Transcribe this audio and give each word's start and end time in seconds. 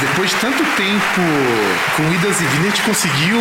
Depois 0.00 0.30
de 0.30 0.36
tanto 0.36 0.64
tempo 0.76 1.20
com 1.96 2.02
idas 2.12 2.40
e 2.40 2.44
vindas, 2.44 2.58
a 2.58 2.70
gente 2.70 2.82
conseguiu 2.82 3.38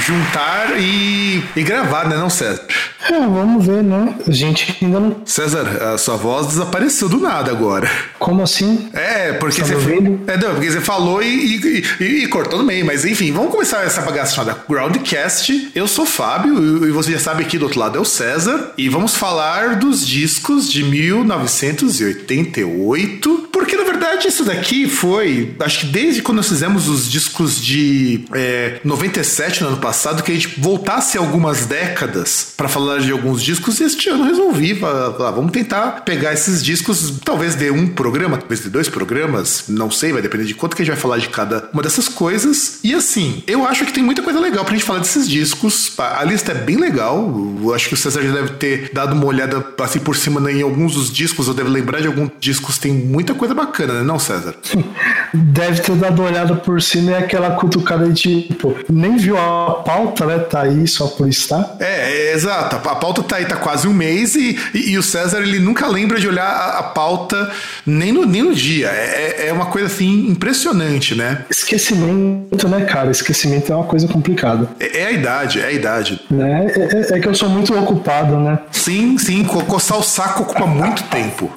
juntar 0.00 0.78
e, 0.78 1.42
e 1.56 1.62
gravar, 1.62 2.06
né, 2.08 2.16
não, 2.16 2.28
César? 2.28 2.66
É, 3.10 3.18
vamos 3.18 3.64
ver, 3.64 3.82
né? 3.82 4.14
A 4.26 4.30
gente 4.30 4.76
ainda 4.82 5.00
não. 5.00 5.22
César, 5.24 5.94
a 5.94 5.98
sua 5.98 6.16
voz 6.16 6.48
desapareceu 6.48 7.08
do 7.08 7.18
nada 7.18 7.50
agora. 7.50 7.90
Como 8.18 8.42
assim? 8.42 8.90
É, 8.92 9.32
porque 9.32 9.62
tá 9.62 9.66
você. 9.66 9.74
Ouvindo? 9.74 10.30
É, 10.30 10.36
não, 10.36 10.52
porque 10.54 10.70
você 10.70 10.82
falou 10.82 11.22
e, 11.22 11.82
e, 12.00 12.04
e, 12.04 12.28
cortou 12.28 12.58
no 12.58 12.66
meio, 12.66 12.84
mas 12.84 13.06
enfim, 13.06 13.32
vamos 13.32 13.50
começar 13.50 13.82
essa 13.84 14.02
bagaça 14.02 14.34
chamada 14.34 14.62
Groundcast. 14.68 15.70
Eu 15.74 15.88
sou 15.88 16.04
o 16.04 16.06
Fábio 16.06 16.86
e 16.86 16.90
você 16.90 17.12
já 17.12 17.18
sabe 17.18 17.44
aqui 17.44 17.56
do 17.56 17.64
outro 17.64 17.80
lado 17.80 17.96
é 17.96 18.00
o 18.00 18.04
César. 18.04 18.72
E 18.76 18.90
vamos 18.90 19.16
falar 19.16 19.76
dos 19.76 20.06
discos 20.06 20.70
de 20.70 20.84
1988. 20.84 23.48
Porque 23.50 23.77
verdade 23.98 24.28
isso 24.28 24.44
daqui 24.44 24.88
foi. 24.88 25.54
Acho 25.60 25.80
que 25.80 25.86
desde 25.86 26.22
quando 26.22 26.38
nós 26.38 26.48
fizemos 26.48 26.88
os 26.88 27.10
discos 27.10 27.60
de 27.60 28.24
é, 28.32 28.80
97 28.84 29.62
no 29.62 29.68
ano 29.68 29.76
passado, 29.78 30.22
que 30.22 30.30
a 30.30 30.34
gente 30.34 30.60
voltasse 30.60 31.18
algumas 31.18 31.66
décadas 31.66 32.52
para 32.56 32.68
falar 32.68 33.00
de 33.00 33.10
alguns 33.10 33.42
discos, 33.42 33.80
e 33.80 33.84
este 33.84 34.08
ano 34.08 34.24
resolvi 34.24 34.74
vamos 34.74 35.52
tentar 35.52 36.02
pegar 36.04 36.32
esses 36.32 36.64
discos, 36.64 37.14
talvez 37.24 37.54
de 37.54 37.70
um 37.70 37.88
programa, 37.88 38.36
talvez 38.36 38.62
de 38.62 38.70
dois 38.70 38.88
programas, 38.88 39.64
não 39.68 39.90
sei, 39.90 40.12
vai 40.12 40.22
depender 40.22 40.44
de 40.44 40.54
quanto 40.54 40.76
que 40.76 40.82
a 40.82 40.84
gente 40.84 40.94
vai 40.94 41.00
falar 41.00 41.18
de 41.18 41.28
cada 41.28 41.68
uma 41.72 41.82
dessas 41.82 42.08
coisas. 42.08 42.78
E 42.84 42.94
assim, 42.94 43.42
eu 43.46 43.66
acho 43.66 43.84
que 43.84 43.92
tem 43.92 44.02
muita 44.02 44.22
coisa 44.22 44.38
legal 44.38 44.64
pra 44.64 44.74
gente 44.74 44.84
falar 44.84 45.00
desses 45.00 45.28
discos. 45.28 45.92
A 45.98 46.24
lista 46.24 46.52
é 46.52 46.54
bem 46.54 46.76
legal. 46.76 47.56
Eu 47.62 47.74
acho 47.74 47.88
que 47.88 47.94
o 47.94 47.96
César 47.96 48.22
já 48.22 48.32
deve 48.32 48.50
ter 48.54 48.90
dado 48.92 49.14
uma 49.14 49.26
olhada 49.26 49.64
assim 49.80 49.98
por 49.98 50.16
cima 50.16 50.40
né, 50.40 50.52
em 50.52 50.62
alguns 50.62 50.94
dos 50.94 51.12
discos, 51.12 51.48
ou 51.48 51.54
deve 51.54 51.70
lembrar 51.70 52.00
de 52.00 52.06
alguns 52.06 52.30
discos, 52.38 52.78
tem 52.78 52.92
muita 52.92 53.34
coisa 53.34 53.54
bacana, 53.54 53.87
né, 53.92 54.02
não, 54.02 54.18
César? 54.18 54.54
Deve 55.32 55.82
ter 55.82 55.94
dado 55.96 56.22
uma 56.22 56.30
olhada 56.30 56.54
por 56.54 56.80
cima 56.80 57.12
e 57.12 57.14
aquela 57.14 57.50
cutucada 57.52 58.08
de 58.08 58.42
tipo, 58.42 58.76
nem 58.88 59.16
viu 59.16 59.36
a 59.36 59.82
pauta, 59.84 60.26
né? 60.26 60.38
Tá 60.38 60.62
aí 60.62 60.86
só 60.86 61.06
por 61.06 61.28
estar. 61.28 61.76
É, 61.80 62.30
é 62.30 62.34
exato. 62.34 62.76
A 62.76 62.94
pauta 62.96 63.22
tá 63.22 63.36
aí, 63.36 63.44
tá 63.44 63.56
quase 63.56 63.86
um 63.86 63.92
mês 63.92 64.34
e, 64.34 64.58
e, 64.74 64.90
e 64.90 64.98
o 64.98 65.02
César 65.02 65.40
ele 65.40 65.58
nunca 65.58 65.86
lembra 65.86 66.18
de 66.18 66.26
olhar 66.26 66.46
a, 66.46 66.78
a 66.78 66.82
pauta 66.82 67.50
nem 67.86 68.12
no, 68.12 68.24
nem 68.24 68.42
no 68.42 68.54
dia. 68.54 68.88
É, 68.88 69.44
é, 69.44 69.48
é 69.48 69.52
uma 69.52 69.66
coisa 69.66 69.86
assim 69.86 70.28
impressionante, 70.28 71.14
né? 71.14 71.44
Esquecimento, 71.50 72.68
né, 72.68 72.84
cara? 72.84 73.10
Esquecimento 73.10 73.72
é 73.72 73.76
uma 73.76 73.84
coisa 73.84 74.08
complicada. 74.08 74.68
É, 74.80 75.02
é 75.02 75.06
a 75.06 75.12
idade, 75.12 75.60
é 75.60 75.66
a 75.66 75.72
idade. 75.72 76.20
Né? 76.30 76.66
É, 76.74 77.14
é, 77.14 77.18
é 77.18 77.20
que 77.20 77.28
eu 77.28 77.34
sou 77.34 77.48
muito 77.48 77.76
ocupado, 77.78 78.38
né? 78.38 78.58
Sim, 78.70 79.18
sim. 79.18 79.44
Coçar 79.44 79.98
o 79.98 80.02
saco 80.02 80.42
ocupa 80.42 80.66
muito 80.66 81.02
tempo. 81.04 81.50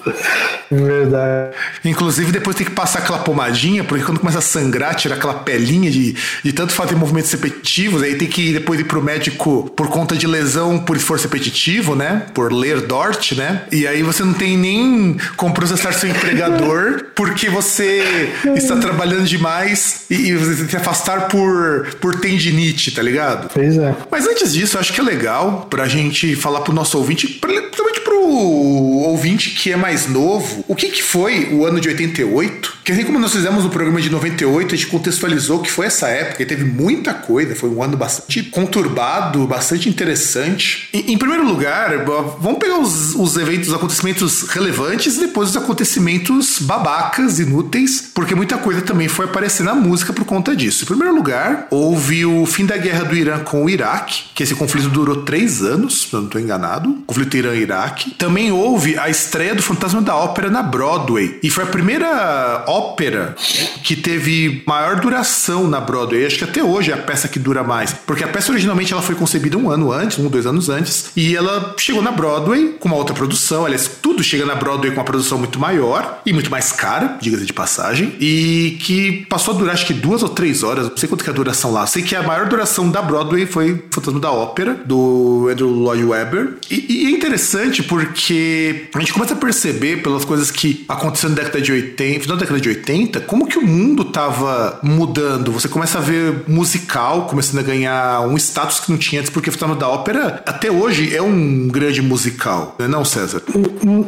Verdade. 0.70 1.56
Inclusive, 1.84 2.21
depois 2.26 2.56
tem 2.56 2.66
que 2.66 2.74
passar 2.74 3.00
aquela 3.00 3.20
pomadinha, 3.20 3.84
porque 3.84 4.04
quando 4.04 4.20
começa 4.20 4.40
a 4.40 4.42
sangrar, 4.42 4.96
tira 4.96 5.16
aquela 5.16 5.34
pelinha 5.34 5.90
de, 5.90 6.16
de 6.44 6.54
tanto 6.54 6.74
fazer 6.74 6.96
movimentos 6.96 7.32
repetitivos, 7.32 8.04
aí 8.04 8.16
tem 8.16 8.28
que 8.28 8.54
depois 8.54 8.80
ir 8.80 8.84
pro 8.84 9.02
médico 9.02 9.72
por 9.76 9.88
conta 9.88 10.16
de 10.16 10.28
lesão 10.28 10.80
por 10.80 10.98
esforço 10.98 11.24
repetitivo, 11.24 11.96
né? 11.96 12.26
Por 12.34 12.52
ler 12.52 12.82
Dort, 12.82 13.32
né? 13.34 13.64
E 13.72 13.88
aí 13.88 14.04
você 14.04 14.24
não 14.24 14.34
tem 14.34 14.58
nem 14.58 15.18
como 15.38 15.54
processar 15.54 15.94
seu 15.94 16.10
empregador, 16.10 17.06
porque 17.16 17.50
você 17.50 18.30
está 18.56 18.76
trabalhando 18.78 19.26
demais 19.26 20.06
e, 20.10 20.30
e 20.30 20.36
você 20.36 20.56
tem 20.56 20.68
que 20.68 20.76
afastar 20.76 21.28
por, 21.28 21.96
por 22.00 22.20
tendinite, 22.20 22.92
tá 22.92 23.02
ligado? 23.02 23.50
Pois 23.54 23.78
é. 23.78 23.96
Mas 24.10 24.28
antes 24.28 24.54
disso, 24.54 24.78
eu 24.78 24.82
acho 24.82 24.94
que 24.94 25.00
é 25.00 25.04
legal 25.04 25.68
pra 25.70 25.88
gente 25.88 26.36
falar 26.36 26.62
pro 26.62 26.74
nosso 26.74 26.98
ouvinte, 26.98 27.28
principalmente 27.28 28.01
pro 28.12 28.20
ouvinte 28.20 29.52
que 29.52 29.72
é 29.72 29.78
mais 29.78 30.08
novo, 30.08 30.66
o 30.68 30.76
que, 30.76 30.90
que 30.90 31.02
foi 31.02 31.54
o 31.54 31.66
ano 31.66 31.80
de 31.80 31.88
88? 31.88 32.80
Que 32.84 32.92
assim 32.92 33.04
como 33.04 33.20
nós 33.20 33.32
fizemos 33.32 33.64
no 33.64 33.70
programa 33.70 34.02
de 34.02 34.10
98, 34.10 34.74
a 34.74 34.78
gente 34.78 34.90
contextualizou 34.90 35.60
que 35.60 35.72
foi 35.72 35.86
essa 35.86 36.10
época 36.10 36.44
e 36.44 36.46
teve 36.46 36.66
muita 36.66 37.14
coisa, 37.14 37.56
foi 37.56 37.70
um 37.70 37.82
ano 37.82 37.96
bastante 37.96 38.44
conturbado, 38.44 39.48
bastante 39.48 39.88
interessante. 39.88 40.90
Em, 40.92 41.18
primeiro 41.18 41.46
lugar, 41.46 42.04
vamos 42.40 42.60
pegar 42.60 42.80
os, 42.80 43.16
os 43.16 43.38
eventos, 43.38 43.70
os 43.70 43.74
acontecimentos 43.74 44.42
relevantes 44.50 45.16
e 45.16 45.20
depois 45.22 45.50
os 45.50 45.58
acontecimentos 45.58 46.60
babacas, 46.60 47.40
inúteis, 47.40 48.12
porque 48.14 48.36
muita 48.36 48.58
coisa 48.58 48.82
também 48.82 49.08
foi 49.08 49.26
aparecer 49.26 49.64
na 49.64 49.76
música 49.76 50.12
por 50.12 50.26
conta 50.26 50.56
disso. 50.56 50.84
Em 50.84 50.88
primeiro 50.88 51.16
lugar, 51.16 51.68
houve 51.70 52.26
o 52.26 52.46
fim 52.46 52.66
da 52.66 52.78
guerra 52.78 53.06
do 53.06 53.16
Irã 53.16 53.40
com 53.40 53.64
o 53.64 53.70
Iraque, 53.70 54.24
que 54.36 54.44
esse 54.44 54.56
conflito 54.56 54.90
durou 54.90 55.24
três 55.24 55.62
anos, 55.62 56.02
se 56.02 56.14
eu 56.14 56.20
não 56.20 56.28
estou 56.28 56.42
enganado. 56.42 57.04
Conflito 57.06 57.38
Irã-Iraque. 57.38 58.01
Também 58.18 58.52
houve 58.52 58.98
a 58.98 59.10
estreia 59.10 59.56
do 59.56 59.62
Fantasma 59.62 60.02
da 60.02 60.16
Ópera 60.16 60.50
na 60.50 60.64
Broadway. 60.64 61.40
E 61.44 61.50
foi 61.50 61.64
a 61.64 61.68
primeira 61.68 62.64
ópera 62.68 63.36
que 63.84 63.96
teve 63.96 64.64
maior 64.66 65.00
duração 65.00 65.68
na 65.68 65.80
Broadway. 65.80 66.26
Acho 66.26 66.38
que 66.38 66.44
até 66.44 66.64
hoje 66.64 66.92
é 66.92 66.94
a 66.94 66.98
peça 66.98 67.28
que 67.28 67.40
dura 67.40 67.64
mais. 67.64 67.94
Porque 67.94 68.24
a 68.24 68.28
peça 68.28 68.52
originalmente 68.52 68.94
ela 68.94 69.02
foi 69.02 69.16
concebida 69.16 69.58
um 69.58 69.70
ano 69.70 69.92
antes, 69.92 70.18
um, 70.20 70.28
dois 70.28 70.46
anos 70.46 70.70
antes. 70.70 71.12
E 71.16 71.36
ela 71.36 71.76
chegou 71.78 72.02
na 72.02 72.12
Broadway 72.12 72.76
com 72.80 72.88
uma 72.88 72.98
outra 72.98 73.16
produção. 73.16 73.66
Aliás, 73.66 73.90
tudo 74.02 74.24
chega 74.24 74.46
na 74.46 74.56
Broadway 74.56 74.92
com 74.92 74.98
uma 74.98 75.06
produção 75.06 75.38
muito 75.38 75.60
maior 75.60 76.22
e 76.26 76.34
muito 76.34 76.50
mais 76.50 76.72
cara, 76.72 77.18
diga-se 77.22 77.46
de 77.46 77.54
passagem. 77.54 78.16
E 78.20 78.78
que 78.82 79.26
passou 79.30 79.54
a 79.54 79.58
durar 79.58 79.74
acho 79.74 79.86
que 79.86 79.94
duas 79.94 80.24
ou 80.24 80.30
três 80.30 80.64
horas. 80.64 80.90
Não 80.90 80.98
sei 80.98 81.08
quanto 81.08 81.24
que 81.24 81.30
é 81.30 81.34
a 81.34 81.36
duração 81.36 81.72
lá. 81.72 81.86
Sei 81.88 82.02
que 82.04 82.16
a 82.16 82.24
maior 82.24 82.48
duração 82.48 82.90
da 82.90 83.02
Broadway 83.02 83.46
foi 83.46 83.84
Fantasma 83.92 84.20
da 84.20 84.32
Ópera, 84.32 84.80
do 84.86 85.48
Andrew 85.52 85.70
Lloyd 85.70 86.04
Webber. 86.04 86.56
E, 86.70 86.86
e 86.90 87.08
é 87.08 87.10
interessante 87.10 87.84
porque 87.92 88.88
a 88.96 89.00
gente 89.00 89.12
começa 89.12 89.34
a 89.34 89.36
perceber 89.36 90.02
pelas 90.02 90.24
coisas 90.24 90.50
que 90.50 90.86
aconteceram 90.88 91.36
na 91.36 91.42
década 91.42 91.60
de 91.60 91.74
80, 91.74 92.22
final 92.22 92.38
da 92.38 92.44
década 92.44 92.62
de 92.62 92.70
80, 92.70 93.20
como 93.20 93.46
que 93.46 93.58
o 93.58 93.68
mundo 93.68 94.06
tava 94.06 94.80
mudando. 94.82 95.52
Você 95.52 95.68
começa 95.68 95.98
a 95.98 96.02
ver 96.02 96.46
musical 96.48 97.26
começando 97.26 97.60
a 97.60 97.64
ganhar 97.64 98.22
um 98.22 98.38
status 98.38 98.80
que 98.80 98.90
não 98.90 98.98
tinha 98.98 99.20
antes, 99.20 99.30
porque 99.30 99.50
o 99.50 99.52
Fantasma 99.52 99.76
da 99.76 99.90
Ópera 99.90 100.42
até 100.46 100.72
hoje 100.72 101.14
é 101.14 101.22
um 101.22 101.68
grande 101.68 102.02
musical, 102.02 102.78
não 102.80 102.86
é 102.86 102.88
não, 102.88 103.04
César? 103.04 103.44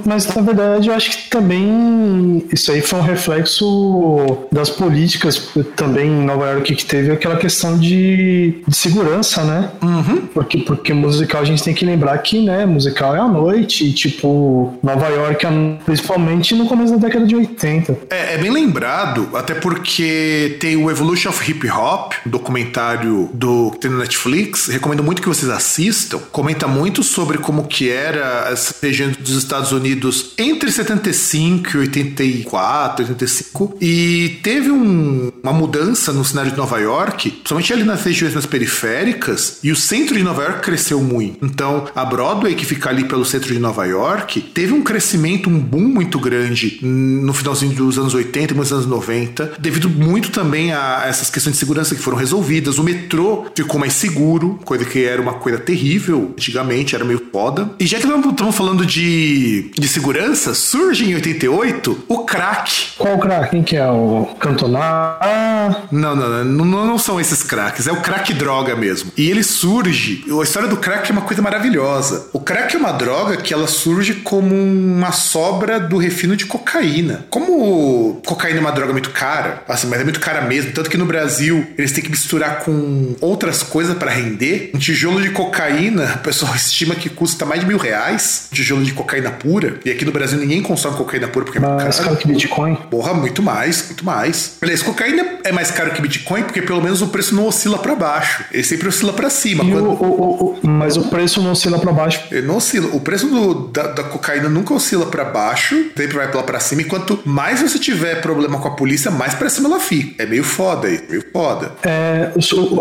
Mas 0.06 0.34
na 0.34 0.42
verdade 0.42 0.88
eu 0.88 0.94
acho 0.94 1.12
que 1.12 1.30
também 1.30 2.46
isso 2.54 2.72
aí 2.72 2.80
foi 2.80 3.00
um 3.00 3.04
reflexo 3.04 4.48
das 4.50 4.70
políticas 4.70 5.50
também 5.76 6.08
em 6.08 6.26
Nova 6.26 6.52
York 6.52 6.74
que 6.74 6.86
teve 6.86 7.12
aquela 7.12 7.36
questão 7.36 7.78
de, 7.78 8.62
de 8.66 8.76
segurança, 8.78 9.44
né? 9.44 9.72
Uhum. 9.82 10.28
Porque, 10.28 10.60
porque 10.60 10.94
musical 10.94 11.42
a 11.42 11.46
gente 11.46 11.62
tem 11.62 11.74
que 11.74 11.84
lembrar 11.84 12.18
que, 12.20 12.42
né, 12.42 12.66
musical 12.66 13.14
é 13.14 13.20
à 13.20 13.28
noite, 13.28 13.73
e, 13.82 13.94
tipo, 13.94 14.78
Nova 14.82 15.08
York, 15.10 15.46
principalmente 15.86 16.56
no 16.56 16.66
começo 16.66 16.94
da 16.94 17.08
década 17.08 17.26
de 17.26 17.36
80. 17.36 17.98
É, 18.10 18.36
é 18.36 18.38
bem 18.38 18.52
lembrado, 18.52 19.30
até 19.34 19.54
porque 19.54 20.58
tem 20.60 20.76
o 20.76 20.90
Evolution 20.90 21.30
of 21.30 21.50
Hip 21.50 21.70
Hop, 21.70 22.14
um 22.26 22.30
documentário 22.30 23.30
do 23.34 23.72
que 23.72 23.80
tem 23.80 23.92
no 23.92 23.98
Netflix, 23.98 24.68
recomendo 24.68 25.04
muito 25.04 25.22
que 25.22 25.28
vocês 25.28 25.50
assistam. 25.50 26.20
Comenta 26.32 26.68
muito 26.68 27.04
sobre 27.04 27.38
como 27.38 27.68
que 27.68 27.90
era 27.90 28.50
as 28.50 28.74
regiões 28.82 29.18
dos 29.18 29.36
Estados 29.38 29.72
Unidos 29.72 30.34
entre 30.38 30.72
75 30.72 31.78
e 31.78 31.80
84, 31.80 33.06
85, 33.06 33.78
e 33.82 34.40
teve 34.44 34.72
um, 34.72 35.32
uma 35.42 35.54
mudança 35.54 36.12
no 36.12 36.24
cenário 36.24 36.52
de 36.52 36.58
Nova 36.58 36.80
York, 36.80 37.30
principalmente 37.30 37.74
ali 37.74 37.84
nas 37.84 38.04
regiões 38.04 38.34
mais 38.34 38.46
periféricas, 38.46 39.60
e 39.64 39.72
o 39.72 39.76
centro 39.76 40.16
de 40.16 40.24
Nova 40.24 40.44
York 40.44 40.62
cresceu 40.62 41.02
muito. 41.02 41.44
Então, 41.46 41.86
a 41.96 42.06
Broadway, 42.06 42.56
que 42.56 42.66
fica 42.66 42.90
ali 42.90 43.06
pelo 43.06 43.26
centro 43.26 43.54
de 43.54 43.60
Nova 43.64 43.86
York, 43.86 44.42
teve 44.42 44.74
um 44.74 44.84
crescimento, 44.84 45.50
um 45.50 45.58
boom 45.58 45.88
muito 45.88 46.20
grande 46.20 46.80
no 46.82 47.34
finalzinho 47.34 47.74
dos 47.74 47.98
anos 47.98 48.14
80 48.14 48.54
e 48.54 48.58
nos 48.58 48.74
anos 48.74 48.86
90, 48.86 49.54
devido 49.58 49.90
muito 49.90 50.32
também 50.32 50.74
a 50.74 51.06
essas 51.08 51.30
questões 51.30 51.54
de 51.54 51.60
segurança 51.60 51.96
que 51.96 52.02
foram 52.02 52.18
resolvidas. 52.18 52.78
O 52.78 52.84
metrô 52.84 53.46
ficou 53.56 53.80
mais 53.80 53.94
seguro, 53.94 54.60
coisa 54.66 54.84
que 54.84 55.06
era 55.06 55.22
uma 55.22 55.36
coisa 55.36 55.58
terrível 55.58 56.32
antigamente, 56.34 56.94
era 56.94 57.06
meio 57.06 57.22
foda. 57.32 57.72
E 57.80 57.88
já 57.88 58.00
que 58.00 58.06
estamos 58.06 58.56
falando 58.56 58.86
de, 58.86 59.72
de 59.78 59.88
segurança, 59.88 60.54
surge 60.54 61.10
em 61.10 61.16
88 61.16 62.04
o 62.08 62.20
crack. 62.26 62.90
Qual 62.98 63.18
crack? 63.18 63.52
Quem 63.52 63.64
que 63.64 63.78
é? 63.78 63.88
O 63.88 64.28
Cantonar? 64.40 65.88
Não, 65.90 66.16
não, 66.16 66.44
não, 66.44 66.66
não, 66.66 66.86
não 66.86 66.98
são 66.98 67.20
esses 67.20 67.42
cracks, 67.44 67.88
é 67.88 67.92
o 67.92 68.02
crack 68.02 68.34
droga 68.34 68.76
mesmo. 68.76 69.12
E 69.16 69.30
ele 69.30 69.44
surge, 69.44 70.26
a 70.30 70.44
história 70.44 70.68
do 70.68 70.78
crack 70.78 71.10
é 71.10 71.14
uma 71.14 71.22
coisa 71.22 71.42
maravilhosa. 71.42 72.28
O 72.34 72.40
crack 72.40 72.76
é 72.76 72.80
uma 72.80 72.92
droga 72.92 73.38
que 73.44 73.54
ela 73.54 73.68
surge 73.68 74.16
como 74.16 74.56
uma 74.56 75.12
sobra 75.12 75.80
do 75.80 75.98
refino 75.98 76.36
de 76.36 76.46
cocaína. 76.46 77.26
Como 77.30 78.22
cocaína 78.26 78.58
é 78.58 78.62
uma 78.62 78.72
droga 78.72 78.92
muito 78.92 79.12
cara, 79.12 79.64
assim, 79.68 79.88
mas 79.88 80.02
é 80.02 80.04
muito 80.04 80.20
cara 80.20 80.42
mesmo, 80.42 80.72
tanto 80.72 80.90
que 80.90 80.98
no 80.98 81.06
Brasil 81.06 81.68
eles 81.78 81.92
têm 81.92 82.04
que 82.04 82.10
misturar 82.10 82.60
com 82.60 83.16
outras 83.22 83.62
coisas 83.62 83.98
para 83.98 84.10
render. 84.10 84.72
Um 84.74 84.80
tijolo 84.80 85.22
de 85.22 85.30
cocaína, 85.30 86.16
o 86.16 86.20
pessoal 86.20 86.56
estima 86.56 86.96
que 86.96 87.10
custa 87.10 87.46
mais 87.46 87.62
de 87.62 87.68
mil 87.68 87.78
reais, 87.78 88.48
um 88.52 88.56
tijolo 88.56 88.84
de 88.84 88.94
cocaína 88.94 89.32
pura. 89.32 89.80
E 89.86 89.92
aqui 89.92 90.06
no 90.06 90.12
Brasil 90.12 90.40
ninguém 90.40 90.62
consome 90.62 90.96
cocaína 90.98 91.28
pura 91.28 91.46
porque 91.46 91.58
é 91.58 91.62
muito 91.62 91.84
mais 91.84 92.00
caro 92.00 92.16
que 92.16 92.28
Bitcoin. 92.28 92.76
Porra, 92.90 93.14
muito 93.14 93.44
mais, 93.44 93.86
muito 93.88 94.06
mais. 94.06 94.58
Aliás, 94.62 94.82
cocaína 94.82 95.26
é 95.44 95.52
mais 95.52 95.70
caro 95.72 95.92
que 95.92 96.02
Bitcoin 96.02 96.44
porque 96.44 96.62
pelo 96.62 96.82
menos 96.82 97.02
o 97.02 97.08
preço 97.08 97.36
não 97.36 97.46
oscila 97.48 97.78
para 97.78 97.96
baixo. 97.96 98.46
Ele 98.52 98.64
sempre 98.64 98.88
oscila 98.88 99.14
para 99.14 99.30
cima. 99.30 99.64
Quando... 99.64 99.90
O, 99.90 100.04
o, 100.04 100.60
o, 100.64 100.68
mas 100.68 100.98
o 100.98 101.04
preço 101.10 101.42
não 101.42 101.52
oscila 101.52 101.80
para 101.80 101.92
baixo. 101.92 102.22
Ele 102.32 102.48
não 102.48 102.58
oscila. 102.58 102.90
O 102.96 103.00
preço 103.00 103.28
do, 103.34 103.68
da, 103.70 103.88
da, 103.88 104.04
cocaína 104.04 104.48
nunca 104.48 104.74
oscila 104.74 105.08
para 105.08 105.26
baixo, 105.26 105.76
sempre 105.98 106.16
vai 106.16 106.32
lá 106.32 106.44
para 106.44 106.60
cima. 106.60 106.82
E 106.82 106.86
quanto 106.86 107.20
mais 107.26 107.62
você 107.62 107.80
tiver 107.80 108.22
problema 108.22 108.60
com 108.60 108.68
a 108.68 108.76
polícia, 108.76 109.10
mais 109.10 109.34
para 109.34 109.50
cima 109.50 109.68
ela 109.68 109.80
fica. 109.80 110.22
É 110.22 110.26
meio 110.26 110.44
foda 110.44 110.88
aí, 110.88 111.02
meio 111.10 111.26
foda. 111.34 111.72
É, 111.84 112.32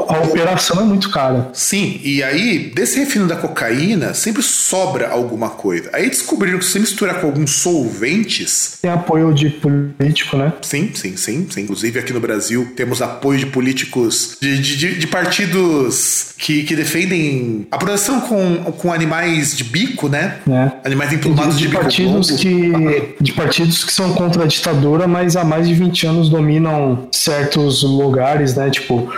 a 0.08 0.18
operação 0.20 0.80
é 0.80 0.84
muito 0.84 1.10
cara. 1.10 1.50
Sim, 1.52 2.00
e 2.02 2.22
aí, 2.22 2.70
desse 2.74 2.98
refino 2.98 3.26
da 3.26 3.36
cocaína, 3.36 4.12
sempre 4.14 4.42
sobra 4.42 5.08
alguma 5.08 5.50
coisa. 5.50 5.90
Aí 5.92 6.08
descobriram 6.08 6.58
que 6.58 6.64
se 6.64 6.72
você 6.72 6.78
misturar 6.78 7.20
com 7.20 7.26
alguns 7.28 7.52
solventes. 7.52 8.78
Tem 8.82 8.90
apoio 8.90 9.32
de 9.32 9.48
político, 9.50 10.36
né? 10.36 10.52
Sim, 10.62 10.90
sim, 10.94 11.16
sim. 11.16 11.46
sim. 11.50 11.62
Inclusive 11.62 11.98
aqui 11.98 12.12
no 12.12 12.20
Brasil 12.20 12.72
temos 12.76 13.00
apoio 13.00 13.38
de 13.38 13.46
políticos, 13.46 14.36
de, 14.40 14.58
de, 14.58 14.98
de 14.98 15.06
partidos 15.06 16.34
que, 16.36 16.64
que 16.64 16.76
defendem 16.76 17.66
a 17.70 17.78
produção 17.78 18.20
com, 18.20 18.72
com 18.72 18.92
animais 18.92 19.56
de 19.56 19.64
bico, 19.64 20.08
né? 20.08 20.40
É. 20.50 20.72
Animais 20.84 21.12
emplumados 21.12 21.58
de, 21.58 21.64
de, 21.64 21.68
de 21.68 21.76
partidos 21.76 22.30
que 22.32 23.14
De 23.20 23.32
partidos 23.32 23.84
que 23.84 23.92
são 23.92 24.12
contra 24.14 24.44
a 24.44 24.46
ditadura, 24.46 25.06
mas 25.06 25.36
há 25.36 25.44
mais 25.44 25.68
de 25.68 25.74
20 25.74 26.06
anos 26.06 26.28
dominam 26.28 27.08
certos 27.12 27.82
lugares, 27.82 28.54
né? 28.54 28.70
Tipo, 28.70 29.12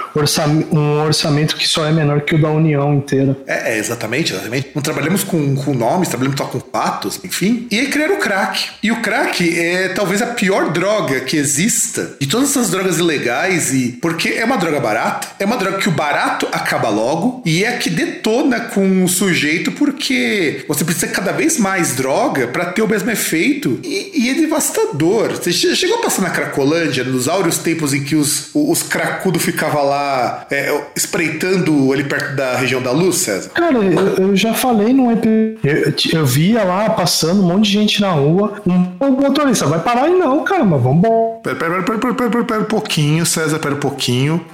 um 0.73 1.03
orçamento 1.03 1.57
que 1.57 1.67
só 1.67 1.87
é 1.87 1.93
menor 1.93 2.23
que 2.23 2.35
o 2.35 2.41
da 2.41 2.51
União 2.51 2.95
inteira. 2.95 3.37
É, 3.47 3.75
é 3.75 3.79
exatamente, 3.79 4.33
exatamente. 4.33 4.69
Não 4.75 4.83
trabalhamos 4.83 5.25
com, 5.25 5.55
com 5.57 5.75
nomes, 5.75 6.09
trabalhamos 6.09 6.39
só 6.39 6.47
com 6.47 6.61
fatos, 6.61 7.21
enfim. 7.25 7.67
E 7.71 7.79
aí 7.79 7.87
criaram 7.89 8.17
o 8.17 8.19
crack. 8.19 8.71
E 8.83 8.91
o 8.91 9.01
crack 9.01 9.59
é 9.59 9.89
talvez 9.89 10.23
a 10.23 10.27
pior 10.27 10.71
droga 10.71 11.21
que 11.21 11.37
exista 11.37 12.17
de 12.21 12.27
todas 12.27 12.51
essas 12.51 12.71
drogas 12.71 12.99
ilegais, 12.99 13.73
e 13.73 13.99
porque 14.01 14.31
é 14.31 14.45
uma 14.45 14.57
droga 14.57 14.81
barata, 14.81 15.29
é 15.39 15.45
uma 15.45 15.57
droga 15.57 15.79
que 15.79 15.89
o 15.89 15.93
barato 15.93 16.47
acaba 16.53 16.89
logo, 16.89 17.43
e 17.45 17.65
é 17.65 17.69
a 17.69 17.79
que 17.79 17.91
detona 17.91 18.61
com 18.61 19.05
o 19.05 19.09
sujeito, 19.09 19.73
porque 19.73 20.65
você 20.69 20.85
precisa 20.85 21.09
cada 21.15 21.33
vez 21.33 21.59
mais 21.59 21.95
droga 21.95 22.49
para 22.49 22.67
ter 22.67 22.83
o 22.83 22.89
mesmo 22.89 23.11
efeito, 23.11 23.79
e, 23.83 24.27
e, 24.27 24.31
é 24.31 24.35
devastador. 24.35 25.31
Você 25.33 25.53
chegou 25.53 25.99
a 25.99 26.03
passar 26.03 26.23
na 26.23 26.31
Cracolândia, 26.31 27.05
nos 27.05 27.29
áureos 27.29 27.59
tempos 27.59 27.95
em 27.95 28.03
que 28.03 28.17
os, 28.17 28.51
os 28.53 28.83
cracudos 28.83 29.43
ficavam 29.43 29.85
lá 29.85 30.47
é, 30.51 30.83
espreitando 30.97 31.93
ali 31.93 32.05
perto 32.05 32.35
da 32.35 32.57
região 32.57 32.83
da 32.83 32.91
luz, 32.91 33.17
César? 33.17 33.51
Cara, 33.51 33.77
eu, 33.77 34.29
eu 34.29 34.37
já 34.37 34.53
falei 34.53 34.93
num 34.93 35.11
episódio. 35.13 35.59
Eu, 35.63 36.21
eu, 36.21 36.27
via 36.27 36.65
lá 36.65 36.91
passando 36.91 37.43
um 37.43 37.47
monte 37.47 37.67
de 37.67 37.73
gente 37.73 38.01
na 38.01 38.11
rua. 38.11 38.61
Um, 38.67 39.11
motorista 39.11 39.67
vai 39.67 39.79
parar 39.79 40.09
e 40.09 40.15
não, 40.15 40.43
cara, 40.45 40.65
mas 40.65 40.83
vambora. 40.83 41.39
Pera, 41.43 41.57
pera, 41.57 41.83
pera, 41.83 41.99
pera, 41.99 42.15
pera, 42.15 42.31
pera, 42.31 42.45
pera 42.45 42.61
um 42.61 42.65
pouquinho, 42.65 43.25
César, 43.25 43.59
pera 43.59 43.75
um 43.75 43.81
pouquinho. 43.81 44.45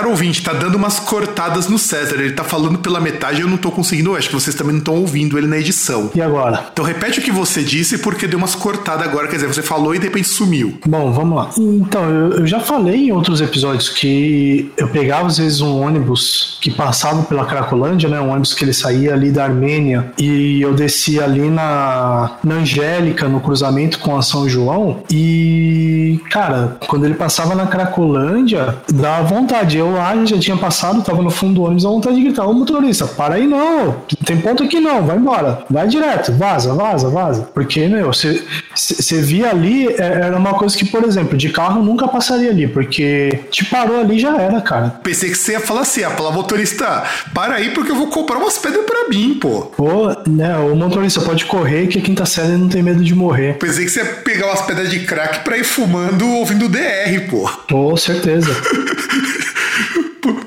Caro 0.00 0.12
ouvinte, 0.12 0.42
tá 0.42 0.54
dando 0.54 0.76
umas 0.76 0.98
cortadas 0.98 1.68
no 1.68 1.78
César. 1.78 2.14
Ele 2.14 2.32
tá 2.32 2.42
falando 2.42 2.78
pela 2.78 2.98
metade 2.98 3.40
e 3.40 3.42
eu 3.42 3.48
não 3.48 3.58
tô 3.58 3.70
conseguindo. 3.70 4.16
Acho 4.16 4.28
que 4.28 4.34
vocês 4.34 4.56
também 4.56 4.72
não 4.72 4.78
estão 4.78 4.94
ouvindo 4.94 5.36
ele 5.36 5.46
na 5.46 5.58
edição. 5.58 6.10
E 6.14 6.22
agora? 6.22 6.68
Então 6.72 6.82
repete 6.82 7.18
o 7.18 7.22
que 7.22 7.30
você 7.30 7.62
disse 7.62 7.98
porque 7.98 8.26
deu 8.26 8.38
umas 8.38 8.54
cortadas 8.54 9.06
agora. 9.06 9.28
Quer 9.28 9.36
dizer, 9.36 9.48
você 9.48 9.60
falou 9.60 9.94
e 9.94 9.98
de 9.98 10.06
repente 10.06 10.26
sumiu. 10.26 10.78
Bom, 10.86 11.12
vamos 11.12 11.36
lá. 11.36 11.50
Então, 11.58 12.08
eu, 12.08 12.30
eu 12.38 12.46
já 12.46 12.60
falei 12.60 13.08
em 13.08 13.12
outros 13.12 13.42
episódios 13.42 13.90
que 13.90 14.72
eu 14.74 14.88
pegava 14.88 15.26
às 15.26 15.36
vezes 15.36 15.60
um 15.60 15.82
ônibus 15.82 16.56
que 16.62 16.70
passava 16.70 17.22
pela 17.24 17.44
Cracolândia, 17.44 18.08
né? 18.08 18.18
Um 18.22 18.30
ônibus 18.30 18.54
que 18.54 18.64
ele 18.64 18.72
saía 18.72 19.12
ali 19.12 19.30
da 19.30 19.44
Armênia 19.44 20.12
e 20.16 20.62
eu 20.62 20.72
descia 20.72 21.24
ali 21.24 21.50
na, 21.50 22.38
na 22.42 22.54
Angélica, 22.54 23.28
no 23.28 23.38
cruzamento 23.38 23.98
com 23.98 24.16
a 24.16 24.22
São 24.22 24.48
João. 24.48 25.02
E, 25.10 26.18
cara, 26.30 26.78
quando 26.86 27.04
ele 27.04 27.16
passava 27.16 27.54
na 27.54 27.66
Cracolândia, 27.66 28.76
dava 28.90 29.24
vontade. 29.24 29.76
Eu 29.76 29.89
lá 29.90 30.14
já 30.24 30.38
tinha 30.38 30.56
passado, 30.56 31.02
tava 31.02 31.22
no 31.22 31.30
fundo 31.30 31.54
do 31.54 31.62
ônibus, 31.62 31.84
a 31.84 31.88
vontade 31.88 32.16
de 32.16 32.22
gritar: 32.22 32.46
Ô 32.46 32.52
motorista, 32.52 33.06
para 33.06 33.36
aí 33.36 33.46
não, 33.46 33.96
tem 34.24 34.36
ponto 34.38 34.62
aqui 34.62 34.80
não, 34.80 35.06
vai 35.06 35.16
embora, 35.16 35.64
vai 35.68 35.86
direto, 35.88 36.32
vaza, 36.32 36.74
vaza, 36.74 37.08
vaza. 37.08 37.48
Porque, 37.54 37.86
meu, 37.88 38.12
você 38.12 39.22
via 39.22 39.50
ali, 39.50 39.88
é, 39.88 40.20
era 40.26 40.36
uma 40.36 40.54
coisa 40.54 40.76
que, 40.76 40.84
por 40.84 41.04
exemplo, 41.04 41.36
de 41.36 41.50
carro 41.50 41.82
nunca 41.82 42.08
passaria 42.08 42.50
ali, 42.50 42.66
porque 42.66 43.40
te 43.50 43.64
parou 43.64 44.00
ali 44.00 44.18
já 44.18 44.36
era, 44.36 44.60
cara. 44.60 45.00
Pensei 45.02 45.30
que 45.30 45.36
você 45.36 45.52
ia 45.52 45.60
falar 45.60 45.82
assim: 45.82 46.02
a 46.02 46.10
palavra 46.10 46.38
motorista, 46.38 47.04
para 47.34 47.54
aí 47.54 47.70
porque 47.70 47.90
eu 47.90 47.96
vou 47.96 48.08
comprar 48.08 48.38
umas 48.38 48.58
pedras 48.58 48.84
pra 48.84 49.08
mim, 49.08 49.38
pô. 49.40 49.62
Pô, 49.76 50.08
né, 50.28 50.56
o 50.58 50.74
motorista 50.74 51.20
pode 51.20 51.44
correr 51.44 51.86
que 51.86 51.98
a 51.98 52.02
quinta 52.02 52.24
série 52.26 52.52
não 52.52 52.68
tem 52.68 52.82
medo 52.82 53.02
de 53.02 53.14
morrer. 53.14 53.58
Pensei 53.58 53.84
que 53.84 53.90
você 53.90 54.00
ia 54.00 54.06
pegar 54.06 54.46
umas 54.46 54.62
pedras 54.62 54.90
de 54.90 55.00
crack 55.00 55.40
pra 55.44 55.56
ir 55.56 55.64
fumando 55.64 56.26
ouvindo 56.28 56.68
DR, 56.68 57.20
pô. 57.28 57.50
Com 57.68 57.96
certeza. 57.96 58.50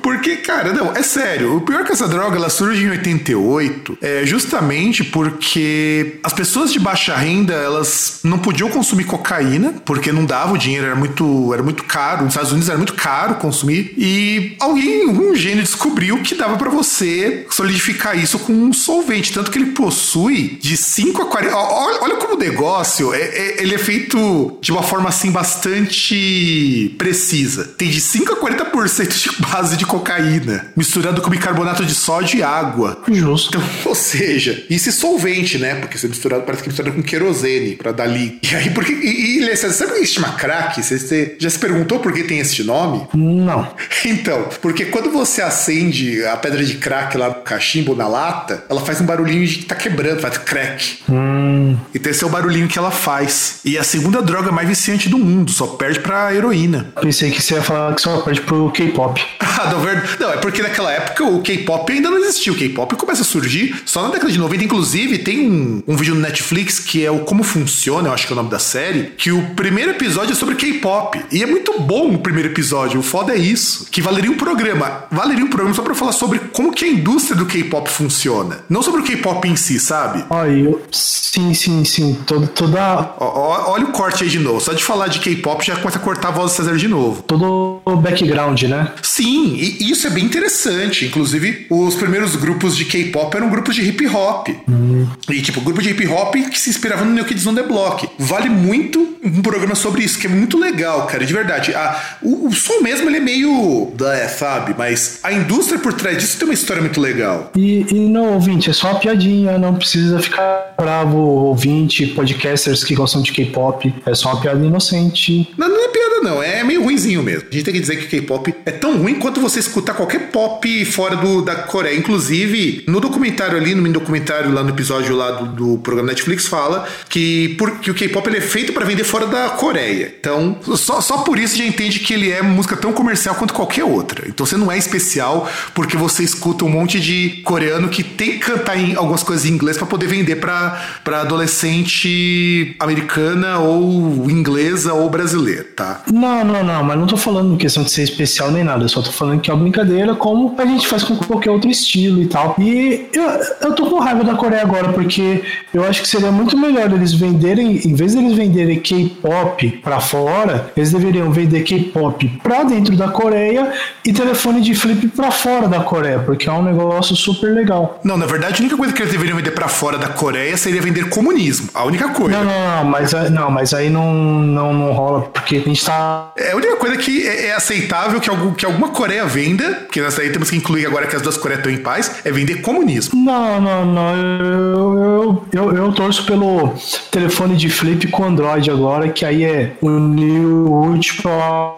Porque, 0.04 0.36
cara, 0.36 0.74
não, 0.74 0.92
é 0.92 1.02
sério. 1.02 1.56
O 1.56 1.62
pior 1.62 1.80
é 1.80 1.84
que 1.86 1.94
essa 1.94 2.10
droga 2.10 2.36
ela 2.36 2.50
surge 2.50 2.84
em 2.84 2.90
88 2.90 3.98
é 4.02 4.26
justamente 4.26 5.02
porque 5.02 6.20
as 6.22 6.34
pessoas 6.34 6.74
de 6.74 6.80
baixa 6.80 7.16
renda 7.16 7.54
elas 7.54 8.20
não 8.22 8.38
podiam 8.38 8.70
consumir 8.70 9.06
cocaína 9.06 9.76
porque 9.86 10.12
não 10.12 10.26
dava 10.26 10.54
o 10.54 10.58
dinheiro, 10.58 10.88
era 10.88 10.96
muito, 10.96 11.54
era 11.54 11.64
muito 11.64 11.86
caro. 11.86 12.26
Nos 12.26 12.34
Estados 12.34 12.52
Unidos 12.52 12.68
era 12.68 12.78
muito 12.78 12.96
caro 12.96 13.36
consumir 13.36 13.94
e 13.98 14.58
alguém, 14.60 15.08
um 15.08 15.34
gênio 15.34 15.64
descobriu 15.64 16.22
que 16.22 16.36
dava 16.36 16.58
para 16.58 16.70
você 16.70 17.48
solidificar 17.50 18.18
isso 18.18 18.38
com 18.40 18.52
um 18.52 18.74
solvente, 18.74 19.32
tanto 19.32 19.50
que 19.50 19.58
ele 19.58 19.72
possui 19.72 20.58
de 20.62 20.76
5 20.76 21.22
a 21.22 21.26
40. 21.28 21.56
Olha, 21.56 21.98
olha 22.02 22.16
como 22.18 22.36
o 22.36 22.38
negócio 22.38 23.14
é, 23.14 23.22
é, 23.22 23.62
ele 23.62 23.74
é 23.74 23.78
feito 23.78 24.58
de 24.60 24.74
uma 24.74 24.84
forma 24.84 25.08
assim 25.08 25.32
bastante 25.32 26.94
precisa. 26.98 27.64
Tem 27.78 27.90
de 27.90 28.02
5 28.02 28.34
a 28.34 28.36
40% 28.36 29.08
de 29.08 29.42
base 29.42 29.78
de 29.78 29.86
cocaína, 29.94 30.72
misturado 30.76 31.22
com 31.22 31.30
bicarbonato 31.30 31.86
de 31.86 31.94
sódio 31.94 32.40
e 32.40 32.44
água. 32.44 33.04
Justo. 33.08 33.58
Então, 33.58 33.70
ou 33.86 33.96
seja, 33.96 34.66
isso 34.70 34.90
é 34.90 34.92
solvente, 34.92 35.60
né? 35.60 35.76
Porque 35.76 35.98
você 35.98 36.08
misturado, 36.08 36.44
parece 36.44 36.64
que 36.64 36.70
é 36.70 36.72
misturado 36.72 36.96
com 36.96 37.04
querosene 37.04 37.76
pra 37.76 37.92
dar 37.92 38.06
ali. 38.06 38.40
E 38.42 38.56
aí, 38.56 38.70
porque. 38.72 38.92
E, 38.92 39.40
e, 39.40 39.56
sabe 39.56 39.92
o 39.92 39.96
que 39.96 40.06
se 40.06 40.16
chama 40.16 40.32
crack? 40.34 40.82
Você, 40.82 40.98
você 40.98 41.36
já 41.38 41.50
se 41.50 41.60
perguntou 41.60 42.00
por 42.00 42.12
que 42.12 42.24
tem 42.24 42.40
esse 42.40 42.64
nome? 42.64 43.08
Não. 43.14 43.74
Então, 44.06 44.50
porque 44.62 44.86
quando 44.86 45.10
você 45.12 45.42
acende 45.42 46.26
a 46.26 46.36
pedra 46.36 46.64
de 46.64 46.76
crack 46.76 47.18
lá 47.18 47.30
no 47.30 47.36
cachimbo, 47.36 47.96
na 47.96 48.06
lata, 48.06 48.66
ela 48.70 48.82
faz 48.82 49.00
um 49.00 49.06
barulhinho 49.06 49.48
de 49.48 49.60
que 49.60 49.66
tá 49.66 49.76
quebrando, 49.76 50.20
faz 50.20 50.38
crack. 50.38 51.00
Hum. 51.10 51.78
Então 51.96 52.12
esse 52.12 52.24
é 52.24 52.28
o 52.28 52.30
barulhinho 52.30 52.68
que 52.68 52.78
ela 52.78 52.92
faz. 52.92 53.60
E 53.64 53.78
é 53.78 53.80
a 53.80 53.84
segunda 53.84 54.22
droga 54.22 54.52
mais 54.52 54.68
viciante 54.68 55.08
do 55.08 55.18
mundo, 55.18 55.52
só 55.52 55.68
perde 55.68 56.02
pra 56.02 56.34
heroína. 56.34 56.92
Pensei 57.00 57.32
que 57.32 57.42
você 57.42 57.56
ia 57.56 57.62
falar 57.62 57.96
que 57.96 58.02
só 58.02 58.22
perde 58.22 58.42
pro 58.42 58.72
K-pop. 58.72 59.22
Não, 59.72 59.80
é 59.90 60.38
porque 60.38 60.62
naquela 60.62 60.92
época 60.92 61.24
o 61.24 61.42
K-pop 61.42 61.92
ainda 61.92 62.10
não 62.10 62.18
existia. 62.18 62.52
O 62.54 62.56
K-pop 62.56 62.96
começa 62.96 63.22
a 63.22 63.26
surgir 63.26 63.82
só 63.86 64.04
na 64.04 64.10
década 64.10 64.32
de 64.32 64.40
90. 64.40 64.64
Inclusive, 64.64 65.20
tem 65.20 65.50
um, 65.50 65.84
um 65.88 65.96
vídeo 65.96 66.16
no 66.16 66.22
Netflix 66.22 66.80
que 66.80 67.06
é 67.06 67.12
o 67.12 67.20
Como 67.20 67.44
Funciona, 67.44 68.10
eu 68.10 68.14
acho 68.14 68.26
que 68.28 68.34
é 68.34 68.36
o 68.36 68.38
nome 68.38 68.50
da 68.50 68.60
série, 68.60 69.14
que 69.18 69.32
o 69.32 69.42
primeiro 69.56 69.92
episódio 69.92 70.34
é 70.34 70.36
sobre 70.36 70.56
K-pop. 70.56 71.24
E 71.32 71.44
é 71.44 71.46
muito 71.46 71.80
bom 71.80 72.14
o 72.14 72.18
primeiro 72.20 72.50
episódio. 72.50 73.00
O 73.00 73.04
foda 73.04 73.34
é 73.34 73.38
isso. 73.38 73.88
Que 73.92 74.02
valeria 74.02 74.32
um 74.32 74.38
programa. 74.38 75.06
Valeria 75.12 75.44
um 75.44 75.50
programa 75.50 75.74
só 75.76 75.82
pra 75.82 75.96
falar 75.96 76.12
sobre 76.12 76.40
como 76.40 76.74
que 76.74 76.86
a 76.86 76.88
indústria 76.88 77.36
do 77.36 77.46
K-pop 77.46 77.90
funciona. 77.90 78.60
Não 78.70 78.82
sobre 78.82 79.02
o 79.02 79.04
K-pop 79.04 79.48
em 79.48 79.56
si, 79.56 79.80
sabe? 79.80 80.24
Olha, 80.30 80.76
sim, 80.92 81.54
sim, 81.54 81.84
sim. 81.84 82.18
Todo, 82.26 82.48
toda. 82.48 83.16
olha 83.20 83.86
o 83.86 83.92
corte 83.92 84.24
aí 84.24 84.30
de 84.30 84.40
novo. 84.40 84.60
Só 84.60 84.74
de 84.74 84.84
falar 84.84 85.08
de 85.08 85.20
K-pop 85.20 85.66
já 85.66 85.76
começa 85.76 85.98
a 85.98 86.02
cortar 86.02 86.30
a 86.30 86.32
voz 86.32 86.52
do 86.52 86.56
César 86.56 86.78
de 86.78 86.88
novo. 86.88 87.24
Todo 87.24 87.82
o 87.86 87.96
background, 87.96 88.64
né? 88.64 88.92
Sim, 89.02 89.56
e, 89.56 89.73
e 89.80 89.92
isso 89.92 90.08
é 90.08 90.10
bem 90.10 90.26
interessante. 90.26 91.06
Inclusive, 91.06 91.66
os 91.70 91.96
primeiros 91.96 92.36
grupos 92.36 92.76
de 92.76 92.86
K-pop 92.86 93.36
eram 93.36 93.50
grupos 93.50 93.76
de 93.76 93.82
hip 93.82 94.08
hop. 94.08 94.50
Hum. 94.68 95.08
E, 95.30 95.42
tipo, 95.42 95.62
grupo 95.62 95.82
de 95.82 95.90
hip 95.90 96.08
hop 96.08 96.36
que 96.36 96.60
se 96.60 96.70
inspirava 96.70 97.06
no 97.06 97.12
New 97.12 97.26
Kids 97.26 97.46
on 97.46 97.56
the 97.56 97.64
Block. 97.64 98.10
Vale 98.18 98.50
muito 98.50 99.14
um 99.24 99.42
programa 99.42 99.74
sobre 99.74 100.04
isso, 100.04 100.20
que 100.20 100.28
é 100.28 100.30
muito 100.30 100.58
legal, 100.58 101.08
cara, 101.08 101.26
de 101.26 101.34
verdade. 101.34 101.74
Ah, 101.74 102.18
o, 102.22 102.48
o 102.48 102.54
som 102.54 102.82
mesmo, 102.82 103.10
ele 103.10 103.18
é 103.18 103.22
meio. 103.22 103.94
É, 104.14 104.28
sabe? 104.28 104.76
Mas 104.78 105.20
a 105.24 105.32
indústria 105.32 105.80
por 105.80 105.94
trás 105.94 106.18
disso 106.18 106.38
tem 106.38 106.48
uma 106.48 106.54
história 106.54 106.82
muito 106.82 107.00
legal. 107.00 107.52
E, 107.56 107.86
e 107.90 108.00
não, 108.10 108.34
ouvinte, 108.34 108.70
é 108.70 108.74
só 108.74 108.92
uma 108.92 109.00
piadinha, 109.00 109.58
não 109.58 109.76
precisa 109.76 110.20
ficar 110.20 110.74
bravo, 110.78 111.18
ouvinte, 111.18 112.08
podcasters 112.08 112.84
que 112.84 112.94
gostam 112.94 113.22
de 113.22 113.32
K-pop. 113.32 113.94
É 114.06 114.14
só 114.14 114.34
uma 114.34 114.42
piada 114.42 114.64
inocente. 114.66 115.50
Não, 115.58 115.70
não 115.70 115.86
é 115.86 115.88
piada, 115.88 116.22
não. 116.22 116.44
É 116.44 116.64
meio 116.64 116.84
ruinzinho 116.84 117.24
mesmo. 117.24 117.48
A 117.50 117.54
gente 117.54 117.64
tem 117.64 117.74
que 117.74 117.80
dizer 117.80 117.96
que 117.98 118.06
o 118.06 118.10
K-pop 118.10 118.54
é 118.66 118.72
tão 118.72 118.98
ruim 118.98 119.16
quanto 119.16 119.40
você 119.40 119.60
escutar 119.68 119.94
qualquer 119.94 120.32
pop 120.32 120.86
fora 120.86 121.16
do, 121.16 121.42
da 121.42 121.56
Coreia. 121.56 121.98
Inclusive, 121.98 122.84
no 122.88 123.00
documentário 123.00 123.58
ali, 123.58 123.76
no 123.76 123.82
mini 123.82 123.94
documentário 123.94 124.52
lá 124.52 124.64
no 124.64 124.70
episódio 124.70 125.16
lá 125.16 125.32
do, 125.32 125.46
do 125.48 125.78
programa 125.80 126.10
Netflix, 126.10 126.48
fala 126.48 126.88
que, 127.10 127.56
por, 127.58 127.80
que 127.80 127.92
o 127.92 127.94
K-pop 127.94 128.28
ele 128.28 128.38
é 128.38 128.42
feito 128.42 128.74
para 128.74 128.86
vender 128.86 129.04
fora 129.04 129.28
da 129.28 129.50
Coreia. 129.50 130.14
Então, 130.20 130.58
só, 130.76 131.02
só 131.02 131.20
por 131.20 131.38
isso 131.38 131.58
já 131.58 131.66
entende 131.66 132.00
que 132.00 132.14
ele 132.14 132.32
é 132.32 132.42
música 132.42 132.76
tão 132.76 132.94
comercial 132.94 133.36
quanto 133.36 133.54
qualquer 133.54 133.84
outra. 133.84 134.28
Então 134.28 134.46
você 134.46 134.58
não 134.58 134.72
é 134.72 134.78
especial 134.78 135.50
porque 135.74 135.98
você 135.98 136.24
escuta 136.24 136.66
um 136.66 136.70
monte 136.70 137.00
de 137.00 137.42
coreano 137.44 137.90
que 137.90 138.04
tem 138.04 138.34
que 138.34 138.40
cantar 138.40 138.78
em 138.78 138.96
algumas 138.96 139.24
coisas 139.24 139.46
em 139.46 139.50
inglês 139.50 139.78
para 139.78 139.86
poder 139.86 140.08
vender 140.08 140.38
para 140.38 140.82
adolescente 141.06 142.76
americana 142.80 143.60
ou 143.60 144.30
inglesa 144.30 144.94
ou 144.94 145.10
brasileira, 145.10 145.66
tá? 145.76 146.04
Não, 146.12 146.44
não, 146.44 146.64
não, 146.64 146.84
mas 146.84 146.98
não 146.98 147.08
tô 147.08 147.18
falando 147.18 147.58
questão 147.58 147.84
de 147.84 147.92
ser 147.92 148.04
especial 148.04 148.52
nem 148.52 148.64
nada, 148.64 148.84
eu 148.84 148.90
só 148.90 149.02
tô 149.02 149.12
falando 149.12 149.42
que 149.42 149.52
brincadeira 149.56 150.16
como 150.16 150.56
a 150.58 150.66
gente 150.66 150.88
faz 150.88 151.04
com 151.04 151.16
qualquer 151.16 151.52
outro 151.52 151.70
estilo 151.70 152.22
e 152.22 152.28
tal. 152.28 152.56
E 152.60 153.08
eu, 153.14 153.24
eu 153.62 153.74
tô 153.74 153.86
com 153.88 154.00
raiva 154.00 154.24
da 154.24 154.36
Coreia 154.36 154.62
agora 154.62 154.94
porque 154.94 155.44
eu 155.74 155.84
acho 155.84 156.02
que 156.02 156.08
seria 156.08 156.32
muito 156.32 156.58
melhor 156.58 156.92
eles 156.92 157.14
venderem, 157.14 157.82
em 157.86 157.94
vez 157.94 158.14
de 158.14 158.20
eles 158.20 158.34
venderem 158.34 158.80
K-pop 158.80 159.70
para 159.84 160.00
fora, 160.00 160.72
eles 160.76 160.92
deveriam 160.92 161.32
vender 161.32 161.64
K-pop 161.64 162.28
para 162.42 162.64
dentro 162.64 162.96
da 162.96 163.08
Coreia 163.08 163.72
e 164.06 164.14
telefone 164.14 164.62
de 164.62 164.76
flip 164.76 165.08
para 165.10 165.32
fora 165.32 165.68
da 165.68 165.82
Coreia, 165.82 166.20
porque 166.20 166.50
é 166.50 166.52
um 166.52 166.64
negócio 166.64 167.16
super 167.16 167.54
legal. 167.54 168.00
Não, 168.04 168.18
na 168.18 168.26
verdade, 168.26 168.56
a 168.56 168.60
única 168.60 168.78
coisa 168.78 168.94
que 168.94 169.02
eles 169.02 169.12
deveriam 169.12 169.38
vender 169.38 169.52
para 169.52 169.68
fora 169.68 169.98
da 169.98 170.10
Coreia 170.10 170.56
seria 170.58 170.82
vender 170.82 171.10
comunismo. 171.10 171.70
A 171.74 171.84
única 171.86 172.10
coisa. 172.10 172.38
Não, 172.38 172.46
não, 172.46 172.78
não, 172.78 172.86
mas, 172.86 173.14
não, 173.30 173.52
mas 173.52 173.74
aí 173.74 173.90
não, 173.90 174.14
não, 174.14 174.74
não 174.74 174.92
rola, 174.92 175.22
porque 175.22 175.58
a 175.58 175.62
gente 175.62 175.84
tá. 175.84 176.32
É 176.38 176.52
a 176.52 176.56
única 176.56 176.76
coisa 176.78 176.98
que 176.98 177.28
é, 177.28 177.48
é 177.48 177.56
aceitável 177.56 178.20
que, 178.20 178.30
algum, 178.30 178.54
que 178.54 178.66
alguma 178.66 178.90
Coreia 178.90 179.26
venda, 179.26 179.43
porque 179.86 180.02
nós 180.02 180.18
aí 180.20 180.30
temos 180.30 180.50
que 180.50 180.56
incluir 180.56 180.86
agora 180.86 181.08
que 181.08 181.16
as 181.16 181.22
duas 181.22 181.38
Coreias 181.38 181.60
estão 181.60 181.72
em 181.72 181.78
paz, 181.78 182.22
é 182.24 182.32
vender 182.32 182.62
comunismo. 182.62 183.20
Não, 183.24 183.62
não, 183.62 183.86
não. 183.86 184.16
Eu, 184.16 185.48
eu, 185.52 185.72
eu, 185.72 185.76
eu 185.76 185.92
torço 185.94 186.26
pelo 186.26 186.74
telefone 187.12 187.56
de 187.56 187.70
flip 187.70 188.08
com 188.08 188.24
Android 188.26 188.70
agora, 188.70 189.10
que 189.10 189.26
aí 189.26 189.44
é 189.44 189.74
o 189.82 189.90
último 189.90 191.32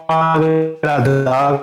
agradável 0.08 1.60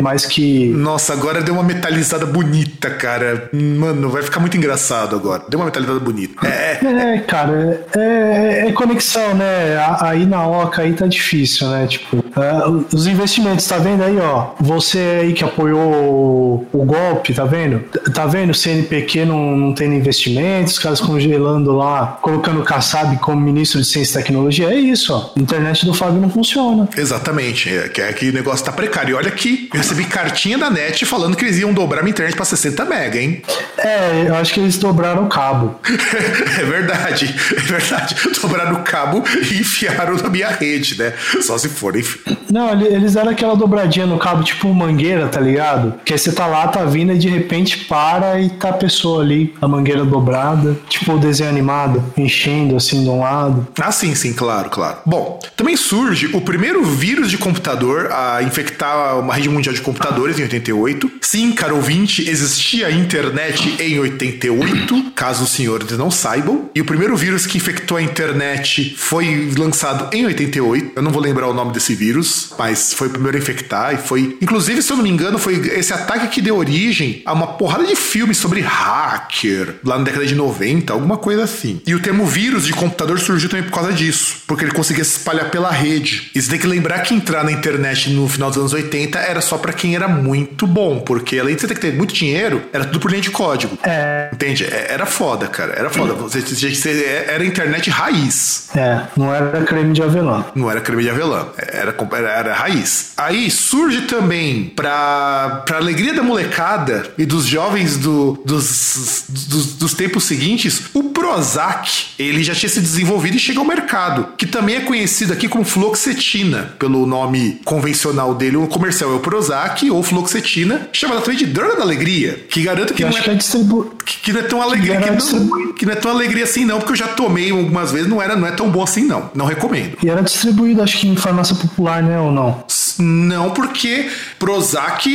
mais 0.00 0.24
que. 0.24 0.68
Nossa, 0.68 1.12
agora 1.12 1.42
deu 1.42 1.54
uma 1.54 1.62
metalizada 1.62 2.26
bonita, 2.26 2.90
cara. 2.90 3.50
Mano, 3.52 4.08
vai 4.08 4.22
ficar 4.22 4.40
muito 4.40 4.56
engraçado 4.56 5.16
agora. 5.16 5.42
Deu 5.48 5.58
uma 5.58 5.66
metalizada 5.66 6.00
bonita. 6.00 6.46
É, 6.46 6.78
é 7.14 7.18
cara, 7.20 7.86
é, 7.94 8.68
é, 8.68 8.72
conexão, 8.72 9.34
né? 9.34 9.76
Aí 10.00 10.26
na 10.26 10.46
Oca 10.46 10.82
aí 10.82 10.92
tá 10.92 11.06
difícil, 11.06 11.68
né? 11.68 11.86
Tipo, 11.86 12.24
é, 12.36 12.94
os 12.94 13.06
investimentos, 13.06 13.66
tá 13.66 13.78
vendo 13.78 14.02
aí, 14.02 14.18
ó? 14.18 14.52
Você 14.60 14.98
aí 15.22 15.32
que 15.32 15.44
apoiou 15.44 16.68
o, 16.72 16.84
golpe, 16.84 17.34
tá 17.34 17.44
vendo? 17.44 17.80
Tá 18.14 18.26
vendo? 18.26 18.50
O 18.50 18.54
CNPq 18.54 19.24
não, 19.24 19.56
não 19.56 19.74
tendo 19.74 19.94
investimentos, 19.94 20.74
os 20.74 20.78
caras 20.78 21.00
congelando 21.00 21.72
lá, 21.72 22.18
colocando 22.22 22.60
o 22.60 22.64
Kassab 22.64 23.16
como 23.18 23.40
ministro 23.40 23.80
de 23.80 23.86
Ciência 23.86 24.20
e 24.20 24.22
Tecnologia. 24.22 24.70
É 24.70 24.76
isso, 24.76 25.12
ó. 25.12 25.32
A 25.36 25.40
internet 25.40 25.84
do 25.84 25.92
Fábio 25.92 26.20
não 26.20 26.30
funciona. 26.30 26.88
Exatamente. 26.96 27.68
É 27.74 27.88
que, 27.88 28.00
é 28.00 28.12
que 28.12 28.28
o 28.28 28.32
negócio 28.32 28.64
tá 28.64 28.72
precário. 28.72 29.12
E 29.12 29.14
olha 29.14 29.30
que 29.30 29.55
eu 29.72 29.78
recebi 29.78 30.04
cartinha 30.04 30.58
da 30.58 30.70
NET 30.70 31.04
falando 31.04 31.36
que 31.36 31.44
eles 31.44 31.58
iam 31.58 31.72
dobrar 31.72 32.02
minha 32.02 32.10
internet 32.10 32.34
para 32.34 32.44
60 32.44 32.84
mega, 32.84 33.18
hein? 33.18 33.42
É, 33.78 34.24
eu 34.28 34.34
acho 34.34 34.54
que 34.54 34.60
eles 34.60 34.76
dobraram 34.78 35.24
o 35.24 35.28
cabo. 35.28 35.78
é 35.86 36.64
verdade, 36.64 37.34
é 37.56 37.60
verdade. 37.60 38.16
Dobraram 38.40 38.76
o 38.76 38.82
cabo 38.82 39.22
e 39.50 39.60
enfiaram 39.60 40.16
na 40.16 40.28
minha 40.28 40.48
rede, 40.48 40.98
né? 40.98 41.12
Só 41.40 41.58
se 41.58 41.68
for, 41.68 41.96
enfim. 41.96 42.36
Não, 42.50 42.80
eles 42.80 43.14
deram 43.14 43.30
aquela 43.30 43.56
dobradinha 43.56 44.06
no 44.06 44.18
cabo, 44.18 44.42
tipo 44.42 44.72
mangueira, 44.72 45.28
tá 45.28 45.40
ligado? 45.40 45.94
Que 46.04 46.12
aí 46.12 46.18
você 46.18 46.32
tá 46.32 46.46
lá, 46.46 46.68
tá 46.68 46.84
vindo 46.84 47.12
e 47.12 47.18
de 47.18 47.28
repente 47.28 47.78
para 47.84 48.40
e 48.40 48.50
tá 48.50 48.70
a 48.70 48.72
pessoa 48.72 49.22
ali, 49.22 49.54
a 49.60 49.68
mangueira 49.68 50.04
dobrada, 50.04 50.76
tipo 50.88 51.12
o 51.12 51.18
desenho 51.18 51.50
animado, 51.50 52.02
enchendo 52.16 52.76
assim 52.76 53.02
de 53.02 53.08
um 53.08 53.20
lado. 53.20 53.66
Ah, 53.80 53.92
sim, 53.92 54.14
sim, 54.14 54.32
claro, 54.32 54.70
claro. 54.70 54.98
Bom, 55.04 55.38
também 55.56 55.76
surge 55.76 56.30
o 56.34 56.40
primeiro 56.40 56.84
vírus 56.84 57.30
de 57.30 57.38
computador 57.38 58.10
a 58.12 58.42
infectar 58.42 59.18
uma 59.18 59.34
rede 59.46 59.48
mundial 59.48 59.74
de 59.74 59.80
computadores 59.80 60.38
em 60.38 60.42
88. 60.42 61.10
Sim, 61.20 61.52
caro 61.52 61.76
ouvinte, 61.76 62.28
existia 62.28 62.90
internet 62.90 63.76
em 63.80 63.98
88, 63.98 65.12
caso 65.14 65.44
os 65.44 65.50
senhores 65.50 65.96
não 65.96 66.10
saibam. 66.10 66.70
E 66.74 66.80
o 66.80 66.84
primeiro 66.84 67.16
vírus 67.16 67.46
que 67.46 67.56
infectou 67.56 67.96
a 67.96 68.02
internet 68.02 68.94
foi 68.96 69.52
lançado 69.56 70.14
em 70.14 70.26
88. 70.26 70.92
Eu 70.96 71.02
não 71.02 71.10
vou 71.10 71.22
lembrar 71.22 71.48
o 71.48 71.54
nome 71.54 71.72
desse 71.72 71.94
vírus, 71.94 72.52
mas 72.58 72.92
foi 72.92 73.08
o 73.08 73.10
primeiro 73.10 73.36
a 73.36 73.40
infectar 73.40 73.94
e 73.94 73.98
foi, 73.98 74.36
inclusive, 74.40 74.82
se 74.82 74.92
eu 74.92 74.96
não 74.96 75.04
me 75.04 75.10
engano, 75.10 75.38
foi 75.38 75.54
esse 75.78 75.92
ataque 75.92 76.28
que 76.28 76.42
deu 76.42 76.56
origem 76.56 77.22
a 77.24 77.32
uma 77.32 77.46
porrada 77.46 77.86
de 77.86 77.94
filmes 77.94 78.36
sobre 78.36 78.60
hacker 78.60 79.76
lá 79.84 79.98
na 79.98 80.04
década 80.04 80.26
de 80.26 80.34
90, 80.34 80.92
alguma 80.92 81.16
coisa 81.16 81.44
assim. 81.44 81.80
E 81.86 81.94
o 81.94 82.00
termo 82.00 82.26
vírus 82.26 82.66
de 82.66 82.72
computador 82.72 83.18
surgiu 83.18 83.48
também 83.48 83.64
por 83.64 83.72
causa 83.72 83.92
disso, 83.92 84.38
porque 84.46 84.64
ele 84.64 84.72
conseguia 84.72 85.04
se 85.04 85.18
espalhar 85.18 85.50
pela 85.50 85.70
rede. 85.70 86.30
E 86.34 86.42
você 86.42 86.50
tem 86.50 86.58
que 86.58 86.66
lembrar 86.66 87.00
que 87.00 87.14
entrar 87.14 87.44
na 87.44 87.52
internet 87.52 88.10
no 88.10 88.28
final 88.28 88.50
dos 88.50 88.58
anos 88.58 88.72
80 88.72 89.18
era 89.18 89.35
só 89.40 89.58
para 89.58 89.72
quem 89.72 89.94
era 89.94 90.08
muito 90.08 90.66
bom, 90.66 91.00
porque 91.00 91.38
além 91.38 91.54
de 91.54 91.60
você 91.60 91.68
ter 91.68 91.74
que 91.74 91.80
ter 91.80 91.94
muito 91.94 92.14
dinheiro, 92.14 92.62
era 92.72 92.84
tudo 92.84 93.00
por 93.00 93.10
linha 93.10 93.22
de 93.22 93.30
código. 93.30 93.78
É. 93.82 94.30
Entende? 94.32 94.64
É, 94.64 94.92
era 94.92 95.06
foda, 95.06 95.46
cara. 95.46 95.72
Era 95.72 95.90
foda. 95.90 96.14
Você, 96.14 96.40
você, 96.40 97.24
era 97.28 97.44
internet 97.44 97.90
raiz. 97.90 98.68
É, 98.74 99.02
não 99.16 99.34
era 99.34 99.62
creme 99.62 99.92
de 99.92 100.02
avelã. 100.02 100.44
Não 100.54 100.70
era 100.70 100.80
creme 100.80 101.02
de 101.02 101.10
avelã. 101.10 101.46
Era, 101.56 101.94
era, 102.12 102.28
era 102.30 102.54
raiz. 102.54 103.12
Aí 103.16 103.50
surge 103.50 104.02
também, 104.02 104.72
pra, 104.74 105.62
pra 105.66 105.78
alegria 105.78 106.14
da 106.14 106.22
molecada 106.22 107.06
e 107.16 107.24
dos 107.24 107.46
jovens 107.46 107.96
do, 107.96 108.40
dos, 108.44 109.24
dos, 109.28 109.74
dos 109.74 109.94
tempos 109.94 110.24
seguintes, 110.24 110.82
o 110.94 111.04
Prozac. 111.04 112.06
Ele 112.18 112.42
já 112.42 112.54
tinha 112.54 112.68
se 112.68 112.80
desenvolvido 112.80 113.36
e 113.36 113.40
chegou 113.40 113.62
ao 113.62 113.68
mercado, 113.68 114.28
que 114.36 114.46
também 114.46 114.76
é 114.76 114.80
conhecido 114.80 115.32
aqui 115.32 115.48
como 115.48 115.64
fluoxetina, 115.64 116.74
pelo 116.78 117.06
nome 117.06 117.60
convencional 117.64 118.34
dele, 118.34 118.56
o 118.56 118.66
comercial 118.66 119.12
é 119.12 119.14
o 119.14 119.20
Prozac 119.26 119.90
ou 119.90 120.04
fluoxetina, 120.04 120.88
chamada 120.92 121.20
também 121.20 121.36
de 121.36 121.46
droga 121.46 121.74
da 121.74 121.82
alegria, 121.82 122.44
que 122.48 122.62
garanto 122.62 122.94
que, 122.94 123.02
não 123.02 123.10
é, 123.10 123.20
que, 123.20 123.30
é 123.30 123.34
distribu... 123.34 123.92
que, 124.04 124.20
que, 124.20 124.32
não 124.32 124.38
é 124.38 124.42
tão 124.44 124.62
alegria, 124.62 125.00
que, 125.00 125.10
não, 125.10 125.72
que 125.72 125.84
não 125.84 125.92
é 125.92 125.96
tão 125.96 126.10
alegria 126.12 126.44
assim 126.44 126.64
não, 126.64 126.78
porque 126.78 126.92
eu 126.92 126.96
já 126.96 127.08
tomei 127.08 127.50
algumas 127.50 127.90
vezes, 127.90 128.06
não 128.06 128.22
era, 128.22 128.36
não 128.36 128.46
é 128.46 128.52
tão 128.52 128.70
bom 128.70 128.84
assim 128.84 129.04
não, 129.04 129.28
não 129.34 129.44
recomendo. 129.44 129.98
E 130.00 130.08
era 130.08 130.22
distribuído 130.22 130.80
acho 130.80 130.98
que 130.98 131.08
em 131.08 131.16
farmácia 131.16 131.56
popular, 131.56 132.04
né, 132.04 132.20
ou 132.20 132.30
não? 132.30 132.64
Não, 132.98 133.50
porque 133.50 134.08
Prozac 134.38 135.08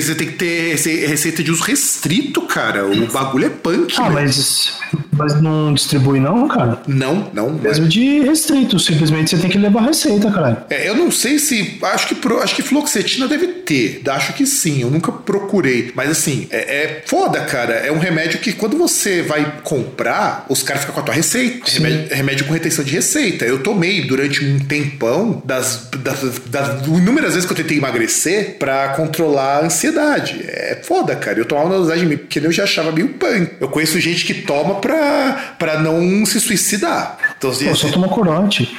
você 0.00 0.14
tem 0.14 0.28
que 0.28 0.34
ter 0.34 0.74
receita 1.06 1.42
de 1.42 1.50
uso 1.50 1.62
restrito, 1.62 2.42
cara. 2.42 2.86
O 2.86 3.06
bagulho 3.06 3.46
é 3.46 3.50
punk. 3.50 3.94
Ah, 3.98 4.10
mas, 4.10 4.72
mas 5.12 5.40
não 5.40 5.74
distribui, 5.74 6.20
não, 6.20 6.46
cara? 6.48 6.80
Não, 6.86 7.30
não. 7.32 7.50
Mesmo 7.52 7.86
é. 7.86 7.88
de 7.88 8.20
restrito, 8.20 8.78
simplesmente 8.78 9.30
você 9.30 9.38
tem 9.38 9.50
que 9.50 9.58
levar 9.58 9.82
receita, 9.82 10.30
cara. 10.30 10.66
É, 10.70 10.88
eu 10.88 10.94
não 10.94 11.10
sei 11.10 11.38
se. 11.38 11.78
Acho 11.82 12.08
que, 12.08 12.32
acho 12.42 12.54
que 12.54 12.62
fluoxetina 12.62 13.26
deve 13.26 13.46
ter. 13.46 14.02
Acho 14.08 14.32
que 14.34 14.46
sim, 14.46 14.82
eu 14.82 14.90
nunca 14.90 15.10
procurei. 15.10 15.92
Mas 15.94 16.10
assim, 16.10 16.46
é, 16.50 16.84
é 16.84 17.02
foda, 17.06 17.40
cara. 17.42 17.74
É 17.74 17.90
um 17.90 17.98
remédio 17.98 18.38
que 18.40 18.52
quando 18.52 18.76
você 18.76 19.22
vai 19.22 19.60
comprar, 19.62 20.46
os 20.48 20.62
caras 20.62 20.82
ficam 20.82 20.94
com 20.94 21.00
a 21.00 21.04
tua 21.04 21.14
receita. 21.14 21.70
Remédio, 21.70 22.14
remédio, 22.14 22.46
com 22.46 22.52
retenção 22.52 22.84
de 22.84 22.92
receita. 22.92 23.44
Eu 23.44 23.62
tomei 23.62 24.02
durante 24.06 24.44
um 24.44 24.58
tempão 24.58 25.42
das, 25.44 25.88
das, 25.98 26.38
das 26.46 26.86
inúmeras 26.86 27.23
vezes 27.32 27.46
que 27.46 27.52
eu 27.52 27.56
tentei 27.56 27.78
emagrecer 27.78 28.56
para 28.58 28.88
controlar 28.90 29.58
a 29.58 29.64
ansiedade. 29.64 30.44
É 30.46 30.80
foda, 30.82 31.16
cara. 31.16 31.38
Eu 31.38 31.44
tomava 31.44 31.68
uma 31.68 31.78
dosagem 31.78 32.16
que 32.16 32.38
eu 32.38 32.52
já 32.52 32.64
achava 32.64 32.92
meio 32.92 33.08
punk. 33.08 33.52
Eu 33.60 33.68
conheço 33.68 33.98
gente 34.00 34.24
que 34.24 34.34
toma 34.34 34.76
pra, 34.80 35.54
pra 35.58 35.78
não 35.80 36.26
se 36.26 36.38
suicidar. 36.40 37.16
Então, 37.38 37.50
Pô, 37.50 37.74
só 37.74 37.88
toma 37.88 38.08
corante. 38.08 38.70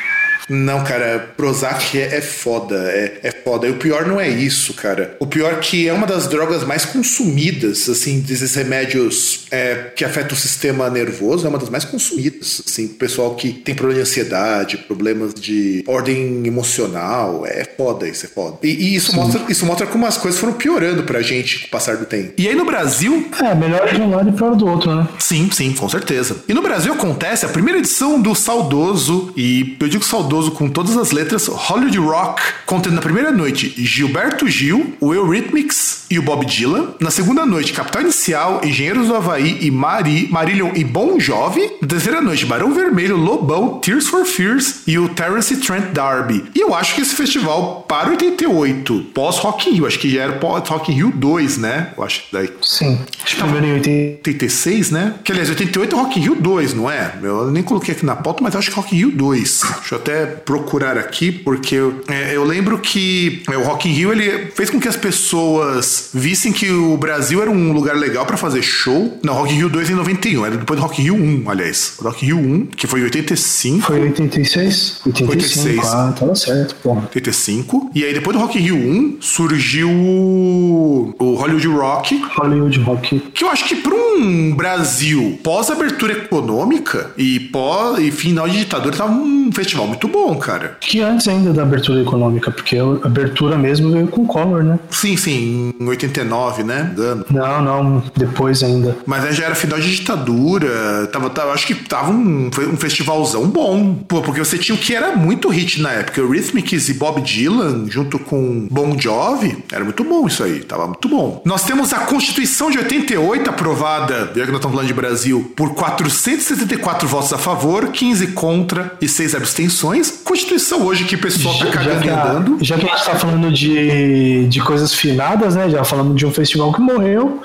Não, 0.50 0.84
cara, 0.84 1.34
Prozac 1.36 1.98
é, 2.00 2.18
é 2.18 2.22
foda, 2.22 2.76
é, 2.76 3.20
é 3.24 3.32
foda. 3.32 3.68
E 3.68 3.72
o 3.72 3.78
pior 3.78 4.06
não 4.06 4.20
é 4.20 4.30
isso, 4.30 4.74
cara. 4.74 5.16
O 5.20 5.26
pior 5.26 5.54
é 5.54 5.58
que 5.58 5.88
é 5.88 5.94
uma 5.94 6.06
das 6.06 6.28
drogas 6.28 6.64
mais 6.64 6.86
consumidas, 6.86 7.90
assim, 7.90 8.20
desses 8.20 8.54
remédios 8.56 9.46
é, 9.52 9.92
que 9.96 10.06
afetam 10.06 10.34
o 10.34 10.40
sistema 10.40 10.90
nervoso, 10.90 11.46
é 11.46 11.50
uma 11.50 11.58
das 11.58 11.70
mais 11.70 11.86
consumidas, 11.86 12.62
assim, 12.68 12.88
pessoal 12.88 13.36
que 13.36 13.52
tem 13.52 13.74
problema 13.74 14.04
de 14.04 14.10
ansiedade, 14.10 14.78
problemas 14.78 15.34
de 15.34 15.84
ordem 15.88 16.46
emocional, 16.46 17.46
é 17.46 17.66
foda 17.78 18.08
isso, 18.08 18.26
é 18.26 18.30
foda. 18.30 18.58
E, 18.62 18.68
e 18.68 18.96
isso, 18.96 19.16
mostra, 19.16 19.42
isso 19.50 19.66
mostra 19.66 19.88
como 19.88 20.06
as 20.06 20.18
coisas 20.18 20.40
foram 20.40 20.54
piorando 20.54 21.04
pra 21.04 21.22
gente 21.22 21.62
com 21.62 21.68
o 21.68 21.70
passar 21.70 21.98
do 21.98 22.06
tempo. 22.06 22.34
E 22.38 22.48
aí 22.48 22.56
no 22.56 22.66
Brasil, 22.66 23.30
É, 23.42 23.56
melhor 23.56 23.92
de 23.94 24.02
um 24.02 24.12
lado 24.12 24.30
e 24.30 24.32
pior 24.34 24.56
do 24.56 24.68
outro, 24.68 24.94
né? 24.94 25.08
Sim, 25.18 25.50
sim, 25.52 25.74
com 25.74 25.90
certeza. 25.90 26.38
E 26.48 26.54
no 26.54 26.62
Brasil 26.62 26.94
acontece 26.94 27.46
a 27.46 27.50
primeira 27.50 27.80
edição 27.80 28.22
do 28.22 28.36
saudoso, 28.36 29.34
e 29.36 29.76
eu 29.80 29.88
digo 29.88 30.04
saudoso 30.04 30.25
com 30.52 30.70
todas 30.70 30.98
as 30.98 31.12
letras, 31.12 31.48
Hollywood 31.48 31.98
Rock, 32.00 32.42
contendo 32.66 32.96
na 32.96 33.02
primeira 33.02 33.32
noite 33.32 33.74
Gilberto 33.78 34.48
Gil, 34.48 34.96
o 35.00 35.14
Eurythmics 35.14 36.05
e 36.16 36.20
o 36.20 36.22
Bob 36.22 36.46
Dylan. 36.46 36.96
Na 37.00 37.12
segunda 37.12 37.46
noite, 37.46 37.74
Capital 37.74 38.04
Inicial, 38.04 38.62
Engenheiros 38.64 39.08
do 39.08 39.16
Havaí 39.16 39.58
e 39.62 39.70
Mari, 39.70 40.28
Marillion 40.32 40.72
e 40.74 40.84
Bon 40.84 41.20
Jovi. 41.20 41.70
Na 41.82 41.88
terceira 41.88 42.22
noite, 42.22 42.46
Barão 42.46 42.74
Vermelho, 42.74 43.18
Lobão, 43.18 43.80
Tears 43.80 44.08
for 44.08 44.26
Fears 44.26 44.82
e 44.88 44.98
o 44.98 45.10
Terence 45.10 45.58
Trent 45.58 45.92
D'Arby. 45.92 46.46
E 46.56 46.62
eu 46.62 46.74
acho 46.74 46.96
que 46.96 47.02
esse 47.02 47.16
festival 47.16 47.86
para 47.88 48.10
88, 48.10 49.08
pós 49.14 49.38
Rock 49.38 49.70
in 49.70 49.74
Rio, 49.74 49.88
acho 49.88 50.00
que 50.00 50.10
já 50.10 50.24
era 50.24 50.34
pós 50.34 50.68
Rock 50.70 50.92
in 50.92 50.96
Rio 50.96 51.12
2, 51.14 51.58
né? 51.58 51.92
Eu 51.98 52.04
acho 52.04 52.24
que 52.24 52.28
daí 52.32 52.50
Sim. 52.62 52.98
Acho 53.24 53.36
que 53.36 53.42
primeiro 53.42 53.68
em 53.68 53.74
80. 53.74 54.30
86, 54.30 54.92
né? 54.92 55.16
Que 55.24 55.32
aliás, 55.32 55.50
88 55.50 55.96
é 55.96 56.00
Rock 56.00 56.20
in 56.20 56.24
Rio 56.24 56.36
2, 56.36 56.74
não 56.74 56.90
é? 56.90 57.14
Eu 57.22 57.52
nem 57.52 57.64
coloquei 57.64 57.94
aqui 57.94 58.06
na 58.06 58.16
pauta, 58.16 58.42
mas 58.42 58.56
acho 58.56 58.70
que 58.70 58.76
Rock 58.76 58.96
in 58.96 59.00
Rio 59.00 59.12
2. 59.12 59.62
Deixa 59.80 59.96
eu 59.96 60.00
até 60.00 60.26
procurar 60.26 60.98
aqui, 60.98 61.32
porque 61.32 61.76
eu, 61.76 62.02
é, 62.08 62.36
eu 62.36 62.44
lembro 62.44 62.78
que 62.80 63.44
é, 63.50 63.58
o 63.58 63.64
Rock 63.64 63.90
in 63.90 63.92
Rio 63.92 64.12
ele 64.12 64.48
fez 64.56 64.70
com 64.70 64.80
que 64.80 64.88
as 64.88 64.96
pessoas 64.96 66.05
vissem 66.14 66.52
que 66.52 66.70
o 66.72 66.98
Brasil 66.98 67.42
era 67.42 67.50
um 67.52 67.72
lugar 67.72 67.96
legal 67.96 68.26
pra 68.26 68.38
fazer 68.38 68.62
show. 68.62 69.18
Não, 69.24 69.34
Rock 69.34 69.54
in 69.54 69.58
Rio 69.58 69.70
2 69.70 69.90
em 69.90 69.96
91, 69.96 70.46
era 70.46 70.58
depois 70.58 70.80
do 70.80 70.84
Rock 70.86 71.02
in 71.02 71.06
Rio 71.06 71.16
1, 71.16 71.50
aliás. 71.50 71.98
Rock 72.02 72.24
in 72.24 72.28
Rio 72.28 72.38
1, 72.38 72.66
que 72.68 72.88
foi 72.88 73.02
em 73.02 73.04
85. 73.04 73.82
Foi 73.82 74.02
86? 74.02 75.02
85, 75.06 75.32
86. 75.32 75.94
ah, 75.94 76.14
tava 76.18 76.36
certo, 76.36 76.76
porra. 76.76 77.02
85. 77.02 77.92
E 77.94 78.04
aí, 78.04 78.14
depois 78.14 78.36
do 78.36 78.42
Rock 78.42 78.58
in 78.58 78.62
Rio 78.62 78.76
1, 78.76 79.18
surgiu 79.22 79.90
o, 79.90 81.14
o 81.20 81.36
Hollywood 81.36 81.68
Rock, 81.68 82.22
Hollywood 82.36 82.80
Rock. 82.80 83.20
que 83.34 83.44
eu 83.44 83.50
acho 83.50 83.66
que 83.66 83.76
para 83.76 83.94
um 83.94 84.54
Brasil 84.56 85.40
pós-abertura 85.44 86.14
econômica 86.14 87.12
e 87.18 87.40
pós 87.40 88.00
e 88.00 88.12
final 88.12 88.48
de 88.48 88.60
ditadura 88.60 88.96
tava 88.96 89.12
um 89.12 89.52
festival 89.52 89.88
muito 89.88 90.08
bom, 90.08 90.36
cara. 90.38 90.78
Que 90.80 91.02
antes 91.02 91.28
ainda 91.28 91.54
da 91.54 91.64
abertura 91.64 92.02
econômica, 92.02 92.52
porque 92.52 92.78
a 92.78 93.06
abertura 93.06 93.58
mesmo 93.58 93.92
veio 93.92 94.08
com 94.08 94.26
Collor, 94.26 94.64
né? 94.64 94.80
Sim, 94.90 95.18
sim, 95.18 95.74
em 95.86 95.90
89, 95.90 96.64
né? 96.64 96.92
Dano. 96.96 97.26
Não, 97.30 97.62
não, 97.62 98.04
depois 98.16 98.64
ainda. 98.64 98.98
Mas 99.06 99.24
aí 99.26 99.34
já 99.34 99.46
era 99.46 99.56
final 99.56 99.80
de 99.80 99.96
ditadura, 99.96 101.08
tava, 101.12 101.30
tava- 101.30 101.52
acho 101.54 101.68
que 101.68 101.76
tava 101.76 102.12
um, 102.12 102.50
foi 102.52 102.68
um 102.68 102.78
festivalzão 102.78 103.48
bom, 103.48 103.96
pô, 104.08 104.22
porque 104.22 104.40
você 104.40 104.58
tinha 104.58 104.76
o 104.76 104.78
que 104.78 104.94
era 104.96 105.16
muito 105.16 105.50
hit 105.50 105.82
na 105.82 105.92
época, 105.92 106.20
Eurythmics 106.22 106.90
e 106.90 106.94
Bob 106.94 107.22
Dylan, 107.22 107.86
junto 107.90 108.18
com 108.20 108.68
Bon 108.70 108.96
Jovi, 109.00 109.64
era 109.72 109.84
muito 109.84 110.04
bom 110.04 110.28
isso 110.28 110.44
aí, 110.44 110.60
tava 110.62 110.88
muito 110.88 111.08
bom. 111.08 111.42
Nós 111.46 111.64
temos 111.64 111.94
a 111.94 112.00
Constituição 112.00 112.70
de 112.72 112.78
88 112.78 113.50
aprovada, 113.50 114.32
já 114.36 114.46
que 114.46 114.52
nós 114.52 114.56
estamos 114.56 114.72
falando 114.76 114.88
de 114.88 114.94
Brasil, 114.94 115.52
por 115.56 115.74
474 115.74 117.08
votos 117.08 117.34
a 117.34 117.38
favor, 117.38 117.88
15 117.90 118.28
contra 118.28 118.94
e 119.02 119.08
6 119.08 119.36
abstenções. 119.36 120.12
Constituição 120.24 120.84
hoje 120.86 121.04
que 121.06 121.16
o 121.16 121.20
pessoal 121.20 121.58
tá 121.58 121.66
Já 121.66 121.72
cagando 121.72 122.02
que, 122.02 122.08
e 122.08 122.10
a, 122.10 122.24
andando. 122.32 122.58
já 122.62 122.78
que 122.78 122.86
a 122.90 122.96
gente 122.96 123.06
tá 123.06 123.16
falando 123.16 123.52
de, 123.52 124.48
de 124.48 124.60
coisas 124.62 124.94
finadas, 124.94 125.56
né? 125.56 125.70
Já 125.76 125.84
falando 125.84 126.16
de 126.16 126.26
um 126.26 126.32
festival 126.32 126.72
que 126.72 126.80
morreu, 126.80 127.42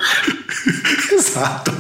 Exato. 1.13 1.73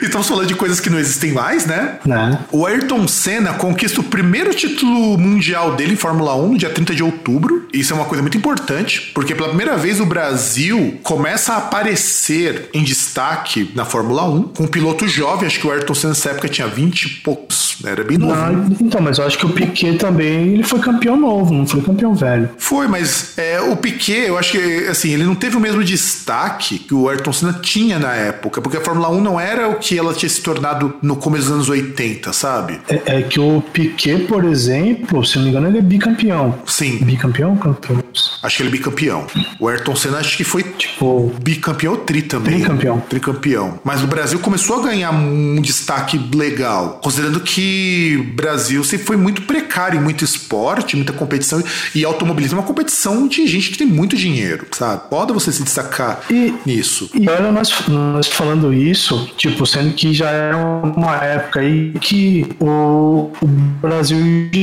E 0.00 0.06
estamos 0.06 0.28
falando 0.28 0.46
de 0.46 0.54
coisas 0.54 0.80
que 0.80 0.90
não 0.90 0.98
existem 0.98 1.32
mais, 1.32 1.66
né? 1.66 1.98
né? 2.04 2.38
O 2.50 2.66
Ayrton 2.66 3.06
Senna 3.06 3.54
conquista 3.54 4.00
o 4.00 4.04
primeiro 4.04 4.54
título 4.54 5.18
mundial 5.18 5.74
dele 5.74 5.94
em 5.94 5.96
Fórmula 5.96 6.34
1 6.34 6.48
no 6.52 6.58
dia 6.58 6.70
30 6.70 6.94
de 6.94 7.02
outubro. 7.02 7.68
Isso 7.72 7.92
é 7.92 7.96
uma 7.96 8.04
coisa 8.04 8.22
muito 8.22 8.36
importante, 8.36 9.10
porque 9.14 9.34
pela 9.34 9.48
primeira 9.48 9.76
vez 9.76 10.00
o 10.00 10.06
Brasil 10.06 10.98
começa 11.02 11.54
a 11.54 11.58
aparecer 11.58 12.70
em 12.74 12.82
destaque 12.82 13.70
na 13.74 13.84
Fórmula 13.84 14.24
1 14.24 14.42
com 14.42 14.64
um 14.64 14.68
piloto 14.68 15.06
jovem. 15.06 15.46
Acho 15.46 15.60
que 15.60 15.66
o 15.66 15.70
Ayrton 15.70 15.94
Senna 15.94 16.10
nessa 16.10 16.30
época 16.30 16.48
tinha 16.48 16.66
20 16.66 17.02
e 17.02 17.08
poucos, 17.20 17.76
né? 17.82 17.92
era 17.92 18.04
bem 18.04 18.18
novo. 18.18 18.34
Não, 18.34 18.76
então, 18.80 19.00
mas 19.00 19.18
eu 19.18 19.26
acho 19.26 19.38
que 19.38 19.46
o 19.46 19.50
Piquet 19.50 19.96
também 19.96 20.54
ele 20.54 20.62
foi 20.62 20.80
campeão 20.80 21.16
novo, 21.16 21.54
não 21.54 21.66
foi 21.66 21.80
campeão 21.80 22.14
velho. 22.14 22.50
Foi, 22.58 22.86
mas 22.88 23.38
é, 23.38 23.60
o 23.60 23.76
Piquet, 23.76 24.26
eu 24.26 24.38
acho 24.38 24.52
que 24.52 24.86
assim, 24.88 25.10
ele 25.10 25.24
não 25.24 25.34
teve 25.34 25.56
o 25.56 25.60
mesmo 25.60 25.81
destaque 25.84 26.78
que 26.78 26.94
o 26.94 27.08
Ayrton 27.08 27.32
Senna 27.32 27.52
tinha 27.54 27.98
na 27.98 28.14
época, 28.14 28.60
porque 28.60 28.76
a 28.76 28.80
Fórmula 28.80 29.10
1 29.10 29.20
não 29.20 29.40
era 29.40 29.68
o 29.68 29.76
que 29.76 29.98
ela 29.98 30.14
tinha 30.14 30.28
se 30.28 30.40
tornado 30.40 30.94
no 31.02 31.16
começo 31.16 31.46
dos 31.46 31.54
anos 31.54 31.68
80, 31.68 32.32
sabe? 32.32 32.80
É, 32.88 33.18
é 33.18 33.22
que 33.22 33.40
o 33.40 33.62
Piquet, 33.72 34.26
por 34.26 34.44
exemplo, 34.44 35.24
se 35.24 35.36
não 35.36 35.44
me 35.44 35.50
engano, 35.50 35.68
ele 35.68 35.78
é 35.78 35.82
bicampeão. 35.82 36.58
Sim, 36.66 36.98
Bicampeão? 36.98 37.56
Campeão? 37.56 38.02
Acho 38.42 38.56
que 38.56 38.62
ele 38.62 38.68
é 38.68 38.72
bicampeão. 38.72 39.26
O 39.58 39.68
Ayrton 39.68 39.94
Senna 39.96 40.18
acho 40.18 40.36
que 40.36 40.44
foi 40.44 40.62
Tipo, 40.62 41.32
bicampeão 41.42 41.92
ou 41.92 41.98
tri 41.98 42.22
também. 42.22 42.54
Tricampeão. 42.60 43.00
Tricampeão. 43.08 43.80
Mas 43.84 44.02
o 44.02 44.06
Brasil 44.06 44.38
começou 44.38 44.80
a 44.80 44.82
ganhar 44.84 45.10
um 45.12 45.60
destaque 45.60 46.18
legal, 46.34 47.00
considerando 47.02 47.40
que 47.40 48.16
o 48.20 48.34
Brasil 48.34 48.82
sempre 48.84 49.06
foi 49.06 49.16
muito 49.16 49.42
precário 49.42 49.98
em 49.98 50.02
muito 50.02 50.24
esporte, 50.24 50.96
muita 50.96 51.12
competição, 51.12 51.62
e 51.94 52.04
automobilismo 52.04 52.58
é 52.58 52.60
uma 52.60 52.66
competição 52.66 53.26
de 53.28 53.46
gente 53.46 53.70
que 53.70 53.78
tem 53.78 53.86
muito 53.86 54.16
dinheiro, 54.16 54.66
sabe? 54.72 55.02
Pode 55.10 55.32
você 55.32 55.52
se 55.52 55.62
destacar 55.62 56.20
E- 56.30 56.54
nisso. 56.64 57.10
E 57.14 57.28
olha 57.28 57.52
nós, 57.52 57.70
nós 57.88 58.26
falando 58.28 58.72
isso, 58.72 59.30
tipo, 59.36 59.66
sendo 59.66 59.92
que 59.94 60.12
já 60.14 60.30
era 60.30 60.56
uma 60.56 61.16
época 61.16 61.60
aí 61.60 61.92
que 62.00 62.46
o, 62.60 63.30
o 63.40 63.46
Brasil 63.46 64.18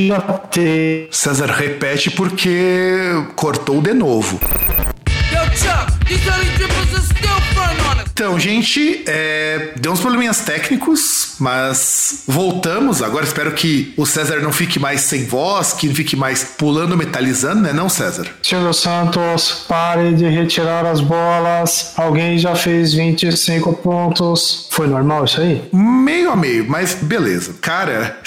já 0.08 0.20
ter. 0.22 1.08
César 1.12 1.48
repete 1.48 2.10
porque 2.12 3.12
cortou 3.40 3.82
de 3.82 3.94
novo. 3.94 4.38
Então, 8.12 8.38
gente, 8.38 9.02
é, 9.08 9.76
deu 9.78 9.94
uns 9.94 10.02
probleminhas 10.02 10.42
técnicos, 10.42 11.29
mas 11.40 12.24
voltamos. 12.28 13.02
Agora 13.02 13.26
espero 13.26 13.52
que 13.54 13.94
o 13.98 14.06
César 14.06 14.40
não 14.42 14.52
fique 14.52 14.80
mais 14.80 15.02
sem 15.02 15.26
voz, 15.26 15.74
que 15.74 15.88
não 15.88 15.96
fique 15.96 16.16
mais 16.16 16.44
pulando, 16.44 16.96
metalizando, 16.98 17.62
né, 17.62 17.74
não, 17.74 17.90
César? 17.90 18.28
Silvio 18.42 18.74
Santos, 18.74 19.66
pare 19.68 20.14
de 20.14 20.26
retirar 20.28 20.86
as 20.86 21.02
bolas. 21.02 21.94
Alguém 21.96 22.38
já 22.38 22.56
fez 22.56 22.94
25 22.94 23.74
pontos. 23.74 24.68
Foi 24.72 24.88
normal 24.88 25.26
isso 25.26 25.42
aí? 25.42 25.62
Meio 25.74 26.32
a 26.32 26.36
meio, 26.36 26.66
mas 26.70 26.96
beleza. 27.02 27.56
Cara, 27.62 28.18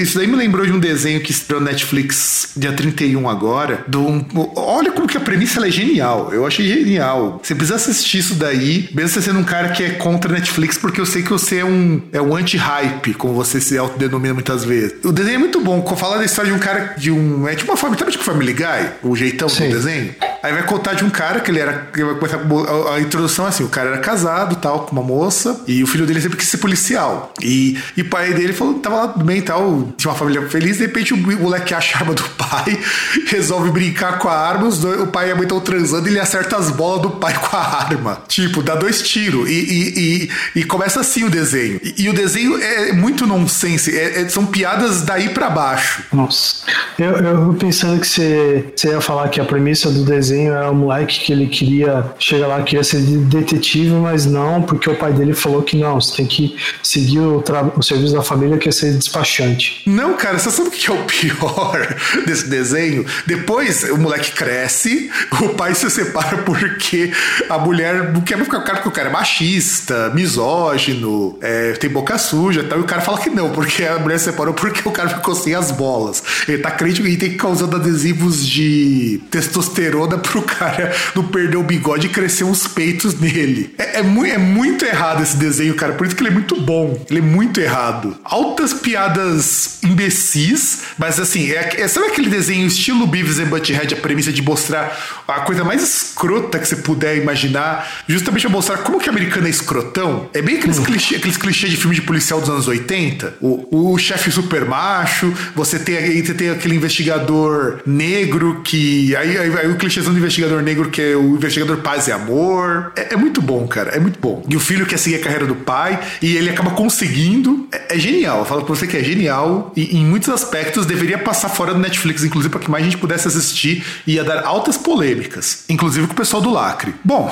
isso 0.00 0.18
daí 0.18 0.26
me 0.26 0.36
lembrou 0.36 0.64
de 0.64 0.72
um 0.72 0.78
desenho 0.78 1.20
que 1.20 1.30
estreou 1.30 1.60
na 1.60 1.70
Netflix 1.70 2.50
dia 2.56 2.72
31 2.72 3.28
agora. 3.28 3.84
Do 3.86 4.00
um- 4.06 4.24
olha 4.56 4.90
como 4.92 5.06
que 5.06 5.16
a 5.16 5.20
premissa 5.20 5.66
é 5.66 5.70
genial. 5.70 6.30
Eu 6.32 6.46
achei 6.46 6.66
genial. 6.66 7.40
Você 7.42 7.54
precisa 7.54 7.76
assistir 7.76 8.18
isso 8.18 8.34
daí, 8.34 8.88
mesmo 8.94 9.08
você 9.10 9.22
sendo 9.22 9.38
um 9.40 9.44
cara 9.44 9.68
que 9.70 9.82
é 9.82 9.90
contra 9.90 10.30
a 10.30 10.34
Netflix, 10.34 10.78
porque 10.78 11.00
eu 11.00 11.06
sei 11.06 11.22
que 11.22 11.30
você 11.30 11.58
é 11.58 11.64
um, 11.64 12.00
é 12.12 12.20
um 12.20 12.32
anti-hype, 12.58 13.14
como 13.14 13.32
você 13.32 13.60
se 13.60 13.78
autodenomina 13.78 14.34
muitas 14.34 14.64
vezes. 14.64 14.96
O 15.04 15.12
desenho 15.12 15.36
é 15.36 15.38
muito 15.38 15.60
bom. 15.60 15.84
Fala 15.96 16.18
da 16.18 16.24
história 16.24 16.50
de 16.50 16.56
um 16.56 16.60
cara 16.60 16.94
de 16.96 17.10
um. 17.10 17.48
É 17.48 17.54
tipo 17.54 17.70
uma 17.70 17.76
família, 17.76 18.00
sabe 18.00 18.12
tipo 18.12 18.24
Family 18.24 18.52
Guy? 18.52 18.90
O 19.02 19.16
jeitão 19.16 19.48
Sim. 19.48 19.68
do 19.68 19.76
desenho? 19.76 20.14
Aí 20.42 20.52
vai 20.52 20.62
contar 20.62 20.94
de 20.94 21.04
um 21.04 21.10
cara 21.10 21.40
que 21.40 21.50
ele 21.50 21.58
era. 21.58 21.88
vai 21.94 22.14
começar 22.14 22.38
a, 22.38 22.94
a 22.94 23.00
introdução 23.00 23.46
assim: 23.46 23.64
o 23.64 23.68
cara 23.68 23.90
era 23.90 23.98
casado 23.98 24.56
tal, 24.56 24.80
com 24.80 24.92
uma 24.92 25.02
moça, 25.02 25.60
e 25.66 25.82
o 25.82 25.86
filho 25.86 26.06
dele 26.06 26.20
sempre 26.20 26.36
quis 26.38 26.48
ser 26.48 26.58
policial. 26.58 27.32
E, 27.42 27.78
o 27.98 28.04
pai 28.04 28.32
dele 28.32 28.52
falou 28.52 28.74
tava 28.74 28.96
lá 28.96 29.06
bem 29.08 29.42
tal, 29.42 29.88
tinha 29.96 30.10
uma 30.10 30.18
família 30.18 30.48
feliz, 30.48 30.76
de 30.76 30.84
repente 30.86 31.12
o 31.12 31.16
moleque 31.16 31.74
acha 31.74 31.96
a 31.96 32.00
arma 32.00 32.14
do 32.14 32.22
pai, 32.22 32.78
resolve 33.26 33.70
brincar 33.70 34.18
com 34.18 34.28
a 34.28 34.36
arma, 34.36 34.68
dois, 34.70 35.00
o 35.00 35.06
pai 35.08 35.28
e 35.28 35.32
a 35.32 35.34
mãe 35.34 35.42
estão 35.44 35.60
transando 35.60 36.06
e 36.08 36.12
ele 36.12 36.20
acerta 36.20 36.56
as 36.56 36.70
bolas 36.70 37.02
do 37.02 37.10
pai 37.10 37.34
com 37.38 37.56
a 37.56 37.60
arma. 37.60 38.22
Tipo, 38.28 38.62
dá 38.62 38.74
dois 38.74 39.02
tiros. 39.02 39.48
E, 39.48 39.52
e, 39.52 40.28
e, 40.54 40.60
e 40.60 40.64
começa 40.64 41.00
assim 41.00 41.24
o 41.24 41.30
desenho. 41.30 41.80
E, 41.82 42.04
e 42.04 42.08
o 42.08 42.12
desenho 42.12 42.60
é 42.62 42.92
muito 42.92 43.26
nonsense, 43.26 43.96
é- 43.96 44.22
é- 44.22 44.28
são 44.28 44.46
piadas 44.46 45.02
daí 45.02 45.30
pra 45.30 45.50
baixo. 45.50 46.02
Nossa. 46.12 46.64
Eu, 46.98 47.10
eu 47.12 47.54
pensando 47.54 48.00
que 48.00 48.06
você 48.06 48.72
ia 48.84 49.00
falar 49.00 49.28
que 49.28 49.40
a 49.40 49.44
premissa 49.44 49.90
do 49.90 50.04
desenho 50.04 50.27
era 50.32 50.70
o 50.70 50.74
moleque 50.74 51.20
que 51.20 51.32
ele 51.32 51.46
queria 51.46 52.04
chegar 52.18 52.46
lá, 52.46 52.62
queria 52.62 52.84
ser 52.84 53.00
de- 53.02 53.18
detetive, 53.18 53.90
mas 53.90 54.26
não, 54.26 54.62
porque 54.62 54.88
o 54.88 54.94
pai 54.96 55.12
dele 55.12 55.32
falou 55.34 55.62
que 55.62 55.76
não, 55.76 56.00
você 56.00 56.16
tem 56.16 56.26
que 56.26 56.56
seguir 56.82 57.20
o, 57.20 57.42
o 57.76 57.82
serviço 57.82 58.12
da 58.14 58.22
família 58.22 58.58
que 58.58 58.68
é 58.68 58.72
ser 58.72 58.92
despachante. 58.94 59.82
Não, 59.86 60.14
cara, 60.14 60.38
você 60.38 60.50
sabe 60.50 60.68
o 60.68 60.72
que 60.72 60.90
é 60.90 60.94
o 60.94 61.04
pior 61.04 61.96
desse 62.26 62.48
desenho? 62.48 63.04
Depois 63.26 63.84
o 63.84 63.96
moleque 63.98 64.32
cresce, 64.32 65.10
o 65.42 65.50
pai 65.50 65.74
se 65.74 65.88
separa 65.90 66.38
porque 66.38 67.12
a 67.48 67.58
mulher 67.58 68.12
não 68.12 68.20
quer 68.20 68.36
mais 68.36 68.46
ficar 68.46 68.58
com 68.58 68.64
o 68.64 68.66
cara, 68.66 68.76
porque 68.78 68.88
o 68.88 68.92
cara 68.92 69.08
é 69.08 69.12
machista, 69.12 70.10
misógino, 70.14 71.38
é, 71.40 71.72
tem 71.72 71.90
boca 71.90 72.18
suja 72.18 72.60
e 72.60 72.64
tal. 72.64 72.78
E 72.78 72.82
o 72.82 72.84
cara 72.84 73.00
fala 73.02 73.18
que 73.18 73.30
não, 73.30 73.50
porque 73.50 73.84
a 73.84 73.98
mulher 73.98 74.18
se 74.18 74.26
separou 74.26 74.54
porque 74.54 74.86
o 74.88 74.92
cara 74.92 75.08
ficou 75.08 75.34
sem 75.34 75.54
as 75.54 75.70
bolas. 75.70 76.22
Ele 76.46 76.58
tá 76.58 76.70
frente 76.70 77.02
e 77.02 77.16
tem 77.16 77.36
que 77.36 77.46
usando 77.46 77.76
adesivos 77.76 78.46
de 78.46 79.20
testosterona 79.30 80.17
pro 80.18 80.42
cara 80.42 80.94
não 81.14 81.24
perder 81.24 81.56
o 81.56 81.62
bigode 81.62 82.06
e 82.06 82.10
crescer 82.10 82.44
uns 82.44 82.66
peitos 82.66 83.18
nele. 83.18 83.74
É, 83.78 83.98
é, 83.98 84.02
mu 84.02 84.24
é 84.24 84.38
muito 84.38 84.84
errado 84.84 85.22
esse 85.22 85.36
desenho, 85.36 85.74
cara. 85.74 85.92
Por 85.92 86.06
isso 86.06 86.16
que 86.16 86.22
ele 86.22 86.30
é 86.30 86.32
muito 86.32 86.60
bom. 86.60 87.04
Ele 87.08 87.20
é 87.20 87.22
muito 87.22 87.60
errado. 87.60 88.16
Altas 88.24 88.72
piadas 88.72 89.78
imbecis, 89.82 90.82
mas 90.98 91.18
assim, 91.18 91.50
é, 91.50 91.80
é, 91.80 91.88
sabe 91.88 92.08
aquele 92.08 92.28
desenho 92.28 92.66
estilo 92.66 93.06
Beavis 93.06 93.38
and 93.38 93.46
Butthead, 93.46 93.94
a 93.94 93.96
premissa 93.96 94.32
de 94.32 94.42
mostrar 94.42 95.24
a 95.26 95.40
coisa 95.40 95.64
mais 95.64 95.82
escrota 95.82 96.58
que 96.58 96.66
você 96.66 96.76
puder 96.76 97.16
imaginar, 97.16 98.02
justamente 98.06 98.42
pra 98.42 98.50
mostrar 98.50 98.78
como 98.78 98.98
que 98.98 99.08
a 99.08 99.12
americana 99.12 99.46
é 99.46 99.50
escrotão? 99.50 100.28
É 100.32 100.42
bem 100.42 100.56
aqueles, 100.56 100.78
hum. 100.78 100.84
clichê, 100.84 101.16
aqueles 101.16 101.36
clichês 101.36 101.72
de 101.72 101.78
filme 101.78 101.94
de 101.94 102.02
policial 102.02 102.40
dos 102.40 102.48
anos 102.48 102.68
80. 102.68 103.34
O, 103.40 103.92
o 103.92 103.98
chefe 103.98 104.30
super 104.30 104.64
macho, 104.64 105.32
você 105.54 105.78
tem, 105.78 105.96
aí, 105.96 106.22
você 106.24 106.34
tem 106.34 106.50
aquele 106.50 106.76
investigador 106.76 107.80
negro 107.86 108.60
que. 108.64 109.14
Aí, 109.16 109.38
aí, 109.38 109.58
aí 109.58 109.68
o 109.68 109.76
clichêzão 110.08 110.12
do 110.12 110.18
investigador 110.18 110.62
negro 110.62 110.90
que 110.90 111.00
é 111.00 111.16
o 111.16 111.36
investigador 111.36 111.78
paz 111.78 112.08
e 112.08 112.12
amor. 112.12 112.92
É, 112.96 113.14
é, 113.14 113.16
muito 113.16 113.40
bom, 113.42 113.66
cara. 113.66 113.90
É 113.90 114.00
muito 114.00 114.18
bom. 114.18 114.42
E 114.48 114.56
o 114.56 114.60
filho 114.60 114.86
quer 114.86 114.98
seguir 114.98 115.16
a 115.16 115.20
carreira 115.20 115.46
do 115.46 115.54
pai 115.54 116.00
e 116.22 116.36
ele 116.36 116.50
acaba 116.50 116.70
conseguindo. 116.70 117.68
É, 117.72 117.96
é 117.96 117.98
genial. 117.98 118.40
Eu 118.40 118.44
falo 118.44 118.64
pra 118.64 118.74
você 118.74 118.86
que 118.86 118.96
é 118.96 119.04
genial 119.04 119.72
e 119.76 119.96
em 119.96 120.04
muitos 120.04 120.28
aspectos 120.28 120.86
deveria 120.86 121.18
passar 121.18 121.48
fora 121.48 121.74
do 121.74 121.80
Netflix, 121.80 122.24
inclusive, 122.24 122.50
para 122.50 122.60
que 122.60 122.70
mais 122.70 122.84
gente 122.84 122.96
pudesse 122.96 123.28
assistir 123.28 123.84
e 124.06 124.14
ia 124.14 124.24
dar 124.24 124.44
altas 124.44 124.76
polêmicas, 124.76 125.64
inclusive 125.68 126.06
com 126.06 126.12
o 126.12 126.16
pessoal 126.16 126.42
do 126.42 126.50
Lacre. 126.50 126.94
Bom, 127.04 127.30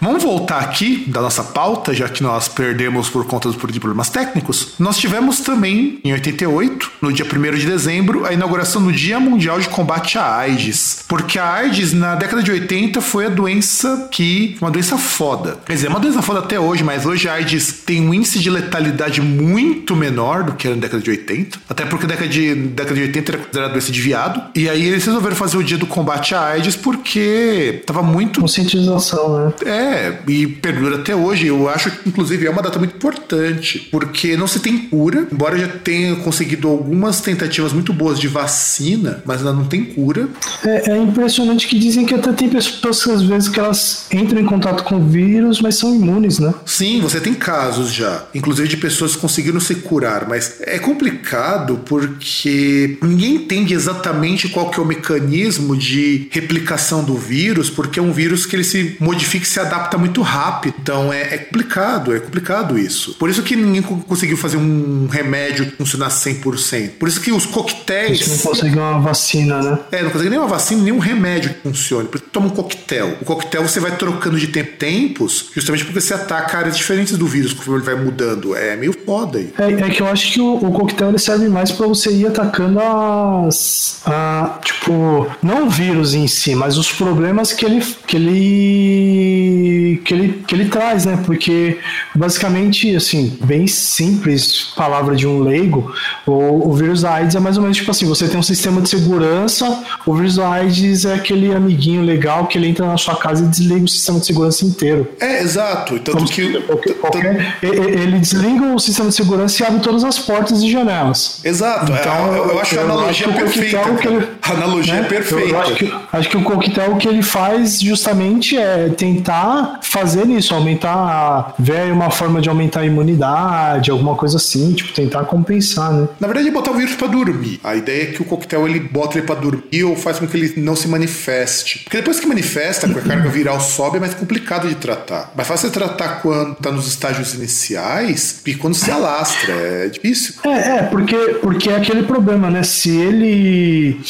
vamos 0.00 0.22
voltar 0.22 0.60
aqui 0.60 1.04
da 1.08 1.20
nossa 1.20 1.42
pauta, 1.42 1.94
já 1.94 2.08
que 2.08 2.22
nós 2.22 2.48
perdemos 2.48 3.08
por 3.08 3.26
conta 3.26 3.48
dos 3.48 3.56
problemas 3.56 4.10
técnicos. 4.10 4.74
Nós 4.78 4.96
tivemos 4.98 5.40
também, 5.40 6.00
em 6.04 6.12
88, 6.12 6.92
no 7.00 7.12
dia 7.12 7.24
1 7.24 7.58
de 7.58 7.66
dezembro, 7.66 8.26
a 8.26 8.32
inauguração 8.32 8.82
do 8.82 8.92
Dia 8.92 9.18
Mundial 9.18 9.60
de 9.60 9.68
Combate 9.68 10.18
à 10.18 10.36
AIDS. 10.36 11.04
Porque 11.08 11.38
a 11.38 11.52
AIDS, 11.52 11.92
na 11.92 12.11
década 12.16 12.42
de 12.42 12.50
80, 12.50 13.00
foi 13.00 13.26
a 13.26 13.28
doença 13.28 14.08
que. 14.10 14.56
uma 14.60 14.70
doença 14.70 14.96
foda. 14.98 15.58
Quer 15.64 15.74
dizer, 15.74 15.86
é 15.86 15.90
uma 15.90 16.00
doença 16.00 16.22
foda 16.22 16.40
até 16.40 16.58
hoje, 16.58 16.82
mas 16.82 17.06
hoje 17.06 17.28
a 17.28 17.34
AIDS 17.34 17.82
tem 17.84 18.00
um 18.00 18.14
índice 18.14 18.38
de 18.38 18.50
letalidade 18.50 19.20
muito 19.20 19.94
menor 19.94 20.44
do 20.44 20.52
que 20.52 20.66
era 20.66 20.76
na 20.76 20.82
década 20.82 21.02
de 21.02 21.10
80. 21.10 21.58
Até 21.68 21.84
porque 21.84 22.06
na 22.06 22.12
década 22.14 22.28
de, 22.28 22.54
década 22.54 22.94
de 22.94 23.02
80 23.02 23.32
era 23.32 23.38
considerada 23.38 23.72
doença 23.72 23.92
de 23.92 24.00
viado. 24.00 24.42
E 24.54 24.68
aí 24.68 24.86
eles 24.86 25.04
resolveram 25.04 25.36
fazer 25.36 25.56
o 25.56 25.62
dia 25.62 25.78
do 25.78 25.86
combate 25.86 26.34
à 26.34 26.42
AIDS 26.48 26.76
porque 26.76 27.82
tava 27.86 28.02
muito. 28.02 28.40
Conscientização, 28.40 29.46
né? 29.46 29.52
É, 29.64 30.18
e 30.28 30.46
perdura 30.46 30.96
até 30.96 31.14
hoje. 31.14 31.46
Eu 31.46 31.68
acho 31.68 31.90
que, 31.90 32.08
inclusive, 32.08 32.46
é 32.46 32.50
uma 32.50 32.62
data 32.62 32.78
muito 32.78 32.96
importante, 32.96 33.88
porque 33.90 34.36
não 34.36 34.46
se 34.46 34.60
tem 34.60 34.78
cura, 34.78 35.26
embora 35.32 35.58
já 35.58 35.68
tenha 35.68 36.16
conseguido 36.16 36.68
algumas 36.68 37.20
tentativas 37.20 37.72
muito 37.72 37.92
boas 37.92 38.18
de 38.18 38.28
vacina, 38.28 39.22
mas 39.24 39.38
ainda 39.38 39.52
não 39.52 39.64
tem 39.64 39.84
cura. 39.84 40.28
É, 40.64 40.92
é 40.92 40.98
impressionante 40.98 41.66
que 41.66 41.78
dizem 41.78 42.01
que 42.04 42.14
até 42.14 42.32
tem 42.32 42.48
pessoas 42.48 43.04
que 43.04 43.10
às 43.10 43.22
vezes 43.22 43.48
que 43.48 43.58
elas 43.58 44.06
entram 44.12 44.40
em 44.40 44.44
contato 44.44 44.84
com 44.84 44.96
o 44.96 45.06
vírus, 45.06 45.60
mas 45.60 45.76
são 45.76 45.94
imunes, 45.94 46.38
né? 46.38 46.52
Sim, 46.64 47.00
você 47.00 47.20
tem 47.20 47.34
casos 47.34 47.92
já, 47.92 48.24
inclusive 48.34 48.68
de 48.68 48.76
pessoas 48.76 49.14
que 49.14 49.20
conseguiram 49.20 49.60
se 49.60 49.76
curar, 49.76 50.28
mas 50.28 50.56
é 50.60 50.78
complicado 50.78 51.80
porque 51.86 52.98
ninguém 53.02 53.36
entende 53.36 53.74
exatamente 53.74 54.48
qual 54.48 54.70
que 54.70 54.78
é 54.78 54.82
o 54.82 54.86
mecanismo 54.86 55.76
de 55.76 56.28
replicação 56.30 57.04
do 57.04 57.14
vírus, 57.14 57.70
porque 57.70 57.98
é 57.98 58.02
um 58.02 58.12
vírus 58.12 58.46
que 58.46 58.56
ele 58.56 58.64
se 58.64 58.96
modifica 59.00 59.44
e 59.44 59.48
se 59.48 59.60
adapta 59.60 59.96
muito 59.98 60.22
rápido. 60.22 60.74
Então 60.80 61.12
é, 61.12 61.34
é 61.34 61.38
complicado, 61.38 62.14
é 62.14 62.20
complicado 62.20 62.78
isso. 62.78 63.14
Por 63.14 63.28
isso 63.28 63.42
que 63.42 63.56
ninguém 63.56 63.82
conseguiu 63.82 64.36
fazer 64.36 64.56
um 64.56 65.06
remédio 65.10 65.66
que 65.66 65.76
funcionasse 65.76 66.30
100%. 66.30 66.90
Por 66.98 67.08
isso 67.08 67.20
que 67.20 67.32
os 67.32 67.46
coquetéis. 67.46 68.20
Isso 68.20 68.30
não 68.30 68.38
consegue 68.38 68.78
uma 68.78 69.00
vacina, 69.00 69.62
né? 69.62 69.78
É, 69.90 70.02
não 70.02 70.10
consegue 70.10 70.30
nem 70.30 70.38
uma 70.38 70.48
vacina, 70.48 70.82
nem 70.82 70.92
um 70.92 70.98
remédio 70.98 71.50
que 71.50 71.68
funcione. 71.92 72.08
Por 72.08 72.16
isso 72.16 72.24
que 72.24 72.30
toma 72.30 72.46
um 72.46 72.50
coquetel. 72.50 73.18
O 73.20 73.24
coquetel 73.24 73.62
você 73.62 73.78
vai 73.78 73.96
trocando 73.96 74.38
de 74.38 74.48
tempo 74.48 74.72
tempos, 74.78 75.50
justamente 75.54 75.84
porque 75.84 76.00
você 76.00 76.14
ataca 76.14 76.58
áreas 76.58 76.76
diferentes 76.76 77.16
do 77.16 77.26
vírus 77.26 77.52
conforme 77.52 77.80
ele 77.80 77.86
vai 77.86 78.04
mudando. 78.04 78.56
É 78.56 78.76
meio 78.76 78.94
foda 79.04 79.38
aí. 79.38 79.52
É, 79.58 79.72
é 79.72 79.90
que 79.90 80.00
eu 80.00 80.06
acho 80.06 80.32
que 80.32 80.40
o, 80.40 80.54
o 80.54 80.72
coquetel 80.72 81.10
ele 81.10 81.18
serve 81.18 81.48
mais 81.48 81.70
para 81.70 81.86
você 81.86 82.10
ir 82.10 82.26
atacando 82.26 82.80
as. 82.80 84.00
A, 84.04 84.58
tipo, 84.62 85.26
não 85.42 85.66
o 85.66 85.70
vírus 85.70 86.14
em 86.14 86.26
si, 86.26 86.54
mas 86.54 86.78
os 86.78 86.90
problemas 86.90 87.52
que 87.52 87.64
ele, 87.64 87.84
que 88.06 88.16
ele, 88.16 90.02
que 90.04 90.14
ele, 90.14 90.44
que 90.46 90.54
ele 90.54 90.64
traz, 90.66 91.04
né? 91.04 91.20
Porque 91.24 91.78
basicamente, 92.14 92.94
assim, 92.96 93.36
bem 93.44 93.66
simples, 93.66 94.72
palavra 94.76 95.14
de 95.14 95.26
um 95.26 95.40
leigo, 95.40 95.92
o, 96.26 96.70
o 96.70 96.72
vírus 96.74 97.04
AIDS 97.04 97.34
é 97.34 97.40
mais 97.40 97.56
ou 97.56 97.62
menos 97.62 97.76
tipo 97.76 97.90
assim: 97.90 98.06
você 98.06 98.28
tem 98.28 98.38
um 98.38 98.42
sistema 98.42 98.80
de 98.80 98.88
segurança, 98.88 99.82
o 100.06 100.14
vírus 100.14 100.38
AIDS 100.38 101.04
é 101.04 101.14
aquele 101.14 101.52
amiguinho 101.52 101.81
legal 101.90 102.46
que 102.46 102.58
ele 102.58 102.68
entra 102.68 102.86
na 102.86 102.96
sua 102.96 103.16
casa 103.16 103.44
e 103.44 103.48
desliga 103.48 103.84
o 103.84 103.88
sistema 103.88 104.20
de 104.20 104.26
segurança 104.26 104.64
inteiro. 104.64 105.08
É, 105.20 105.42
exato. 105.42 105.98
Tanto 105.98 106.18
Como 106.18 106.28
que. 106.28 106.60
Qualquer, 106.62 106.94
qualquer, 106.94 107.58
ele 107.62 108.18
desliga 108.18 108.74
o 108.74 108.78
sistema 108.78 109.08
de 109.08 109.14
segurança 109.14 109.62
e 109.62 109.66
abre 109.66 109.80
todas 109.80 110.04
as 110.04 110.18
portas 110.18 110.62
e 110.62 110.70
janelas. 110.70 111.40
Exato. 111.44 111.92
É, 111.92 112.00
então, 112.00 112.34
eu, 112.34 112.50
eu 112.50 112.60
acho 112.60 112.78
a 112.78 112.82
analogia 112.82 113.28
perfeita. 113.28 113.78
Ele, 114.04 114.28
a 114.42 114.52
analogia 114.52 114.94
né? 114.94 115.00
é 115.00 115.04
perfeita. 115.04 115.58
acho 115.58 115.74
que, 115.74 115.94
acho 116.12 116.28
que 116.28 116.36
o 116.36 116.42
coquetel 116.42 116.92
o 116.92 116.96
que 116.96 117.08
ele 117.08 117.22
faz 117.22 117.80
justamente 117.80 118.56
é 118.56 118.88
tentar 118.88 119.80
fazer 119.82 120.26
isso, 120.28 120.54
aumentar, 120.54 121.54
ver 121.58 121.92
uma 121.92 122.10
forma 122.10 122.40
de 122.40 122.48
aumentar 122.48 122.80
a 122.80 122.86
imunidade, 122.86 123.90
alguma 123.90 124.14
coisa 124.14 124.36
assim, 124.36 124.72
tipo, 124.72 124.92
tentar 124.92 125.24
compensar, 125.24 125.92
né? 125.92 126.08
Na 126.20 126.26
verdade, 126.26 126.48
é 126.48 126.50
botar 126.50 126.70
o 126.70 126.74
vírus 126.74 126.94
para 126.94 127.06
dormir. 127.08 127.60
A 127.62 127.74
ideia 127.76 128.02
é 128.04 128.06
que 128.06 128.22
o 128.22 128.24
coquetel 128.24 128.68
ele 128.68 128.80
bota 128.80 129.18
ele 129.18 129.26
para 129.26 129.36
dormir 129.36 129.84
ou 129.84 129.96
faz 129.96 130.18
com 130.18 130.26
que 130.26 130.36
ele 130.36 130.52
não 130.56 130.76
se 130.76 130.88
manifeste. 130.88 131.71
Porque 131.80 131.98
depois 131.98 132.20
que 132.20 132.26
manifesta, 132.26 132.88
com 132.88 132.98
a 132.98 133.02
carga 133.02 133.28
viral 133.28 133.60
sobe, 133.60 133.96
é 133.96 134.00
mais 134.00 134.14
complicado 134.14 134.68
de 134.68 134.74
tratar. 134.74 135.32
Mas 135.36 135.46
fácil 135.46 135.68
é 135.68 135.70
tratar 135.70 136.20
quando 136.20 136.54
tá 136.56 136.70
nos 136.70 136.86
estágios 136.86 137.34
iniciais 137.34 138.40
e 138.46 138.54
quando 138.54 138.74
se 138.74 138.90
alastra. 138.90 139.52
É 139.52 139.88
difícil. 139.88 140.34
É, 140.44 140.78
é 140.78 140.82
porque, 140.84 141.16
porque 141.40 141.70
é 141.70 141.76
aquele 141.76 142.04
problema, 142.04 142.50
né? 142.50 142.62
Se 142.62 142.96
ele 142.96 144.00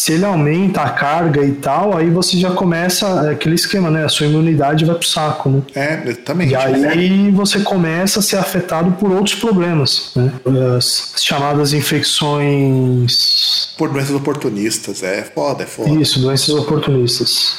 se 0.00 0.12
ele 0.12 0.24
aumenta 0.24 0.80
a 0.80 0.88
carga 0.88 1.44
e 1.44 1.52
tal, 1.52 1.94
aí 1.94 2.08
você 2.08 2.38
já 2.38 2.50
começa 2.52 3.06
é 3.28 3.32
aquele 3.32 3.54
esquema, 3.54 3.90
né? 3.90 4.06
A 4.06 4.08
sua 4.08 4.26
imunidade 4.26 4.86
vai 4.86 4.94
pro 4.94 5.06
saco, 5.06 5.50
né? 5.50 5.62
É, 5.74 6.08
exatamente. 6.08 6.54
E 6.54 6.56
aí 6.56 7.30
você 7.30 7.60
começa 7.60 8.20
a 8.20 8.22
ser 8.22 8.38
afetado 8.38 8.92
por 8.92 9.12
outros 9.12 9.34
problemas, 9.34 10.12
né? 10.16 10.32
As 10.74 11.12
chamadas 11.18 11.74
infecções. 11.74 13.74
Por 13.76 13.90
doenças 13.90 14.14
oportunistas, 14.14 15.02
é 15.02 15.22
foda, 15.22 15.64
é 15.64 15.66
foda. 15.66 15.90
Isso, 15.90 16.18
doenças 16.18 16.48
oportunistas. 16.48 16.99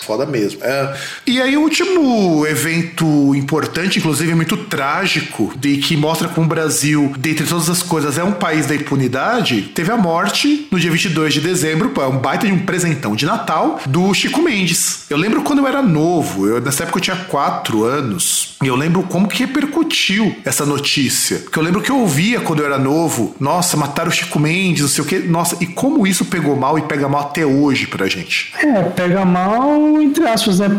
Foda 0.04 0.26
mesmo. 0.26 0.64
É. 0.64 0.98
E 1.26 1.42
aí, 1.42 1.58
o 1.58 1.62
último 1.62 2.46
evento 2.46 3.34
importante, 3.36 4.00
inclusive 4.00 4.34
muito 4.36 4.58
trágico, 4.58 5.54
de 5.56 5.78
que 5.78 5.96
mostra 5.96 6.28
como 6.28 6.46
o 6.46 6.50
Brasil, 6.50 7.14
dentre 7.18 7.46
todas 7.46 7.70
as 7.70 7.84
coisas, 7.84 8.18
é 8.18 8.24
um 8.24 8.34
país 8.34 8.66
da 8.66 8.76
impunidade, 8.76 9.72
teve 9.74 9.92
a 9.92 9.98
morte 9.98 10.68
no 10.72 10.80
dia 10.80 10.92
22 10.92 11.34
de 11.34 11.42
dezembro, 11.42 11.92
um 12.10 12.18
baita 12.18 12.48
de 12.48 12.54
um 12.54 12.60
presentão 12.60 13.16
de 13.16 13.26
Natal 13.26 13.80
do 13.86 14.14
Chico 14.14 14.42
Mendes. 14.42 15.06
Eu 15.10 15.18
lembro 15.18 15.42
quando 15.44 15.60
eu 15.60 15.68
era 15.68 15.82
novo, 15.82 16.48
eu, 16.48 16.62
nessa 16.62 16.84
época 16.84 16.98
eu 17.00 17.02
tinha 17.04 17.16
4 17.16 17.84
anos, 17.84 18.56
e 18.62 18.68
eu 18.68 18.76
lembro 18.76 19.04
como 19.04 19.28
que 19.28 19.40
repercutiu 19.40 20.36
essa 20.44 20.66
notícia. 20.66 21.40
Porque 21.40 21.58
eu 21.58 21.64
lembro 21.64 21.82
que 21.82 21.90
eu 21.90 22.00
ouvia 22.00 22.40
quando 22.40 22.60
eu 22.60 22.66
era 22.66 22.78
novo, 22.78 23.36
nossa, 23.40 23.78
mataram 23.78 24.10
o 24.10 24.14
Chico 24.14 24.40
Mendes, 24.40 24.82
não 24.82 24.90
sei 24.90 25.04
o 25.04 25.08
que, 25.08 25.20
nossa, 25.20 25.58
e 25.62 25.66
como 25.66 26.06
isso 26.06 26.26
pegou 26.26 26.56
mal 26.56 26.78
e 26.78 26.84
pega 26.84 27.08
mal 27.08 27.22
até 27.22 27.46
hoje 27.46 27.88
pra 27.88 28.08
gente. 28.08 28.54
É, 28.58 28.84
pega 28.84 29.26
mal, 29.32 30.02
entre 30.02 30.28
aspas, 30.28 30.60
né, 30.60 30.70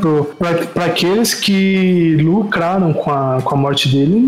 pra 0.75 0.85
aqueles 0.85 1.35
que 1.35 2.17
lucraram 2.21 2.93
com 2.93 3.11
a, 3.11 3.41
com 3.43 3.55
a 3.55 3.59
morte 3.59 3.89
dele, 3.89 4.21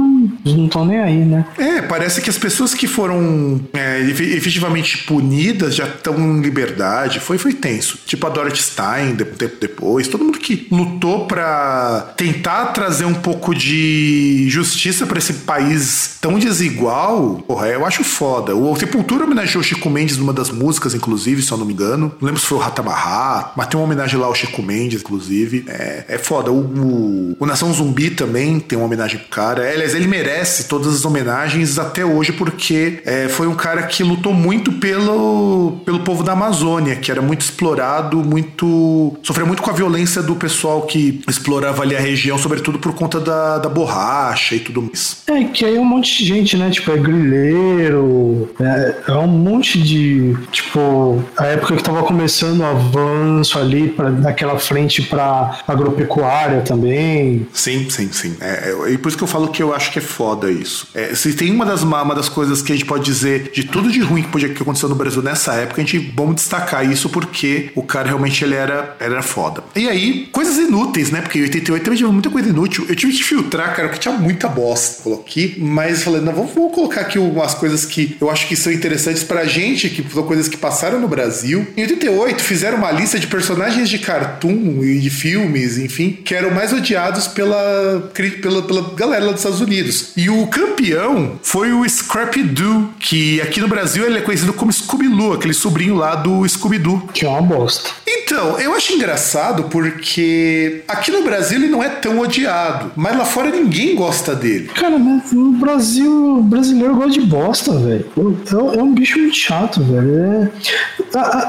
não 0.44 0.64
estão 0.64 0.84
nem 0.84 1.00
aí, 1.00 1.24
né? 1.24 1.46
É, 1.58 1.82
parece 1.82 2.20
que 2.20 2.30
as 2.30 2.38
pessoas 2.38 2.74
que 2.74 2.86
foram 2.86 3.60
é, 3.72 4.00
efetivamente 4.00 4.98
punidas 4.98 5.74
já 5.74 5.84
estão 5.84 6.18
em 6.18 6.40
liberdade, 6.40 7.20
foi, 7.20 7.38
foi 7.38 7.52
tenso. 7.52 7.98
Tipo 8.06 8.26
a 8.26 8.30
Dorothy 8.30 8.62
Stein, 8.62 9.14
de, 9.14 9.24
tempo 9.24 9.56
depois, 9.60 10.08
todo 10.08 10.24
mundo 10.24 10.38
que 10.38 10.66
lutou 10.70 11.26
para 11.26 12.14
tentar 12.16 12.66
trazer 12.66 13.04
um 13.04 13.14
pouco 13.14 13.54
de 13.54 14.46
justiça 14.48 15.06
para 15.06 15.18
esse 15.18 15.32
país 15.34 16.18
tão 16.20 16.38
desigual, 16.38 17.42
porra, 17.46 17.68
eu 17.68 17.84
acho 17.84 18.02
foda. 18.04 18.54
O 18.54 18.74
Sepultura 18.76 19.24
homenageou 19.24 19.62
Chico 19.62 19.90
Mendes 19.90 20.16
numa 20.16 20.32
das 20.32 20.50
músicas, 20.50 20.94
inclusive, 20.94 21.42
se 21.42 21.52
eu 21.52 21.58
não 21.58 21.66
me 21.66 21.72
engano. 21.72 22.12
Não 22.20 22.26
lembro 22.26 22.40
se 22.40 22.46
foi 22.46 22.58
o 22.58 22.60
Ratamarra, 22.60 23.52
mas 23.56 23.66
tem 23.66 23.78
uma 23.78 23.84
homenagem 23.84 24.13
lá 24.16 24.26
ao 24.26 24.34
Chico 24.34 24.62
Mendes, 24.62 25.00
inclusive. 25.00 25.64
É, 25.68 26.04
é 26.08 26.18
foda. 26.18 26.50
O, 26.50 26.60
o, 26.60 27.36
o, 27.38 27.46
Nação 27.46 27.72
Zumbi 27.72 28.10
também 28.10 28.58
tem 28.60 28.76
uma 28.76 28.86
homenagem 28.86 29.18
pro 29.18 29.28
cara. 29.28 29.64
É, 29.64 29.74
aliás, 29.74 29.94
ele 29.94 30.06
merece 30.06 30.64
todas 30.64 30.94
as 30.94 31.04
homenagens 31.04 31.78
até 31.78 32.04
hoje, 32.04 32.32
porque 32.32 33.00
é, 33.04 33.28
foi 33.28 33.46
um 33.46 33.54
cara 33.54 33.82
que 33.84 34.02
lutou 34.02 34.32
muito 34.32 34.72
pelo, 34.72 35.80
pelo 35.84 36.00
povo 36.00 36.22
da 36.22 36.32
Amazônia, 36.32 36.96
Que 36.96 37.10
era 37.10 37.22
muito 37.22 37.42
explorado, 37.42 38.18
muito. 38.18 39.16
sofreu 39.22 39.46
muito 39.46 39.62
com 39.62 39.70
a 39.70 39.74
violência 39.74 40.22
do 40.22 40.34
pessoal 40.34 40.82
que 40.82 41.22
explorava 41.28 41.82
ali 41.82 41.96
a 41.96 42.00
região, 42.00 42.38
sobretudo 42.38 42.78
por 42.78 42.94
conta 42.94 43.20
da, 43.20 43.58
da 43.58 43.68
borracha 43.68 44.54
e 44.54 44.60
tudo 44.60 44.82
mais. 44.82 45.22
É, 45.26 45.44
que 45.44 45.64
aí 45.64 45.76
é 45.76 45.80
um 45.80 45.84
monte 45.84 46.18
de 46.18 46.24
gente, 46.24 46.56
né? 46.56 46.70
Tipo, 46.70 46.92
é 46.92 46.96
grileiro, 46.96 48.50
é, 48.60 48.94
é 49.08 49.12
um 49.12 49.26
monte 49.26 49.80
de. 49.80 50.36
Tipo, 50.50 51.22
a 51.36 51.46
época 51.46 51.76
que 51.76 51.82
tava 51.82 52.02
começando 52.02 52.60
o 52.60 52.64
avanço 52.64 53.58
ali 53.58 53.88
pra, 53.88 54.03
daquela 54.10 54.58
frente 54.58 55.02
pra 55.02 55.60
agropecuária 55.66 56.60
também. 56.62 57.46
Sim, 57.52 57.88
sim, 57.90 58.10
sim. 58.12 58.36
É, 58.40 58.74
é, 58.86 58.92
e 58.92 58.98
por 58.98 59.08
isso 59.08 59.18
que 59.18 59.24
eu 59.24 59.28
falo 59.28 59.48
que 59.48 59.62
eu 59.62 59.74
acho 59.74 59.92
que 59.92 59.98
é 59.98 60.02
foda 60.02 60.50
isso. 60.50 60.88
É, 60.94 61.14
se 61.14 61.32
tem 61.34 61.50
uma 61.50 61.64
das, 61.64 61.82
uma 61.82 62.14
das 62.14 62.28
coisas 62.28 62.62
que 62.62 62.72
a 62.72 62.74
gente 62.74 62.86
pode 62.86 63.04
dizer 63.04 63.50
de 63.52 63.64
tudo 63.64 63.90
de 63.90 64.00
ruim 64.00 64.22
que 64.22 64.28
podia 64.28 64.48
que 64.48 64.62
aconteceu 64.62 64.88
no 64.88 64.94
Brasil 64.94 65.22
nessa 65.22 65.54
época, 65.54 65.80
a 65.80 65.84
gente 65.84 66.12
vamos 66.14 66.36
destacar 66.36 66.88
isso 66.90 67.08
porque 67.08 67.70
o 67.74 67.82
cara 67.82 68.08
realmente 68.08 68.44
ele 68.44 68.54
era, 68.54 68.96
era 69.00 69.22
foda. 69.22 69.62
E 69.74 69.88
aí, 69.88 70.28
coisas 70.32 70.56
inúteis, 70.56 71.10
né? 71.10 71.20
Porque 71.20 71.38
em 71.38 71.42
88 71.42 71.84
também 71.84 71.98
tinha 71.98 72.08
muita 72.10 72.30
coisa 72.30 72.48
inútil. 72.48 72.86
Eu 72.88 72.96
tive 72.96 73.12
que 73.12 73.22
filtrar, 73.22 73.74
cara, 73.74 73.88
porque 73.88 74.00
tinha 74.00 74.14
muita 74.14 74.48
bosta. 74.48 75.02
Coloquei, 75.02 75.56
mas 75.58 76.02
falei, 76.02 76.20
não, 76.20 76.32
vamos 76.32 76.52
colocar 76.52 77.02
aqui 77.02 77.18
umas 77.18 77.54
coisas 77.54 77.84
que 77.84 78.16
eu 78.20 78.30
acho 78.30 78.46
que 78.48 78.56
são 78.56 78.72
interessantes 78.72 79.24
pra 79.24 79.44
gente, 79.44 79.88
que 79.88 80.04
são 80.12 80.22
coisas 80.24 80.48
que 80.48 80.56
passaram 80.56 81.00
no 81.00 81.08
Brasil. 81.08 81.66
Em 81.76 81.82
88, 81.82 82.42
fizeram 82.42 82.78
uma 82.78 82.90
lista 82.90 83.18
de 83.18 83.26
personagens 83.26 83.88
de 83.98 84.04
cartoon 84.04 84.82
e 84.82 84.98
de 84.98 85.10
filmes, 85.10 85.78
enfim, 85.78 86.18
que 86.24 86.34
eram 86.34 86.50
mais 86.50 86.72
odiados 86.72 87.26
pela, 87.28 88.10
pela, 88.40 88.62
pela 88.62 88.94
galera 88.94 89.24
lá 89.26 89.30
dos 89.32 89.40
Estados 89.40 89.60
Unidos. 89.60 90.12
E 90.16 90.28
o 90.30 90.46
campeão 90.46 91.38
foi 91.42 91.72
o 91.72 91.88
Scrappy-Doo, 91.88 92.90
que 92.98 93.40
aqui 93.40 93.60
no 93.60 93.68
Brasil 93.68 94.04
ele 94.04 94.18
é 94.18 94.20
conhecido 94.20 94.52
como 94.52 94.72
Scooby-Loo, 94.72 95.34
aquele 95.34 95.54
sobrinho 95.54 95.94
lá 95.96 96.14
do 96.14 96.46
Scooby-Doo. 96.48 97.08
Que 97.12 97.24
é 97.24 97.28
uma 97.28 97.42
bosta. 97.42 97.90
Então, 98.06 98.58
eu 98.58 98.74
acho 98.74 98.92
engraçado 98.94 99.64
porque 99.64 100.82
aqui 100.88 101.10
no 101.10 101.22
Brasil 101.22 101.58
ele 101.58 101.68
não 101.68 101.82
é 101.82 101.88
tão 101.88 102.18
odiado, 102.20 102.90
mas 102.96 103.16
lá 103.16 103.24
fora 103.24 103.50
ninguém 103.50 103.94
gosta 103.94 104.34
dele. 104.34 104.68
Cara, 104.74 104.98
no 104.98 105.52
Brasil, 105.58 106.42
brasileiro 106.42 106.94
gosta 106.96 107.10
de 107.12 107.20
bosta, 107.20 107.78
velho. 107.78 108.06
É, 108.16 108.78
é 108.78 108.82
um 108.82 108.94
bicho 108.94 109.18
muito 109.18 109.36
chato, 109.36 109.82
velho. 109.82 110.14
É... 110.16 110.50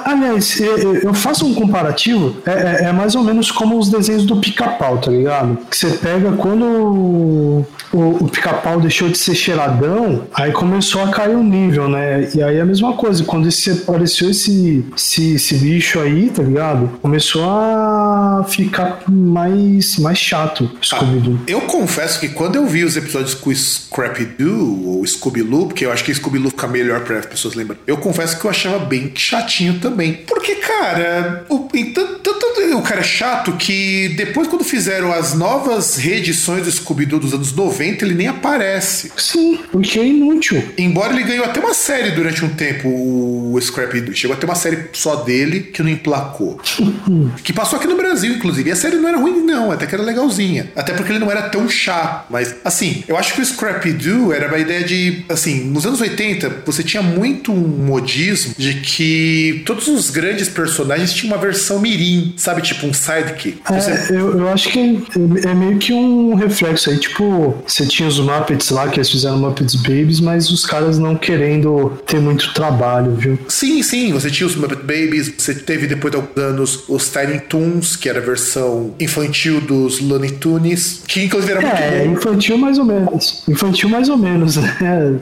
Aliás, 0.06 0.60
é- 0.62 0.66
é- 0.66 1.06
eu 1.06 1.14
faço 1.14 1.46
um 1.46 1.54
comparativo, 1.54 2.35
é, 2.46 2.52
é- 2.52 2.90
é 2.90 2.92
mais 2.92 3.16
ou 3.16 3.24
menos 3.24 3.52
como 3.52 3.78
os 3.78 3.90
desenhos 3.90 4.26
do 4.26 4.38
pica-pau, 4.38 4.98
tá 4.98 5.12
ligado? 5.12 5.58
Que 5.70 5.78
você 5.78 5.90
pega 5.92 6.32
quando 6.34 6.66
o, 6.66 7.66
o- 7.94 8.24
o 8.24 8.30
pica-pau 8.30 8.80
deixou 8.80 9.10
de 9.10 9.18
ser 9.18 9.36
cheiradão, 9.36 10.24
aí 10.34 10.52
começou 10.52 11.04
a 11.04 11.10
cair 11.10 11.36
o 11.36 11.44
nível, 11.44 11.88
né? 11.90 12.30
E 12.34 12.42
aí 12.42 12.58
é 12.58 12.62
a 12.62 12.66
mesma 12.66 12.94
coisa, 12.94 13.24
quando 13.24 13.48
esse, 13.48 13.72
apareceu 13.72 14.30
esse, 14.30 14.86
esse, 14.96 15.36
esse 15.36 15.56
bicho 15.56 16.00
aí, 16.00 16.30
tá 16.30 16.44
ligado? 16.44 16.90
Começou 17.02 17.44
a 17.50 18.46
ficar 18.48 19.00
mais, 19.10 19.98
mais 19.98 20.18
chato, 20.18 20.70
Scooby-Doo. 20.82 21.40
Eu 21.48 21.62
confesso 21.62 22.20
que 22.20 22.30
quando 22.30 22.56
eu 22.56 22.66
vi 22.66 22.84
os 22.84 22.96
episódios 22.98 23.34
com 23.34 23.50
o 23.50 23.54
Scrappy-Doo 23.56 24.88
ou 24.88 25.06
Scooby-Loo, 25.06 25.68
porque 25.68 25.86
eu 25.86 25.92
acho 25.92 26.04
que 26.04 26.14
Scooby-Loo 26.14 26.50
fica 26.52 26.68
melhor 26.68 27.02
para 27.02 27.20
as 27.20 27.26
pessoas 27.26 27.56
lembrarem, 27.56 27.82
eu 27.88 27.98
confesso 27.98 28.40
que 28.40 28.46
eu 28.46 28.50
achava 28.52 28.80
bem 28.80 29.12
chatinho 29.16 29.80
também. 29.80 30.14
Porque, 30.28 30.56
cara, 30.56 31.46
o, 31.50 31.68
e 31.74 31.86
tanto- 31.86 32.25
tanto 32.34 32.56
o 32.74 32.82
cara 32.82 33.02
é 33.02 33.04
chato 33.04 33.54
que 33.54 34.10
depois, 34.10 34.48
quando 34.48 34.64
fizeram 34.64 35.12
as 35.12 35.34
novas 35.34 35.96
reedições 35.96 36.64
do 36.64 36.72
Scooby-Doo 36.72 37.20
dos 37.20 37.34
anos 37.34 37.54
90, 37.54 38.04
ele 38.04 38.14
nem 38.14 38.28
aparece. 38.28 39.12
Sim, 39.18 39.60
porque 39.72 40.00
é 40.00 40.06
inútil. 40.06 40.64
Embora 40.78 41.14
ele 41.14 41.24
ganhou 41.24 41.46
até 41.46 41.60
uma 41.60 41.74
série 41.74 42.12
durante 42.12 42.44
um 42.44 42.50
tempo, 42.50 42.88
o 42.88 43.60
Scrappy-Doo. 43.60 44.14
Chegou 44.14 44.36
a 44.36 44.40
ter 44.40 44.46
uma 44.46 44.56
série 44.56 44.90
só 44.94 45.18
dele 45.18 45.62
que 45.62 45.82
não 45.82 45.90
emplacou. 45.90 46.60
que 47.44 47.54
passou 47.54 47.78
aqui 47.78 47.88
no 47.88 47.96
Brasil, 47.96 48.34
inclusive. 48.34 48.70
E 48.70 48.74
a 48.74 48.76
série 48.76 48.98
não 48.98 49.08
era 49.08 49.18
ruim, 49.18 49.42
não. 49.42 49.72
Até 49.72 49.86
que 49.86 49.96
era 49.96 50.04
legalzinha. 50.04 50.72
Até 50.76 50.94
porque 50.94 51.12
ele 51.12 51.20
não 51.20 51.32
era 51.32 51.44
tão 51.44 51.70
chato. 51.70 52.28
Mas, 52.30 52.56
assim, 52.64 53.04
eu 53.08 53.18
acho 53.18 53.34
que 53.34 53.42
o 53.42 53.46
Scrappy-Doo 53.46 54.34
era 54.34 54.48
uma 54.48 54.58
ideia 54.58 54.84
de... 54.84 55.26
Assim, 55.30 55.66
nos 55.66 55.86
anos 55.86 56.02
80, 56.02 56.64
você 56.66 56.84
tinha 56.84 57.02
muito 57.02 57.52
um 57.52 57.86
modismo 57.86 58.54
de 58.58 58.76
que 58.76 59.64
todos 59.66 59.88
os 59.88 60.10
grandes 60.10 60.50
personagens 60.50 61.14
tinham 61.14 61.34
uma 61.34 61.42
versão 61.42 61.80
mirim. 61.80 62.15
Sabe? 62.38 62.62
Tipo 62.62 62.88
um 62.88 62.94
sidekick. 62.94 63.60
Você- 63.70 63.92
É, 63.92 64.08
eu, 64.12 64.40
eu 64.40 64.50
acho 64.50 64.70
que 64.70 65.04
é, 65.46 65.54
meio 65.54 65.78
que 65.78 65.94
um 65.94 66.36
reflexo 66.36 66.90
aí. 66.90 66.98
Tipo, 66.98 67.56
você 67.68 67.86
tinha 67.86 68.08
os 68.08 68.20
Muppets 68.20 68.70
lá, 68.70 68.88
que 68.88 68.98
eles 69.00 69.10
fizeram 69.10 69.38
Muppets 69.38 69.76
Babies, 69.76 70.20
mas 70.20 70.50
os 70.50 70.66
caras 70.66 70.98
não 71.00 71.16
querendo 71.16 71.94
ter 72.06 72.20
muito 72.20 72.54
trabalho, 72.54 73.16
viu? 73.16 73.38
Sim, 73.48 73.82
sim, 73.84 74.12
você 74.14 74.30
tinha 74.30 74.48
os 74.48 74.56
Muppet 74.56 74.82
Babies, 74.82 75.34
você 75.38 75.54
teve 75.54 75.88
depois 75.88 76.12
de 76.12 76.18
alguns 76.18 76.38
anos 76.38 76.84
os 76.88 77.10
Tiny 77.10 77.40
Toons, 77.42 77.96
que 77.96 78.10
era 78.10 78.20
a 78.20 78.22
versão 78.22 78.94
infantil 79.00 79.62
dos 79.62 80.00
Looney 80.02 80.32
Tunes, 80.32 81.02
que 81.08 81.24
inclusive 81.24 81.52
era 81.54 81.62
muito 81.62 81.76
É, 81.76 82.06
bom. 82.06 82.14
infantil 82.14 82.58
mais 82.58 82.78
ou 82.78 82.86
menos. 82.86 83.44
Infantil 83.48 83.90
mais 83.90 84.10
ou 84.10 84.18
menos, 84.18 84.56
né? 84.58 84.76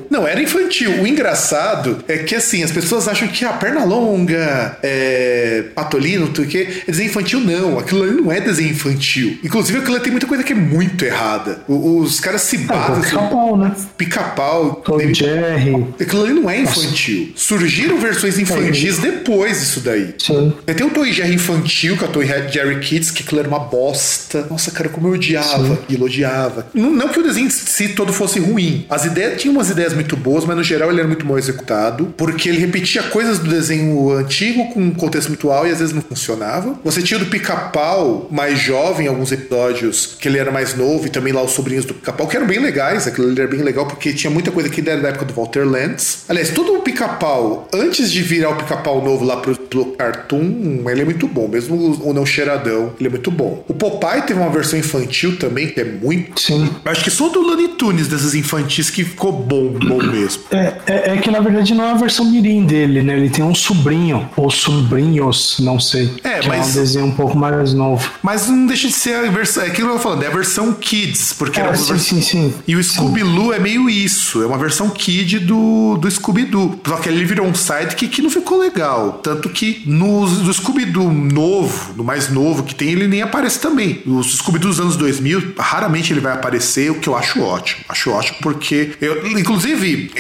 Não, 0.10 0.28
era 0.28 0.42
infantil. 0.42 0.92
O 1.02 1.08
engraçado 1.08 2.04
é 2.08 2.18
que 2.18 2.36
assim, 2.36 2.64
as 2.64 2.72
pessoas 2.72 3.08
acham 3.08 3.28
que 3.28 3.46
a 3.46 3.54
perna 3.54 3.84
longa, 3.84 4.78
é, 4.84 5.64
patolino, 5.76 6.28
tudo 6.28 6.48
que 6.48 6.83
desenho 6.92 7.10
infantil, 7.10 7.40
não. 7.40 7.80
Aquilo 7.80 8.04
ali 8.04 8.12
não 8.14 8.32
é 8.32 8.40
desenho 8.42 8.70
infantil. 8.72 9.38
Inclusive, 9.44 9.80
aquilo 9.80 9.96
ali 9.96 10.04
tem 10.04 10.12
muita 10.12 10.28
coisa 10.28 10.44
que 10.44 10.54
é 10.54 10.56
muito 10.56 11.04
errada. 11.06 11.62
O- 11.68 11.94
Os 12.04 12.20
caras 12.20 12.42
se 12.42 12.56
É, 12.58 12.60
batem. 12.60 12.96
assim, 12.96 13.10
pica-pau, 13.10 13.58
né? 13.58 13.76
Pica-pau. 13.98 14.76
Tom 14.86 15.00
e 15.02 15.14
Jerry. 15.14 15.86
Aquilo 16.00 16.24
ali 16.24 16.34
não 16.34 16.50
é 16.50 16.60
infantil. 16.60 17.32
Surgiram 17.36 17.98
versões 17.98 18.38
infantis 18.38 18.98
depois 18.98 19.60
disso 19.60 19.80
daí. 19.80 20.14
Sim. 20.18 20.54
Tem 20.66 20.76
até 20.76 20.86
o 20.86 20.90
Toy 20.90 21.12
Jerry 21.14 21.34
infantil, 21.36 21.98
que 21.98 22.04
é 22.04 22.08
o 22.08 22.12
Toy 22.12 22.26
Jerry 22.28 22.80
Kids, 22.80 23.12
que 23.12 23.24
aquilo 23.24 23.40
era 23.40 23.48
uma 23.48 23.60
bosta. 23.60 24.46
Nossa, 24.50 24.72
cara, 24.72 24.90
como 24.90 25.08
eu 25.08 25.14
odiava 25.14 25.74
aquilo, 25.74 26.06
odiava. 26.06 26.68
Não, 26.74 26.90
não 26.92 27.08
que 27.10 27.20
o 27.20 27.24
desenho 27.24 27.48
em 27.48 27.50
si 27.50 27.90
todo 27.90 28.12
fosse 28.14 28.40
ruim. 28.40 28.86
As 28.90 29.06
ideias 29.06 29.42
tinham 29.42 29.56
umas 29.56 29.70
ideias 29.70 29.94
muito 29.94 30.16
boas, 30.18 30.46
mas 30.46 30.56
no 30.58 30.64
geral 30.64 30.90
ele 30.90 31.00
era 31.00 31.08
muito 31.08 31.26
mal 31.26 31.38
executado, 31.38 32.14
porque 32.18 32.50
ele 32.50 32.58
repetia 32.60 33.04
coisas 33.04 33.40
do 33.40 33.50
desenho 33.50 34.12
antigo 34.12 34.70
com 34.74 34.82
um 34.82 34.92
contexto 34.92 35.30
muito 35.30 35.40
atual 35.48 35.68
e 35.68 35.72
às 35.72 35.80
vezes 35.80 35.94
não 35.94 36.02
funcionava. 36.02 36.63
Você 36.84 37.02
tinha 37.02 37.20
o 37.20 37.24
do 37.24 37.30
Pica-Pau 37.30 38.28
mais 38.32 38.60
jovem, 38.60 39.08
alguns 39.08 39.32
episódios 39.32 40.16
que 40.20 40.28
ele 40.28 40.38
era 40.38 40.52
mais 40.52 40.76
novo, 40.76 41.08
e 41.08 41.10
também 41.10 41.34
lá 41.34 41.42
os 41.42 41.52
sobrinhos 41.52 41.86
do 41.86 41.94
Pica-Pau, 41.94 42.28
que 42.28 42.36
eram 42.36 42.48
bem 42.48 42.60
legais. 42.60 43.08
Aquilo 43.08 43.28
ali 43.28 43.40
era 43.40 43.50
bem 43.50 43.62
legal, 43.62 43.86
porque 43.86 44.14
tinha 44.14 44.32
muita 44.32 44.52
coisa 44.52 44.70
que 44.70 44.82
era 44.88 45.02
da 45.02 45.10
época 45.10 45.26
do 45.26 45.34
Walter 45.34 45.66
Lantz. 45.66 46.26
Aliás, 46.28 46.50
todo 46.50 46.74
o 46.74 46.82
Pica-Pau, 46.82 47.68
antes 47.74 48.12
de 48.12 48.22
virar 48.22 48.50
o 48.50 48.56
Pica-Pau 48.56 49.04
novo 49.04 49.26
lá 49.26 49.38
pro, 49.38 49.56
pro 49.56 49.86
Cartoon, 49.94 50.84
ele 50.90 51.02
é 51.02 51.06
muito 51.06 51.28
bom, 51.28 51.48
mesmo 51.48 52.00
o, 52.04 52.14
não 52.14 52.26
cheiradão, 52.26 52.94
ele 53.00 53.08
é 53.08 53.12
muito 53.12 53.32
bom. 53.32 53.64
O 53.68 53.74
Popeye 53.74 54.22
teve 54.22 54.40
uma 54.40 54.50
versão 54.50 54.78
infantil 54.78 55.38
também, 55.38 55.68
que 55.68 55.82
é 55.82 55.84
muito. 55.84 56.40
Sim. 56.40 56.70
Acho 56.86 57.04
que 57.04 57.12
só 57.12 57.30
do 57.30 57.42
Looney 57.42 57.70
Tunes 57.70 58.08
desses 58.08 58.34
infantis 58.36 58.90
que 58.90 59.04
ficou 59.04 59.32
bom, 59.32 59.70
bom 59.70 59.98
mesmo. 59.98 60.44
É, 60.52 60.74
é, 60.88 61.14
é 61.14 61.18
que 61.18 61.32
na 61.32 61.40
verdade 61.40 61.74
não 61.74 61.84
é 61.84 61.92
a 61.92 61.96
versão 61.96 62.30
mirim 62.30 62.66
dele, 62.66 63.02
né? 63.02 63.18
Ele 63.18 63.30
tem 63.30 63.44
um 63.44 63.56
sobrinho, 63.56 64.30
ou 64.36 64.50
sobrinhos, 64.50 65.58
não 65.60 65.80
sei. 65.80 66.12
É, 66.24 66.40
que 66.40 66.50
mas- 66.58 66.68
é 66.68 66.72
um 66.80 66.84
desenho 66.84 67.06
um 67.06 67.12
pouco 67.12 67.38
mais 67.38 67.74
novo. 67.74 68.10
Mas 68.22 68.48
não 68.48 68.66
deixa 68.66 68.88
de 68.88 68.94
ser 68.94 69.16
a 69.16 69.30
versão. 69.32 69.64
É 69.64 69.68
aquilo 69.68 69.88
que 69.90 69.94
eu 69.94 69.98
tô 69.98 70.04
falando, 70.04 70.24
é 70.24 70.28
a 70.28 70.32
versão 70.32 70.74
Kids, 70.74 71.34
porque 71.34 71.60
era 71.60 71.70
É, 71.70 71.72
uma 71.72 71.78
sim, 71.78 71.94
versão- 71.94 72.22
sim, 72.22 72.22
sim. 72.22 72.54
E 72.68 72.76
o 72.76 72.84
Scooby-Loo 72.84 73.54
é 73.54 73.60
meio 73.60 73.90
isso, 73.90 74.42
é 74.42 74.46
uma 74.46 74.58
versão 74.58 74.90
kid 74.90 75.40
do, 75.40 75.98
do 75.98 76.10
Scooby-Doo. 76.10 76.80
Só 76.88 76.98
que 76.98 77.10
ele 77.10 77.24
virou 77.26 77.46
um 77.48 77.54
sidekick 77.54 78.08
que 78.08 78.22
não 78.22 78.30
ficou 78.30 78.58
legal. 78.60 79.20
Tanto 79.24 79.50
que 79.50 79.84
no 79.86 80.26
do 80.28 80.54
Scooby-Doo 80.54 81.12
novo, 81.12 81.94
no 81.96 82.04
mais 82.04 82.30
novo 82.30 82.64
que 82.64 82.74
tem, 82.76 82.90
ele 82.90 83.08
nem 83.08 83.22
aparece 83.22 83.60
também. 83.60 84.02
O 84.06 84.22
Scooby-Doo 84.24 84.70
dos 84.72 84.80
anos 84.80 84.96
2000, 84.96 85.54
raramente 85.58 86.12
ele 86.14 86.20
vai 86.20 86.34
aparecer, 86.34 86.90
o 86.92 86.96
que 86.96 87.08
eu 87.08 87.16
acho 87.16 87.42
ótimo. 87.42 87.84
Acho 87.90 88.12
ótimo 88.12 88.38
porque, 88.42 88.92
eu, 89.02 89.28
inclusive, 89.28 90.12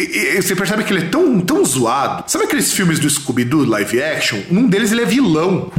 você 0.42 0.56
percebe 0.56 0.84
que 0.84 0.94
ele 0.94 1.06
é 1.06 1.10
tão, 1.10 1.40
tão 1.40 1.64
zoado. 1.66 2.24
Sabe 2.28 2.46
aqueles 2.46 2.72
filmes 2.72 3.00
do 3.00 3.10
Scooby-Doo 3.10 3.66
live 3.66 4.02
action? 4.02 4.40
Um 4.52 4.68
deles 4.68 4.92
ele 4.92 5.02
é 5.02 5.06
vilão. 5.06 5.72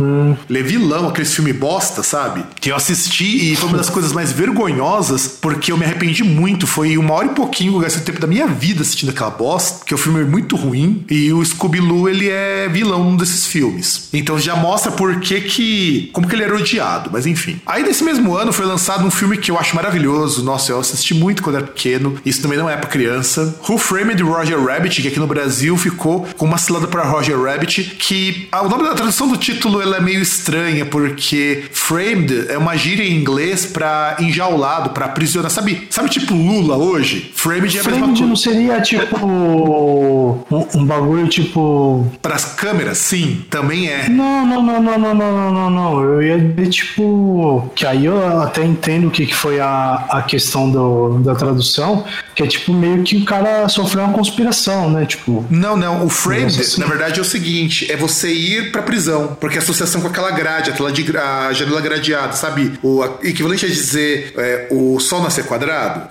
Ele 0.49 0.59
é 0.59 0.63
vilão, 0.63 1.09
aqueles 1.09 1.35
filme 1.35 1.53
bosta, 1.53 2.03
sabe? 2.03 2.45
Que 2.61 2.71
eu 2.71 2.77
assisti 2.77 3.53
e 3.53 3.57
foi 3.57 3.69
uma 3.69 3.79
das 3.79 3.91
coisas 3.91 4.13
mais 4.13 4.33
vergonhosas, 4.33 5.27
porque 5.41 5.73
eu 5.73 5.77
me 5.77 5.85
arrependi 5.85 6.23
muito. 6.23 6.67
Foi 6.67 6.97
uma 6.97 7.15
hora 7.15 7.27
e 7.27 7.31
pouquinho 7.31 7.73
que 7.73 7.77
eu 7.77 7.83
gastei 7.83 8.03
o 8.03 8.05
tempo 8.05 8.21
da 8.21 8.27
minha 8.27 8.47
vida 8.47 8.83
assistindo 8.83 9.11
aquela 9.11 9.31
bosta, 9.31 9.85
que 9.85 9.95
o 9.95 9.99
filme 9.99 10.21
é 10.21 10.25
muito 10.25 10.57
ruim. 10.57 11.05
E 11.11 11.33
o 11.33 11.45
Scooby-Loo, 11.45 12.09
ele 12.09 12.29
é 12.29 12.69
vilão 12.69 13.05
num 13.05 13.17
desses 13.17 13.47
filmes. 13.47 14.09
Então 14.13 14.39
já 14.39 14.57
mostra 14.57 14.93
por 14.93 15.21
que 15.21 15.41
que... 15.41 16.11
Como 16.13 16.27
que 16.27 16.35
ele 16.35 16.45
era 16.45 16.55
odiado, 16.55 17.11
mas 17.13 17.27
enfim. 17.27 17.61
Aí 17.67 17.83
nesse 17.83 18.05
mesmo 18.05 18.37
ano 18.37 18.53
foi 18.53 18.67
lançado 18.67 19.07
um 19.07 19.11
filme 19.11 19.37
que 19.37 19.51
eu 19.51 19.59
acho 19.59 19.75
maravilhoso. 19.75 20.43
Nossa, 20.43 20.73
eu 20.73 20.81
assisti 20.81 21.15
muito 21.15 21.43
quando 21.43 21.57
era 21.57 21.67
pequeno. 21.67 22.17
Isso 22.25 22.43
também 22.43 22.59
não 22.59 22.69
é 22.69 22.77
pra 22.77 22.89
criança. 22.89 23.59
Who 23.69 23.79
Framed 23.79 24.23
Roger 24.23 24.63
Rabbit, 24.63 25.03
que 25.03 25.09
aqui 25.09 25.19
no 25.19 25.27
Brasil 25.27 25.77
ficou 25.77 26.27
com 26.37 26.47
uma 26.47 26.59
cilada 26.59 26.87
pra 26.87 27.05
Roger 27.05 27.41
Rabbit, 27.41 27.97
que 27.99 28.49
o 28.53 28.69
nome 28.69 28.85
da 28.85 28.95
tradução 28.95 29.29
do 29.29 29.37
título 29.37 29.81
ela 29.81 29.97
é 29.97 30.01
meio 30.01 30.21
estranha, 30.35 30.85
porque 30.85 31.65
framed 31.73 32.47
é 32.49 32.59
uma 32.59 32.77
gíria 32.77 33.05
em 33.05 33.17
inglês 33.17 33.67
para 33.67 34.17
enjaulado, 34.21 34.91
para 34.91 35.09
prisionar 35.09 35.51
Sabe, 35.51 35.87
sabe 35.91 36.09
tipo 36.09 36.35
Lula 36.35 36.77
hoje? 36.77 37.33
Framed 37.35 37.77
é 37.77 37.81
a 37.81 37.85
framed 37.85 38.01
mesma 38.01 38.17
coisa. 38.17 38.29
não 38.29 38.37
seria 38.37 38.81
tipo 38.81 39.27
um, 39.27 40.45
um 40.75 40.85
bagulho 40.85 41.29
tipo. 41.29 42.11
Para 42.21 42.35
as 42.35 42.45
câmeras? 42.45 42.99
Sim, 42.99 43.45
também 43.51 43.89
é. 43.89 44.09
Não, 44.09 44.47
não, 44.47 44.63
não, 44.63 44.83
não, 44.83 44.99
não, 44.99 45.15
não, 45.15 45.53
não, 45.53 45.71
não. 45.71 46.03
Eu 46.03 46.23
ia 46.23 46.39
dizer 46.39 46.69
tipo. 46.71 47.71
Que 47.75 47.87
aí 47.87 48.05
eu 48.05 48.41
até 48.41 48.65
entendo 48.65 49.09
o 49.09 49.11
que, 49.11 49.27
que 49.27 49.35
foi 49.35 49.61
a, 49.61 50.07
a 50.09 50.23
questão 50.23 50.71
do, 50.71 51.19
da 51.19 51.35
tradução, 51.35 52.05
que 52.35 52.43
é 52.43 52.47
tipo 52.47 52.73
meio 52.73 53.03
que 53.03 53.17
o 53.17 53.25
cara 53.25 53.69
sofreu 53.69 54.05
uma 54.05 54.13
conspiração, 54.13 54.91
né? 54.91 55.07
Tipo. 55.07 55.45
Não, 55.51 55.77
não. 55.77 56.05
O 56.05 56.09
framed, 56.09 56.61
assim. 56.61 56.81
na 56.81 56.87
verdade, 56.87 57.19
é 57.19 57.23
o 57.23 57.25
seguinte: 57.25 57.91
é 57.91 57.97
você 57.97 58.33
ir 58.33 58.73
pra 58.73 58.83
prisão, 58.83 59.37
porque 59.41 59.59
a 59.59 59.61
associação 59.61 60.01
com 60.01 60.09
aquela 60.09 60.24
grade, 60.31 60.71
aquela 60.71 60.93
de, 60.93 61.17
a 61.17 61.53
janela 61.53 61.81
gradeada, 61.81 62.33
sabe? 62.33 62.79
O 62.83 63.05
equivalente 63.23 63.67
a 63.67 63.69
dizer 63.69 64.33
é, 64.37 64.69
o 64.71 64.99
sol 65.01 65.23
nascer 65.23 65.45
quadrado. 65.45 66.09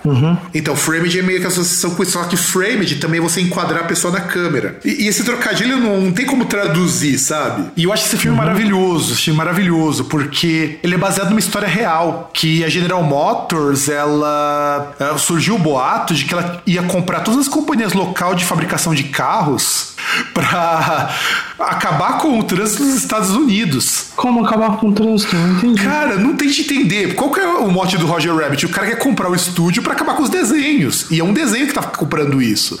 Então, 0.54 0.76
framed 0.76 1.18
é 1.18 1.22
meio 1.22 1.40
que 1.40 1.46
a 1.46 1.48
associação 1.48 1.90
com 1.94 2.02
isso. 2.02 2.12
Só 2.12 2.24
que 2.24 2.36
framed 2.36 2.96
também 2.96 3.18
é 3.18 3.22
você 3.22 3.40
enquadrar 3.40 3.84
a 3.84 3.86
pessoa 3.86 4.12
na 4.12 4.20
câmera. 4.20 4.78
E, 4.84 5.04
e 5.04 5.08
esse 5.08 5.24
trocadilho 5.24 5.78
não, 5.78 6.00
não 6.00 6.12
tem 6.12 6.26
como 6.26 6.44
traduzir, 6.44 7.18
sabe? 7.18 7.70
E 7.76 7.84
eu 7.84 7.92
acho 7.92 8.06
esse 8.06 8.16
filme 8.16 8.36
maravilhoso, 8.36 9.14
esse 9.14 9.22
filme 9.22 9.38
maravilhoso, 9.38 10.04
porque 10.04 10.78
ele 10.82 10.94
é 10.94 10.98
baseado 10.98 11.30
numa 11.30 11.40
história 11.40 11.68
real. 11.68 12.30
Que 12.32 12.64
a 12.64 12.68
General 12.68 13.02
Motors, 13.02 13.88
ela. 13.88 14.94
ela 14.98 15.18
surgiu 15.18 15.56
o 15.56 15.58
boato 15.58 16.14
de 16.14 16.24
que 16.24 16.34
ela 16.34 16.62
ia 16.66 16.82
comprar 16.82 17.20
todas 17.20 17.40
as 17.40 17.48
companhias 17.48 17.92
local 17.92 18.34
de 18.34 18.44
fabricação 18.44 18.94
de 18.94 19.04
carros 19.04 19.93
pra 20.34 21.10
acabar 21.58 22.18
com 22.18 22.38
o 22.38 22.42
trânsito 22.44 22.82
dos 22.84 22.94
Estados 22.96 23.30
Unidos. 23.30 24.06
Como 24.16 24.44
acabar 24.44 24.76
com 24.76 24.88
o 24.88 24.92
trânsito? 24.92 25.34
Não 25.36 25.56
entendi. 25.58 25.82
Cara, 25.82 26.16
não 26.16 26.36
tem 26.36 26.48
de 26.48 26.60
entender. 26.62 27.14
Qual 27.14 27.30
que 27.30 27.40
é 27.40 27.46
o 27.46 27.70
mote 27.70 27.96
do 27.96 28.06
Roger 28.06 28.34
Rabbit? 28.34 28.66
O 28.66 28.68
cara 28.68 28.86
quer 28.88 28.96
comprar 28.98 29.30
o 29.30 29.34
estúdio 29.34 29.82
pra 29.82 29.92
acabar 29.92 30.14
com 30.14 30.22
os 30.22 30.30
desenhos. 30.30 31.06
E 31.10 31.20
é 31.20 31.24
um 31.24 31.32
desenho 31.32 31.66
que 31.66 31.72
tá 31.72 31.82
comprando 31.82 32.40
isso. 32.42 32.80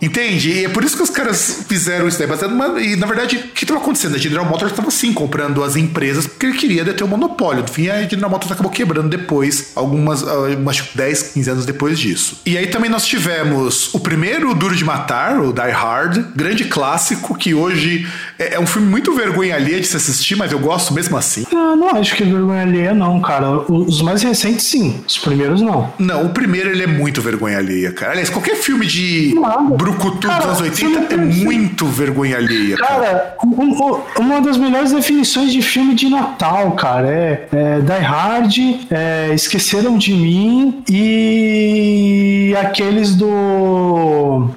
Entende? 0.00 0.50
E 0.50 0.64
é 0.64 0.68
por 0.68 0.84
isso 0.84 0.96
que 0.96 1.02
os 1.02 1.10
caras 1.10 1.64
fizeram 1.68 2.06
isso 2.08 2.18
daí. 2.18 2.26
Baseado 2.26 2.50
numa- 2.52 2.80
E 2.80 2.96
na 2.96 3.06
verdade, 3.06 3.36
o 3.36 3.48
que 3.48 3.64
estava 3.64 3.80
acontecendo? 3.80 4.14
A 4.14 4.18
General 4.18 4.44
Motors 4.44 4.70
estava 4.72 4.90
sim 4.90 5.12
comprando 5.12 5.62
as 5.64 5.76
empresas 5.76 6.26
porque 6.26 6.46
ele 6.46 6.56
queria 6.56 6.84
deter 6.84 7.04
o 7.04 7.08
monopólio. 7.08 7.62
No 7.62 7.68
fim, 7.68 7.88
a 7.88 8.02
General 8.08 8.30
Motors 8.30 8.52
acabou 8.52 8.70
quebrando 8.70 9.08
depois, 9.08 9.72
algumas, 9.74 10.22
ah, 10.26 10.40
umas 10.58 10.82
10, 10.94 11.22
15 11.34 11.50
anos 11.50 11.66
depois 11.66 11.98
disso. 11.98 12.40
E 12.46 12.56
aí 12.56 12.66
também 12.68 12.90
nós 12.90 13.04
tivemos 13.06 13.92
o 13.94 14.00
primeiro 14.00 14.54
Duro 14.54 14.74
de 14.76 14.84
Matar, 14.84 15.40
o 15.40 15.52
Die 15.52 15.70
Hard, 15.70 16.18
grande 16.34 16.59
clássico, 16.64 17.36
que 17.36 17.54
hoje 17.54 18.06
é, 18.38 18.54
é 18.54 18.60
um 18.60 18.66
filme 18.66 18.88
muito 18.88 19.12
vergonha 19.14 19.54
alheia 19.54 19.80
de 19.80 19.86
se 19.86 19.96
assistir, 19.96 20.36
mas 20.36 20.52
eu 20.52 20.58
gosto 20.58 20.92
mesmo 20.94 21.16
assim. 21.16 21.44
Não, 21.52 21.76
não 21.76 21.88
acho 21.96 22.14
que 22.14 22.22
é 22.22 22.26
vergonha 22.26 22.62
alheia, 22.62 22.94
não, 22.94 23.20
cara. 23.20 23.50
Os 23.70 24.02
mais 24.02 24.22
recentes, 24.22 24.66
sim. 24.66 25.00
Os 25.06 25.18
primeiros, 25.18 25.60
não. 25.62 25.92
Não, 25.98 26.26
o 26.26 26.30
primeiro 26.30 26.70
ele 26.70 26.82
é 26.82 26.86
muito 26.86 27.20
vergonha 27.20 27.58
alheia, 27.58 27.92
cara. 27.92 28.12
Aliás, 28.12 28.30
qualquer 28.30 28.56
filme 28.56 28.86
de 28.86 29.34
Nada. 29.40 29.74
Brucutu 29.76 30.28
dos 30.28 30.44
anos 30.46 30.60
80 30.60 31.08
filme 31.08 31.08
é 31.12 31.16
muito 31.44 31.86
vergonha 31.86 32.36
alheia, 32.36 32.76
cara. 32.76 32.90
Cara, 33.00 33.34
um- 33.44 33.70
um- 33.70 34.00
uma 34.18 34.40
das 34.40 34.56
melhores 34.56 34.92
definições 34.92 35.52
de 35.52 35.62
filme 35.62 35.94
de 35.94 36.08
Natal, 36.08 36.72
cara, 36.72 37.08
é, 37.08 37.48
é 37.52 37.80
Die 37.80 38.04
Hard, 38.04 38.56
é 38.90 39.30
Esqueceram 39.34 39.96
de 39.98 40.12
Mim 40.12 40.82
e 40.88 42.54
aqueles 42.60 43.14
do 43.14 44.48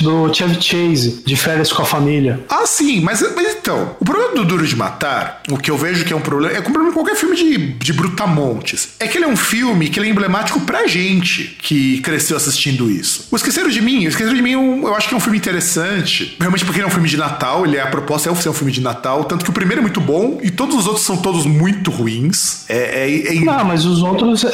do 0.00 0.32
Chevy 0.32 0.60
Chase, 0.60 1.22
de 1.24 1.36
férias 1.52 1.72
com 1.72 1.82
a 1.82 1.84
família. 1.84 2.40
Ah, 2.48 2.64
sim, 2.66 3.00
mas, 3.02 3.20
mas 3.36 3.56
então, 3.56 3.94
o 4.00 4.04
problema 4.04 4.34
do 4.34 4.44
Duro 4.44 4.66
de 4.66 4.74
Matar, 4.74 5.42
o 5.50 5.58
que 5.58 5.70
eu 5.70 5.76
vejo 5.76 6.04
que 6.04 6.12
é 6.12 6.16
um 6.16 6.20
problema, 6.20 6.56
é 6.56 6.60
um 6.60 6.62
problema 6.62 6.88
em 6.88 6.92
qualquer 6.92 7.14
filme 7.14 7.36
de, 7.36 7.58
de 7.74 7.92
Brutamontes, 7.92 8.90
é 8.98 9.06
que 9.06 9.18
ele 9.18 9.24
é 9.26 9.28
um 9.28 9.36
filme 9.36 9.88
que 9.90 9.98
ele 9.98 10.08
é 10.08 10.10
emblemático 10.10 10.60
pra 10.60 10.86
gente 10.86 11.56
que 11.60 12.00
cresceu 12.00 12.36
assistindo 12.36 12.90
isso. 12.90 13.28
O 13.30 13.36
Esqueceram 13.36 13.68
de 13.68 13.82
Mim, 13.82 14.06
o 14.06 14.08
Esqueceram 14.08 14.34
de 14.34 14.42
Mim 14.42 14.52
eu, 14.52 14.80
eu 14.88 14.94
acho 14.94 15.08
que 15.08 15.14
é 15.14 15.16
um 15.16 15.20
filme 15.20 15.36
interessante, 15.38 16.36
realmente 16.40 16.64
porque 16.64 16.78
ele 16.80 16.84
é 16.86 16.88
um 16.88 16.92
filme 16.92 17.08
de 17.08 17.16
Natal, 17.18 17.66
ele 17.66 17.76
é, 17.76 17.82
a 17.82 17.86
proposta 17.86 18.30
é 18.30 18.34
ser 18.34 18.48
um 18.48 18.54
filme 18.54 18.72
de 18.72 18.80
Natal, 18.80 19.24
tanto 19.24 19.44
que 19.44 19.50
o 19.50 19.52
primeiro 19.52 19.80
é 19.80 19.82
muito 19.82 20.00
bom 20.00 20.40
e 20.42 20.50
todos 20.50 20.74
os 20.74 20.86
outros 20.86 21.04
são 21.04 21.18
todos 21.18 21.44
muito 21.44 21.90
ruins. 21.90 22.64
É, 22.68 23.06
é, 23.08 23.36
é- 23.36 23.40
Não, 23.40 23.64
mas 23.64 23.84
os 23.84 24.02
outros 24.02 24.44
é, 24.44 24.48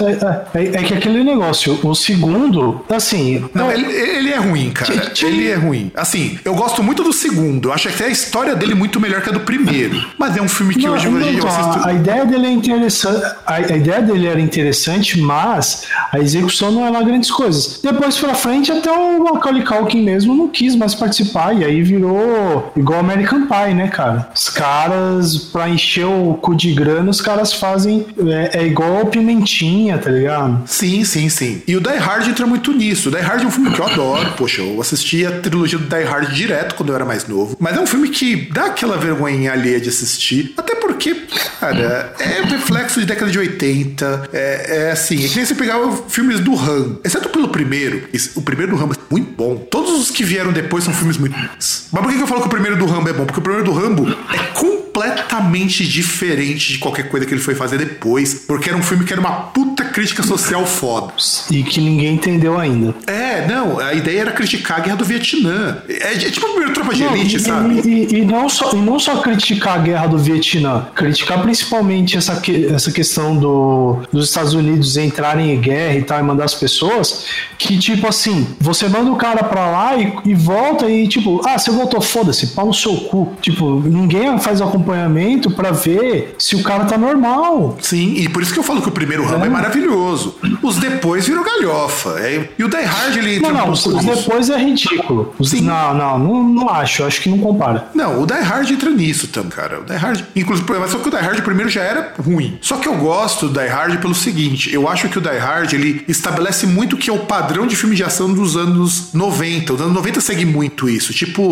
é- 0.55 0.81
é 0.81 0.83
que 0.83 0.95
aquele 0.95 1.23
negócio. 1.23 1.79
O 1.85 1.95
segundo, 1.95 2.85
assim. 2.91 3.45
Não, 3.55 3.71
é- 3.71 3.75
ele, 3.75 3.93
ele 3.93 4.31
é 4.31 4.37
ruim, 4.37 4.71
cara. 4.71 5.13
Ele 5.23 5.49
é 5.49 5.55
ruim. 5.55 5.93
Assim, 5.95 6.39
eu 6.45 6.55
gosto 6.55 6.78
muito 6.83 7.03
do 7.03 7.13
segundo. 7.13 7.69
Eu 7.69 7.73
acho 7.73 7.89
até 7.89 8.05
a 8.05 8.09
história 8.09 8.55
dele 8.55 8.75
muito 8.75 9.01
melhor 9.01 9.21
que 9.23 9.29
a 9.31 9.33
do 9.33 9.41
primeiro. 9.41 10.03
Mas 10.19 10.37
é 10.37 10.43
um 10.43 10.49
filme 10.49 10.75
que 10.75 10.87
Não, 10.87 10.95
hoje, 10.95 11.09
não, 11.09 11.21
eu 11.21 11.33
então, 11.35 11.49
assisto. 11.49 11.87
a, 11.87 11.91
a 11.91 11.93
ideia 11.95 12.25
dele 12.25 12.47
é 12.47 12.51
interessante, 12.51 13.25
a, 13.47 13.55
a 13.55 13.77
ideia 13.77 14.03
dele 14.03 14.27
era 14.27 14.41
interessante, 14.41 15.21
mas 15.21 15.85
a 16.13 16.19
execução 16.19 16.71
não 16.71 16.87
é 16.87 16.91
lá 16.91 17.03
grandes 17.03 17.31
coisas. 17.31 17.81
Depois 17.83 18.17
pra 18.17 18.35
frente, 18.35 18.71
até 18.73 18.91
o 18.91 19.25
Macaulay 19.25 19.63
Culkin 19.65 20.03
mesmo 20.03 20.35
não 20.35 20.49
quis 20.49 20.75
mais 20.77 20.95
participar 20.95 21.55
e 21.55 21.65
aí 21.65 21.83
virou 21.83 22.73
igual 22.77 23.01
American 23.01 23.47
Pie, 23.47 23.75
né, 23.75 23.89
cara? 23.89 24.29
Os 24.35 24.49
caras 24.49 25.37
pra 25.37 25.69
encher 25.69 26.07
o 26.07 26.35
cu 26.35 26.55
de 26.55 26.73
grana, 26.73 27.11
os 27.11 27.21
caras 27.21 27.53
fazem 27.53 28.07
é, 28.27 28.61
é 28.61 28.67
igual 28.67 29.07
pimentinha, 29.07 29.99
tá 29.99 30.11
ligado? 30.11 30.63
Sim, 30.67 31.05
sim, 31.05 31.29
sim. 31.29 31.63
E 31.67 31.77
o 31.77 31.81
Die 31.81 31.97
Hard 31.97 32.29
entra 32.29 32.47
muito 32.47 32.73
nisso. 32.73 33.09
O 33.09 33.13
Die 33.13 33.21
Hard 33.21 33.43
é 33.43 33.47
um 33.47 33.51
filme 33.51 33.71
que 33.71 33.81
eu 33.81 33.87
adoro. 33.87 34.33
Poxa, 34.37 34.63
eu 34.63 34.81
assisti 34.81 35.27
a 35.27 35.31
trilogia 35.41 35.79
do 35.79 35.87
Die 35.87 36.05
Hard 36.05 36.33
direto 36.33 36.68
quando 36.75 36.91
eu 36.91 36.95
era 36.95 37.05
mais 37.05 37.27
novo. 37.27 37.57
Mas 37.59 37.77
é 37.77 37.81
um 37.81 37.87
filme 37.87 38.09
que 38.09 38.51
dá 38.51 38.67
aquela 38.67 38.97
vergonha 38.97 39.53
alheia 39.53 39.81
de 39.81 39.89
assistir. 39.89 40.55
Até 40.57 40.75
porque, 40.99 41.15
cara, 41.61 42.13
é 42.19 42.43
reflexo 42.43 42.99
de 43.01 43.07
década 43.07 43.31
de 43.31 43.39
80. 43.39 44.29
É, 44.33 44.87
é 44.89 44.91
assim, 44.91 45.25
é 45.25 45.29
que 45.29 45.37
nem 45.37 45.45
você 45.45 45.55
pegar 45.55 45.79
filmes 46.09 46.41
do 46.41 46.55
Rambo. 46.55 47.01
Exceto 47.05 47.29
pelo 47.29 47.49
primeiro. 47.49 48.03
Esse- 48.13 48.37
O 48.37 48.43
primeiro 48.43 48.73
do 48.73 48.79
Rambo 48.79 48.95
é 48.95 48.97
muito 49.11 49.31
bom. 49.37 49.57
Todos 49.57 49.93
os 49.93 50.11
que 50.11 50.25
vieram 50.25 50.53
depois 50.53 50.85
são 50.85 50.93
filmes 50.93 51.17
muito 51.17 51.37
bons. 51.39 51.87
Mas 51.93 52.03
por 52.03 52.13
que 52.13 52.21
eu 52.21 52.27
falo 52.27 52.41
que 52.41 52.47
o 52.47 52.51
primeiro 52.51 52.77
do 52.77 52.87
Rambo 52.87 53.09
é 53.09 53.13
bom? 53.13 53.25
Porque 53.25 53.39
o 53.39 53.43
primeiro 53.43 53.65
do 53.65 53.73
Rambo 53.73 54.09
é 54.33 54.39
completamente 54.55 55.87
diferente 55.87 56.73
de 56.73 56.79
qualquer 56.79 57.09
coisa 57.09 57.25
que 57.27 57.33
ele 57.33 57.41
foi 57.41 57.55
fazer 57.55 57.79
depois. 57.79 58.35
Porque 58.47 58.69
era 58.69 58.77
um 58.79 58.83
filme 58.83 59.05
que 59.05 59.13
era 59.13 59.21
uma 59.21 59.31
puta 59.33 59.85
crítica 59.85 60.23
social 60.23 60.67
foda. 60.67 61.13
E 61.51 61.63
que 61.63 61.81
ninguém 61.81 62.15
entendeu 62.15 62.59
ainda. 62.59 62.95
É, 63.07 63.47
não, 63.47 63.79
a 63.79 63.95
ideia 63.95 64.21
era 64.23 64.33
criticar 64.33 64.79
a 64.79 64.81
guerra 64.81 64.97
do 64.97 65.05
Vietnã. 65.05 65.79
É, 65.89 66.15
é 66.15 66.31
tipo 66.31 66.45
a 66.47 66.49
primeira 66.51 66.73
tropa 66.75 66.95
de 66.95 67.03
Não, 67.05 67.15
elite, 67.17 67.37
e, 67.37 67.41
sabe? 67.41 67.81
E, 67.89 68.17
e 68.19 68.25
não 68.25 68.49
só, 68.49 68.73
e 68.73 68.77
não 68.77 68.99
só 68.99 69.17
criticar 69.21 69.75
a 69.77 69.79
guerra 69.79 70.07
do 70.09 70.19
Vietnã, 70.19 70.88
criticar 70.95 71.41
principalmente 71.43 72.17
essa, 72.17 72.37
que- 72.41 72.67
essa 72.67 72.91
questão 72.91 73.37
do, 73.37 73.99
dos 74.13 74.27
Estados 74.29 74.55
Unidos 74.55 74.97
entrarem 74.97 75.53
em 75.55 75.61
guerra 75.61 75.95
e 75.97 76.03
tal, 76.03 76.19
e 76.21 76.23
mandar 76.23 76.45
as 76.45 76.55
pessoas, 76.55 77.25
que 77.59 77.79
tipo 77.79 78.07
assim, 78.07 78.47
você 78.61 78.89
manda 78.89 79.11
o 79.11 79.17
cara 79.17 79.43
pra 79.45 79.71
lá 79.71 79.97
e, 79.97 80.13
e 80.25 80.35
volta 80.35 80.89
e 80.91 81.07
tipo, 81.09 81.41
ah, 81.47 81.59
você 81.59 81.71
voltou, 81.71 82.01
foda-se, 82.01 82.49
pau 82.49 82.67
no 82.67 82.75
seu 82.75 82.95
cu. 82.97 83.33
Tipo, 83.41 83.81
ninguém 83.81 84.39
faz 84.39 84.61
acompanhamento 84.61 85.51
pra 85.51 85.71
ver 85.71 86.35
se 86.39 86.57
o 86.57 86.63
cara 86.63 86.85
tá 86.85 86.97
normal. 86.99 87.77
Sim, 87.81 88.15
e 88.17 88.29
por 88.29 88.43
isso 88.43 88.53
que 88.53 88.59
eu 88.59 88.63
falo 88.65 88.81
que 88.83 88.89
o 88.89 88.93
primeiro 88.93 89.25
Rambo 89.25 89.47
é, 89.47 89.49
maravilhoso. 89.49 90.37
Os 90.63 90.77
depois 90.77 91.27
virou 91.27 91.45
galhofa. 91.45 92.11
é- 92.21 92.49
E 92.59 92.65
o 92.65 92.69
Die 92.69 92.83
Hard, 92.83 93.17
ele 93.17 93.37
entra 93.37 93.53
Não, 93.53 93.67
não, 93.67 93.73
os, 93.73 93.85
os 93.87 94.05
depois 94.05 94.51
é 94.51 94.57
ridículo. 94.59 95.35
Os- 95.39 95.51
Sim. 95.51 95.63
não, 95.63 95.95
não, 95.95 96.19
não, 96.19 96.43
não 96.45 96.69
acho, 96.71 97.05
acho 97.05 97.21
que 97.21 97.29
não 97.29 97.39
compara. 97.39 97.89
Não, 97.95 98.23
o 98.23 98.27
Die 98.27 98.35
Hard 98.41 98.71
entra 98.71 98.91
nisso 98.91 99.29
também, 99.29 99.51
cara. 99.51 99.81
O 99.81 99.85
Die 99.85 99.97
Hard, 99.97 100.23
inclusive, 100.37 100.67
mas 100.79 100.91
só 100.91 100.99
que 100.99 101.09
o 101.09 101.11
Die 101.11 101.21
Hard 101.21 101.41
primeiro 101.43 101.71
já 101.71 101.83
era 101.83 102.13
ruim. 102.19 102.59
Só 102.61 102.77
que 102.77 102.89
eu 102.89 102.95
gosto 102.97 103.49
do 103.49 103.59
Die 103.61 103.67
Hard 103.69 103.99
pelo 104.01 104.15
seguinte: 104.15 104.73
eu 104.73 104.89
acho 104.89 105.09
que 105.09 105.19
o 105.19 105.21
Die 105.21 105.37
Hard 105.39 105.73
ele 105.73 106.05
estabelece 106.09 106.67
muito 106.67 106.95
o 106.95 106.99
que 106.99 107.11
é 107.11 107.13
o 107.13 107.21
padrão 107.21 107.67
de 107.67 107.77
filme 107.77 107.95
de 107.97 108.05
ação 108.05 108.33
dos 108.33 108.57
anos 108.57 109.13
90. 109.13 109.75
Os 109.75 109.81
anos 109.81 109.95
90 109.95 110.21
segue 110.21 110.45
muito 110.45 110.89
isso. 110.89 111.13
Tipo 111.13 111.43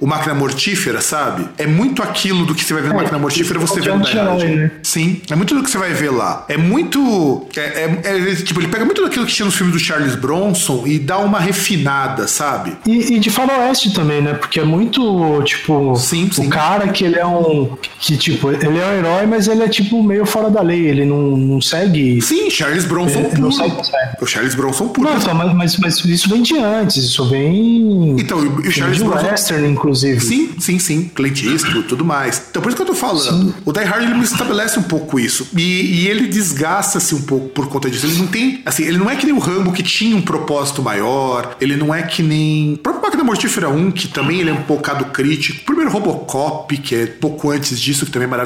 o 0.00 0.06
Máquina 0.06 0.34
Mortífera, 0.34 1.00
sabe? 1.00 1.46
É 1.58 1.66
muito 1.66 2.02
aquilo 2.02 2.44
do 2.46 2.54
que 2.54 2.64
você 2.64 2.72
vai 2.74 2.82
ver 2.82 2.88
no 2.88 2.94
É, 2.94 2.98
Máquina 2.98 3.18
Mortífera, 3.18 3.58
você 3.58 3.80
vê 3.80 3.90
no 3.92 4.02
Die 4.04 4.12
Hard. 4.16 4.42
né? 4.42 4.70
Sim, 4.82 5.20
é 5.30 5.34
muito 5.36 5.54
do 5.54 5.62
que 5.62 5.70
você 5.70 5.78
vai 5.78 5.92
ver 5.92 6.10
lá. 6.10 6.44
É 6.48 6.56
muito. 6.56 7.46
É, 7.56 7.60
é- 8.04 8.30
é- 8.30 8.34
tipo, 8.36 8.60
ele 8.60 8.68
pega 8.68 8.84
muito 8.84 9.02
daquilo 9.02 9.26
que 9.26 9.32
tinha 9.32 9.46
nos 9.46 9.54
filmes 9.54 9.72
do 9.74 9.78
Charles 9.80 10.14
Bronson 10.14 10.84
e 10.86 10.98
dá 10.98 11.18
uma 11.18 11.38
refinada, 11.38 12.26
sabe? 12.28 12.76
E, 12.86 13.14
e 13.14 13.18
de 13.18 13.30
faroeste 13.30 13.92
também, 13.92 14.20
né? 14.22 14.34
Porque 14.34 14.60
é 14.60 14.64
muito, 14.64 15.42
tipo, 15.44 15.94
Sim, 15.96 16.28
sim. 16.30 16.46
o 16.46 16.50
cara 16.50 16.88
que 16.88 17.04
ele 17.04 17.18
é 17.18 17.26
um. 17.26 17.76
Que, 17.98 18.16
tipo, 18.16 18.50
ele 18.62 18.78
é 18.78 18.86
um 18.86 18.92
herói, 18.98 19.26
mas 19.26 19.48
ele 19.48 19.62
é, 19.62 19.68
tipo, 19.68 20.02
meio 20.02 20.24
fora 20.26 20.50
da 20.50 20.62
lei. 20.62 20.86
Ele 20.86 21.04
não, 21.04 21.36
não 21.36 21.60
segue. 21.60 22.20
Sim, 22.20 22.50
Charles 22.50 22.84
Bronson 22.84 23.20
não 23.22 23.50
puro. 23.50 23.52
sabe. 23.52 23.72
O 24.20 24.26
Charles 24.26 24.54
Bronson 24.54 24.88
puro. 24.88 25.08
Não, 25.08 25.16
então, 25.16 25.34
mas, 25.34 25.76
mas, 25.78 26.04
isso 26.04 26.28
vem 26.28 26.42
de 26.42 26.56
antes, 26.58 26.96
isso 26.96 27.28
vem. 27.28 28.16
Então, 28.18 28.44
e 28.44 28.48
o 28.48 28.56
vem 28.62 28.70
Charles 28.70 28.98
de 28.98 29.04
Bronson. 29.04 29.26
western, 29.26 29.68
inclusive. 29.68 30.20
Sim, 30.20 30.50
sim, 30.58 30.78
sim. 30.78 31.10
Clint 31.14 31.42
Eastwood, 31.42 31.88
tudo 31.88 32.04
mais. 32.04 32.42
Então, 32.50 32.62
por 32.62 32.68
isso 32.68 32.76
que 32.76 32.82
eu 32.82 32.86
tô 32.86 32.94
falando. 32.94 33.54
O 33.64 33.72
Die 33.72 33.84
Hard, 33.84 34.04
ele 34.04 34.14
me 34.14 34.24
estabelece 34.24 34.78
um 34.78 34.82
pouco 34.82 35.18
isso. 35.18 35.48
E, 35.56 36.02
e 36.04 36.08
ele 36.08 36.26
desgasta-se 36.26 37.14
um 37.14 37.22
pouco 37.22 37.48
por 37.48 37.68
conta 37.68 37.90
disso. 37.90 38.06
Ele 38.06 38.18
não 38.18 38.26
tem, 38.26 38.62
assim, 38.64 38.84
ele 38.84 38.98
não 38.98 39.10
é 39.10 39.16
que 39.16 39.26
nem 39.26 39.34
o 39.34 39.38
Rambo 39.38 39.72
que 39.72 39.82
tinha 39.82 40.16
um 40.16 40.22
propósito 40.22 40.82
maior, 40.82 41.56
ele 41.60 41.76
não 41.76 41.94
é 41.94 42.02
que 42.02 42.22
nem 42.22 42.74
o 42.74 42.78
próprio 42.78 43.02
Máquina 43.02 43.24
Mortífera 43.24 43.68
1, 43.68 43.90
que 43.92 44.08
também 44.08 44.40
ele 44.40 44.50
é 44.50 44.52
um 44.52 44.62
bocado 44.62 45.06
crítico. 45.06 45.60
O 45.62 45.64
primeiro 45.64 45.90
Robocop, 45.90 46.76
que 46.78 46.94
é 46.94 47.06
pouco 47.06 47.50
antes 47.50 47.80
disso, 47.80 48.04
que 48.06 48.12
também 48.12 48.26
é 48.26 48.30
maravilhoso. 48.30 48.43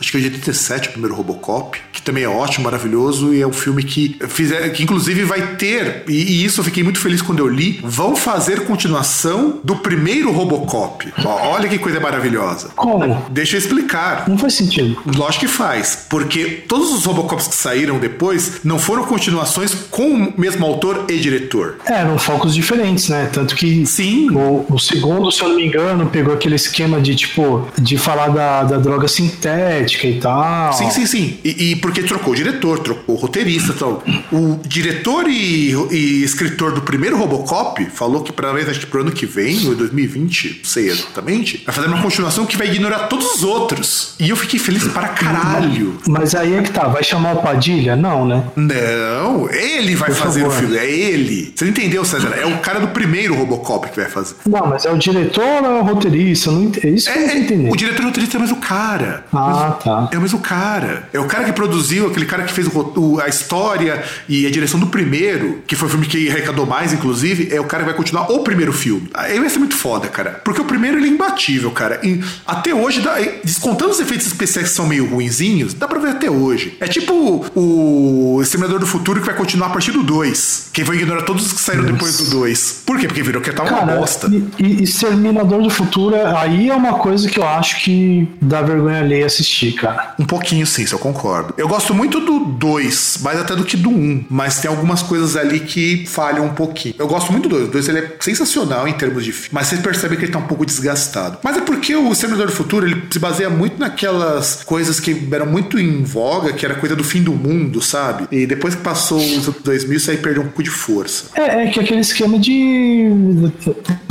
Acho 0.00 0.10
que 0.10 0.16
é 0.18 0.20
de 0.20 0.26
87 0.26 0.88
o 0.88 0.92
primeiro 0.92 1.14
Robocop, 1.14 1.78
que 1.92 2.02
também 2.02 2.24
é 2.24 2.28
ótimo, 2.28 2.64
maravilhoso, 2.64 3.34
e 3.34 3.40
é 3.40 3.46
um 3.46 3.52
filme 3.52 3.82
que 3.82 4.18
fizer, 4.28 4.68
que 4.70 4.82
inclusive 4.82 5.24
vai 5.24 5.56
ter, 5.56 6.04
e, 6.08 6.12
e 6.12 6.44
isso 6.44 6.60
eu 6.60 6.64
fiquei 6.64 6.82
muito 6.82 6.98
feliz 6.98 7.22
quando 7.22 7.40
eu 7.40 7.48
li, 7.48 7.80
vão 7.82 8.14
fazer 8.14 8.64
continuação 8.64 9.60
do 9.62 9.76
primeiro 9.76 10.30
Robocop. 10.32 11.12
Ó, 11.24 11.56
Olha 11.56 11.68
que 11.68 11.78
coisa 11.78 11.98
maravilhosa. 12.00 12.70
Como? 12.76 13.24
Deixa 13.30 13.56
eu 13.56 13.58
explicar. 13.58 14.28
Não 14.28 14.36
faz 14.36 14.54
sentido. 14.54 14.98
Lógico 15.16 15.46
que 15.46 15.50
faz, 15.50 16.06
porque 16.08 16.64
todos 16.68 16.92
os 16.92 17.04
Robocops 17.04 17.48
que 17.48 17.54
saíram 17.54 17.98
depois 17.98 18.60
não 18.64 18.78
foram 18.78 19.04
continuações 19.04 19.74
com 19.90 20.08
o 20.12 20.34
mesmo 20.36 20.66
autor 20.66 21.04
e 21.08 21.16
diretor. 21.18 21.78
É, 21.86 21.94
eram 21.94 22.18
focos 22.18 22.54
diferentes, 22.54 23.08
né? 23.08 23.28
Tanto 23.32 23.54
que 23.54 23.86
Sim. 23.86 24.30
o, 24.30 24.66
o 24.68 24.78
segundo, 24.78 25.30
se 25.30 25.42
eu 25.42 25.48
não 25.48 25.56
me 25.56 25.66
engano, 25.66 26.06
pegou 26.06 26.34
aquele 26.34 26.56
esquema 26.56 27.00
de 27.00 27.14
tipo, 27.14 27.66
de 27.78 27.96
falar 27.96 28.28
da, 28.28 28.64
da 28.64 28.76
droga 28.76 29.08
sintética 29.16 30.06
e 30.06 30.20
tal. 30.20 30.72
Sim, 30.72 30.90
sim, 30.90 31.06
sim. 31.06 31.38
E, 31.44 31.72
e 31.72 31.76
porque 31.76 32.02
trocou 32.02 32.32
o 32.32 32.36
diretor, 32.36 32.78
trocou 32.80 33.14
o 33.16 33.18
roteirista. 33.18 33.72
Tal. 33.72 34.02
O 34.32 34.60
diretor 34.66 35.26
e, 35.28 35.72
e 35.90 36.22
escritor 36.24 36.72
do 36.72 36.82
primeiro 36.82 37.16
Robocop 37.16 37.84
falou 37.90 38.22
que 38.22 38.32
para 38.32 38.50
acho 38.56 38.80
que 38.80 38.86
pro 38.86 39.00
ano 39.02 39.12
que 39.12 39.26
vem, 39.26 39.66
ou 39.68 39.74
2020, 39.74 40.58
não 40.58 40.64
sei 40.64 40.88
exatamente, 40.88 41.62
vai 41.64 41.74
fazer 41.74 41.88
uma 41.88 42.00
continuação 42.00 42.46
que 42.46 42.56
vai 42.56 42.68
ignorar 42.68 43.00
todos 43.08 43.34
os 43.34 43.42
outros. 43.42 44.14
E 44.18 44.30
eu 44.30 44.36
fiquei 44.36 44.58
feliz 44.58 44.84
para 44.88 45.08
caralho. 45.08 45.98
Mas 46.08 46.34
aí 46.34 46.54
é 46.54 46.62
que 46.62 46.70
tá, 46.70 46.88
vai 46.88 47.02
chamar 47.04 47.34
o 47.34 47.42
Padilha? 47.42 47.94
Não, 47.96 48.26
né? 48.26 48.44
Não, 48.56 49.50
ele 49.50 49.94
vai 49.94 50.08
Por 50.10 50.16
fazer 50.16 50.42
o 50.44 50.50
favor. 50.50 50.60
filme, 50.60 50.76
é 50.78 50.90
ele. 50.90 51.52
Você 51.54 51.64
não 51.64 51.70
entendeu, 51.72 52.04
César? 52.04 52.28
É 52.36 52.46
o 52.46 52.58
cara 52.58 52.80
do 52.80 52.88
primeiro 52.88 53.34
Robocop 53.34 53.88
que 53.90 53.96
vai 54.00 54.08
fazer. 54.08 54.34
Não, 54.46 54.66
mas 54.66 54.84
é 54.84 54.90
o 54.92 54.96
diretor 54.98 55.44
ou 55.62 55.76
é 55.76 55.80
o 55.80 55.82
roteirista? 55.84 56.50
Eu 56.50 56.54
Não. 56.56 56.72
É 56.82 56.88
isso 56.88 57.10
que 57.12 57.18
eu 57.18 57.22
não 57.22 57.28
É, 57.32 57.38
entendendo. 57.38 57.72
o 57.72 57.76
diretor 57.76 58.00
e 58.02 58.04
o 58.04 58.08
roteirista 58.08 58.36
é 58.36 58.38
o 58.38 58.40
mesmo 58.42 58.56
cara. 58.98 59.24
Ah, 59.32 59.70
tá. 59.82 60.08
É 60.12 60.18
o 60.18 60.20
mesmo 60.20 60.38
cara. 60.40 61.08
É 61.12 61.18
o 61.20 61.26
cara 61.26 61.44
que 61.44 61.52
produziu, 61.52 62.06
aquele 62.06 62.26
cara 62.26 62.44
que 62.44 62.52
fez 62.52 62.66
o 62.68 63.20
a 63.20 63.28
história 63.28 64.02
e 64.28 64.46
a 64.46 64.50
direção 64.50 64.78
do 64.78 64.86
primeiro, 64.86 65.62
que 65.66 65.74
foi 65.76 65.88
o 65.88 65.90
filme 65.90 66.06
que 66.06 66.28
arrecadou 66.30 66.66
mais, 66.66 66.92
inclusive, 66.92 67.54
é 67.54 67.60
o 67.60 67.64
cara 67.64 67.82
que 67.82 67.90
vai 67.90 67.96
continuar 67.96 68.30
o 68.30 68.40
primeiro 68.40 68.72
filme. 68.72 69.08
Aí 69.14 69.38
vai 69.38 69.48
ser 69.48 69.58
muito 69.58 69.76
foda, 69.76 70.08
cara. 70.08 70.40
Porque 70.44 70.60
o 70.60 70.64
primeiro 70.64 70.98
ele 70.98 71.06
é 71.08 71.10
imbatível, 71.10 71.70
cara. 71.70 72.00
E 72.02 72.20
até 72.46 72.74
hoje, 72.74 73.02
descontando 73.44 73.90
os 73.90 74.00
efeitos 74.00 74.26
especiais 74.26 74.68
que 74.68 74.74
são 74.74 74.86
meio 74.86 75.06
ruinzinhos, 75.06 75.74
dá 75.74 75.86
pra 75.88 75.98
ver 75.98 76.10
até 76.10 76.30
hoje. 76.30 76.76
É 76.80 76.86
tipo 76.86 77.44
o 77.54 78.40
Exterminador 78.42 78.78
do 78.78 78.86
Futuro 78.86 79.20
que 79.20 79.26
vai 79.26 79.34
continuar 79.34 79.68
a 79.68 79.70
partir 79.70 79.92
do 79.92 80.02
2. 80.02 80.70
Quem 80.72 80.84
vai 80.84 80.96
ignorar 80.96 81.22
todos 81.22 81.46
os 81.46 81.52
que 81.52 81.60
saíram 81.60 81.84
depois 81.84 82.18
do 82.18 82.30
2. 82.30 82.82
Por 82.86 82.98
quê? 82.98 83.06
Porque 83.06 83.22
virou 83.22 83.42
que 83.42 83.50
tá 83.52 83.62
uma 83.62 83.70
Cara, 83.72 83.96
bosta. 83.96 84.28
e, 84.28 84.44
e 84.58 84.82
Exterminador 84.84 85.62
do 85.62 85.70
Futuro, 85.70 86.14
aí 86.36 86.68
é 86.70 86.74
uma 86.74 86.94
coisa 86.94 87.28
que 87.28 87.38
eu 87.38 87.46
acho 87.46 87.80
que 87.82 88.28
dá 88.40 88.62
vergonha 88.62 88.85
alheia 88.94 89.26
assistir, 89.26 89.72
cara. 89.72 90.14
Um 90.18 90.24
pouquinho, 90.24 90.66
sim, 90.66 90.84
eu 90.90 90.98
concordo. 90.98 91.54
Eu 91.56 91.68
gosto 91.68 91.94
muito 91.94 92.20
do 92.20 92.38
2, 92.40 93.18
mais 93.22 93.38
até 93.38 93.54
do 93.54 93.64
que 93.64 93.76
do 93.76 93.90
1. 93.90 93.92
Um, 93.92 94.24
mas 94.28 94.60
tem 94.60 94.70
algumas 94.70 95.02
coisas 95.02 95.36
ali 95.36 95.60
que 95.60 96.06
falham 96.06 96.46
um 96.46 96.54
pouquinho. 96.54 96.94
Eu 96.98 97.06
gosto 97.06 97.32
muito 97.32 97.48
do 97.48 97.56
2. 97.56 97.68
O 97.68 97.72
2 97.72 97.88
ele 97.88 97.98
é 97.98 98.16
sensacional 98.20 98.86
em 98.86 98.92
termos 98.92 99.24
de 99.24 99.32
filme. 99.32 99.50
Mas 99.52 99.68
você 99.68 99.76
percebe 99.76 100.16
que 100.16 100.24
ele 100.24 100.32
tá 100.32 100.38
um 100.38 100.46
pouco 100.46 100.64
desgastado. 100.64 101.38
Mas 101.42 101.56
é 101.56 101.60
porque 101.60 101.94
o 101.94 102.12
Exterminador 102.12 102.46
do 102.46 102.52
Futuro 102.52 102.86
ele 102.86 103.02
se 103.10 103.18
baseia 103.18 103.50
muito 103.50 103.78
naquelas 103.78 104.62
coisas 104.64 105.00
que 105.00 105.28
eram 105.32 105.46
muito 105.46 105.78
em 105.78 106.02
voga, 106.02 106.52
que 106.52 106.64
era 106.64 106.74
coisa 106.74 106.94
do 106.94 107.04
fim 107.04 107.22
do 107.22 107.32
mundo, 107.32 107.80
sabe? 107.80 108.26
E 108.30 108.46
depois 108.46 108.74
que 108.74 108.82
passou 108.82 109.18
os 109.18 109.48
anos 109.48 109.62
2000, 109.62 109.96
isso 109.96 110.10
aí 110.10 110.16
perdeu 110.16 110.42
um 110.42 110.46
pouco 110.46 110.62
de 110.62 110.70
força. 110.70 111.26
É, 111.34 111.64
é 111.64 111.66
que 111.68 111.80
aquele 111.80 112.00
esquema 112.00 112.38
de 112.38 113.10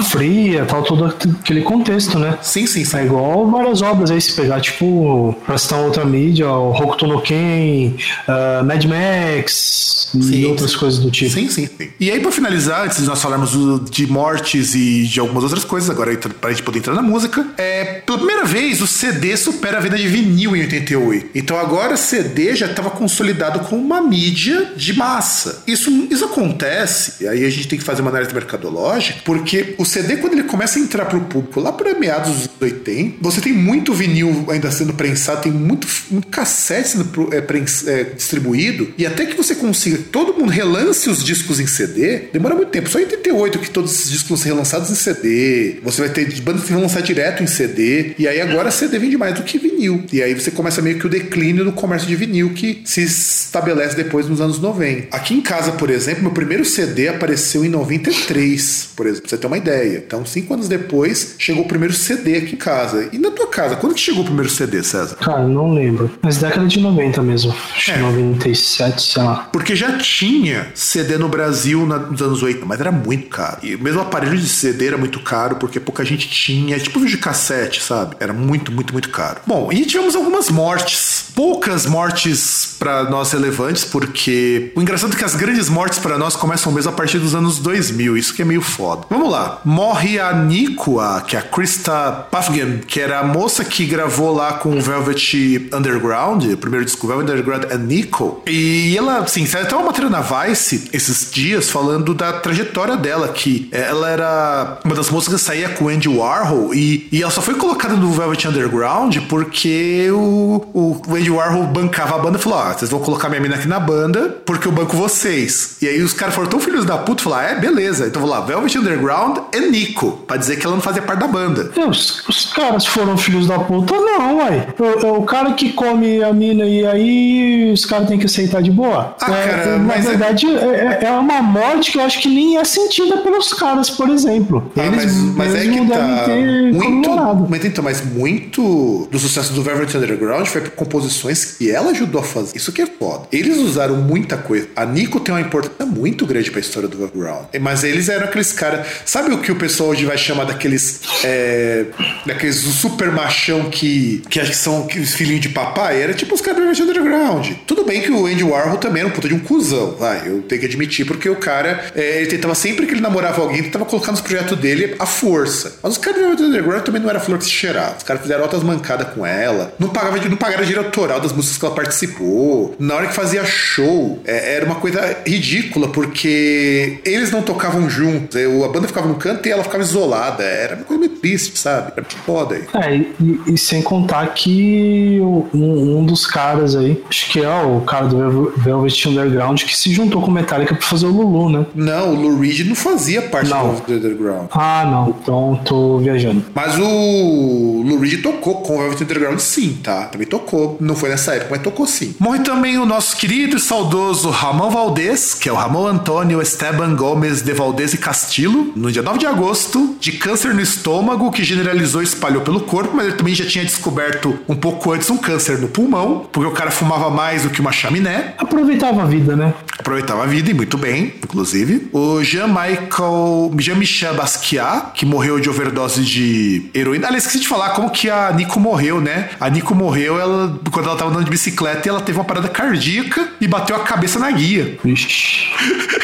fria, 0.09 0.65
tal, 0.65 0.83
todo 0.83 1.05
aquele 1.05 1.61
contexto, 1.61 2.17
né? 2.19 2.37
Sim, 2.41 2.65
sim, 2.65 2.85
sim. 2.85 2.97
É 2.97 3.05
igual 3.05 3.49
várias 3.49 3.81
obras 3.81 4.11
aí, 4.11 4.21
se 4.21 4.33
pegar, 4.33 4.59
tipo, 4.65 5.35
pra 5.45 5.57
citar 5.57 5.79
outra 5.79 6.05
mídia, 6.05 6.49
o 6.49 6.71
Hokuto 6.71 7.07
no 7.07 7.21
Ken, 7.21 7.93
ah, 8.27 8.63
Mad 8.63 8.83
Max 8.85 9.95
e 10.13 10.23
Sim, 10.23 10.45
outras 10.45 10.71
sim. 10.71 10.77
coisas 10.77 10.99
do 10.99 11.11
tipo. 11.11 11.31
Sim, 11.31 11.49
sim, 11.49 11.67
sim. 11.67 11.89
E 11.99 12.11
aí, 12.11 12.19
pra 12.19 12.31
finalizar, 12.31 12.85
antes 12.85 12.99
de 12.99 13.05
nós 13.05 13.21
falarmos 13.21 13.51
de 13.89 14.07
mortes 14.07 14.75
e 14.75 15.03
de 15.03 15.19
algumas 15.19 15.43
outras 15.43 15.63
coisas, 15.63 15.89
agora 15.89 16.15
pra 16.39 16.51
gente 16.51 16.63
poder 16.63 16.79
entrar 16.79 16.93
na 16.93 17.01
música, 17.01 17.45
é, 17.57 18.01
pela 18.05 18.17
primeira 18.17 18.45
vez 18.45 18.81
o 18.81 18.87
CD 18.87 19.35
supera 19.37 19.77
a 19.77 19.81
venda 19.81 19.97
de 19.97 20.07
vinil 20.07 20.55
em 20.55 20.61
88. 20.61 21.29
Então 21.35 21.57
agora 21.57 21.93
o 21.93 21.97
CD 21.97 22.55
já 22.55 22.67
estava 22.67 22.89
consolidado 22.89 23.59
como 23.61 23.81
uma 23.81 24.01
mídia 24.01 24.73
de 24.75 24.93
massa. 24.93 25.63
Isso, 25.67 25.89
isso 26.09 26.25
acontece, 26.25 27.23
e 27.23 27.27
aí 27.27 27.45
a 27.45 27.49
gente 27.49 27.67
tem 27.67 27.77
que 27.77 27.85
fazer 27.85 28.01
uma 28.01 28.11
análise 28.11 28.33
mercadológica, 28.33 29.19
porque 29.23 29.75
o 29.77 29.85
CD, 29.85 30.17
quando 30.17 30.33
ele 30.33 30.43
começa 30.43 30.79
a 30.79 30.81
entrar 30.81 31.05
pro 31.05 31.21
público 31.21 31.59
lá 31.59 31.71
para 31.71 31.93
meados 31.97 32.31
dos 32.31 32.39
anos 32.39 32.51
80, 32.61 33.17
você 33.21 33.41
tem 33.41 33.53
muito 33.53 33.93
vinil 33.93 34.45
ainda 34.55 34.71
sendo 34.71 34.93
prensado, 34.93 35.41
tem 35.43 35.51
muito, 35.51 35.87
muito 36.09 36.27
cassete 36.27 36.89
sendo 36.89 37.29
é, 37.33 37.41
prens- 37.41 37.87
é, 37.87 38.03
distribuído, 38.03 38.93
e 38.97 39.05
até 39.05 39.25
que 39.25 39.35
você 39.35 39.55
consiga 39.55 39.97
todo 40.11 40.33
mundo 40.33 40.49
relance 40.49 41.09
os 41.09 41.23
discos 41.23 41.59
em 41.59 41.67
CD, 41.67 42.29
demora 42.33 42.55
muito 42.55 42.69
tempo. 42.69 42.89
Só 42.89 42.99
em 42.99 43.03
88 43.03 43.59
que 43.59 43.69
todos 43.69 43.93
esses 43.93 44.09
discos 44.09 44.29
vão 44.29 44.37
ser 44.37 44.49
relançados 44.49 44.89
em 44.89 44.95
CD. 44.95 45.77
Você 45.83 46.01
vai 46.01 46.09
ter 46.09 46.41
bandas 46.41 46.63
que 46.63 46.71
vão 46.73 46.81
lançar 46.81 47.01
direto 47.01 47.43
em 47.43 47.47
CD. 47.47 48.13
E 48.17 48.27
aí 48.27 48.41
agora 48.41 48.71
CD 48.71 48.97
vende 48.99 49.17
mais 49.17 49.35
do 49.35 49.43
que 49.43 49.57
vinil. 49.57 50.03
E 50.11 50.21
aí 50.21 50.33
você 50.33 50.51
começa 50.51 50.81
meio 50.81 50.97
que 50.99 51.05
o 51.05 51.09
declínio 51.09 51.63
do 51.65 51.71
comércio 51.71 52.07
de 52.07 52.15
vinil 52.15 52.51
que 52.53 52.81
se 52.85 53.01
estabelece 53.03 53.95
depois 53.95 54.27
nos 54.27 54.41
anos 54.41 54.59
90. 54.59 55.15
Aqui 55.15 55.33
em 55.33 55.41
casa, 55.41 55.73
por 55.73 55.89
exemplo, 55.89 56.23
meu 56.23 56.31
primeiro 56.31 56.63
CD 56.65 57.07
apareceu 57.07 57.63
em 57.65 57.69
93, 57.69 58.89
por 58.95 59.05
exemplo, 59.05 59.21
pra 59.23 59.29
você 59.29 59.37
ter 59.37 59.47
uma 59.47 59.57
ideia. 59.57 60.03
Então, 60.05 60.25
cinco 60.25 60.53
anos 60.53 60.67
depois, 60.67 61.35
chegou 61.37 61.63
o 61.63 61.67
primeiro 61.67 61.93
CD 61.93 62.37
aqui 62.37 62.53
em 62.55 62.57
casa. 62.57 63.09
E 63.11 63.17
na 63.17 63.31
tua 63.31 63.47
casa, 63.47 63.75
quando 63.75 63.93
que 63.95 64.01
chegou 64.01 64.21
o 64.21 64.25
primeiro 64.25 64.44
CD, 64.49 64.83
César? 64.83 65.15
Cara, 65.15 65.47
não 65.47 65.73
lembro. 65.73 66.09
Mas 66.21 66.37
década 66.37 66.65
de 66.67 66.79
90 66.79 67.21
mesmo. 67.21 67.53
Acho 67.75 67.91
É. 67.91 67.97
97, 67.97 69.01
sei 69.01 69.23
lá. 69.23 69.49
Porque 69.51 69.75
já 69.75 69.97
tinha 69.97 70.67
CD 70.73 71.17
no 71.17 71.27
Brasil 71.29 71.85
na- 71.85 71.97
nos 71.99 72.21
anos 72.21 72.41
80, 72.43 72.65
mas 72.65 72.79
era 72.79 72.91
muito 72.91 73.27
caro. 73.29 73.57
E 73.63 73.75
mesmo 73.77 73.99
o 73.99 74.03
aparelho 74.03 74.37
de 74.37 74.47
CD 74.47 74.87
era 74.87 74.97
muito 74.97 75.19
caro, 75.19 75.55
porque 75.57 75.79
pouca 75.79 76.03
gente 76.05 76.27
tinha. 76.29 76.77
Tipo 76.79 76.99
vídeo 76.99 77.15
de 77.15 77.21
cassete, 77.21 77.81
sabe? 77.81 78.15
Era 78.19 78.33
muito, 78.33 78.71
muito, 78.71 78.91
muito 78.93 79.09
caro. 79.09 79.39
Bom, 79.45 79.69
e 79.71 79.85
tivemos 79.85 80.15
algumas 80.15 80.49
mortes. 80.49 81.24
Poucas 81.35 81.85
mortes 81.85 82.75
pra 82.79 83.03
nós 83.03 83.31
relevantes, 83.31 83.83
porque 83.83 84.71
o 84.75 84.81
engraçado 84.81 85.13
é 85.13 85.17
que 85.17 85.25
as 85.25 85.35
grandes 85.35 85.69
mortes 85.69 85.99
pra 85.99 86.17
nós 86.17 86.35
começam 86.35 86.71
mesmo 86.71 86.91
a 86.91 86.93
partir 86.93 87.19
dos 87.19 87.35
anos 87.35 87.59
2000. 87.59 88.17
Isso 88.17 88.33
que 88.33 88.41
é 88.41 88.45
meio 88.45 88.61
foda. 88.61 89.05
Vamos 89.09 89.29
lá. 89.29 89.59
Morre 89.65 90.19
a 90.19 90.31
Nikua, 90.33 91.21
que 91.27 91.35
é 91.35 91.39
a 91.39 91.41
Krista 91.41 92.25
Pafgen, 92.31 92.79
que 92.87 92.99
era 92.99 93.19
a 93.19 93.23
moça 93.23 93.65
que 93.65 93.85
gravou 93.85 94.33
lá 94.33 94.53
com 94.53 94.77
o 94.77 94.81
Velvet 94.81 95.69
Underground, 95.73 96.45
o 96.45 96.57
primeiro 96.57 96.85
disco 96.85 97.07
Velvet 97.07 97.29
Underground 97.29 97.65
é 97.69 97.77
Nico. 97.77 98.41
E 98.47 98.95
ela, 98.97 99.19
assim, 99.19 99.45
saiu 99.45 99.65
até 99.65 99.75
uma 99.75 99.87
matéria 99.87 100.09
na 100.09 100.21
Vice 100.21 100.89
esses 100.93 101.29
dias 101.31 101.69
falando 101.69 102.13
da 102.13 102.33
trajetória 102.33 102.95
dela, 102.95 103.27
que 103.27 103.67
ela 103.71 104.09
era 104.09 104.79
uma 104.83 104.95
das 104.95 105.09
moças 105.09 105.33
que 105.33 105.39
saía 105.39 105.69
com 105.69 105.89
Andy 105.89 106.07
Warhol 106.07 106.73
e, 106.73 107.07
e 107.11 107.21
ela 107.21 107.31
só 107.31 107.41
foi 107.41 107.55
colocada 107.55 107.95
no 107.95 108.11
Velvet 108.11 108.47
Underground 108.47 109.17
porque 109.27 110.09
o, 110.11 110.65
o, 110.73 111.01
o 111.07 111.17
Andy 111.25 111.31
Warhol 111.31 111.63
bancava 111.63 112.15
a 112.15 112.19
banda 112.19 112.37
e 112.37 112.41
falou: 112.41 112.59
Ó, 112.59 112.73
vocês 112.73 112.91
vão 112.91 112.99
colocar 112.99 113.29
minha 113.29 113.41
mina 113.41 113.55
aqui 113.55 113.67
na 113.67 113.79
banda 113.79 114.37
porque 114.45 114.67
eu 114.67 114.71
banco 114.71 114.95
vocês. 114.95 115.77
E 115.81 115.87
aí 115.87 116.01
os 116.01 116.13
caras 116.13 116.35
foram 116.35 116.47
tão 116.47 116.59
filhos 116.59 116.85
da 116.85 116.97
puta, 116.97 117.23
falaram: 117.23 117.49
é, 117.49 117.59
beleza, 117.59 118.05
então 118.07 118.21
vou 118.21 118.29
lá, 118.29 118.41
Velvet 118.41 118.77
Underground 118.77 119.37
é 119.51 119.59
Nico, 119.59 120.11
pra 120.27 120.37
dizer 120.37 120.57
que 120.57 120.65
ela 120.65 120.75
não 120.75 120.81
fazia 120.81 121.01
parte 121.01 121.19
da 121.21 121.27
banda. 121.27 121.71
Os, 121.89 122.27
os 122.27 122.53
caras 122.53 122.85
foram 122.85 123.17
filhos 123.17 123.47
da 123.47 123.57
puta, 123.59 123.95
não, 123.95 124.37
uai. 124.37 124.67
É 125.01 125.05
o, 125.07 125.23
cara 125.23 125.53
que 125.53 125.73
come 125.73 126.23
a 126.23 126.31
mina 126.31 126.65
e 126.65 126.85
aí 126.85 127.71
os 127.73 127.85
caras 127.85 128.07
têm 128.07 128.19
que 128.19 128.25
aceitar 128.25 128.61
de 128.61 128.69
boa. 128.71 129.15
Ah, 129.21 129.31
É, 129.31 129.47
cara, 129.47 129.77
na 129.77 129.83
mas 129.83 130.05
é- 130.05 130.09
verdade, 130.09 130.45
é... 130.47 130.99
é 131.05 131.11
uma 131.11 131.41
morte 131.41 131.91
que 131.91 131.97
eu 131.97 132.03
acho 132.03 132.19
que 132.21 132.29
nem 132.29 132.57
é 132.57 132.63
sentida 132.63 133.17
pelos 133.17 133.51
caras, 133.53 133.89
por 133.89 134.09
exemplo. 134.09 134.71
Ah, 134.77 134.85
Eles 134.85 134.95
mas, 134.95 135.35
mas 135.35 135.55
é 135.55 135.63
mesmo 135.63 135.85
que 135.87 135.91
tá 135.91 136.01
muito, 136.03 137.09
comemorado. 137.09 137.47
mas, 137.49 137.65
então, 137.65 137.83
mas 137.83 138.05
muito 138.05 139.07
do 139.11 139.17
sucesso 139.17 139.53
do 139.53 139.63
Velvet 139.63 139.95
Underground 139.97 140.45
foi 140.45 140.61
por 140.61 140.85
composições 141.15 141.55
que 141.57 141.71
ela 141.71 141.91
ajudou 141.91 142.21
a 142.21 142.23
fazer. 142.23 142.55
Isso 142.55 142.71
que 142.71 142.81
é 142.81 142.85
foda. 142.85 143.27
Eles 143.31 143.57
usaram 143.57 143.95
muita 143.95 144.37
coisa. 144.37 144.67
A 144.75 144.85
Nico 144.85 145.19
tem 145.19 145.33
uma 145.33 145.41
importância 145.41 145.85
muito 145.85 146.25
grande 146.25 146.51
pra 146.51 146.59
história 146.59 146.87
do 146.87 146.97
Underground. 146.97 147.45
Mas 147.59 147.83
eles 147.83 148.09
eram 148.09 148.25
aqueles 148.25 148.51
caras. 148.51 148.85
Sabe 149.05 149.33
o 149.33 149.39
que 149.39 149.51
o 149.51 149.55
pessoal 149.55 149.89
hoje 149.89 150.05
vai 150.05 150.17
chamar 150.17 150.45
daqueles. 150.45 151.01
É, 151.23 151.85
daqueles 152.25 152.57
super 152.57 153.11
machão 153.11 153.69
que, 153.69 154.23
que 154.29 154.39
acho 154.39 154.51
que 154.51 154.57
são 154.57 154.87
filhinhos 154.87 155.41
de 155.41 155.49
papai? 155.49 156.01
Era 156.01 156.13
tipo 156.13 156.35
os 156.35 156.41
caras 156.41 156.77
do 156.77 156.83
Underground. 156.83 157.51
Tudo 157.65 157.83
bem 157.83 158.01
que 158.01 158.11
o 158.11 158.25
Andy 158.25 158.43
Warhol 158.43 158.77
também 158.77 159.01
era 159.01 159.09
um 159.09 159.11
puta 159.11 159.27
de 159.27 159.33
um 159.33 159.39
cuzão, 159.39 159.95
vai. 159.97 160.27
Eu 160.27 160.41
tenho 160.41 160.59
que 160.59 160.67
admitir, 160.67 161.05
porque 161.05 161.29
o 161.29 161.35
cara. 161.35 161.91
é, 161.95 162.17
ele 162.17 162.27
tentava 162.27 162.55
sempre 162.55 162.85
que 162.85 162.93
ele 162.93 163.01
namorava 163.01 163.41
alguém, 163.41 163.63
tentava 163.63 163.85
colocar 163.85 164.11
nos 164.11 164.21
projetos 164.21 164.57
dele 164.57 164.95
a 164.99 165.05
força. 165.05 165.79
Mas 165.81 165.93
os 165.93 165.97
caras 165.97 166.37
do 166.37 166.43
Underground 166.43 166.83
também 166.83 167.01
não 167.01 167.09
era 167.09 167.19
flor 167.19 167.37
que 167.37 167.45
se 167.45 167.51
cheirava. 167.51 167.97
Os 167.97 168.03
caras 168.03 168.21
fizeram 168.21 168.43
outras 168.43 168.63
mancadas 168.63 169.07
com 169.13 169.25
ela. 169.25 169.73
Não 169.79 169.89
pagava 169.89 170.17
não 170.29 170.37
pagaram 170.37 170.65
direito 170.65 170.89
autoral 171.05 171.19
das 171.19 171.31
músicas 171.31 171.57
que 171.57 171.65
ela 171.65 171.75
participou. 171.75 172.75
Na 172.79 172.95
hora 172.95 173.07
que 173.07 173.13
fazia 173.13 173.45
show, 173.45 174.19
é, 174.25 174.55
era 174.55 174.65
uma 174.65 174.75
coisa 174.75 175.17
ridícula, 175.25 175.87
porque 175.89 176.99
eles 177.05 177.31
não 177.31 177.41
tocavam 177.41 177.89
juntos. 177.89 178.35
A 178.35 178.67
banda 178.67 178.87
ficava 178.87 179.07
no 179.07 179.15
canto 179.15 179.47
e 179.47 179.51
ela 179.51 179.63
ficava 179.63 179.83
isolada. 179.83 180.43
Era 180.43 180.75
uma 180.75 180.85
coisa 180.85 180.99
meio 180.99 181.15
triste, 181.17 181.57
sabe? 181.57 181.93
Era 181.95 182.05
foda 182.25 182.55
aí. 182.55 182.65
É, 182.73 182.95
e, 182.97 183.53
e 183.53 183.57
sem 183.57 183.81
contar 183.81 184.27
que 184.33 185.19
um, 185.21 185.99
um, 185.99 186.05
dos 186.05 186.25
caras 186.25 186.75
aí, 186.75 187.01
acho 187.09 187.29
que 187.31 187.39
é 187.39 187.63
o 187.63 187.81
cara 187.81 188.07
do 188.07 188.53
Velvet 188.57 189.07
Underground, 189.07 189.61
que 189.63 189.77
se 189.77 189.93
juntou 189.93 190.21
com 190.21 190.31
Metallica 190.31 190.73
pra 190.73 190.85
fazer 190.85 191.05
o 191.05 191.09
Lulu, 191.09 191.49
né? 191.49 191.65
Não, 191.75 192.13
o 192.13 192.21
Lou 192.21 192.39
Reed 192.39 192.67
não 192.67 192.75
fazia 192.75 193.21
parte 193.21 193.49
não. 193.49 193.75
do 193.75 193.93
Underground. 193.93 194.47
Ah, 194.51 194.87
não. 194.89 195.15
Então 195.21 195.59
tô 195.63 195.99
viajando. 195.99 196.43
Mas 196.53 196.77
o 196.77 197.83
Lou 197.85 197.99
Reed 197.99 198.21
tocou 198.21 198.61
com 198.61 198.75
o 198.75 198.77
Velvet 198.79 199.03
Underground 199.03 199.39
sim, 199.39 199.77
tá? 199.83 200.05
Também 200.05 200.27
tocou. 200.27 200.77
Não 200.79 200.94
foi 200.95 201.09
nessa 201.09 201.35
época, 201.35 201.51
mas 201.51 201.61
tocou 201.61 201.85
sim. 201.85 202.15
Morre 202.19 202.39
também 202.39 202.77
o 202.77 202.85
nosso 202.85 203.17
querido 203.17 203.57
e 203.57 203.59
saudoso 203.59 204.29
Ramon 204.29 204.69
Valdez, 204.69 205.33
que 205.33 205.49
é 205.49 205.51
o 205.51 205.55
Ramon 205.55 205.87
Antônio 205.87 206.41
Esteban 206.41 206.95
Gomes 206.95 207.41
de 207.41 207.53
Valdez 207.53 207.93
e 207.93 207.97
Castillo, 207.97 208.71
no 208.75 208.91
dia 208.91 209.01
9 209.01 209.19
de 209.19 209.25
agosto, 209.25 209.95
de 209.99 210.13
câncer 210.13 210.53
no 210.53 210.61
estômago, 210.61 211.31
que 211.31 211.43
generalizou 211.43 212.01
e 212.01 212.05
espalhou 212.05 212.41
pelo 212.41 212.61
corpo, 212.61 212.95
mas 212.95 213.07
ele 213.07 213.15
também 213.15 213.35
já 213.35 213.45
tinha 213.45 213.63
descoberto 213.63 214.37
um 214.47 214.55
pouco 214.55 214.91
antes 214.91 215.09
um 215.09 215.17
câncer 215.17 215.57
no 215.59 215.67
pulmão, 215.67 216.27
porque 216.31 216.49
o 216.49 216.53
cara 216.53 216.71
fumava 216.71 217.09
mais 217.09 217.43
do 217.43 217.49
que 217.49 217.61
uma 217.61 217.71
chaminé. 217.71 218.33
Aproveitava 218.37 219.03
a 219.03 219.05
vida, 219.05 219.35
né? 219.35 219.53
Aproveitava 219.77 220.23
a 220.23 220.25
vida 220.25 220.49
e 220.51 220.53
muito 220.53 220.77
bem, 220.77 221.13
inclusive. 221.23 221.89
O 221.91 222.23
Jean-Michel, 222.23 223.51
Jean-Michel 223.57 224.15
Basquiat, 224.15 224.91
que 224.93 225.05
morreu 225.05 225.39
de 225.39 225.49
overdose 225.49 226.03
de 226.03 226.69
heroína. 226.73 227.07
Aliás, 227.07 227.25
esqueci 227.25 227.41
de 227.41 227.47
falar 227.47 227.71
como 227.71 227.89
que 227.89 228.09
a 228.09 228.31
Nico 228.31 228.59
morreu, 228.59 229.01
né? 229.01 229.29
A 229.39 229.49
Nico 229.49 229.75
morreu 229.75 230.19
ela, 230.19 230.59
quando 230.71 230.84
ela 230.87 230.97
tava 230.97 231.11
andando 231.11 231.25
de 231.25 231.31
bicicleta 231.31 231.87
e 231.87 231.89
ela 231.89 232.01
teve 232.01 232.17
uma 232.17 232.25
parada 232.25 232.47
cardíaca 232.49 233.29
e 233.39 233.47
bateu 233.47 233.75
a 233.75 233.79
cabeça 233.79 234.19
na 234.19 234.31
guia. 234.31 234.77
Ixi. 234.83 235.47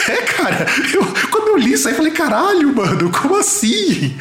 É, 0.08 0.18
cara, 0.18 0.66
eu, 0.94 1.06
quando 1.30 1.50
eu 1.50 1.58
li 1.58 1.74
isso 1.74 1.88
aí, 1.88 1.94
eu 1.94 1.98
falei, 1.98 2.12
caralho, 2.12 2.76
mano, 2.76 3.10
como 3.12 3.38
assim? 3.38 4.16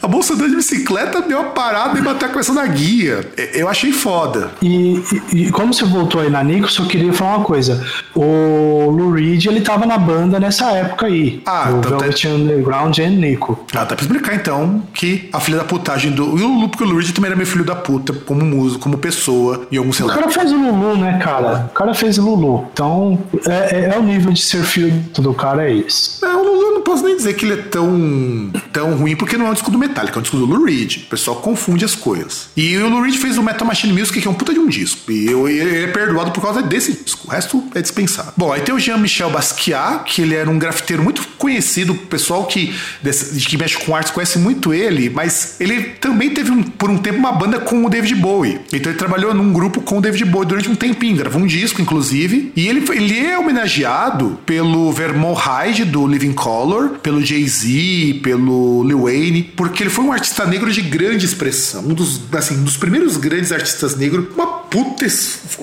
A 0.00 0.06
moça 0.06 0.34
andando 0.34 0.50
de 0.50 0.56
bicicleta 0.56 1.20
deu 1.22 1.40
uma 1.40 1.50
parada 1.50 1.98
e 1.98 2.02
bateu 2.02 2.28
a 2.28 2.30
cabeça 2.30 2.52
na 2.52 2.66
guia. 2.66 3.28
Eu 3.52 3.68
achei 3.68 3.92
foda. 3.92 4.50
E, 4.62 5.02
e, 5.32 5.46
e 5.46 5.50
como 5.50 5.74
você 5.74 5.84
voltou 5.84 6.20
aí 6.20 6.30
na 6.30 6.42
Nico, 6.42 6.70
só 6.70 6.84
queria 6.84 7.12
falar 7.12 7.38
uma 7.38 7.44
coisa. 7.44 7.84
O 8.14 8.90
Lou 8.90 9.12
Reed, 9.12 9.46
ele 9.46 9.60
tava 9.60 9.86
na 9.86 9.98
banda 9.98 10.38
nessa 10.38 10.70
época 10.72 11.06
aí. 11.06 11.42
Ah, 11.44 11.70
o 11.72 11.78
então 11.78 11.98
Velvet 11.98 12.22
tá... 12.22 12.28
Underground 12.28 12.98
e 12.98 13.06
Nico. 13.08 13.66
Ah, 13.74 13.84
dá 13.84 13.96
pra 13.96 14.00
explicar 14.02 14.34
então 14.34 14.82
que 14.94 15.28
a 15.32 15.40
filha 15.40 15.58
da 15.58 15.64
putagem 15.64 16.12
do. 16.12 16.38
E 16.38 16.42
o 16.42 16.48
Lulu, 16.48 16.68
porque 16.68 16.84
o 16.84 16.86
Lou 16.86 16.98
Reed 16.98 17.12
também 17.12 17.28
era 17.28 17.36
meio 17.36 17.48
filho 17.48 17.64
da 17.64 17.74
puta, 17.74 18.12
como 18.12 18.44
músico, 18.44 18.84
como 18.84 18.98
pessoa 18.98 19.66
e 19.70 19.78
algum 19.78 19.92
sei 19.92 20.06
O 20.06 20.08
cara 20.08 20.28
fez 20.28 20.52
o 20.52 20.56
Lulu, 20.56 20.96
né, 20.96 21.18
cara? 21.22 21.66
O 21.70 21.74
cara 21.74 21.92
fez 21.92 22.18
o 22.18 22.22
Lulu. 22.22 22.66
Então, 22.72 23.18
é, 23.46 23.76
é, 23.76 23.94
é 23.94 23.98
o 23.98 24.02
nível 24.02 24.32
de 24.32 24.40
ser 24.40 24.62
filho 24.62 24.92
do 25.18 25.34
cara, 25.34 25.68
é 25.68 25.74
esse. 25.74 26.24
É, 26.24 26.28
o 26.28 26.42
Lulu 26.42 26.67
não 26.78 26.82
posso 26.82 27.04
nem 27.04 27.16
dizer 27.16 27.34
que 27.34 27.44
ele 27.44 27.54
é 27.54 27.62
tão, 27.62 28.52
tão 28.72 28.94
ruim, 28.94 29.16
porque 29.16 29.36
não 29.36 29.46
é 29.46 29.50
um 29.50 29.52
disco 29.52 29.70
do 29.70 29.78
Metallica, 29.78 30.16
é 30.16 30.20
um 30.20 30.22
disco 30.22 30.36
do 30.36 30.46
Lou 30.46 30.64
Reed. 30.64 30.98
O 30.98 31.06
pessoal 31.10 31.38
confunde 31.38 31.84
as 31.84 31.94
coisas. 31.94 32.48
E 32.56 32.76
o 32.76 32.88
Lou 32.88 33.02
Reed 33.02 33.16
fez 33.16 33.36
o 33.36 33.42
Metal 33.42 33.66
Machine 33.66 33.92
Music, 33.92 34.20
que 34.20 34.26
é 34.26 34.30
um 34.30 34.34
puta 34.34 34.52
de 34.52 34.58
um 34.58 34.68
disco. 34.68 35.10
E 35.10 35.26
eu, 35.26 35.48
ele 35.48 35.84
é 35.84 35.86
perdoado 35.88 36.30
por 36.30 36.40
causa 36.40 36.62
desse 36.62 36.92
disco. 36.92 37.26
O 37.26 37.30
resto 37.30 37.64
é 37.74 37.82
dispensado. 37.82 38.32
Bom, 38.36 38.52
aí 38.52 38.60
tem 38.60 38.74
o 38.74 38.78
Jean-Michel 38.78 39.30
Basquiat, 39.30 40.04
que 40.04 40.22
ele 40.22 40.34
era 40.34 40.48
um 40.48 40.58
grafiteiro 40.58 41.02
muito 41.02 41.26
conhecido. 41.36 41.92
O 41.92 41.96
pessoal 41.96 42.46
que, 42.46 42.72
que 43.46 43.56
mexe 43.56 43.76
com 43.78 43.94
artes 43.94 44.12
conhece 44.12 44.38
muito 44.38 44.72
ele, 44.72 45.10
mas 45.10 45.60
ele 45.60 45.82
também 45.82 46.30
teve 46.30 46.50
um, 46.50 46.62
por 46.62 46.90
um 46.90 46.98
tempo 46.98 47.18
uma 47.18 47.32
banda 47.32 47.58
com 47.58 47.84
o 47.84 47.90
David 47.90 48.14
Bowie. 48.14 48.60
Então 48.72 48.92
ele 48.92 48.98
trabalhou 48.98 49.34
num 49.34 49.52
grupo 49.52 49.80
com 49.80 49.98
o 49.98 50.00
David 50.00 50.24
Bowie 50.26 50.46
durante 50.46 50.68
um 50.68 50.74
tempinho, 50.74 51.16
gravou 51.16 51.42
um 51.42 51.46
disco, 51.46 51.82
inclusive. 51.82 52.52
E 52.54 52.68
ele, 52.68 52.84
ele 52.92 53.26
é 53.26 53.38
homenageado 53.38 54.38
pelo 54.46 54.92
Vermont 54.92 55.40
Hyde, 55.40 55.84
do 55.84 56.06
Living 56.06 56.32
Color, 56.32 56.67
pelo 57.02 57.24
Jay-Z, 57.24 58.20
pelo 58.22 58.84
Lil 58.84 59.02
Wayne, 59.02 59.42
porque 59.42 59.82
ele 59.82 59.90
foi 59.90 60.04
um 60.04 60.12
artista 60.12 60.44
negro 60.46 60.70
de 60.70 60.82
grande 60.82 61.24
expressão, 61.24 61.82
um 61.82 61.94
dos, 61.94 62.20
assim, 62.32 62.56
um 62.58 62.64
dos 62.64 62.76
primeiros 62.76 63.16
grandes 63.16 63.52
artistas 63.52 63.96
negros, 63.96 64.26
uma 64.34 64.46
puta 64.46 65.06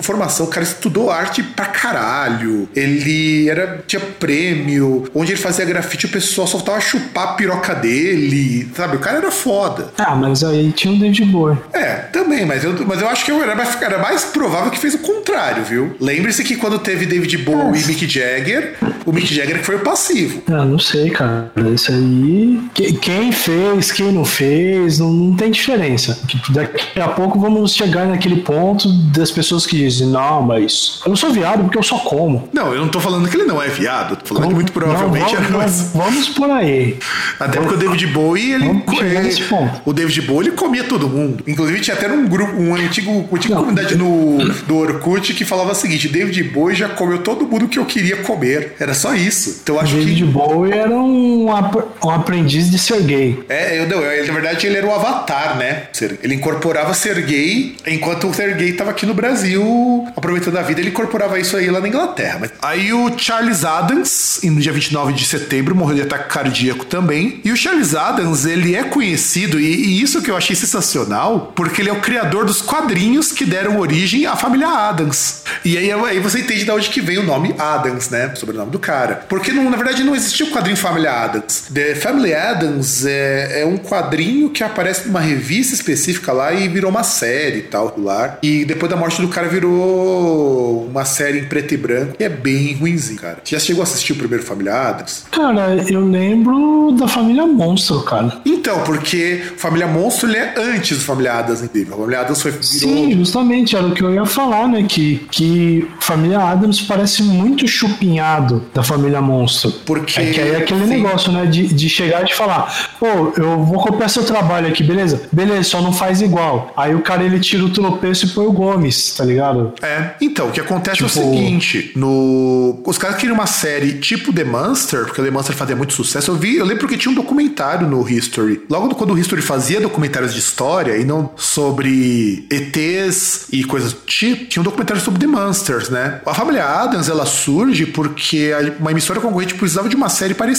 formação, 0.02 0.46
o 0.46 0.48
cara 0.48 0.64
estudou 0.64 1.10
arte 1.10 1.42
pra 1.42 1.66
caralho, 1.66 2.68
ele 2.74 3.48
era, 3.48 3.84
tinha 3.86 4.00
prêmio, 4.00 5.04
onde 5.14 5.32
ele 5.32 5.40
fazia 5.40 5.64
grafite 5.64 6.06
o 6.06 6.08
pessoal 6.08 6.46
só 6.46 6.58
tava 6.58 6.80
chupar 6.80 7.24
a 7.24 7.32
piroca 7.34 7.74
dele, 7.74 8.68
sabe, 8.74 8.96
o 8.96 9.00
cara 9.00 9.18
era 9.18 9.30
foda. 9.30 9.92
Ah, 9.98 10.14
mas 10.14 10.42
aí 10.42 10.72
tinha 10.72 10.92
o 10.92 10.98
David 10.98 11.24
Bowie. 11.26 11.58
É, 11.72 11.94
também, 11.94 12.44
mas 12.44 12.64
eu, 12.64 12.74
mas 12.86 13.00
eu 13.00 13.08
acho 13.08 13.24
que 13.24 13.30
era 13.30 13.54
mais, 13.54 13.80
era 13.80 13.98
mais 13.98 14.24
provável 14.24 14.70
que 14.70 14.78
fez 14.78 14.94
o 14.94 14.98
contrário, 14.98 15.64
viu? 15.64 15.96
Lembre-se 16.00 16.42
que 16.42 16.56
quando 16.56 16.78
teve 16.78 17.06
David 17.06 17.38
Bowie 17.38 17.82
e 17.82 17.86
Mick 17.86 18.08
Jagger, 18.08 18.74
o 19.04 19.12
Mick 19.12 19.32
Jagger 19.32 19.58
que 19.58 19.64
foi 19.64 19.76
o 19.76 19.80
passivo. 19.80 20.42
Ah, 20.48 20.64
não 20.64 20.78
sei, 20.96 21.10
cara, 21.10 21.50
isso 21.74 21.92
aí, 21.92 22.60
quem 23.00 23.30
fez, 23.30 23.92
quem 23.92 24.12
não 24.12 24.24
fez, 24.24 24.98
não, 24.98 25.12
não 25.12 25.36
tem 25.36 25.50
diferença. 25.50 26.18
Daqui 26.50 26.98
a 26.98 27.08
pouco 27.08 27.38
vamos 27.38 27.74
chegar 27.74 28.06
naquele 28.06 28.36
ponto 28.36 28.88
das 29.12 29.30
pessoas 29.30 29.66
que 29.66 29.76
dizem, 29.76 30.08
não, 30.08 30.42
mas 30.42 31.00
eu 31.04 31.10
não 31.10 31.16
sou 31.16 31.30
viado 31.30 31.64
porque 31.64 31.76
eu 31.76 31.82
só 31.82 31.98
como. 31.98 32.48
Não, 32.52 32.72
eu 32.72 32.80
não 32.80 32.88
tô 32.88 33.00
falando 33.00 33.28
que 33.28 33.36
ele 33.36 33.44
não 33.44 33.62
é 33.62 33.68
viado, 33.68 34.16
tô 34.16 34.26
falando 34.26 34.42
não, 34.42 34.48
que 34.50 34.54
muito 34.54 34.72
provavelmente 34.72 35.34
não, 35.34 35.60
vamos, 35.60 35.90
Vamos 35.94 36.28
por 36.30 36.50
aí. 36.50 36.98
Até 37.38 37.60
porque 37.60 37.74
o 37.74 37.78
David 37.78 38.06
Bowie, 38.08 38.52
ele. 38.52 38.66
ele 38.66 39.44
o 39.84 39.92
David 39.92 40.22
Bowie, 40.22 40.48
ele 40.48 40.56
comia 40.56 40.84
todo 40.84 41.08
mundo. 41.08 41.44
Inclusive, 41.46 41.80
tinha 41.80 41.96
até 41.96 42.08
um 42.08 42.26
grupo, 42.26 42.56
um 42.56 42.74
antigo, 42.74 43.10
uma 43.10 43.28
antiga 43.32 43.56
comunidade 43.56 43.96
no, 43.96 44.38
do 44.66 44.76
Orkut 44.76 45.34
que 45.34 45.44
falava 45.44 45.72
o 45.72 45.74
seguinte: 45.74 46.08
David 46.08 46.42
Bowie 46.44 46.74
já 46.74 46.88
comeu 46.88 47.18
todo 47.18 47.46
mundo 47.46 47.68
que 47.68 47.78
eu 47.78 47.84
queria 47.84 48.16
comer. 48.18 48.74
Era 48.78 48.94
só 48.94 49.14
isso. 49.14 49.60
Então 49.62 49.78
acho 49.78 49.94
David 49.94 50.14
que. 50.14 50.20
David 50.20 50.32
Bowie 50.32 50.85
era 50.86 50.94
um, 50.94 51.46
um 51.46 52.10
aprendiz 52.10 52.70
de 52.70 52.78
ser 52.78 53.02
gay. 53.02 53.44
É, 53.48 53.78
eu, 53.78 53.88
não, 53.88 54.00
na 54.00 54.32
verdade, 54.32 54.66
ele 54.66 54.76
era 54.76 54.86
o 54.86 54.92
avatar, 54.92 55.56
né? 55.56 55.84
Ele 56.22 56.34
incorporava 56.34 56.94
ser 56.94 57.20
gay, 57.22 57.76
enquanto 57.86 58.28
o 58.28 58.34
ser 58.34 58.54
gay 58.56 58.72
tava 58.72 58.90
aqui 58.90 59.04
no 59.04 59.14
Brasil, 59.14 60.06
aproveitando 60.16 60.56
a 60.56 60.62
vida, 60.62 60.80
ele 60.80 60.90
incorporava 60.90 61.38
isso 61.38 61.56
aí 61.56 61.70
lá 61.70 61.80
na 61.80 61.88
Inglaterra. 61.88 62.38
Mas... 62.40 62.52
Aí 62.62 62.92
o 62.92 63.16
Charles 63.18 63.64
Adams, 63.64 64.40
no 64.44 64.60
dia 64.60 64.72
29 64.72 65.12
de 65.12 65.24
setembro, 65.24 65.74
morreu 65.74 65.96
de 65.96 66.02
ataque 66.02 66.28
cardíaco 66.32 66.84
também. 66.84 67.40
E 67.44 67.52
o 67.52 67.56
Charles 67.56 67.94
Adams, 67.94 68.44
ele 68.44 68.74
é 68.74 68.84
conhecido, 68.84 69.60
e, 69.60 69.64
e 69.66 70.02
isso 70.02 70.22
que 70.22 70.30
eu 70.30 70.36
achei 70.36 70.56
sensacional, 70.56 71.52
porque 71.54 71.82
ele 71.82 71.90
é 71.90 71.92
o 71.92 72.00
criador 72.00 72.44
dos 72.44 72.62
quadrinhos 72.62 73.32
que 73.32 73.44
deram 73.44 73.78
origem 73.78 74.26
à 74.26 74.36
família 74.36 74.68
Adams. 74.68 75.42
E 75.64 75.76
aí, 75.76 75.90
aí 75.90 76.20
você 76.20 76.40
entende 76.40 76.64
de 76.64 76.70
onde 76.70 76.88
que 76.88 77.00
vem 77.00 77.18
o 77.18 77.22
nome 77.22 77.54
Adams, 77.58 78.10
né? 78.10 78.30
O 78.32 78.36
sobrenome 78.36 78.70
do 78.70 78.78
cara. 78.78 79.24
Porque 79.28 79.52
não, 79.52 79.70
na 79.70 79.76
verdade 79.76 80.04
não 80.04 80.14
existia 80.14 80.46
o 80.46 80.50
quadrinho 80.50 80.75
Família 80.78 81.12
Adams. 81.12 81.68
The 81.72 81.94
Family 81.94 82.34
Adams 82.34 83.04
é, 83.06 83.62
é 83.62 83.66
um 83.66 83.76
quadrinho 83.76 84.50
que 84.50 84.62
aparece 84.62 85.06
numa 85.06 85.20
revista 85.20 85.74
específica 85.74 86.32
lá 86.32 86.52
e 86.52 86.68
virou 86.68 86.90
uma 86.90 87.02
série 87.02 87.58
e 87.58 87.62
tal, 87.62 87.94
lá. 87.98 88.38
E 88.42 88.64
depois 88.64 88.90
da 88.90 88.96
morte 88.96 89.20
do 89.20 89.28
cara 89.28 89.48
virou 89.48 90.86
uma 90.86 91.04
série 91.04 91.40
em 91.40 91.44
preto 91.44 91.74
e 91.74 91.76
branco 91.76 92.16
e 92.18 92.24
é 92.24 92.28
bem 92.28 92.74
ruimzinho, 92.74 93.18
cara. 93.18 93.38
Já 93.44 93.58
chegou 93.58 93.82
a 93.82 93.84
assistir 93.84 94.12
o 94.12 94.16
primeiro 94.16 94.44
Família 94.44 94.74
Adams? 94.74 95.24
Cara, 95.30 95.76
eu 95.88 96.04
lembro 96.04 96.94
da 96.98 97.08
Família 97.08 97.46
Monstro, 97.46 98.02
cara. 98.02 98.40
Então, 98.44 98.82
porque 98.84 99.42
Família 99.56 99.86
Monstro 99.86 100.28
ele 100.28 100.38
é 100.38 100.54
antes 100.56 100.98
do 100.98 101.04
Família 101.04 101.34
Adams, 101.34 101.62
incrível. 101.62 101.94
A 101.94 101.98
Família 101.98 102.20
Adams 102.20 102.42
foi. 102.42 102.50
Virou... 102.52 102.62
Sim, 102.64 103.12
justamente, 103.12 103.76
era 103.76 103.86
o 103.86 103.92
que 103.92 104.02
eu 104.02 104.12
ia 104.12 104.24
falar, 104.24 104.68
né? 104.68 104.84
Que, 104.88 105.26
que 105.30 105.88
Família 106.00 106.38
Adams 106.38 106.80
parece 106.82 107.22
muito 107.22 107.66
chupinhado 107.66 108.64
da 108.74 108.82
Família 108.82 109.20
Monstro. 109.20 109.72
Porque. 109.84 110.20
É 110.20 110.30
que 110.30 110.40
aí 110.40 110.54
é 110.54 110.60
aquele 110.66 110.86
Sim. 110.86 111.02
negócio, 111.02 111.32
né? 111.32 111.46
De, 111.46 111.68
de 111.68 111.88
chegar 111.88 112.24
e 112.24 112.32
falar, 112.34 112.90
pô, 112.98 113.32
eu 113.36 113.62
vou 113.64 113.78
copiar 113.78 114.10
seu 114.10 114.24
trabalho 114.24 114.66
aqui, 114.66 114.82
beleza? 114.82 115.28
Beleza, 115.32 115.64
só 115.64 115.80
não 115.80 115.92
faz 115.92 116.20
igual. 116.20 116.72
Aí 116.76 116.94
o 116.94 117.00
cara 117.00 117.22
ele 117.22 117.38
tira 117.40 117.64
o 117.64 117.70
tropeço 117.70 118.26
e 118.26 118.28
põe 118.30 118.46
o 118.46 118.52
Gomes, 118.52 119.14
tá 119.14 119.24
ligado? 119.24 119.72
É. 119.80 120.10
Então, 120.20 120.48
o 120.48 120.52
que 120.52 120.60
acontece 120.60 120.98
tipo... 120.98 121.18
é 121.18 121.22
o 121.22 121.24
tipo, 121.24 121.34
seguinte: 121.34 121.92
no... 121.94 122.82
os 122.84 122.98
caras 122.98 123.16
queriam 123.16 123.34
uma 123.34 123.46
série 123.46 123.94
tipo 123.94 124.32
The 124.32 124.44
Monster, 124.44 125.04
porque 125.04 125.20
o 125.20 125.24
The 125.24 125.30
Monster 125.30 125.54
fazia 125.54 125.76
muito 125.76 125.92
sucesso. 125.92 126.30
Eu 126.30 126.36
vi, 126.36 126.56
eu 126.56 126.66
lembro 126.66 126.88
que 126.88 126.96
tinha 126.96 127.12
um 127.12 127.14
documentário 127.14 127.88
no 127.88 128.08
History. 128.08 128.62
Logo 128.68 128.94
quando 128.94 129.12
o 129.12 129.18
History 129.18 129.42
fazia 129.42 129.80
documentários 129.80 130.34
de 130.34 130.40
história 130.40 130.96
e 130.96 131.04
não 131.04 131.30
sobre 131.36 132.46
ETs 132.50 133.46
e 133.52 133.64
coisas 133.64 133.92
do 133.92 134.00
tipo, 134.00 134.46
tinha 134.46 134.60
um 134.60 134.64
documentário 134.64 135.02
sobre 135.02 135.20
The 135.20 135.26
Monsters, 135.26 135.88
né? 135.88 136.20
A 136.26 136.34
família 136.34 136.64
Adams 136.64 137.08
ela 137.08 137.26
surge 137.26 137.86
porque 137.86 138.50
uma 138.80 138.90
emissora 138.90 139.20
concorrente 139.20 139.54
precisava 139.54 139.88
de 139.88 139.96
uma 139.96 140.08
série 140.08 140.34
parecida. 140.34 140.55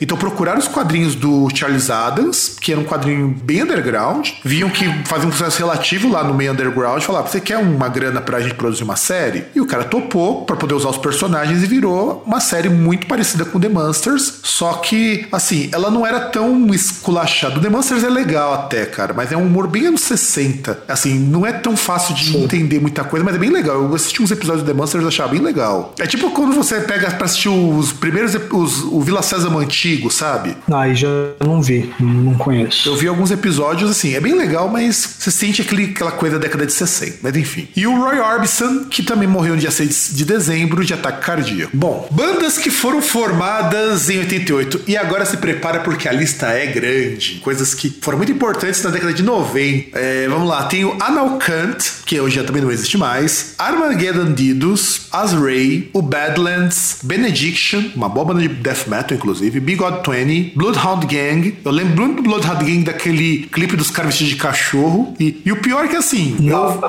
Então 0.00 0.16
procuraram 0.16 0.58
os 0.58 0.68
quadrinhos 0.68 1.14
do 1.14 1.48
Charles 1.54 1.90
Adams, 1.90 2.56
que 2.60 2.72
era 2.72 2.80
um 2.80 2.84
quadrinho 2.84 3.28
bem 3.42 3.62
underground, 3.62 4.30
viam 4.44 4.70
que 4.70 4.84
fazia 5.04 5.28
um 5.28 5.32
sucesso 5.32 5.58
relativo 5.58 6.08
lá 6.10 6.24
no 6.24 6.34
meio 6.34 6.52
underground, 6.52 7.02
falaram: 7.02 7.26
você 7.26 7.40
quer 7.40 7.58
uma 7.58 7.88
grana 7.88 8.20
pra 8.20 8.40
gente 8.40 8.54
produzir 8.54 8.82
uma 8.82 8.96
série? 8.96 9.44
E 9.54 9.60
o 9.60 9.66
cara 9.66 9.84
topou 9.84 10.44
pra 10.44 10.56
poder 10.56 10.74
usar 10.74 10.88
os 10.88 10.98
personagens 10.98 11.62
e 11.62 11.66
virou 11.66 12.22
uma 12.26 12.40
série 12.40 12.68
muito 12.68 13.06
parecida 13.06 13.44
com 13.44 13.60
The 13.60 13.68
Monsters, 13.68 14.40
só 14.42 14.74
que, 14.74 15.26
assim, 15.32 15.68
ela 15.72 15.90
não 15.90 16.06
era 16.06 16.20
tão 16.20 16.72
esculachada. 16.74 17.58
O 17.58 17.60
The 17.60 17.68
Monsters 17.68 18.04
é 18.04 18.08
legal 18.08 18.54
até, 18.54 18.86
cara, 18.86 19.12
mas 19.12 19.32
é 19.32 19.36
um 19.36 19.46
humor 19.46 19.66
bem 19.66 19.86
anos 19.86 20.02
60. 20.02 20.84
Assim, 20.88 21.18
não 21.18 21.46
é 21.46 21.52
tão 21.52 21.76
fácil 21.76 22.14
de 22.14 22.32
Sim. 22.32 22.44
entender 22.44 22.80
muita 22.80 23.04
coisa, 23.04 23.24
mas 23.24 23.34
é 23.34 23.38
bem 23.38 23.50
legal. 23.50 23.76
Eu 23.76 23.94
assisti 23.94 24.22
uns 24.22 24.30
episódios 24.30 24.64
do 24.64 24.66
The 24.66 24.74
Monsters 24.74 25.04
e 25.04 25.08
achava 25.08 25.30
bem 25.30 25.40
legal. 25.40 25.94
É 25.98 26.06
tipo 26.06 26.30
quando 26.30 26.54
você 26.54 26.80
pega 26.80 27.10
pra 27.10 27.26
assistir 27.26 27.48
os 27.48 27.92
primeiros, 27.92 28.34
os, 28.50 28.82
o 28.84 29.00
Vila 29.00 29.22
Sésamo 29.34 29.58
antigo, 29.58 30.12
sabe? 30.12 30.56
Aí 30.72 30.94
já 30.94 31.08
não 31.44 31.60
vi, 31.60 31.92
não 31.98 32.34
conheço. 32.34 32.88
Eu 32.88 32.94
vi 32.94 33.08
alguns 33.08 33.32
episódios, 33.32 33.90
assim, 33.90 34.14
é 34.14 34.20
bem 34.20 34.34
legal, 34.34 34.68
mas 34.68 35.16
você 35.18 35.28
sente 35.28 35.60
aquele, 35.60 35.86
aquela 35.86 36.12
coisa 36.12 36.38
da 36.38 36.42
década 36.42 36.64
de 36.64 36.72
60, 36.72 37.18
mas 37.20 37.36
enfim. 37.36 37.66
E 37.74 37.84
o 37.84 37.98
Roy 37.98 38.20
Orbison, 38.20 38.84
que 38.84 39.02
também 39.02 39.26
morreu 39.26 39.54
no 39.54 39.60
dia 39.60 39.72
6 39.72 40.10
de 40.12 40.24
dezembro 40.24 40.84
de 40.84 40.94
ataque 40.94 41.26
cardíaco. 41.26 41.76
Bom, 41.76 42.08
bandas 42.12 42.58
que 42.58 42.70
foram 42.70 43.02
formadas 43.02 44.08
em 44.08 44.18
88 44.18 44.82
e 44.86 44.96
agora 44.96 45.26
se 45.26 45.36
prepara 45.36 45.80
porque 45.80 46.08
a 46.08 46.12
lista 46.12 46.46
é 46.50 46.66
grande. 46.66 47.40
Coisas 47.42 47.74
que 47.74 47.90
foram 48.00 48.18
muito 48.18 48.30
importantes 48.30 48.80
na 48.84 48.90
década 48.90 49.12
de 49.12 49.22
90. 49.24 49.98
É, 49.98 50.28
vamos 50.28 50.48
lá, 50.48 50.66
tem 50.66 50.84
o 50.84 50.96
Analcant, 51.02 51.82
que 52.06 52.20
hoje 52.20 52.40
também 52.44 52.62
não 52.62 52.70
existe 52.70 52.96
mais, 52.96 53.54
Armageddon 53.58 54.32
Didos, 54.32 55.08
Azray, 55.10 55.90
o 55.92 56.00
Badlands, 56.00 56.98
Benediction, 57.02 57.90
uma 57.96 58.08
boa 58.08 58.26
banda 58.26 58.40
de 58.40 58.48
death 58.48 58.86
metal, 58.86 59.18
inclusive, 59.24 59.58
Big 59.60 59.76
God 59.76 60.06
20, 60.06 60.52
Bloodhound 60.54 61.06
Gang. 61.06 61.56
Eu 61.64 61.70
lembro 61.70 62.04
muito 62.04 62.22
do 62.22 62.28
Bloodhound 62.28 62.62
Gang 62.64 62.84
daquele 62.84 63.46
clipe 63.50 63.74
dos 63.74 63.90
caras 63.90 64.10
vestidos 64.10 64.34
de 64.34 64.40
cachorro. 64.40 65.14
E, 65.18 65.40
e 65.44 65.50
o 65.50 65.56
pior 65.56 65.86
é 65.86 65.88
que 65.88 65.96
assim. 65.96 66.36
Não, 66.38 66.74
eu... 66.74 66.80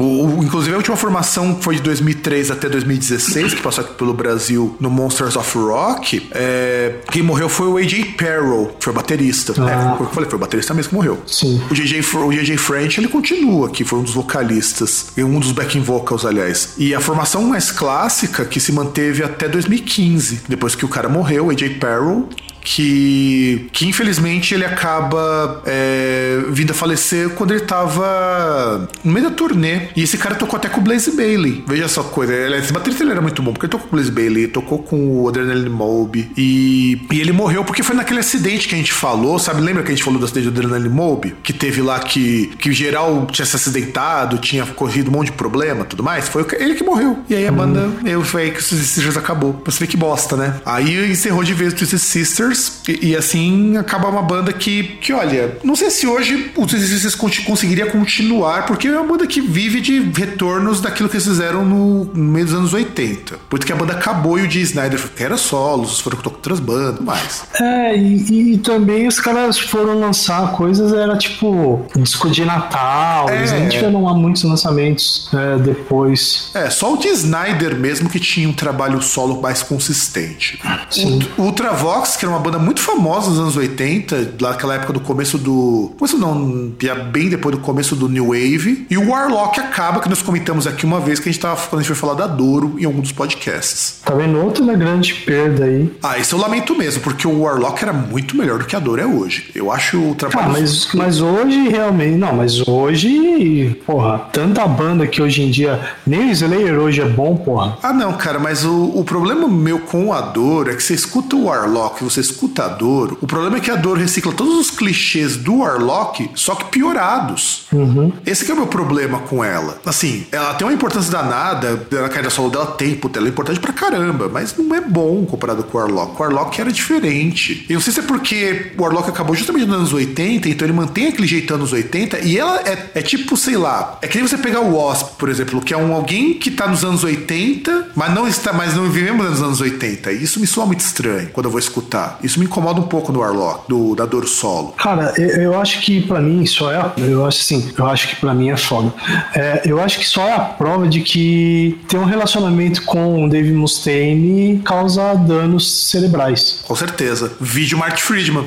o, 0.00 0.44
inclusive 0.44 0.74
a 0.74 0.76
última 0.76 0.96
formação 0.96 1.58
foi 1.60 1.76
de 1.76 1.82
2003 1.82 2.50
até 2.50 2.68
2016, 2.68 3.54
que 3.54 3.62
passou 3.62 3.84
aqui 3.84 3.94
pelo 3.94 4.12
Brasil 4.12 4.76
no 4.80 4.90
Monsters 4.90 5.36
of 5.36 5.56
Rock. 5.58 6.28
É, 6.32 6.96
quem 7.10 7.22
morreu 7.22 7.48
foi 7.48 7.68
o 7.68 7.76
AJ 7.76 8.14
Perrow, 8.16 8.68
que 8.78 8.84
foi 8.84 8.92
baterista. 8.92 9.54
Ah. 9.58 9.92
É, 9.94 9.96
foi, 9.96 10.06
eu 10.06 10.10
falei, 10.10 10.30
foi 10.30 10.36
o 10.36 10.40
baterista 10.40 10.74
mesmo 10.74 10.90
que 10.90 10.94
morreu. 10.94 11.22
Sim. 11.26 11.60
O 11.70 11.74
JJ, 11.74 12.00
o 12.16 12.32
JJ 12.32 12.56
French, 12.56 13.00
ele 13.00 13.08
continua 13.08 13.68
aqui, 13.68 13.84
foi 13.84 13.98
um 13.98 14.02
dos 14.02 14.14
vocalistas, 14.14 15.12
um 15.16 15.38
dos 15.38 15.52
backing 15.52 15.80
vocals, 15.80 16.24
aliás. 16.24 16.74
E 16.78 16.94
a 16.94 17.00
formação 17.00 17.42
mais 17.42 17.70
clássica 17.70 18.44
que 18.44 18.60
se 18.60 18.72
manteve 18.72 19.22
até 19.22 19.48
2015, 19.48 20.42
depois 20.48 20.74
que 20.74 20.84
o 20.84 20.88
cara 20.88 21.08
morreu, 21.08 21.50
AJ 21.50 21.78
Perrow, 21.78 22.28
que, 22.64 23.68
que 23.70 23.86
infelizmente 23.86 24.54
ele 24.54 24.64
acaba 24.64 25.62
é, 25.66 26.42
vindo 26.48 26.70
a 26.70 26.74
falecer 26.74 27.28
quando 27.30 27.52
ele 27.52 27.60
tava 27.60 28.88
no 29.04 29.12
meio 29.12 29.28
da 29.28 29.36
turnê. 29.36 29.88
E 29.94 30.02
esse 30.02 30.16
cara 30.16 30.34
tocou 30.34 30.56
até 30.56 30.68
com 30.68 30.80
o 30.80 30.82
Blaze 30.82 31.12
Bailey. 31.12 31.62
Veja 31.68 31.86
só 31.86 32.02
coisa. 32.02 32.34
Esse 32.56 32.72
baterista 32.72 33.04
ele 33.04 33.12
era 33.12 33.20
muito 33.20 33.42
bom, 33.42 33.52
porque 33.52 33.66
ele 33.66 33.70
tocou 33.70 33.88
com 33.88 33.94
o 33.94 33.98
Blaze 33.98 34.10
Bailey, 34.10 34.48
tocou 34.48 34.78
com 34.78 35.22
o 35.22 35.28
Adrenaline 35.28 35.68
Mob. 35.68 36.30
E, 36.36 36.98
e 37.12 37.20
ele 37.20 37.32
morreu 37.32 37.64
porque 37.64 37.82
foi 37.82 37.94
naquele 37.94 38.20
acidente 38.20 38.66
que 38.66 38.74
a 38.74 38.78
gente 38.78 38.92
falou, 38.92 39.38
sabe? 39.38 39.60
Lembra 39.60 39.82
que 39.82 39.92
a 39.92 39.94
gente 39.94 40.02
falou 40.02 40.18
do 40.18 40.24
acidente 40.24 40.48
do 40.48 40.58
Adrenaline 40.58 40.88
Mob? 40.88 41.36
Que 41.42 41.52
teve 41.52 41.82
lá 41.82 41.98
que, 41.98 42.46
que 42.58 42.72
geral 42.72 43.26
tinha 43.30 43.44
se 43.44 43.54
acidentado, 43.54 44.38
tinha 44.38 44.64
corrido 44.64 45.08
um 45.08 45.12
monte 45.12 45.26
de 45.26 45.32
problema 45.32 45.84
tudo 45.84 46.02
mais? 46.02 46.28
Foi 46.28 46.46
ele 46.58 46.74
que 46.74 46.82
morreu. 46.82 47.18
E 47.28 47.34
aí 47.34 47.46
a 47.46 47.52
banda, 47.52 47.90
eu, 48.04 48.24
foi 48.24 48.44
aí 48.44 48.50
que 48.50 48.60
o 48.60 48.62
Sisters 48.62 49.16
acabou. 49.18 49.60
Você 49.66 49.80
vê 49.80 49.86
que 49.86 49.96
bosta, 49.96 50.36
né? 50.36 50.60
Aí 50.64 51.10
encerrou 51.10 51.44
de 51.44 51.52
vez 51.52 51.72
o 51.72 51.76
Twisted 51.76 52.00
Sisters 52.00 52.53
e, 52.88 53.10
e, 53.10 53.16
assim 53.16 53.76
acaba 53.76 54.08
uma 54.08 54.22
banda 54.22 54.52
que, 54.52 54.82
que 55.00 55.12
olha, 55.12 55.58
não 55.62 55.74
sei 55.74 55.90
se 55.90 56.06
hoje 56.06 56.52
o 56.56 56.66
Twisted 56.66 57.44
conseguiria 57.44 57.86
continuar, 57.86 58.66
porque 58.66 58.88
é 58.88 58.92
uma 58.92 59.04
banda 59.04 59.26
que 59.26 59.40
vive 59.40 59.80
de 59.80 60.00
retornos 60.00 60.80
daquilo 60.80 61.08
que 61.08 61.16
eles 61.16 61.26
fizeram 61.26 61.64
no, 61.64 62.04
no 62.04 62.32
meio 62.32 62.46
dos 62.46 62.54
anos 62.54 62.72
80. 62.72 63.36
Porque 63.48 63.72
a 63.72 63.76
banda 63.76 63.92
acabou 63.92 64.38
e 64.38 64.42
o 64.42 64.48
Dee 64.48 64.62
Snyder 64.62 65.00
era 65.18 65.36
solos, 65.36 66.00
foram 66.00 66.18
com 66.18 66.30
outras 66.30 66.60
bandas, 66.60 67.00
mais. 67.00 67.44
É, 67.60 67.96
e, 67.96 68.54
e, 68.54 68.58
também 68.58 69.06
os 69.06 69.20
caras 69.20 69.58
foram 69.58 69.98
lançar 69.98 70.52
coisas, 70.52 70.92
era 70.92 71.16
tipo 71.16 71.86
disco 71.96 72.30
de 72.30 72.44
Natal, 72.44 73.28
é, 73.28 73.38
eles 73.38 73.52
nem 73.52 73.68
tiveram 73.68 74.04
lá 74.04 74.14
muitos 74.14 74.42
lançamentos 74.42 75.30
é, 75.32 75.58
depois. 75.58 76.50
É, 76.54 76.70
só 76.70 76.92
o 76.92 76.96
Dee 76.96 77.10
Snyder 77.10 77.76
mesmo 77.76 78.08
que 78.08 78.20
tinha 78.20 78.48
um 78.48 78.52
trabalho 78.52 79.00
solo 79.02 79.40
mais 79.40 79.62
consistente. 79.62 80.60
Sim. 80.90 81.20
O 81.36 81.42
Ultravox, 81.42 82.16
que 82.16 82.24
era 82.24 82.34
uma 82.34 82.40
banda 82.44 82.58
muito 82.58 82.80
famosa 82.80 83.30
nos 83.30 83.38
anos 83.38 83.56
80, 83.56 84.34
lá 84.38 84.50
naquela 84.50 84.74
época 84.74 84.92
do 84.92 85.00
começo 85.00 85.38
do. 85.38 85.92
Começo 85.98 86.18
não, 86.18 86.70
bem 87.10 87.30
depois 87.30 87.56
do 87.56 87.62
começo 87.62 87.96
do 87.96 88.06
New 88.06 88.28
Wave. 88.28 88.86
E 88.90 88.98
o 88.98 89.08
Warlock 89.08 89.58
acaba, 89.58 90.00
que 90.00 90.08
nós 90.10 90.20
comentamos 90.20 90.66
aqui 90.66 90.84
uma 90.84 91.00
vez 91.00 91.18
que 91.18 91.28
a 91.28 91.32
gente 91.32 91.40
tava 91.40 91.56
quando 91.68 91.80
a 91.80 91.82
gente 91.82 91.94
foi 91.94 91.96
falar 91.96 92.14
da 92.14 92.26
Doro 92.26 92.76
em 92.78 92.84
algum 92.84 93.00
dos 93.00 93.12
podcasts. 93.12 94.00
Tá 94.04 94.14
vendo 94.14 94.38
outra 94.38 94.64
grande 94.76 95.14
perda 95.14 95.64
aí. 95.64 95.90
Ah, 96.02 96.18
isso 96.18 96.34
eu 96.34 96.38
lamento 96.38 96.76
mesmo, 96.76 97.02
porque 97.02 97.26
o 97.26 97.42
Warlock 97.42 97.82
era 97.82 97.92
muito 97.92 98.36
melhor 98.36 98.58
do 98.58 98.66
que 98.66 98.76
a 98.76 98.78
Doro 98.78 99.00
é 99.00 99.06
hoje. 99.06 99.50
Eu 99.54 99.72
acho 99.72 100.10
o 100.10 100.14
trabalho. 100.14 100.48
Ah, 100.48 100.52
mas, 100.60 100.88
mas 100.92 101.20
hoje 101.20 101.68
realmente. 101.68 102.18
Não, 102.18 102.34
mas 102.34 102.66
hoje. 102.68 103.80
Porra, 103.86 104.18
tanta 104.32 104.66
banda 104.66 105.06
que 105.06 105.22
hoje 105.22 105.42
em 105.42 105.50
dia. 105.50 105.80
Nem 106.06 106.28
o 106.28 106.32
Slayer 106.32 106.78
hoje 106.78 107.00
é 107.00 107.08
bom, 107.08 107.36
porra. 107.36 107.78
Ah, 107.82 107.92
não, 107.92 108.12
cara, 108.12 108.38
mas 108.38 108.64
o, 108.64 108.92
o 108.94 109.02
problema 109.02 109.48
meu 109.48 109.78
com 109.78 110.12
a 110.12 110.20
Doro 110.20 110.70
é 110.70 110.74
que 110.74 110.82
você 110.82 110.94
escuta 110.94 111.36
o 111.36 111.44
Warlock, 111.44 112.04
você 112.04 112.20
escuta 112.20 112.33
Doro, 112.78 113.18
o 113.20 113.26
problema 113.26 113.56
é 113.56 113.60
que 113.60 113.70
a 113.70 113.76
Doro 113.76 114.00
recicla 114.00 114.32
todos 114.32 114.54
os 114.54 114.70
clichês 114.70 115.36
do 115.36 115.58
Warlock, 115.58 116.30
só 116.34 116.54
que 116.54 116.66
piorados. 116.66 117.66
Uhum. 117.72 118.12
Esse 118.26 118.50
é 118.50 118.54
o 118.54 118.56
meu 118.56 118.66
problema 118.66 119.20
com 119.20 119.42
ela. 119.44 119.80
Assim, 119.84 120.26
ela 120.30 120.54
tem 120.54 120.66
uma 120.66 120.72
importância 120.72 121.10
danada, 121.10 121.86
a 122.04 122.08
carreira 122.08 122.30
solo 122.30 122.50
dela 122.50 122.66
tem, 122.66 122.94
puta, 122.94 123.18
ela 123.18 123.28
é 123.28 123.30
importante 123.30 123.60
pra 123.60 123.72
caramba, 123.72 124.28
mas 124.28 124.56
não 124.56 124.74
é 124.74 124.80
bom 124.80 125.24
comparado 125.24 125.62
com 125.64 125.78
o 125.78 125.80
Warlock. 125.80 126.16
O 126.16 126.22
Warlock 126.22 126.60
era 126.60 126.72
diferente. 126.72 127.64
Eu 127.68 127.74
não 127.74 127.80
sei 127.80 127.92
se 127.92 128.00
é 128.00 128.02
porque 128.02 128.72
o 128.76 128.82
Warlock 128.82 129.08
acabou 129.08 129.34
justamente 129.34 129.66
nos 129.66 129.76
anos 129.76 129.92
80, 129.92 130.48
então 130.48 130.66
ele 130.66 130.76
mantém 130.76 131.08
aquele 131.08 131.26
jeitão 131.26 131.58
nos 131.58 131.72
80, 131.72 132.20
e 132.20 132.38
ela 132.38 132.60
é, 132.60 132.90
é 132.94 133.02
tipo, 133.02 133.36
sei 133.36 133.56
lá, 133.56 133.98
é 134.02 134.06
que 134.06 134.18
nem 134.18 134.26
você 134.26 134.38
pegar 134.38 134.60
o 134.60 134.76
Wasp, 134.76 135.16
por 135.18 135.28
exemplo, 135.28 135.60
que 135.60 135.72
é 135.72 135.76
um 135.76 135.92
alguém 135.92 136.34
que 136.34 136.50
tá 136.50 136.66
nos 136.66 136.84
anos 136.84 137.04
80, 137.04 137.92
mas 137.94 138.14
não 138.14 138.26
está, 138.26 138.52
mas 138.52 138.74
não 138.74 138.90
vivemos 138.90 139.28
nos 139.28 139.42
anos 139.42 139.60
80. 139.60 140.12
E 140.12 140.22
isso 140.22 140.40
me 140.40 140.46
soa 140.46 140.66
muito 140.66 140.80
estranho 140.80 141.30
quando 141.32 141.46
eu 141.46 141.50
vou 141.50 141.58
escutar. 141.58 142.18
Isso 142.24 142.38
me 142.38 142.46
incomoda 142.46 142.80
um 142.80 142.84
pouco 142.84 143.12
no 143.12 143.20
Warlock, 143.20 143.68
do, 143.68 143.94
da 143.94 144.06
dor 144.06 144.26
solo. 144.26 144.72
Cara, 144.78 145.12
eu, 145.18 145.28
eu 145.28 145.60
acho 145.60 145.80
que 145.80 146.00
para 146.00 146.20
mim 146.20 146.46
só 146.46 146.72
é. 146.72 146.92
Eu 146.96 147.26
acho 147.26 147.40
assim, 147.40 147.72
eu 147.76 147.86
acho 147.86 148.08
que 148.08 148.16
para 148.16 148.32
mim 148.32 148.50
é 148.50 148.56
foda. 148.56 148.92
É, 149.34 149.62
eu 149.66 149.80
acho 149.80 149.98
que 149.98 150.06
só 150.06 150.26
é 150.26 150.32
a 150.32 150.40
prova 150.40 150.88
de 150.88 151.00
que 151.00 151.78
ter 151.88 151.98
um 151.98 152.04
relacionamento 152.04 152.82
com 152.82 153.24
o 153.24 153.28
Dave 153.28 153.52
Mustaine 153.52 154.60
causa 154.64 155.14
danos 155.14 155.90
cerebrais. 155.90 156.60
Com 156.62 156.74
certeza. 156.74 157.32
Vídeo 157.40 157.76
Mark 157.78 157.98
Friedman. 157.98 158.46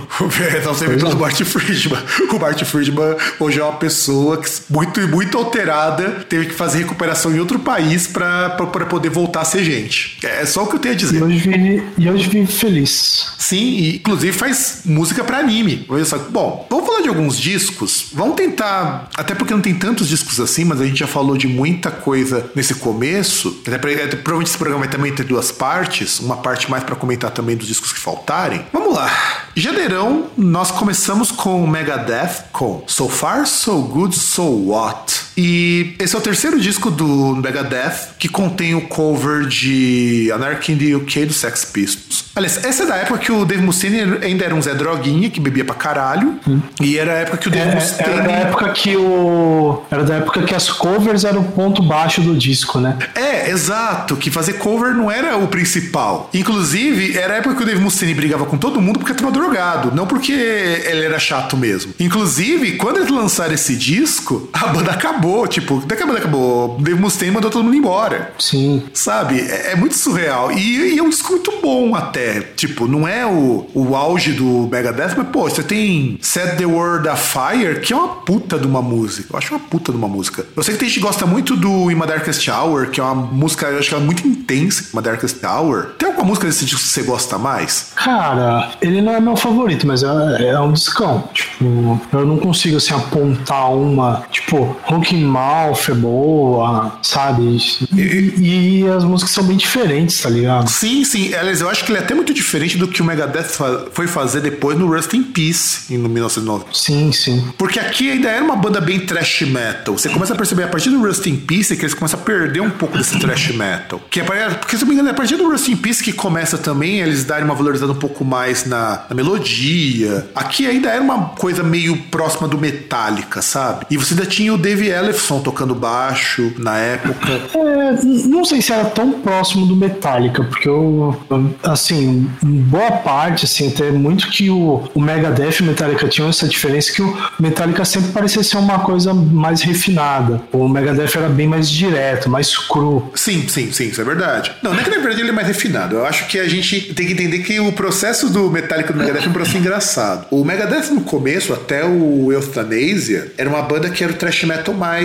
Não 0.65 0.73
sei 0.73 0.95
do 0.95 1.17
Mark 1.17 1.35
Friedman. 1.35 1.99
O 2.37 2.39
Mark 2.39 2.63
Friedman 2.65 3.15
hoje 3.39 3.59
é 3.59 3.63
uma 3.63 3.73
pessoa 3.73 4.37
que, 4.37 4.49
muito, 4.69 5.07
muito 5.07 5.37
alterada, 5.37 6.25
teve 6.29 6.47
que 6.47 6.53
fazer 6.53 6.79
recuperação 6.79 7.35
em 7.35 7.39
outro 7.39 7.59
país 7.59 8.05
para 8.05 8.49
poder 8.89 9.09
voltar 9.09 9.41
a 9.41 9.45
ser 9.45 9.63
gente. 9.63 10.17
É 10.23 10.45
só 10.45 10.63
o 10.63 10.67
que 10.67 10.75
eu 10.75 10.79
tenho 10.79 10.93
a 10.93 10.97
dizer. 10.97 11.17
E 11.17 11.23
hoje 11.23 11.37
vive, 11.39 11.83
e 11.97 12.09
hoje 12.09 12.29
vive 12.29 12.51
feliz. 12.51 13.33
Sim, 13.37 13.56
e 13.57 13.95
inclusive 13.97 14.31
faz 14.31 14.81
música 14.85 15.23
para 15.23 15.39
anime. 15.39 15.87
Bom, 16.29 16.67
vamos 16.69 16.85
falar 16.85 17.01
de 17.01 17.09
alguns 17.09 17.37
discos. 17.39 18.07
Vamos 18.13 18.35
tentar, 18.35 19.09
até 19.15 19.33
porque 19.33 19.53
não 19.53 19.61
tem 19.61 19.75
tantos 19.75 20.07
discos 20.07 20.39
assim, 20.39 20.63
mas 20.63 20.81
a 20.81 20.85
gente 20.85 20.99
já 20.99 21.07
falou 21.07 21.37
de 21.37 21.47
muita 21.47 21.89
coisa 21.89 22.49
nesse 22.55 22.75
começo. 22.75 23.61
Até, 23.65 23.75
até, 23.75 24.15
provavelmente 24.15 24.49
esse 24.49 24.57
programa 24.57 24.85
vai 24.85 24.89
também 24.89 25.13
ter 25.13 25.23
duas 25.23 25.51
partes, 25.51 26.19
uma 26.19 26.37
parte 26.37 26.69
mais 26.69 26.83
para 26.83 26.95
comentar 26.95 27.31
também 27.31 27.55
dos 27.55 27.67
discos 27.67 27.91
que 27.91 27.99
faltarem. 27.99 28.65
Vamos 28.71 28.93
lá. 28.93 29.11
Janeirão, 29.55 30.27
nós 30.37 30.71
começamos 30.71 31.31
com 31.31 31.65
Megadeth 31.65 32.45
com 32.51 32.83
So 32.87 33.09
Far 33.09 33.45
So 33.47 33.81
Good 33.81 34.15
So 34.15 34.43
What. 34.43 35.26
E 35.37 35.95
esse 35.99 36.15
é 36.15 36.17
o 36.17 36.21
terceiro 36.21 36.59
disco 36.59 36.89
do 36.89 37.35
Megadeth 37.35 38.15
que 38.17 38.27
contém 38.27 38.73
o 38.73 38.81
cover 38.81 39.45
de 39.45 40.31
Anarchy 40.33 40.73
in 40.73 40.77
the 40.77 40.95
UK 40.95 41.25
do 41.27 41.33
Sex 41.33 41.63
Pistols. 41.63 42.25
Aliás, 42.35 42.63
essa 42.63 42.83
é 42.83 42.85
da 42.85 42.95
época 42.95 43.19
que 43.19 43.31
o 43.31 43.45
Dave 43.45 43.61
Mustaine 43.61 44.19
ainda 44.23 44.45
era 44.45 44.55
um 44.55 44.61
Zé 44.61 44.73
Droguinha, 44.73 45.29
que 45.29 45.39
bebia 45.39 45.65
pra 45.65 45.75
caralho. 45.75 46.39
Hum. 46.47 46.59
E 46.81 46.97
era 46.97 47.13
a 47.13 47.15
época 47.15 47.37
que 47.37 47.47
o 47.47 47.51
Dave 47.51 47.69
é, 47.69 47.75
Mustaine... 47.75 48.13
Era 48.13 48.23
da 48.23 48.31
época 48.31 48.69
que 48.69 48.97
o... 48.97 49.83
Era 49.91 50.03
da 50.03 50.15
época 50.15 50.41
que 50.43 50.55
as 50.55 50.69
covers 50.69 51.23
eram 51.23 51.41
o 51.41 51.51
ponto 51.51 51.83
baixo 51.83 52.21
do 52.21 52.35
disco, 52.35 52.79
né? 52.79 52.97
É, 53.15 53.49
exato. 53.49 54.15
Que 54.15 54.31
fazer 54.31 54.53
cover 54.53 54.93
não 54.93 55.11
era 55.11 55.37
o 55.37 55.47
principal. 55.47 56.29
Inclusive, 56.33 57.17
era 57.17 57.35
a 57.35 57.37
época 57.37 57.55
que 57.55 57.63
o 57.63 57.65
Dave 57.65 57.81
Mustaine 57.81 58.13
brigava 58.13 58.45
com 58.45 58.57
todo 58.57 58.81
mundo 58.81 58.99
porque 58.99 59.11
estava 59.11 59.31
drogado. 59.31 59.91
Não 59.95 60.07
porque 60.07 60.31
ele 60.31 61.05
era 61.05 61.19
chato 61.19 61.57
mesmo. 61.57 61.93
Inclusive, 61.99 62.73
quando 62.73 62.97
eles 62.97 63.09
lançaram 63.09 63.53
esse 63.53 63.75
disco, 63.75 64.49
a 64.53 64.67
banda 64.67 64.91
acabou. 64.91 65.26
Tipo, 65.47 65.81
daqui 65.85 66.03
a 66.03 66.05
banda 66.05 66.19
acabou. 66.19 66.77
Dave 66.79 66.99
Mustaine 66.99 67.33
mandou 67.33 67.49
todo 67.49 67.63
mundo 67.63 67.75
embora. 67.75 68.33
Sim. 68.39 68.83
Sabe? 68.93 69.39
É, 69.39 69.71
é 69.71 69.75
muito 69.75 69.95
surreal. 69.95 70.51
E, 70.51 70.93
e, 70.93 70.99
é 70.99 71.03
um 71.03 71.09
disco 71.09 71.31
muito 71.31 71.51
bom 71.61 71.95
até. 71.95 72.41
Tipo, 72.55 72.87
não 72.87 73.07
é 73.07 73.25
o, 73.25 73.67
o 73.73 73.95
auge 73.95 74.33
do 74.33 74.67
Megadeth, 74.71 75.15
mas, 75.17 75.27
pô, 75.29 75.43
você 75.43 75.63
tem 75.63 76.17
Set 76.21 76.57
the 76.57 76.65
World 76.65 77.07
Afire, 77.07 77.79
que 77.81 77.93
é 77.93 77.95
uma 77.95 78.07
puta 78.07 78.57
de 78.57 78.67
uma 78.67 78.81
música. 78.81 79.33
Eu 79.33 79.37
acho 79.37 79.53
uma 79.53 79.59
puta 79.59 79.91
de 79.91 79.97
uma 79.97 80.07
música. 80.07 80.45
Eu 80.55 80.63
sei 80.63 80.73
que 80.73 80.79
tem 80.79 80.89
gente 80.89 80.99
que 80.99 81.05
gosta 81.05 81.25
muito 81.25 81.55
do 81.55 81.91
In 81.91 81.97
Darkest 81.99 82.47
Hour, 82.47 82.87
que 82.89 82.99
é 82.99 83.03
uma 83.03 83.15
música, 83.15 83.67
eu 83.67 83.79
acho 83.79 83.89
que 83.89 83.95
é 83.95 83.99
muito 83.99 84.27
intensa, 84.27 84.97
In 84.97 85.01
Darkest 85.01 85.43
Hour. 85.43 85.95
Tem 85.97 86.07
alguma 86.07 86.27
música 86.27 86.47
desse 86.47 86.65
disco 86.65 86.81
que 86.81 86.87
você 86.87 87.03
gosta 87.03 87.37
mais? 87.37 87.91
Cara, 87.95 88.71
ele 88.81 89.01
não 89.01 89.13
é 89.13 89.19
meu 89.19 89.35
favorito, 89.35 89.85
mas 89.85 90.03
é, 90.03 90.49
é 90.49 90.59
um 90.59 90.71
discão. 90.71 91.23
Tipo, 91.33 91.99
eu 92.13 92.25
não 92.25 92.37
consigo, 92.37 92.77
assim, 92.77 92.93
apontar 92.93 93.71
uma. 93.73 94.23
Tipo, 94.31 94.75
Honking 94.89 95.16
Mouth 95.23 95.89
é 95.89 95.93
boa, 95.93 96.99
sabe? 97.01 97.57
E, 97.93 98.81
e, 98.81 98.87
as 98.87 99.03
músicas 99.03 99.33
são 99.33 99.43
bem 99.43 99.57
diferentes, 99.57 100.21
tá 100.21 100.29
ligado? 100.29 100.69
Sim, 100.69 101.03
sim. 101.03 101.33
Aliás, 101.33 101.61
eu 101.61 101.69
acho 101.69 101.83
que 101.83 101.91
ele 101.91 101.99
é 101.99 102.01
até 102.01 102.13
muito 102.13 102.33
diferente 102.33 102.77
do 102.77 102.87
que 102.87 103.01
o 103.01 103.05
Megadeth 103.05 103.49
foi 103.91 104.07
fazer 104.07 104.41
depois 104.41 104.77
no 104.77 104.87
Rust 104.87 105.13
in 105.13 105.23
Peace, 105.23 105.93
em 105.93 105.97
1990. 105.97 106.67
Sim, 106.73 107.11
sim. 107.11 107.43
Porque 107.57 107.79
aqui 107.79 108.11
ainda 108.11 108.29
era 108.29 108.43
uma 108.43 108.55
banda 108.55 108.79
bem 108.79 108.99
trash 108.99 109.41
metal. 109.41 109.97
Você 109.97 110.09
começa 110.09 110.33
a 110.33 110.37
perceber 110.37 110.63
a 110.63 110.67
partir 110.67 110.89
do 110.89 111.01
Rust 111.01 111.25
in 111.27 111.37
Peace 111.37 111.75
que 111.75 111.81
eles 111.81 111.93
começam 111.93 112.19
a 112.19 112.23
perder 112.23 112.61
um 112.61 112.69
pouco 112.69 112.97
desse 112.97 113.17
trash 113.19 113.49
metal. 113.55 114.01
Que 114.09 114.21
é, 114.21 114.49
porque, 114.49 114.77
se 114.77 114.83
não 114.83 114.89
me 114.89 114.93
engano, 114.93 115.09
é 115.09 115.11
a 115.11 115.15
partir 115.15 115.35
do 115.35 115.49
Rust 115.49 115.67
in 115.67 115.77
Peace 115.77 116.03
que 116.03 116.13
começa 116.13 116.57
também 116.57 116.99
eles 116.99 117.23
darem 117.23 117.45
uma 117.45 117.55
valorizada 117.55 117.91
um 117.91 117.95
pouco 117.95 118.23
mais 118.23 118.65
na, 118.65 119.05
na 119.09 119.15
melodia. 119.15 120.27
Aqui 120.35 120.65
ainda 120.65 120.89
era 120.89 121.01
uma 121.01 121.29
coisa 121.29 121.63
meio 121.63 121.97
próxima 122.11 122.47
do 122.47 122.57
Metallica, 122.57 123.41
sabe? 123.41 123.85
E 123.89 123.97
você 123.97 124.13
ainda 124.13 124.25
tinha 124.25 124.53
o 124.53 124.57
Dave 124.57 124.89
Ellefson 125.07 125.39
tocando 125.39 125.73
baixo 125.73 126.53
na 126.57 126.77
época. 126.77 127.31
É, 127.55 128.27
não 128.27 128.43
sei 128.43 128.61
se 128.61 128.73
era 128.73 128.85
tão 128.85 129.11
próximo 129.11 129.65
do 129.65 129.75
Metallica, 129.75 130.43
porque 130.43 130.67
eu, 130.67 131.17
assim, 131.63 132.29
boa 132.43 132.91
parte, 132.91 133.45
assim, 133.45 133.69
até 133.69 133.91
muito 133.91 134.29
que 134.29 134.49
o, 134.49 134.83
o 134.93 135.01
Megadeth 135.01 135.59
e 135.59 135.63
o 135.63 135.65
Metallica 135.65 136.07
tinham 136.07 136.29
essa 136.29 136.47
diferença 136.47 136.91
que 136.91 137.01
o 137.01 137.17
Metallica 137.39 137.85
sempre 137.85 138.11
parecia 138.11 138.43
ser 138.43 138.57
uma 138.57 138.79
coisa 138.79 139.13
mais 139.13 139.61
refinada. 139.61 140.41
O 140.51 140.67
Megadeth 140.67 141.15
era 141.15 141.29
bem 141.29 141.47
mais 141.47 141.69
direto, 141.69 142.29
mais 142.29 142.57
cru. 142.57 143.09
Sim, 143.15 143.47
sim, 143.47 143.71
sim, 143.71 143.89
isso 143.89 144.01
é 144.01 144.03
verdade. 144.03 144.51
Não, 144.61 144.73
não 144.73 144.79
é 144.79 144.83
que 144.83 144.89
na 144.89 144.97
verdade 144.97 145.21
ele 145.21 145.29
é 145.29 145.33
mais 145.33 145.47
refinado. 145.47 145.95
Eu 145.95 146.05
acho 146.05 146.27
que 146.27 146.39
a 146.39 146.47
gente 146.47 146.93
tem 146.93 147.07
que 147.07 147.13
entender 147.13 147.39
que 147.39 147.59
o 147.59 147.71
processo 147.71 148.29
do 148.29 148.49
Metallica 148.51 148.91
do 148.91 148.99
Megadeth 148.99 149.25
é 149.25 149.29
um 149.29 149.33
processo 149.33 149.57
engraçado. 149.57 150.25
O 150.29 150.43
Megadeth 150.43 150.91
no 150.91 151.01
começo, 151.01 151.53
até 151.53 151.85
o 151.85 152.31
Euthanasia, 152.31 153.31
era 153.37 153.49
uma 153.49 153.61
banda 153.61 153.89
que 153.89 154.03
era 154.03 154.11
o 154.11 154.15
thrash 154.15 154.43
metal 154.43 154.73
mais, 154.73 154.96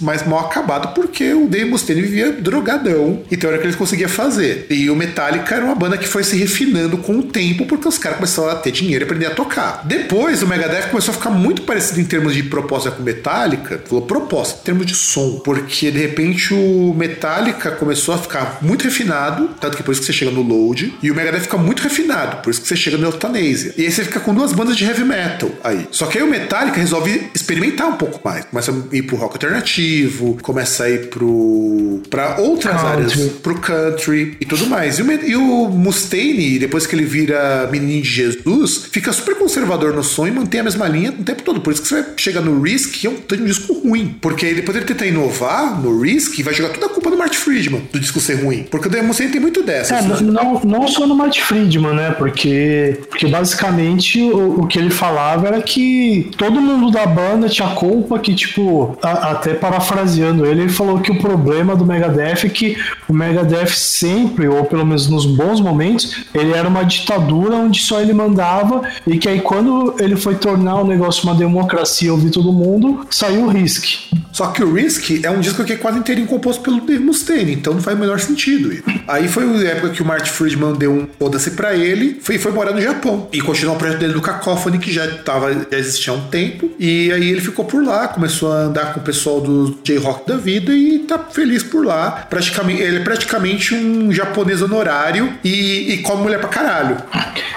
mais 0.00 0.26
mal 0.26 0.40
acabado, 0.40 0.94
porque 0.94 1.32
o 1.32 1.46
Dave 1.46 1.66
Mustaine 1.66 2.02
vivia 2.02 2.32
drogadão. 2.32 3.22
Então 3.30 3.48
era 3.48 3.58
o 3.58 3.60
que 3.60 3.66
eles 3.66 3.76
conseguiam 3.76 4.08
fazer. 4.08 4.66
E 4.70 4.90
o 4.90 4.96
Metallica 4.96 5.54
era 5.54 5.64
uma 5.64 5.74
banda 5.74 5.98
que 5.98 6.06
foi 6.06 6.24
se 6.24 6.36
refinando 6.36 6.98
com 6.98 7.18
o 7.18 7.22
tempo, 7.22 7.66
porque 7.66 7.88
os 7.88 7.98
caras 7.98 8.18
começaram 8.18 8.50
a 8.50 8.54
ter 8.56 8.70
dinheiro 8.70 9.04
e 9.04 9.06
aprender 9.06 9.26
a 9.26 9.30
tocar. 9.30 9.82
Depois, 9.84 10.42
o 10.42 10.46
Megadeth 10.46 10.88
começou 10.88 11.12
a 11.12 11.16
ficar 11.16 11.30
muito 11.30 11.62
parecido 11.62 12.00
em 12.00 12.04
termos 12.04 12.34
de 12.34 12.42
proposta 12.42 12.90
com 12.90 13.02
Metallica. 13.02 13.82
Falou 13.86 14.06
proposta, 14.06 14.60
em 14.60 14.64
termos 14.64 14.86
de 14.86 14.94
som. 14.94 15.40
Porque, 15.44 15.90
de 15.90 15.98
repente, 15.98 16.54
o 16.54 16.94
Metallica 16.96 17.70
começou 17.72 18.14
a 18.14 18.18
ficar 18.18 18.58
muito 18.62 18.84
refinado, 18.84 19.50
tanto 19.60 19.76
que 19.76 19.82
por 19.82 19.92
isso 19.92 20.00
que 20.00 20.06
você 20.06 20.12
chega 20.12 20.30
no 20.30 20.42
Load, 20.42 20.94
e 21.02 21.10
o 21.10 21.14
Megadeth 21.14 21.40
fica 21.40 21.56
muito 21.56 21.82
refinado, 21.82 22.42
por 22.42 22.50
isso 22.50 22.60
que 22.60 22.68
você 22.68 22.76
chega 22.76 22.96
no 22.96 23.06
Euthanasia. 23.06 23.74
E 23.76 23.84
aí 23.84 23.90
você 23.90 24.04
fica 24.04 24.20
com 24.20 24.34
duas 24.34 24.52
bandas 24.52 24.76
de 24.76 24.84
heavy 24.84 25.04
metal 25.04 25.50
aí. 25.62 25.86
Só 25.90 26.06
que 26.06 26.18
aí 26.18 26.24
o 26.24 26.30
Metallica 26.30 26.78
resolve 26.78 27.30
experimentar 27.34 27.88
um 27.88 27.96
pouco 27.96 28.20
mais. 28.24 28.44
Começa 28.46 28.72
a 28.72 28.96
ir 28.96 29.02
pro 29.02 29.13
rock 29.14 29.34
alternativo, 29.34 30.38
começa 30.42 30.84
a 30.84 30.90
ir 30.90 31.08
pro 31.08 32.02
para 32.08 32.40
outras 32.40 32.74
country. 32.74 32.88
áreas, 32.88 33.14
pro 33.42 33.58
country 33.58 34.36
e 34.40 34.44
tudo 34.44 34.66
mais. 34.66 34.98
E 34.98 35.02
o, 35.02 35.12
e 35.12 35.36
o 35.36 35.68
Mustaine, 35.68 36.58
depois 36.58 36.86
que 36.86 36.94
ele 36.94 37.04
vira 37.04 37.68
menino 37.70 38.02
de 38.02 38.08
Jesus, 38.08 38.88
fica 38.90 39.12
super 39.12 39.36
conservador 39.36 39.92
no 39.92 40.02
som 40.02 40.26
e 40.26 40.30
mantém 40.30 40.60
a 40.60 40.64
mesma 40.64 40.88
linha 40.88 41.10
o 41.10 41.24
tempo 41.24 41.42
todo. 41.42 41.60
Por 41.60 41.72
isso 41.72 41.82
que 41.82 41.88
você 41.88 42.02
vai 42.02 42.12
chegar 42.16 42.40
no 42.40 42.60
Risk, 42.60 42.92
que 42.92 43.06
é 43.06 43.10
um, 43.10 43.14
um 43.14 43.44
disco 43.44 43.72
ruim. 43.72 44.16
Porque 44.20 44.46
aí 44.46 44.54
depois 44.54 44.76
ele 44.76 44.86
tenta 44.86 45.06
inovar 45.06 45.80
no 45.80 46.00
Risk, 46.00 46.40
vai 46.42 46.54
jogar 46.54 46.70
toda 46.70 46.86
a 46.86 46.88
culpa 46.88 47.10
no 47.10 47.16
Martin 47.16 47.38
Friedman, 47.38 47.82
do 47.92 48.00
disco 48.00 48.20
ser 48.20 48.42
ruim. 48.42 48.66
Porque 48.70 48.88
o 48.88 48.90
Dave 48.90 49.06
Mustaine 49.06 49.32
tem 49.32 49.40
muito 49.40 49.62
dessa. 49.62 49.94
É, 49.94 49.98
assim. 49.98 50.24
não, 50.24 50.60
não 50.60 50.88
só 50.88 51.06
no 51.06 51.14
Martin 51.14 51.40
Friedman, 51.40 51.94
né? 51.94 52.10
Porque, 52.12 52.98
porque 53.08 53.26
basicamente 53.26 54.20
o, 54.20 54.60
o, 54.60 54.66
que 54.66 54.78
ele 54.78 54.90
falava 54.90 55.48
era 55.48 55.62
que 55.62 56.30
todo 56.36 56.60
mundo 56.60 56.90
da 56.90 57.06
banda 57.06 57.48
tinha 57.48 57.68
culpa, 57.70 58.18
que 58.18 58.34
tipo, 58.34 58.96
até 59.04 59.54
parafraseando 59.54 60.46
ele, 60.46 60.62
ele 60.62 60.72
falou 60.72 61.00
que 61.00 61.12
o 61.12 61.18
problema 61.18 61.76
do 61.76 61.84
Megadeth 61.84 62.44
é 62.44 62.48
que 62.48 62.76
o 63.08 63.12
Megadeth 63.12 63.74
sempre, 63.74 64.48
ou 64.48 64.64
pelo 64.64 64.84
menos 64.84 65.08
nos 65.08 65.26
bons 65.26 65.60
momentos, 65.60 66.24
ele 66.34 66.52
era 66.52 66.68
uma 66.68 66.84
ditadura 66.84 67.56
onde 67.56 67.80
só 67.80 68.00
ele 68.00 68.12
mandava 68.12 68.82
e 69.06 69.18
que 69.18 69.28
aí 69.28 69.40
quando 69.40 69.94
ele 69.98 70.16
foi 70.16 70.34
tornar 70.36 70.76
o 70.80 70.86
negócio 70.86 71.24
uma 71.24 71.34
democracia, 71.34 72.12
ouvir 72.12 72.30
todo 72.30 72.52
mundo, 72.52 73.06
saiu 73.10 73.44
o 73.44 73.48
Risk. 73.48 73.84
Só 74.32 74.48
que 74.48 74.62
o 74.64 74.72
Risk 74.72 75.22
é 75.22 75.30
um 75.30 75.40
disco 75.40 75.62
que 75.64 75.74
é 75.74 75.76
quase 75.76 75.98
inteirinho 75.98 76.26
composto 76.26 76.62
pelo 76.62 76.80
Dave 76.80 77.04
Mustaine, 77.04 77.52
então 77.52 77.74
não 77.74 77.80
faz 77.80 77.96
o 77.96 78.00
menor 78.00 78.18
sentido. 78.18 78.82
Aí 79.06 79.28
foi 79.28 79.44
a 79.44 79.70
época 79.70 79.90
que 79.90 80.02
o 80.02 80.04
Martin 80.04 80.30
Friedman 80.30 80.74
deu 80.74 80.92
um 80.92 81.06
foda-se 81.18 81.52
pra 81.52 81.74
ele 81.74 82.18
foi, 82.20 82.38
foi 82.38 82.52
morar 82.52 82.72
no 82.72 82.80
Japão 82.80 83.28
e 83.32 83.40
continuou 83.40 83.76
o 83.76 83.78
projeto 83.78 84.00
dele 84.00 84.12
do 84.12 84.20
Cacophony, 84.20 84.78
que 84.78 84.92
já, 84.92 85.06
tava, 85.18 85.52
já 85.52 85.78
existia 85.78 86.12
há 86.12 86.16
um 86.16 86.28
tempo. 86.28 86.70
E 86.78 87.12
aí 87.12 87.30
ele 87.30 87.40
ficou 87.40 87.64
por 87.64 87.84
lá, 87.84 88.08
começou 88.08 88.52
a 88.52 88.62
andar 88.62 88.93
com 88.94 89.00
o 89.00 89.02
pessoal 89.02 89.40
do 89.40 89.78
J-Rock 89.82 90.26
da 90.26 90.36
vida 90.36 90.72
e 90.72 91.00
tá 91.00 91.18
feliz 91.18 91.62
por 91.62 91.84
lá. 91.84 92.26
Praticamente, 92.30 92.80
ele 92.80 92.98
é 92.98 93.00
praticamente 93.00 93.74
um 93.74 94.12
japonês 94.12 94.62
honorário 94.62 95.34
e, 95.44 95.92
e 95.92 95.98
come 95.98 96.22
mulher 96.22 96.40
pra 96.40 96.48
caralho. 96.48 96.96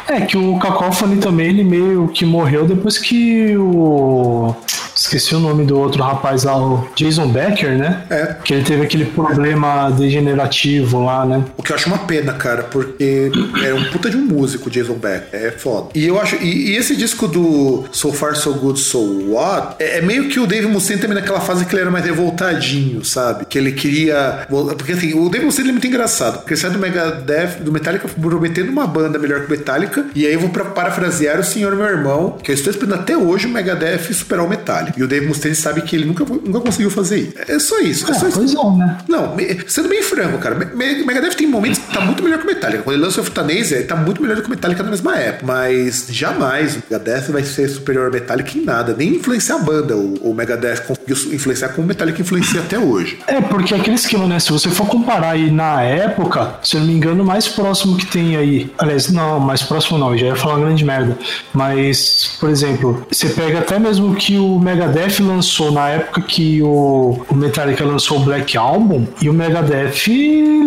É, 0.08 0.22
que 0.22 0.38
o 0.38 0.58
Cacophony 0.60 1.18
também, 1.18 1.50
ele 1.50 1.64
meio 1.64 2.08
que 2.10 2.26
morreu 2.26 2.66
depois 2.66 2.98
que 2.98 3.56
o 3.56 4.56
Esqueci 4.98 5.36
o 5.36 5.40
nome 5.40 5.64
do 5.64 5.80
outro 5.80 6.02
rapaz 6.02 6.44
lá, 6.44 6.58
o 6.58 6.90
Jason 6.96 7.28
Becker, 7.28 7.78
né? 7.78 8.04
É. 8.10 8.36
Que 8.44 8.56
ele 8.56 8.64
teve 8.64 8.82
aquele 8.82 9.06
problema 9.06 9.92
degenerativo 9.92 11.06
lá, 11.06 11.24
né? 11.24 11.46
O 11.56 11.62
que 11.62 11.72
eu 11.72 11.76
acho 11.76 11.88
uma 11.88 12.00
pena, 12.00 12.34
cara, 12.34 12.64
porque 12.64 13.32
é 13.64 13.74
um 13.76 13.92
puta 13.92 14.10
de 14.10 14.18
um 14.18 14.26
músico, 14.26 14.72
Jason 14.72 14.96
Becker. 14.96 15.28
É 15.32 15.52
foda. 15.52 15.90
E 15.94 16.08
eu 16.08 16.20
acho. 16.20 16.36
E, 16.38 16.72
e 16.72 16.76
esse 16.76 16.96
disco 16.96 17.28
do 17.28 17.86
So 17.92 18.12
Far 18.12 18.36
So 18.36 18.56
Good 18.56 18.80
So 18.80 18.98
What 19.30 19.76
é, 19.78 20.00
é, 20.00 20.02
meio 20.02 20.30
que 20.30 20.40
o 20.40 20.48
Dave 20.48 20.66
Mustaine 20.66 21.00
também 21.00 21.20
naquela 21.28 21.42
fase 21.42 21.66
que 21.66 21.76
ele 21.76 21.82
era 21.82 21.92
mais 21.92 22.06
revoltadinho, 22.06 23.04
sabe? 23.04 23.46
Que 23.46 23.58
ele 23.58 23.74
queria. 23.74 24.48
Porque 24.78 24.94
assim, 24.94 25.14
o 25.14 25.30
Dave 25.30 25.46
Mustaine 25.46 25.70
é 25.70 25.74
muito 25.74 25.88
engraçado, 25.88 26.40
porque 26.40 26.54
ele 26.54 26.62
sai 26.62 26.72
do 26.72 26.80
Megadeth, 26.80 27.60
do 27.62 27.72
Metallica 27.72 28.08
prometendo 28.08 28.70
uma 28.70 28.88
banda 28.88 29.20
melhor 29.20 29.42
que 29.42 29.48
o 29.48 29.52
Metallica. 29.52 30.06
E 30.16 30.26
aí 30.26 30.34
eu 30.34 30.40
vou 30.40 30.50
pra 30.50 30.66
parafrasear 30.66 31.40
o 31.40 31.44
senhor 31.44 31.76
meu 31.76 31.86
irmão, 31.86 32.38
que 32.42 32.52
eu 32.52 32.56
estou 32.56 32.72
esperando 32.72 32.96
até 32.96 33.18
hoje 33.18 33.46
o 33.46 33.50
Megadeth 33.50 34.14
superar 34.14 34.46
o 34.46 34.50
Metallica. 34.50 34.98
E 34.98 35.04
o 35.04 35.08
Dave 35.08 35.28
Mustaine 35.28 35.56
sabe 35.56 35.82
que 35.82 35.96
ele 35.96 36.06
nunca, 36.06 36.24
nunca 36.24 36.62
conseguiu 36.62 36.90
fazer 36.90 37.18
isso. 37.18 37.34
É 37.48 37.60
só 37.60 37.80
isso. 37.80 38.10
É, 38.10 38.14
só 38.14 38.28
isso. 38.28 38.58
É, 38.58 38.78
né? 38.78 38.98
Não, 39.08 39.36
sendo 39.68 39.90
bem 39.90 40.02
franco, 40.02 40.38
cara, 40.38 40.56
Megadeth 40.56 41.36
tem 41.36 41.48
momentos 41.48 41.80
que 41.80 41.94
tá 41.94 42.02
muito 42.02 42.24
melhor 42.24 42.40
que 42.40 42.46
o 42.46 42.48
Metallica. 42.48 42.84
Quando 42.84 42.96
ele 42.96 43.04
lança 43.04 43.22
o 43.22 43.24
Euthanasia, 43.24 43.78
ele 43.78 43.88
tá 43.88 43.96
muito 43.96 44.22
melhor 44.22 44.36
do 44.36 44.42
que 44.42 44.48
o 44.48 44.52
Metallica 44.52 44.84
na 44.84 44.90
mesma 44.90 45.18
época. 45.18 45.46
Mas 45.46 46.08
jamais 46.10 46.76
o 46.76 46.84
Megadeth 46.90 47.32
vai 47.32 47.44
ser 47.44 47.68
superior 47.68 48.06
ao 48.06 48.12
Metallica 48.12 48.58
em 48.58 48.64
nada. 48.64 48.96
Nem 48.98 49.16
influenciar 49.16 49.56
a 49.56 49.60
banda. 49.60 49.96
O, 49.96 50.32
o 50.32 50.34
Megadeth 50.34 50.82
conseguiu 50.88 51.17
influenciar 51.26 51.70
como 51.70 51.84
o 51.86 51.88
Metallica 51.88 52.22
influencia 52.22 52.62
até 52.62 52.78
hoje. 52.80 53.20
É, 53.28 53.42
porque 53.42 53.74
aquele 53.76 53.96
esquema, 53.96 54.26
né? 54.28 54.40
Se 54.40 54.52
você 54.52 54.70
for 54.70 54.88
comparar 54.88 55.32
aí 55.32 55.50
na 55.52 55.82
época, 55.82 56.56
se 56.64 56.76
eu 56.76 56.82
não 56.82 56.88
me 56.88 56.94
engano, 56.94 57.24
o 57.24 57.26
mais 57.26 57.48
próximo 57.48 57.96
que 57.98 58.06
tem 58.06 58.36
aí. 58.36 58.72
Aliás, 58.78 59.12
não, 59.12 59.40
mais 59.40 59.62
próximo 59.64 59.98
não, 59.98 60.12
eu 60.12 60.18
já 60.18 60.26
ia 60.28 60.36
falar 60.36 60.56
uma 60.56 60.66
grande 60.66 60.84
merda. 60.86 61.18
Mas, 61.54 62.38
por 62.40 62.50
exemplo, 62.50 63.06
você 63.12 63.30
pega 63.30 63.60
até 63.60 63.80
mesmo 63.80 64.16
que 64.16 64.38
o 64.38 64.60
Megadeth 64.60 65.20
lançou 65.22 65.72
na 65.72 65.90
época 65.90 66.22
que 66.22 66.62
o, 66.62 67.20
o 67.30 67.36
Metallica 67.36 67.84
lançou 67.84 68.18
o 68.18 68.20
Black 68.22 68.58
Album 68.58 69.08
e 69.22 69.30
o 69.30 69.34
Megadeth 69.34 70.08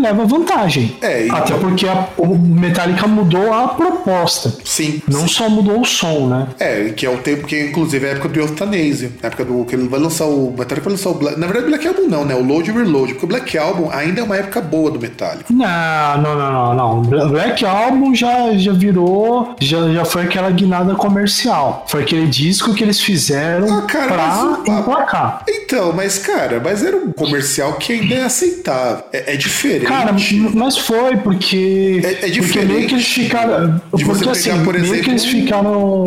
leva 0.03 0.25
vantagem. 0.25 0.97
É, 1.01 1.25
então- 1.27 1.37
Até 1.39 1.55
porque 1.55 1.87
a- 1.87 2.09
o 2.19 2.37
Metallica 2.37 3.07
mudou 3.07 3.53
a 3.53 3.69
proposta. 3.69 4.53
Sim. 4.65 5.01
Não 5.09 5.27
só 5.29 5.49
mudou 5.49 5.81
o 5.81 5.85
som, 5.85 6.27
né? 6.27 6.49
É, 6.59 6.89
que 6.91 7.07
é 7.07 7.11
o 7.11 7.19
tempo 7.19 7.47
que, 7.47 7.59
inclusive, 7.69 8.07
é 8.07 8.09
a 8.11 8.13
época 8.13 8.29
do 8.29 8.41
Euthanasia. 8.41 9.13
A 9.23 9.27
época 9.29 9.45
do 9.45 9.65
que 9.65 9.75
ele 9.75 9.89
vai 9.89 10.01
lançar 10.01 10.27
o. 10.27 10.40
Metallica 10.51 10.81
vai 10.83 10.93
lançar 10.93 11.11
o 11.11 11.15
Black. 11.15 11.39
Na 11.39 11.47
verdade, 11.47 11.67
o 11.67 11.69
Black 11.71 11.87
Album 11.89 12.09
não, 12.09 12.25
né? 12.25 12.35
O 12.35 12.43
Load 12.45 12.71
e 12.71 12.73
Reload. 12.73 13.13
Porque 13.15 13.25
o 13.27 13.29
Black 13.29 13.59
Album 13.59 13.89
ainda 13.93 14.21
é 14.21 14.25
uma 14.25 14.37
época 14.37 14.61
boa 14.61 14.91
do 14.91 14.99
Metallica. 15.01 15.47
Não, 15.51 16.23
não, 16.23 16.37
não, 16.39 16.75
não, 16.75 17.03
não. 17.03 17.29
Black 17.31 17.65
Album 17.65 18.15
já, 18.15 18.53
já 18.57 18.73
virou. 18.73 19.55
Já, 19.61 19.89
já 19.93 20.05
foi 20.05 20.23
aquela 20.23 20.51
guinada 20.51 20.95
comercial. 20.95 21.85
Foi 21.89 22.03
aquele 22.03 22.27
disco 22.27 22.75
que 22.75 22.83
eles 22.83 23.01
fizeram 23.01 23.79
Ah, 23.79 23.83
cara, 23.83 24.07
pra 24.07 24.17
mas 24.27 24.69
o- 24.69 24.81
emplacar. 24.81 25.45
Então, 25.49 25.93
mas, 25.93 26.19
cara, 26.19 26.61
mas 26.63 26.83
era 26.85 26.97
um 26.97 27.13
comercial 27.13 27.75
que 27.75 27.93
ainda 27.93 28.15
é 28.15 28.23
aceitável. 28.25 29.05
É, 29.13 29.35
é 29.35 29.37
diferente. 29.37 29.87
Cara, 29.87 30.15
mas 30.55 30.79
foi 30.79 31.17
porque. 31.17 32.01
É- 32.05 32.09
é 32.11 32.15
porque 32.15 32.31
diferente 32.31 32.73
meio 32.73 32.89
que 32.89 32.95
eles 32.95 33.07
ficaram. 33.07 33.81
de 33.95 34.05
Porque 34.05 34.29
assim, 34.29 34.51
pegar, 34.51 34.65
por 34.65 34.75
meio 34.75 34.85
exemplo, 34.85 35.05
que 35.05 35.11
eles 35.11 35.25
ficaram. 35.25 36.05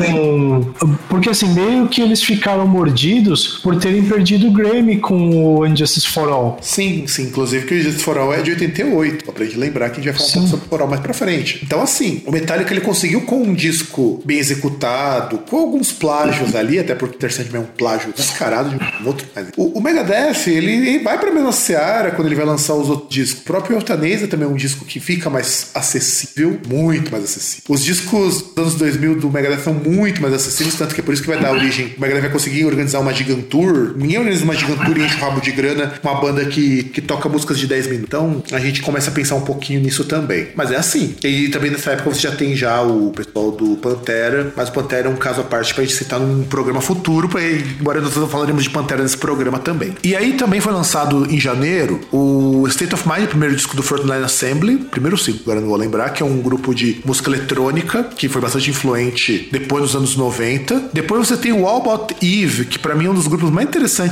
Porque 1.09 1.29
assim, 1.29 1.47
meio 1.53 1.87
que 1.87 2.01
eles 2.01 2.23
ficaram 2.23 2.67
mordidos 2.67 3.59
por 3.63 3.75
terem 3.77 4.03
perdido 4.03 4.22
o 4.31 4.51
Grammy 4.51 4.97
com 4.99 5.57
o 5.57 5.65
Injustice 5.65 6.07
for 6.07 6.29
All. 6.29 6.57
Sim, 6.61 7.05
sim. 7.07 7.23
Inclusive 7.23 7.65
que 7.65 7.73
o 7.73 7.81
Justice 7.81 8.03
for 8.03 8.17
All 8.17 8.33
é 8.33 8.41
de 8.41 8.51
88. 8.51 9.31
Pra 9.31 9.45
gente 9.45 9.57
lembrar 9.57 9.89
que 9.89 9.99
a 9.99 10.03
gente 10.03 10.13
vai 10.13 10.13
falar 10.13 10.29
um 10.29 10.33
pouco 10.33 10.47
sobre 10.47 10.65
o 10.65 10.69
For 10.69 10.81
All 10.81 10.87
mais 10.87 11.01
pra 11.01 11.13
frente. 11.13 11.59
Então, 11.63 11.81
assim, 11.81 12.21
o 12.25 12.31
Metallica 12.31 12.71
ele 12.71 12.81
conseguiu 12.81 13.21
com 13.21 13.41
um 13.41 13.53
disco 13.53 14.21
bem 14.25 14.37
executado, 14.37 15.39
com 15.49 15.57
alguns 15.57 15.91
plágios 15.91 16.55
ali, 16.55 16.79
até 16.79 16.95
porque 16.95 17.25
o 17.25 17.31
Sandman 17.31 17.61
é 17.61 17.65
um 17.65 17.67
plágio 17.67 18.13
descarado 18.13 18.69
de 18.69 18.75
um 18.75 19.07
outro. 19.07 19.27
Mas 19.35 19.47
o, 19.57 19.77
o 19.77 19.81
Megadeth, 19.81 20.47
ele, 20.47 20.71
ele 20.71 20.99
vai 20.99 21.19
pra 21.19 21.31
mesma 21.31 21.51
seara 21.51 22.11
quando 22.11 22.27
ele 22.27 22.35
vai 22.35 22.45
lançar 22.45 22.73
os 22.75 22.89
outros 22.89 23.09
discos. 23.09 23.41
O 23.41 23.45
próprio 23.45 23.77
Euthanasia 23.77 24.27
também 24.27 24.47
é 24.47 24.51
um 24.51 24.55
disco 24.55 24.85
que 24.85 24.99
fica 24.99 25.29
mais 25.29 25.71
acessível, 25.73 26.59
muito 26.67 27.11
mais 27.11 27.23
acessível. 27.23 27.63
Os 27.69 27.83
discos 27.83 28.41
dos 28.41 28.57
anos 28.57 28.75
2000 28.75 29.19
do 29.19 29.29
Megadeth 29.29 29.63
são 29.63 29.73
muito 29.73 30.21
mais 30.21 30.33
acessíveis, 30.33 30.75
tanto 30.75 30.93
que 30.93 31.01
é 31.01 31.03
por 31.03 31.13
isso 31.13 31.23
que 31.23 31.29
vai 31.29 31.39
dar 31.39 31.51
origem. 31.51 31.93
O 31.97 32.01
Megadeth 32.01 32.21
vai 32.21 32.31
conseguir 32.31 32.65
organizar 32.65 32.99
uma 32.99 33.13
Gigantour. 33.13 33.93
Ninguém 34.13 34.19
organiza 34.19 34.43
uma 34.43 34.55
Gigantour 34.55 34.97
e 34.97 35.05
enche 35.05 35.17
rabo 35.17 35.41
de 35.41 35.51
grana 35.51 35.93
uma 36.03 36.15
banda 36.15 36.45
que, 36.45 36.83
que 36.83 37.01
toca 37.01 37.27
músicas 37.27 37.57
de 37.57 37.67
10 37.67 37.87
minutos. 37.87 38.07
Então 38.07 38.43
a 38.51 38.59
gente 38.59 38.81
começa 38.81 39.09
a 39.09 39.13
pensar 39.13 39.35
um 39.35 39.41
pouquinho 39.41 39.79
nisso 39.81 40.03
também. 40.05 40.49
Mas 40.55 40.71
é 40.71 40.75
assim. 40.75 41.15
E 41.23 41.49
também 41.49 41.71
nessa 41.71 41.91
época 41.91 42.11
você 42.11 42.21
já 42.21 42.31
tem 42.31 42.55
já 42.55 42.81
o 42.81 43.11
pessoal 43.11 43.51
do 43.51 43.77
Pantera, 43.77 44.53
mas 44.55 44.69
o 44.69 44.71
Pantera 44.71 45.07
é 45.07 45.11
um 45.11 45.15
caso 45.15 45.41
à 45.41 45.43
parte 45.43 45.73
pra 45.73 45.83
gente 45.83 45.95
citar 45.95 46.19
num 46.19 46.43
programa 46.43 46.81
futuro, 46.81 47.27
pra, 47.27 47.41
embora 47.43 48.01
nós 48.01 48.15
não 48.15 48.27
falaremos 48.27 48.63
de 48.63 48.69
Pantera 48.69 49.01
nesse 49.01 49.17
programa 49.17 49.59
também. 49.59 49.95
E 50.03 50.15
aí 50.15 50.33
também 50.33 50.59
foi 50.59 50.73
lançado 50.73 51.25
em 51.31 51.39
janeiro 51.39 52.01
o 52.11 52.65
State 52.67 52.93
of 52.93 53.07
Mind, 53.07 53.25
o 53.25 53.27
primeiro 53.27 53.55
disco 53.55 53.75
do 53.75 53.81
Fortnite 53.81 54.23
Assembly, 54.23 54.77
primeiro 54.77 55.17
segundo, 55.17 55.41
agora 55.43 55.61
não 55.61 55.69
vou 55.69 55.77
lembrar, 55.77 56.09
que 56.11 56.21
é 56.21 56.25
um 56.25 56.37
grupo 56.41 56.73
de 56.73 57.01
música 57.05 57.29
eletrônica 57.29 58.03
que 58.15 58.29
foi 58.29 58.41
bastante 58.41 58.69
influente 58.69 59.49
depois 59.51 59.83
dos 59.83 59.95
anos 59.95 60.15
90. 60.15 60.89
Depois 60.93 61.27
você 61.27 61.37
tem 61.37 61.51
o 61.51 61.65
All 61.67 61.81
About 61.81 62.15
Eve, 62.21 62.65
que 62.65 62.77
pra 62.77 62.95
mim 62.95 63.05
é 63.05 63.09
um 63.09 63.13
dos 63.13 63.27
grupos 63.27 63.49
mais 63.49 63.67
interessantes 63.67 64.02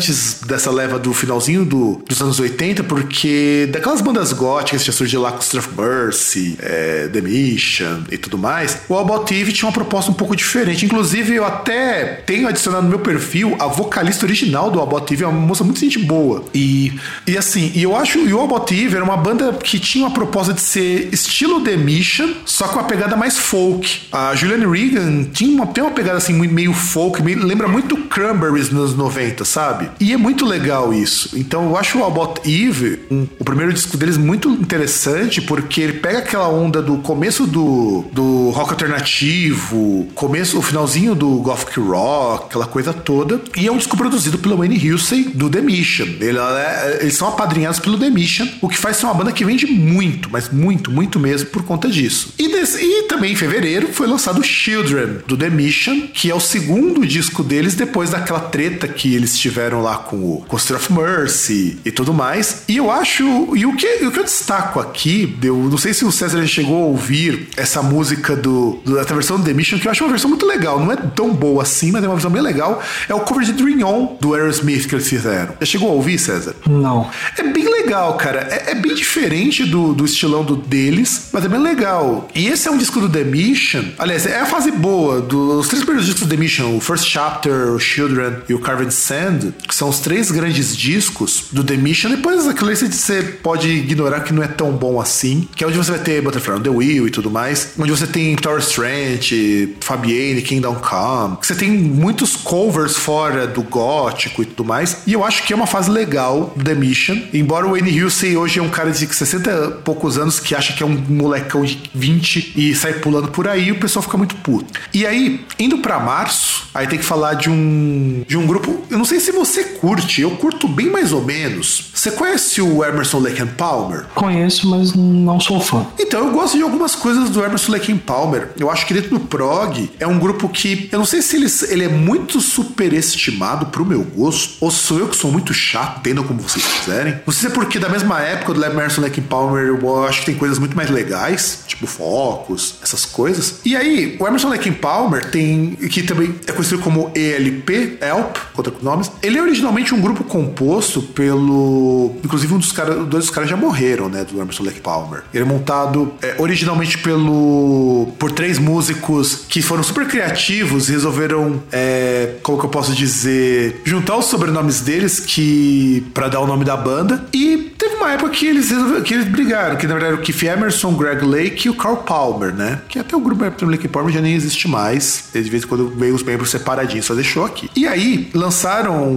dessa 0.46 0.72
leva 0.72 0.98
do 1.00 1.14
finalzinho 1.14 1.66
do- 1.66 2.02
dos 2.08 2.22
anos 2.22 2.40
80, 2.40 2.84
porque 2.84 3.68
daquelas 3.72 4.02
bandas 4.02 4.34
góticas 4.34 4.82
que 4.82 4.88
já 4.88 4.94
surgiu 4.94 5.22
lá 5.22 5.32
com 5.32 5.40
Street 5.40 5.66
of 5.66 5.76
Mercy, 5.80 6.58
é, 6.60 7.08
The 7.12 7.22
Mission 7.22 8.02
e 8.12 8.18
tudo 8.18 8.38
mais, 8.38 8.80
o 8.90 8.94
All 8.94 9.02
About 9.02 9.34
Eve 9.34 9.52
tinha 9.52 9.68
uma 9.68 9.74
proposta 9.74 10.12
um 10.12 10.14
pouco 10.14 10.36
diferente. 10.36 10.86
Inclusive, 10.86 11.36
eu 11.36 11.46
até 11.46 12.22
tenho 12.26 12.48
adicionado 12.48 12.84
no 12.84 12.90
meu 12.90 13.00
perfil 13.00 13.56
a 13.60 13.68
vocalista 13.68 14.26
original 14.26 14.70
do 14.72 14.80
All 14.80 14.88
About 14.88 15.14
Eve, 15.14 15.24
é 15.24 15.28
uma 15.28 15.40
moça 15.40 15.64
muito 15.64 15.80
gente 15.80 16.00
boa. 16.00 16.44
E, 16.54 16.94
e 17.28 17.38
assim, 17.38 17.72
e 17.76 17.84
eu 17.84 17.96
acho 17.96 18.20
que 18.24 18.34
o 18.34 18.42
About 18.42 18.74
Eve 18.74 18.96
era 18.96 19.04
uma 19.04 19.18
banda 19.18 19.54
que 19.54 19.80
tinha 19.80 20.06
uma 20.06 20.14
proposta 20.14 20.54
de 20.54 20.62
ser 20.62 21.10
estilo 21.12 21.62
The 21.62 21.76
Mission, 21.78 22.30
só 22.46 22.68
com 22.68 22.76
uma 22.80 22.86
pegada 22.88 23.16
mais 23.16 23.38
folk. 23.38 24.04
A 24.12 24.36
Julianne 24.36 24.66
Regan 24.66 25.24
tinha 25.32 25.52
uma, 25.56 25.68
tem 25.68 25.84
uma 25.84 25.92
pegada 25.92 26.18
assim 26.18 26.34
meio 26.34 26.74
folk, 26.74 27.22
meio- 27.22 27.46
lembra 27.46 27.68
muito 27.68 27.96
Cranberries 27.98 28.70
nos 28.70 28.96
90, 28.96 29.46
sabe? 29.46 29.71
E 30.00 30.14
é 30.14 30.18
muito 30.18 30.46
legal 30.46 30.94
isso. 30.94 31.30
Então 31.38 31.66
eu 31.66 31.78
acho 31.78 32.00
o 32.00 32.06
About 32.06 32.42
Eve, 32.50 33.00
um- 33.10 33.28
o 33.40 33.44
primeiro 33.44 33.74
disco 33.74 33.98
deles, 33.98 34.18
muito 34.18 34.50
interessante, 34.50 35.42
porque 35.42 35.82
ele 35.82 35.94
pega 35.94 36.20
aquela 36.20 36.48
onda 36.50 36.82
do 36.82 36.98
começo 36.98 37.46
do, 37.48 38.06
do 38.12 38.50
rock 38.52 38.72
alternativo, 38.72 40.08
começo, 40.16 40.58
o 40.58 40.62
finalzinho 40.62 41.16
do 41.16 41.38
Gothic 41.38 41.80
Rock, 41.80 42.46
aquela 42.48 42.66
coisa 42.66 42.94
toda. 42.94 43.42
E 43.58 43.68
é 43.68 43.72
um 43.72 43.78
disco 43.78 43.96
produzido 43.98 44.38
pelo 44.38 44.58
Wayne 44.58 44.78
Hulsey 44.78 45.24
do 45.34 45.50
The 45.50 45.62
Mission. 45.62 46.06
Ele- 46.20 46.38
é- 46.38 47.00
eles 47.02 47.16
são 47.16 47.28
apadrinhados 47.28 47.80
pelo 47.80 47.98
The 47.98 48.10
Mission, 48.10 48.48
o 48.62 48.68
que 48.70 48.78
faz 48.78 48.98
ser 48.98 49.06
uma 49.06 49.14
banda 49.14 49.32
que 49.32 49.46
vende 49.46 49.66
muito, 49.68 50.30
mas 50.32 50.50
muito, 50.50 50.92
muito 50.92 51.20
mesmo 51.20 51.48
por 51.50 51.64
conta 51.64 51.88
disso. 51.90 52.34
E, 52.40 52.46
e 52.46 53.04
também 53.04 53.34
em 53.34 53.36
fevereiro 53.36 53.90
foi 53.94 54.08
lançado 54.08 54.44
Children 54.44 55.20
do 55.28 55.38
The 55.38 55.50
Mission, 55.50 56.08
que 56.14 56.30
é 56.30 56.36
o 56.36 56.40
segundo 56.40 57.06
disco 57.06 57.44
deles 57.44 57.76
depois 57.76 58.10
daquela 58.10 58.40
treta 58.40 58.88
que 58.88 59.14
eles 59.16 59.38
tiveram 59.38 59.61
lá 59.70 59.98
com 59.98 60.18
o 60.18 60.46
com 60.48 60.56
o 60.56 60.60
Street 60.60 60.82
of 60.82 60.94
Mercy 60.94 61.80
e 61.86 61.92
tudo 61.92 62.14
mais. 62.14 62.64
E 62.68 62.78
eu 62.78 62.92
acho. 62.92 63.24
E 63.56 63.66
o 63.66 63.76
que, 63.76 64.06
o 64.06 64.12
que 64.12 64.20
eu 64.20 64.24
destaco 64.24 64.80
aqui, 64.80 65.38
eu 65.44 65.56
não 65.56 65.78
sei 65.78 65.94
se 65.94 66.06
o 66.06 66.12
César 66.12 66.42
já 66.42 66.48
chegou 66.48 66.84
a 66.84 66.86
ouvir 66.88 67.50
essa 67.58 67.82
música 67.82 68.36
do, 68.36 68.80
do 68.84 69.00
essa 69.00 69.14
versão 69.14 69.38
do 69.38 69.44
The 69.44 69.54
Mission, 69.54 69.80
que 69.80 69.88
eu 69.88 69.92
acho 69.92 70.04
uma 70.04 70.10
versão 70.10 70.30
muito 70.30 70.46
legal. 70.46 70.80
Não 70.80 70.92
é 70.92 70.96
tão 70.96 71.34
boa 71.34 71.64
assim, 71.64 71.92
mas 71.92 72.04
é 72.04 72.08
uma 72.08 72.16
versão 72.16 72.32
bem 72.32 72.42
legal. 72.42 72.82
É 73.08 73.14
o 73.14 73.22
cover 73.22 73.46
de 73.46 73.54
Dream 73.54 73.88
On 73.88 74.18
do 74.20 74.34
Aerosmith 74.34 74.88
que 74.88 74.96
eles 74.96 75.08
fizeram. 75.08 75.54
Já 75.60 75.66
chegou 75.66 75.90
a 75.90 75.94
ouvir, 75.94 76.18
César? 76.20 76.56
Não. 76.68 77.10
É 77.38 77.44
bem 77.44 77.70
legal, 77.70 78.16
cara. 78.16 78.48
É, 78.50 78.72
é 78.72 78.76
bem 78.76 78.94
diferente 78.94 79.66
do, 79.66 79.94
do 79.94 80.06
estilão 80.06 80.44
do 80.44 80.56
deles, 80.56 81.30
mas 81.32 81.46
é 81.46 81.48
bem 81.48 81.60
legal. 81.60 82.28
E 82.34 82.48
esse 82.48 82.68
é 82.68 82.72
um 82.72 82.78
disco 82.78 83.00
do 83.00 83.10
The 83.10 83.24
Mission. 83.24 83.84
Aliás, 83.98 84.26
é 84.26 84.40
a 84.40 84.46
fase 84.46 84.72
boa 84.72 85.22
dos 85.22 85.68
três 85.68 85.84
primeiros 85.84 86.06
discos 86.06 86.28
do 86.28 86.30
The 86.30 86.38
Mission: 86.38 86.76
o 86.76 86.82
First 86.82 87.06
Chapter, 87.06 87.72
o 87.72 87.80
Children 87.80 88.38
e 88.48 88.54
o 88.54 88.60
Carved 88.60 88.94
Sand, 88.94 89.51
que 89.68 89.76
são 89.76 89.90
os 89.90 90.00
três 90.00 90.32
grandes 90.32 90.76
discos 90.76 91.46
do 91.52 91.64
The 91.64 91.78
Mission. 91.78 92.10
Depois, 92.10 92.48
aquele 92.48 92.76
que 92.76 92.88
você 92.88 93.22
pode 93.22 93.70
ignorar 93.70 94.22
que 94.22 94.34
não 94.34 94.44
é 94.44 94.48
tão 94.48 94.72
bom 94.72 95.00
assim, 95.00 95.48
que 95.56 95.64
é 95.64 95.68
onde 95.68 95.78
você 95.78 95.92
vai 95.92 96.00
ter 96.00 96.22
Butterfly 96.22 96.56
on 96.56 96.62
the 96.62 96.70
Wheel 96.70 97.08
e 97.08 97.12
tudo 97.12 97.30
mais, 97.30 97.74
onde 97.78 97.92
você 97.92 98.08
tem 98.08 98.36
Tower 98.36 98.60
Strength, 98.60 99.78
Fabienne, 99.82 100.42
Kingdom 100.42 100.76
Come, 100.76 101.38
você 101.42 101.56
tem 101.56 101.72
muitos 101.72 102.36
covers 102.36 102.96
fora 102.96 103.48
do 103.48 103.64
gótico 103.64 104.42
e 104.42 104.46
tudo 104.46 104.66
mais. 104.66 105.00
E 105.06 105.14
eu 105.14 105.24
acho 105.24 105.44
que 105.44 105.54
é 105.54 105.56
uma 105.56 105.68
fase 105.68 105.90
legal 105.90 106.54
do 106.56 106.64
The 106.64 106.76
Mission. 106.76 107.18
Embora 107.34 107.66
o 107.66 107.72
Wayne 107.72 108.00
Hulsey 108.00 108.38
hoje 108.38 108.60
é 108.60 108.62
um 108.62 108.70
cara 108.70 108.92
de 108.92 109.06
60 109.06 109.52
e 109.52 109.84
poucos 109.84 110.18
anos 110.18 110.40
que 110.40 110.56
acha 110.56 110.74
que 110.74 110.84
é 110.84 110.86
um 110.86 110.98
molecão 111.10 111.64
de 111.64 111.82
20 111.94 112.54
e 112.56 112.76
sai 112.76 112.94
pulando 112.94 113.30
por 113.30 113.48
aí, 113.48 113.72
o 113.72 113.80
pessoal 113.80 114.04
fica 114.04 114.18
muito 114.18 114.36
puto. 114.36 114.80
E 114.94 115.06
aí, 115.06 115.46
indo 115.60 115.80
pra 115.80 116.00
março, 116.00 116.68
aí 116.74 116.88
tem 116.88 117.00
que 117.00 117.06
falar 117.06 117.36
de 117.36 117.50
um 117.50 118.24
de 118.28 118.38
um 118.38 118.46
grupo, 118.46 118.86
eu 118.90 118.98
não 118.98 119.06
sei 119.06 119.20
se 119.20 119.32
você 119.46 119.64
curte, 119.64 120.22
eu 120.22 120.32
curto 120.32 120.68
bem 120.68 120.92
mais 120.92 121.12
ou 121.12 121.24
menos. 121.24 121.90
Você 121.96 122.12
conhece 122.12 122.62
o 122.62 122.86
Emerson 122.86 123.20
Lake 123.20 123.42
and 123.42 123.48
Palmer? 123.48 124.06
Conheço, 124.14 124.70
mas 124.70 124.94
não 124.94 125.40
sou 125.40 125.60
fã. 125.60 125.88
Então, 125.98 126.28
eu 126.28 126.32
gosto 126.32 126.58
de 126.58 126.64
algumas 126.64 126.96
coisas 126.96 127.30
do 127.32 127.44
Emerson 127.44 127.72
Lake 127.72 127.92
and 127.92 127.98
Palmer. 127.98 128.50
Eu 128.60 128.70
acho 128.70 128.86
que 128.86 128.94
dentro 128.94 129.10
do 129.10 129.20
prog 129.20 129.90
é 130.00 130.06
um 130.06 130.20
grupo 130.20 130.48
que 130.48 130.90
eu 130.92 131.00
não 131.00 131.06
sei 131.06 131.24
se 131.24 131.38
ele, 131.38 131.48
ele 131.70 131.86
é 131.86 131.90
muito 131.90 132.40
superestimado 132.40 133.68
pro 133.68 133.86
meu 133.86 134.04
gosto, 134.04 134.58
ou 134.62 134.70
sou 134.70 135.00
eu 135.00 135.08
que 135.08 135.16
sou 135.16 135.32
muito 135.32 135.54
chato, 135.54 136.00
entendam 136.00 136.24
como 136.24 136.42
vocês 136.42 136.64
quiserem. 136.66 137.14
Não 137.26 137.34
sei 137.34 137.42
se 137.42 137.48
é 137.48 137.50
porque 137.50 137.80
da 137.80 137.90
mesma 137.90 138.22
época 138.22 138.54
do 138.54 138.64
Emerson 138.64 139.02
Lake 139.02 139.22
and 139.22 139.24
Palmer 139.24 139.68
eu 139.68 140.06
acho 140.06 140.20
que 140.20 140.26
tem 140.28 140.36
coisas 140.36 140.60
muito 140.60 140.76
mais 140.76 140.90
legais, 140.90 141.64
tipo 141.66 141.88
Focus, 141.88 142.76
essas 142.84 143.06
coisas. 143.06 143.56
E 143.66 143.76
aí, 143.76 144.18
o 144.20 144.28
Emerson 144.28 144.50
Lake 144.50 144.72
Palmer 144.72 145.26
tem, 145.32 145.76
que 145.76 146.04
também 146.04 146.36
é 146.46 146.52
conhecido 146.52 146.82
como 146.82 147.12
ELP, 147.16 147.98
ELP, 148.02 148.38
contra 148.54 148.72
nomes. 148.82 149.12
Ele 149.22 149.31
é 149.38 149.42
originalmente 149.42 149.94
um 149.94 150.02
grupo 150.02 150.24
composto 150.24 151.02
pelo, 151.02 152.16
inclusive 152.24 152.54
um 152.54 152.58
dos 152.58 152.72
caras, 152.72 152.96
dois 153.08 153.26
dos 153.26 153.30
caras 153.30 153.50
já 153.50 153.58
morreram, 153.58 154.10
né, 154.10 154.24
do 154.24 154.40
Emerson 154.40 154.64
Lake 154.64 154.80
Palmer. 154.80 155.24
Ele 155.34 155.44
é 155.44 155.48
montado 155.48 156.14
é, 156.22 156.36
originalmente 156.40 156.98
pelo 156.98 158.10
por 158.18 158.32
três 158.32 158.58
músicos 158.58 159.46
que 159.48 159.62
foram 159.62 159.84
super 159.84 160.08
criativos 160.08 160.90
e 160.90 160.92
resolveram, 160.92 161.62
é, 161.72 162.36
como 162.42 162.60
que 162.60 162.66
eu 162.66 162.70
posso 162.70 162.94
dizer, 162.94 163.82
juntar 163.84 164.18
os 164.18 164.26
sobrenomes 164.26 164.82
deles 164.82 165.20
que 165.20 166.06
para 166.14 166.28
dar 166.28 166.40
o 166.40 166.48
nome 166.48 166.66
da 166.66 166.76
banda 166.76 167.26
e 167.34 167.72
teve 167.78 167.96
uma 167.96 168.12
época 168.12 168.32
que 168.32 168.46
eles 168.46 168.70
que 169.04 169.14
eles 169.14 169.28
brigaram, 169.28 169.76
que 169.76 169.88
na 169.88 169.94
verdade 169.94 170.14
era 170.14 170.22
o 170.22 170.24
Keith 170.24 170.44
Emerson, 170.44 170.94
Greg 170.94 171.26
Lake 171.26 171.68
e 171.68 171.70
o 171.70 171.74
Carl 171.74 171.98
Palmer, 171.98 172.54
né? 172.54 172.82
Que 172.88 173.00
até 173.00 173.16
o 173.16 173.20
grupo 173.20 173.44
Emerson 173.44 173.66
Lake 173.66 173.88
Palmer 173.88 174.14
já 174.14 174.22
nem 174.22 174.34
existe 174.34 174.68
mais. 174.68 175.30
De 175.34 175.42
vez 175.42 175.64
em 175.64 175.68
quando 175.68 175.90
veio 175.90 176.14
os 176.14 176.24
membros 176.24 176.50
separadinhos, 176.50 177.06
só 177.06 177.16
deixou 177.16 177.46
aqui. 177.46 177.70
E 177.76 177.88
aí 177.88 178.30
lançaram 178.34 179.12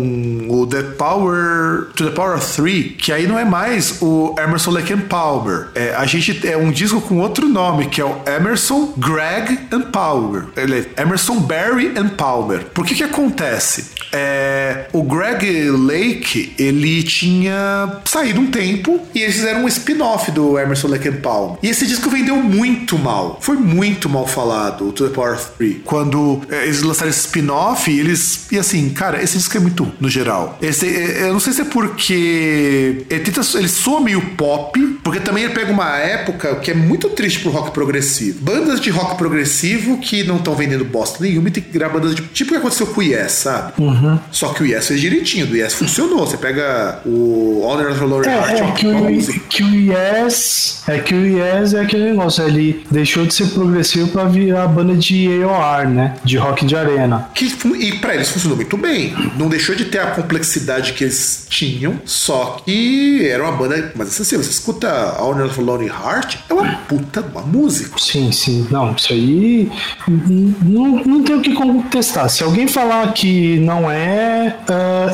o 0.48 0.66
The 0.66 0.82
Power 0.82 1.88
to 1.94 2.05
the 2.05 2.11
Power 2.11 2.36
of 2.36 2.55
Three, 2.55 2.90
que 2.90 3.12
aí 3.12 3.26
não 3.26 3.38
é 3.38 3.44
mais 3.44 3.98
o 4.00 4.34
Emerson 4.38 4.70
Lake 4.70 4.92
and 4.92 5.02
Palmer. 5.02 5.68
É, 5.74 5.94
a 5.94 6.07
gente 6.07 6.46
é 6.46 6.57
um 6.57 6.70
disco 6.70 7.00
com 7.00 7.18
outro 7.18 7.48
nome, 7.48 7.86
que 7.86 8.00
é 8.00 8.05
o 8.05 8.16
Emerson, 8.26 8.94
Greg 8.96 9.59
and 9.72 9.90
Palmer. 9.90 10.44
Ele 10.57 10.86
é 10.96 11.02
Emerson 11.02 11.40
Barry 11.40 11.92
and 11.96 12.09
Palmer. 12.11 12.64
Por 12.72 12.84
que 12.84 12.94
que 12.94 13.02
acontece? 13.02 13.92
É, 14.12 14.53
É, 14.75 14.89
o 14.93 15.03
Greg 15.03 15.70
Lake, 15.70 16.53
ele 16.59 17.03
tinha 17.03 18.01
saído 18.05 18.41
um 18.41 18.51
tempo 18.51 19.01
e 19.14 19.20
eles 19.20 19.37
fizeram 19.37 19.64
um 19.64 19.68
spin-off 19.68 20.31
do 20.31 20.59
Emerson 20.59 20.89
Lake 20.89 21.09
and 21.09 21.20
Palm. 21.20 21.57
E 21.62 21.68
esse 21.68 21.87
disco 21.87 22.11
vendeu 22.11 22.37
muito 22.37 22.99
mal. 22.99 23.39
Foi 23.41 23.57
muito 23.57 24.09
mal 24.09 24.27
falado, 24.27 24.89
o 24.89 24.93
To 24.93 25.09
The 25.09 25.14
Power 25.14 25.39
Three. 25.57 25.83
Quando 25.85 26.43
é, 26.51 26.64
eles 26.64 26.83
lançaram 26.83 27.11
esse 27.11 27.20
spin-off, 27.20 27.91
eles... 27.91 28.47
E 28.51 28.59
assim, 28.59 28.91
cara, 28.91 29.22
esse 29.22 29.37
disco 29.39 29.57
é 29.57 29.61
muito 29.61 29.93
no 30.01 30.09
geral. 30.09 30.59
Esse, 30.61 30.87
é, 30.87 31.29
eu 31.29 31.33
não 31.33 31.41
sei 31.41 31.53
se 31.53 31.62
é 31.62 31.64
porque 31.64 33.05
ele, 33.09 33.20
tenta, 33.20 33.41
ele 33.57 33.68
soa 33.68 34.01
meio 34.01 34.20
pop, 34.37 34.79
porque 35.03 35.20
também 35.20 35.45
ele 35.45 35.55
pega 35.55 35.72
uma 35.72 35.97
época 35.99 36.57
que 36.57 36.70
é 36.70 36.75
muito 36.75 37.11
triste 37.11 37.41
pro 37.41 37.51
rock 37.51 37.70
progressivo. 37.70 38.41
Bandas 38.41 38.81
de 38.81 38.91
rock 38.91 39.16
progressivo 39.16 39.99
que 39.99 40.25
não 40.25 40.37
estão 40.37 40.55
vendendo 40.55 40.85
bosta 40.85 41.22
nenhuma 41.22 41.49
e 41.49 41.53
tem 41.53 41.62
que 41.62 41.70
criar 41.70 41.89
bandas 41.89 42.14
de... 42.14 42.22
Tipo 42.22 42.51
o 42.51 42.55
que 42.55 42.59
aconteceu 42.59 42.87
com 42.89 43.01
o 43.01 43.05
Yes, 43.05 43.33
sabe? 43.33 43.72
Uhum. 43.79 44.18
Só 44.31 44.53
que 44.53 44.64
o 44.65 44.67
Yes 44.67 44.89
fez 44.89 45.01
direitinho, 45.01 45.47
do 45.47 45.57
Yes 45.57 45.75
funcionou. 45.75 46.27
Você 46.27 46.37
pega 46.37 47.01
o 47.05 47.61
Honor 47.62 47.93
of 47.93 48.01
the 48.01 48.07
Lord 48.07 48.29
É, 48.29 48.33
Heart, 48.33 48.61
é 48.61 48.73
que, 48.73 48.87
o, 48.87 49.41
que 49.49 49.62
o 49.62 49.93
Yes 49.93 50.83
é 50.89 50.99
que 50.99 51.15
o 51.15 51.27
Yes 51.27 51.75
é 51.75 51.81
aquele 51.81 52.11
negócio, 52.11 52.45
ele 52.45 52.85
deixou 52.91 53.27
de 53.27 53.35
ser 53.35 53.49
progressivo 53.49 54.09
pra 54.09 54.25
virar 54.25 54.67
banda 54.69 54.95
de 54.95 55.29
AOR, 55.43 55.89
né? 55.89 56.15
De 56.25 56.37
rock 56.37 56.65
de 56.65 56.77
arena. 56.77 57.29
Que, 57.35 57.53
e 57.79 57.93
pra 57.99 58.15
eles 58.15 58.29
funcionou 58.29 58.57
muito 58.57 58.77
bem. 58.77 59.15
Não 59.36 59.49
deixou 59.49 59.74
de 59.74 59.85
ter 59.85 59.99
a 59.99 60.07
complexidade 60.07 60.93
que 60.93 61.05
eles 61.05 61.47
tinham, 61.49 62.01
só 62.05 62.62
que 62.65 63.27
era 63.28 63.43
uma 63.43 63.53
banda. 63.53 63.93
Mas 63.95 64.20
assim, 64.20 64.36
você 64.36 64.51
escuta 64.51 64.89
a 64.89 65.23
Honor 65.23 65.47
of 65.47 65.57
the 65.57 65.62
Lonely 65.62 65.89
Heart, 65.89 66.36
é 66.49 66.55
uma 66.55 66.77
puta 66.89 67.20
uma 67.20 67.43
música. 67.43 67.99
Sim, 67.99 68.32
sim. 68.32 68.66
Não, 68.70 68.93
isso 68.93 69.12
aí 69.12 69.70
não, 70.09 71.05
não 71.05 71.23
tem 71.23 71.36
o 71.36 71.41
que 71.41 71.55
contestar. 71.55 72.28
Se 72.28 72.43
alguém 72.43 72.66
falar 72.69 73.12
que 73.12 73.59
não 73.61 73.91
é, 73.91 74.44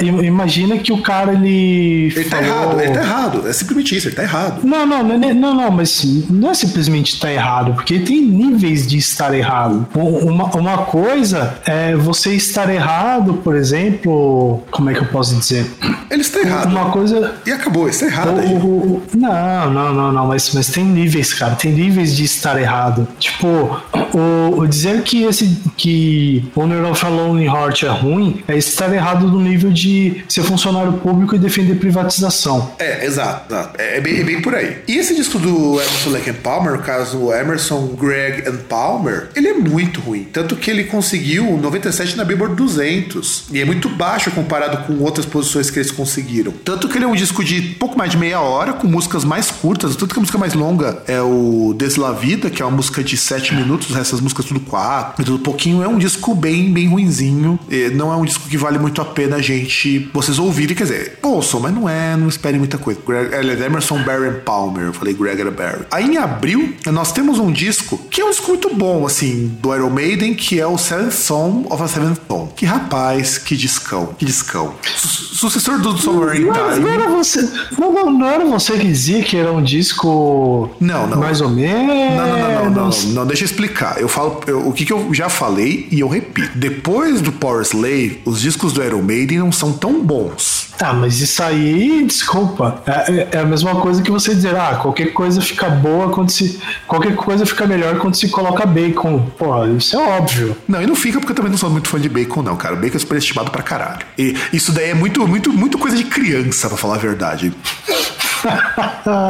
im- 0.03 0.25
imagina 0.25 0.79
que 0.79 0.93
o 0.93 1.03
cara 1.03 1.33
ele. 1.33 2.13
Ele 2.15 2.25
tá 2.25 2.37
falou- 2.37 2.45
errado, 2.45 2.81
ele 2.81 2.93
tá 2.93 3.01
errado. 3.03 3.49
É 3.49 3.53
simplesmente 3.53 3.97
isso, 3.97 4.09
ele 4.09 4.17
tá 4.17 4.23
errado. 4.23 4.61
Não, 4.65 4.87
não, 4.87 5.03
não, 5.03 5.19
não, 5.35 5.55
não, 5.55 5.71
mas 5.71 6.05
não 6.31 6.51
é 6.51 6.55
simplesmente 6.55 7.15
estar 7.15 7.31
errado, 7.33 7.75
porque 7.75 7.99
tem 8.01 8.21
níveis 8.23 8.87
de 8.87 8.97
estar 8.99 9.33
errado. 9.35 9.87
Uma, 9.95 10.45
uma 10.57 10.79
coisa 10.79 11.55
é 11.67 11.95
você 11.95 12.35
estar 12.35 12.69
errado, 12.73 13.35
por 13.45 13.57
exemplo, 13.57 14.63
como 14.71 14.91
é 14.91 14.95
que 14.95 15.01
eu 15.01 15.07
posso 15.07 15.35
dizer? 15.37 15.67
Ele 16.11 16.23
está 16.23 16.41
errado. 16.41 16.71
Uma 16.71 16.87
coisa. 16.91 17.35
E 17.47 17.53
acabou, 17.53 17.89
está 17.89 18.07
errado. 18.07 18.37
O- 18.37 18.39
aí. 18.41 18.55
o- 18.55 18.59
o- 18.59 19.03
não, 19.17 19.71
não, 19.71 19.93
não, 19.95 20.13
não, 20.13 20.27
mas, 20.27 20.53
mas 20.55 20.69
tem 20.69 20.85
níveis, 20.85 21.33
cara, 21.35 21.55
tem 21.55 21.73
níveis 21.73 22.17
de 22.17 22.25
estar 22.25 22.61
errado. 22.61 23.07
Tipo, 23.19 23.47
o, 24.15 24.59
o 24.61 24.67
dizer 24.67 25.03
que 25.03 25.25
esse 25.25 25.59
que 25.77 26.45
of 26.91 27.05
a 27.05 27.09
Lonely 27.09 27.47
Heart 27.47 27.83
é 27.85 27.89
ruim 27.89 28.43
é 28.49 28.57
estar 28.57 28.93
errado 28.93 29.20
no 29.29 29.41
nível 29.41 29.71
de 29.71 30.25
ser 30.29 30.43
funcionário 30.43 30.93
público 30.95 31.35
e 31.35 31.39
defender 31.39 31.77
privatização. 31.77 32.73
É, 32.79 33.05
exato. 33.05 33.53
exato. 33.53 33.81
É, 33.81 33.99
é 33.99 34.01
bem, 34.01 34.21
é 34.21 34.25
bem 34.25 34.41
por 34.41 34.55
aí. 34.55 34.79
E 34.87 34.97
esse 34.97 35.15
disco 35.15 35.39
do 35.39 35.81
Emerson 35.81 36.11
Lake 36.11 36.31
and 36.31 36.35
Palmer, 36.35 36.73
no 36.73 36.83
caso 36.83 37.19
o 37.19 37.35
Emerson, 37.35 37.87
Greg 37.99 38.49
and 38.49 38.59
Palmer, 38.69 39.29
ele 39.35 39.49
é 39.49 39.55
muito 39.55 40.01
ruim. 40.01 40.27
Tanto 40.33 40.57
que 40.57 40.71
ele 40.71 40.85
conseguiu 40.85 41.57
97 41.57 42.17
na 42.17 42.25
Billboard 42.25 42.55
200. 42.57 43.47
E 43.53 43.61
é 43.61 43.65
muito 43.65 43.89
baixo 43.89 44.31
comparado 44.31 44.87
com 44.87 45.03
outras 45.03 45.27
posições 45.27 45.71
que 45.71 45.79
eles 45.79 45.91
conseguiram. 45.91 46.53
Tanto 46.65 46.89
que 46.89 46.99
ele 46.99 47.05
é 47.05 47.09
um 47.09 47.15
disco 47.15 47.45
de 47.45 47.61
pouco 47.61 47.97
mais 47.97 48.11
de 48.11 48.17
meia 48.17 48.41
hora, 48.41 48.73
com 48.73 48.87
músicas 48.87 49.25
mais 49.25 49.51
curtas. 49.51 49.97
Tanto 49.97 50.13
que 50.13 50.19
a 50.19 50.23
música 50.23 50.39
mais 50.39 50.55
longa 50.55 51.03
é 51.07 51.21
o 51.21 51.75
Desla 51.77 52.13
Vida, 52.13 52.51
que 52.51 52.63
é 52.63 52.65
uma 52.65 52.77
música 52.77 53.03
de 53.03 53.17
7 53.17 53.55
minutos. 53.55 53.95
Essas 53.97 54.21
músicas 54.21 54.45
tudo 54.47 54.61
4. 54.61 55.23
E 55.23 55.25
tudo 55.25 55.39
pouquinho. 55.39 55.83
É 55.83 55.89
um 55.89 55.99
disco 55.99 56.35
bem, 56.35 56.73
bem 56.73 56.89
ruinzinho. 56.89 57.59
Não 57.95 58.13
é 58.13 58.17
um 58.17 58.25
disco 58.25 58.49
que 58.49 58.57
vale 58.57 58.79
muito 58.79 59.01
a 59.01 59.05
pena 59.11 59.37
a 59.37 59.43
gente, 59.43 60.11
vocês 60.13 60.39
ouvirem. 60.39 60.75
Quer 60.77 60.85
dizer, 60.85 61.19
ouçam, 61.23 61.61
mas 61.61 61.75
não 61.75 61.89
é, 61.89 62.17
não 62.17 62.29
esperem 62.29 62.59
muita 62.59 62.79
coisa. 62.79 63.01
Greg, 63.07 63.35
aliás, 63.35 63.61
Emerson, 63.61 64.03
Barry 64.03 64.31
Palmer. 64.45 64.87
Eu 64.87 64.93
falei 64.93 65.15
Greg 65.15 65.43
and 65.43 65.51
Barry. 65.53 65.85
Aí 65.91 66.05
em 66.07 66.17
abril, 66.17 66.75
nós 66.87 67.13
temos 67.13 67.39
um 67.39 67.51
disco 67.53 67.99
que 68.11 68.21
é 68.21 68.25
um 68.25 68.31
disco 68.31 68.49
muito 68.49 68.75
bom, 68.75 69.05
assim, 69.07 69.49
do 69.61 69.75
Iron 69.75 69.91
Maiden, 69.91 70.35
que 70.35 70.59
é 70.61 70.67
o 70.67 70.79
Seventh 70.79 71.13
Song 71.13 71.67
of 71.71 71.83
a 71.83 71.89
Seventh 71.89 72.19
Song. 72.29 72.51
Que 72.57 72.65
rapaz, 72.67 73.39
que 73.39 73.57
discão, 73.57 74.15
que 74.19 74.25
discão. 74.25 74.75
Su- 74.97 75.31
sucessor 75.41 75.79
do 75.81 75.97
Submarine 75.97 76.47
Não, 76.47 76.55
não 76.55 76.75
Time. 76.75 76.89
era 76.91 77.09
você, 77.09 77.49
não, 77.79 77.93
não, 77.93 78.11
não 78.13 78.27
era 78.27 78.45
você 78.45 78.75
que 78.79 78.87
dizia 78.87 79.23
que 79.23 79.37
era 79.37 79.51
um 79.53 79.63
disco 79.63 80.71
Não, 80.81 81.07
não. 81.07 81.19
mais 81.19 81.41
ou 81.41 81.49
menos. 81.49 82.17
Não, 82.17 82.27
não, 82.27 82.39
não, 82.39 82.71
não, 82.71 82.71
não, 82.91 82.91
não, 83.15 83.27
deixa 83.27 83.45
eu 83.45 83.47
explicar. 83.47 84.01
Eu 84.01 84.09
falo 84.09 84.41
eu- 84.47 84.69
o 84.69 84.73
que, 84.73 84.85
que 84.85 84.93
eu 84.93 85.13
já 85.13 85.29
falei 85.29 85.89
e 85.91 86.01
eu 86.01 86.09
repito. 86.09 86.51
Depois 86.55 87.21
do 87.21 87.33
Power 87.33 87.63
Slave, 87.63 88.21
os 88.25 88.41
discos 88.41 88.73
do 88.73 88.83
Iron 88.83 89.00
Maiden 89.03 89.39
não 89.39 89.53
são 89.53 89.73
tão 89.73 90.03
bons. 90.03 90.69
Tá, 90.79 90.93
mas 90.93 91.21
isso 91.21 91.43
aí, 91.43 92.05
desculpa, 92.07 92.83
é, 92.87 93.29
é 93.33 93.39
a 93.39 93.45
mesma 93.45 93.77
coisa 93.77 94.03
que 94.03 94.11
você 94.11 94.35
dizer, 94.35 94.57
ah, 94.57 94.77
qualquer 94.77 95.13
coisa 95.13 95.41
fica 95.41 95.69
boa 95.69 96.09
quando 96.11 96.31
se. 96.31 96.59
Qualquer 96.87 97.15
coisa 97.15 97.45
fica 97.45 97.67
melhor 97.67 97.99
quando 97.99 98.15
se 98.15 98.29
coloca 98.29 98.65
bacon. 98.65 99.21
Pô, 99.39 99.67
isso 99.67 99.97
é 99.97 99.99
óbvio. 99.99 100.57
Não, 100.67 100.83
e 100.83 100.87
não 100.87 100.95
fica 100.95 101.19
porque 101.19 101.33
eu 101.33 101.37
também 101.37 101.51
não 101.51 101.59
sou 101.59 101.71
muito 101.71 101.89
fã 101.89 102.01
de 102.01 102.09
bacon, 102.09 102.43
não, 102.43 102.57
cara. 102.57 102.77
Bacon 102.77 102.97
é 102.97 102.99
superestimado 102.99 103.51
pra 103.51 103.63
caralho. 103.63 104.07
E 104.17 104.35
isso 104.53 104.73
daí 104.73 104.91
é 104.91 104.95
muito, 104.95 105.27
muito, 105.27 105.53
muito 105.53 105.79
coisa 105.79 105.97
de 105.97 106.05
criança, 106.05 106.69
pra 106.69 106.79
falar 106.79 106.95
a 106.95 106.99
verdade. 106.99 107.53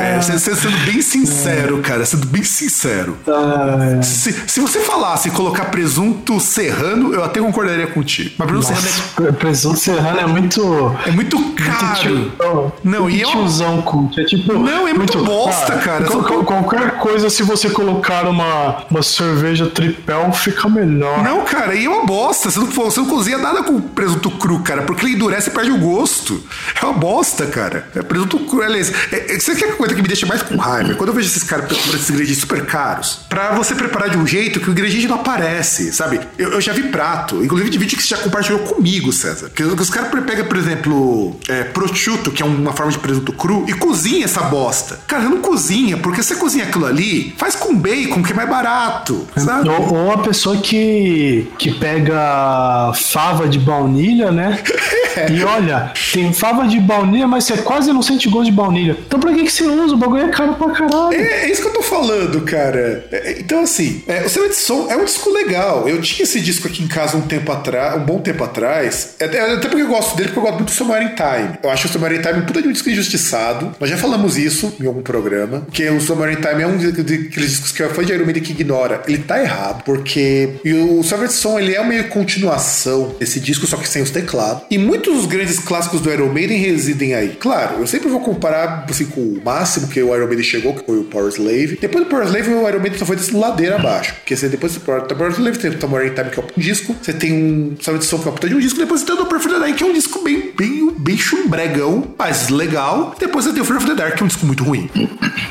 É, 0.01 0.21
você- 0.21 0.39
você 0.39 0.55
sendo 0.57 0.77
bem 0.85 1.01
sincero, 1.03 1.79
cara, 1.79 2.05
sendo 2.05 2.27
bem 2.27 2.43
sincero. 2.43 3.17
Ah, 3.27 4.03
Se, 4.03 4.33
se 4.47 4.61
você 4.61 4.81
falasse 4.81 5.31
colocar 5.31 5.67
presunto 5.67 6.39
serrano, 6.41 7.15
eu 7.15 7.25
até 7.25 7.41
concordaria 7.41 7.87
contigo. 7.87 8.31
Mas 8.39 8.49
presunto 8.49 8.81
serrano 8.81 9.05
nossa, 9.21 9.33
presunto 9.33 9.79
serrano 9.79 10.21
é 10.21 10.27
muito. 10.27 10.97
é, 11.05 11.09
é 11.09 11.13
muito 11.13 11.39
muito 11.39 11.63
caro. 11.63 11.97
tio- 12.01 12.33
Não, 12.85 13.03
muito 13.03 13.17
e 13.17 13.23
é 13.23 13.27
tiozão 13.27 13.83
cult. 13.83 14.21
É 14.21 14.25
tipo. 14.25 14.53
Não, 14.55 14.87
é 14.89 14.93
muito 14.95 15.23
bosta, 15.25 15.77
cara. 15.79 16.07
Só- 16.07 16.23
qual- 16.23 16.45
qualquer 16.45 16.93
coisa, 16.99 17.31
se 17.31 17.43
você 17.43 17.71
colocar 17.71 18.27
uma, 18.27 18.85
uma 18.91 19.03
cerveja 19.03 19.67
tripel, 19.67 20.33
fica 20.33 20.69
melhor. 20.69 21.23
Não, 21.23 21.43
cara, 21.45 21.75
e 21.75 21.85
é 21.85 21.89
uma 21.89 22.05
bosta. 22.05 22.51
Você 22.51 22.59
não, 22.59 22.67
você 22.67 23.01
não 23.01 23.07
cozinha 23.09 23.39
nada 23.39 23.63
com 23.63 23.81
presunto 23.81 24.31
cru, 24.31 24.61
cara, 24.61 24.83
porque 24.83 25.05
ele 25.07 25.15
endurece 25.15 25.51
e 25.51 25.53
perde 25.53 25.71
o 25.71 25.79
gosto. 25.79 26.43
É 26.81 26.85
uma 26.85 26.95
bosta, 26.95 27.47
cara. 27.47 27.89
É 27.95 28.03
presunto 28.03 28.39
cru. 28.41 28.63
Aliás, 28.63 28.93
é, 29.13 29.35
é, 29.35 29.39
você 29.39 29.55
quer 29.55 29.77
coisa 29.77 29.95
que 29.95 30.03
me 30.03 30.09
deixa 30.09 30.27
mais 30.27 30.43
com 30.43 30.57
raiva? 30.57 30.95
Quando 30.95 31.11
eu 31.11 31.15
vejo 31.15 31.29
esses 31.29 31.43
caras 31.43 31.67
preparando 31.67 31.95
esses 31.95 32.11
ingredientes 32.11 32.41
super 32.41 32.65
caros, 32.67 33.21
pra 33.29 33.53
você 33.53 33.75
preparar 33.75 34.11
de 34.11 34.19
um 34.19 34.27
jeito 34.27 34.61
que 34.61 34.69
o 34.69 34.73
ingrediente 34.73 35.09
não 35.09 35.17
aparece, 35.17 35.93
sabe? 35.93 36.21
Eu, 36.39 36.53
eu 36.53 36.61
já 36.61 36.73
vi 36.73 36.85
prato, 36.85 37.43
inclusive 37.43 37.71
de 37.71 37.79
vídeo 37.79 37.97
que 37.97 38.03
você 38.03 38.15
já 38.15 38.19
compartilhou 38.19 38.61
comigo, 38.61 39.13
César. 39.13 39.51
Que, 39.51 39.63
os 39.63 39.91
caras 39.91 40.11
pegam, 40.25 40.47
por 40.47 40.57
exemplo, 40.57 41.37
é, 41.49 41.65
prosciutto, 41.65 42.31
que 42.31 42.43
é 42.43 42.47
uma 42.47 42.73
forma 42.73 42.93
de 42.93 42.99
presunto 42.99 43.33
cru, 43.33 43.65
e 43.69 43.73
cozinha 43.73 44.25
essa 44.25 44.43
bosta. 44.43 44.99
Cara, 45.07 45.25
não 45.25 45.41
cozinha, 45.41 45.97
porque 45.97 46.23
você 46.23 46.35
cozinha 46.35 46.65
aquilo 46.65 46.87
ali, 46.87 47.35
faz 47.39 47.55
com 47.55 47.75
bacon, 47.75 48.23
que 48.23 48.33
é 48.33 48.35
mais 48.35 48.49
barato, 48.49 49.27
sabe? 49.37 49.69
Ou, 49.69 49.95
ou 49.95 50.13
a 50.13 50.19
pessoa 50.19 50.57
que, 50.57 51.51
que 51.59 51.73
pega 51.73 52.93
fava 52.95 53.49
de 53.49 53.59
baunilha, 53.59 54.31
né? 54.31 54.61
E 55.29 55.43
olha, 55.43 55.93
tem 56.13 56.33
fava 56.33 56.69
de 56.69 56.79
baunilha, 56.79 57.27
mas 57.27 57.45
você 57.45 57.59
quase 57.59 57.93
não 57.93 58.01
sente 58.01 58.29
gosto 58.29 58.47
de 58.47 58.53
baunilha. 58.53 58.90
Então 59.07 59.21
pra 59.21 59.33
que, 59.33 59.45
que 59.45 59.53
você 59.53 59.65
usa? 59.65 59.95
O 59.95 59.99
bagulho 59.99 60.25
é 60.25 60.29
caro 60.29 60.55
pra 60.55 60.71
caralho. 60.71 61.15
É, 61.15 61.45
é 61.45 61.51
isso 61.51 61.63
que 61.63 61.69
eu 61.69 61.73
tô 61.73 61.83
falando, 61.83 62.41
cara. 62.43 63.05
É, 63.11 63.31
é, 63.31 63.41
então, 63.41 63.63
assim, 63.63 64.03
é, 64.07 64.25
o 64.25 64.29
Seventh 64.29 64.55
Som 64.55 64.87
é 64.91 64.97
um 64.97 65.05
disco 65.05 65.31
legal. 65.31 65.89
Eu 65.89 66.01
tinha 66.01 66.25
esse 66.25 66.41
disco 66.41 66.67
aqui 66.69 66.83
em 66.83 66.89
casa 66.89 67.17
um 67.17 67.23
tempo 67.23 67.51
atrás, 67.53 68.01
um 68.01 68.05
bom 68.05 68.21
tempo 68.21 68.43
atrás. 68.45 69.15
É, 69.19 69.25
é, 69.25 69.55
Até 69.55 69.69
porque 69.69 69.83
eu 69.83 69.89
gosto 69.89 70.17
dele, 70.17 70.29
porque 70.29 70.39
eu 70.39 70.43
gosto 70.43 70.57
muito 70.57 70.85
do 70.85 71.03
in 71.03 71.15
Time. 71.15 71.59
Eu 71.63 71.71
acho 71.71 71.89
o 71.89 72.13
in 72.13 72.21
Time 72.21 72.41
um 72.41 72.47
puta 72.47 72.63
de 72.63 72.69
um 72.69 72.73
disco 72.73 72.91
injustiçado. 72.91 73.75
Nós 73.79 73.91
já 73.91 73.97
falamos 73.97 74.37
isso 74.37 74.75
em 74.81 74.87
algum 74.87 75.03
programa. 75.03 75.67
Que 75.73 75.89
o 75.89 75.97
in 75.97 76.37
Time 76.37 76.63
é 76.63 76.67
um 76.67 76.77
daqueles 76.77 77.51
discos 77.51 77.73
que 77.73 77.83
é 77.83 77.89
fã 77.89 78.05
de 78.05 78.13
Iron 78.13 78.25
Maiden 78.25 78.43
que 78.43 78.53
ignora. 78.53 79.03
Ele 79.07 79.19
tá 79.19 79.41
errado, 79.41 79.83
porque 79.85 80.51
e 80.65 80.73
o 80.73 81.03
Seventh 81.03 81.31
Som 81.31 81.59
ele 81.59 81.75
é 81.75 81.81
uma 81.81 82.03
continuação 82.05 83.15
desse 83.19 83.41
disco, 83.41 83.67
só 83.67 83.77
que 83.77 83.89
sem 83.89 84.03
os 84.03 84.11
teclados. 84.11 84.63
E 84.71 84.79
muitos 84.79 85.15
dos 85.15 85.27
grandes 85.27 85.59
clássicos 85.59 86.01
do 86.01 86.13
Iron 86.13 86.33
Maiden 86.33 86.59
residem 86.59 87.15
aí. 87.15 87.37
Claro, 87.39 87.81
eu 87.81 87.87
sempre 87.87 88.09
vou 88.09 88.21
comparar 88.21 88.80
assim, 88.89 89.07
com 89.07 89.21
o 89.21 89.41
máximo 89.45 89.89
que 89.89 90.03
o 90.03 90.15
Iron 90.15 90.27
Maiden 90.27 90.45
chegou, 90.45 90.75
que 90.75 90.85
foi 90.85 90.99
o 90.99 91.05
Power 91.05 91.29
Slave. 91.29 91.79
Depois 91.81 92.05
do 92.05 92.11
Power 92.11 92.27
Slave, 92.27 92.49
o 92.51 92.69
Iron 92.69 92.81
Maiden 92.81 92.99
só 92.99 93.07
foi 93.07 93.17
desse 93.17 93.35
ladeira 93.35 93.77
abaixo. 93.77 94.15
Porque 94.15 94.37
você, 94.37 94.49
depois 94.49 94.75
do 94.75 94.81
Power, 94.81 95.31
Slave, 95.33 95.59
tem 95.59 95.71
o 95.71 95.79
Tomorrow 95.79 96.11
Time, 96.11 96.31
que 96.31 96.41
é 96.41 96.43
um 96.43 96.61
disco. 96.61 96.97
Você 97.01 97.13
tem 97.13 97.33
um 97.33 97.77
Sound 97.81 98.05
som, 98.05 98.19
que 98.19 98.25
é 98.25 98.27
uma 98.27 98.33
puta 98.35 98.49
de 98.49 98.55
um 98.55 98.61
disco. 98.61 98.79
Depois 98.79 99.01
você 99.01 99.07
tem 99.07 99.15
o 99.15 99.25
The 99.27 99.59
Dark, 99.59 99.77
que 99.77 99.83
é 99.83 99.87
um 99.87 99.93
disco 99.93 100.23
bem, 100.23 100.53
bem, 100.57 100.91
bem 100.97 101.17
chumbregão, 101.17 102.15
mas 102.19 102.49
legal. 102.49 103.15
Depois 103.19 103.45
você 103.45 103.53
tem 103.53 103.63
o 103.63 103.65
Fear 103.65 103.79
of 103.79 103.87
the 103.87 103.95
Dark, 103.95 104.17
que 104.17 104.23
é 104.23 104.25
um 104.25 104.29
disco 104.29 104.47
muito 104.47 104.65
ruim. 104.65 104.89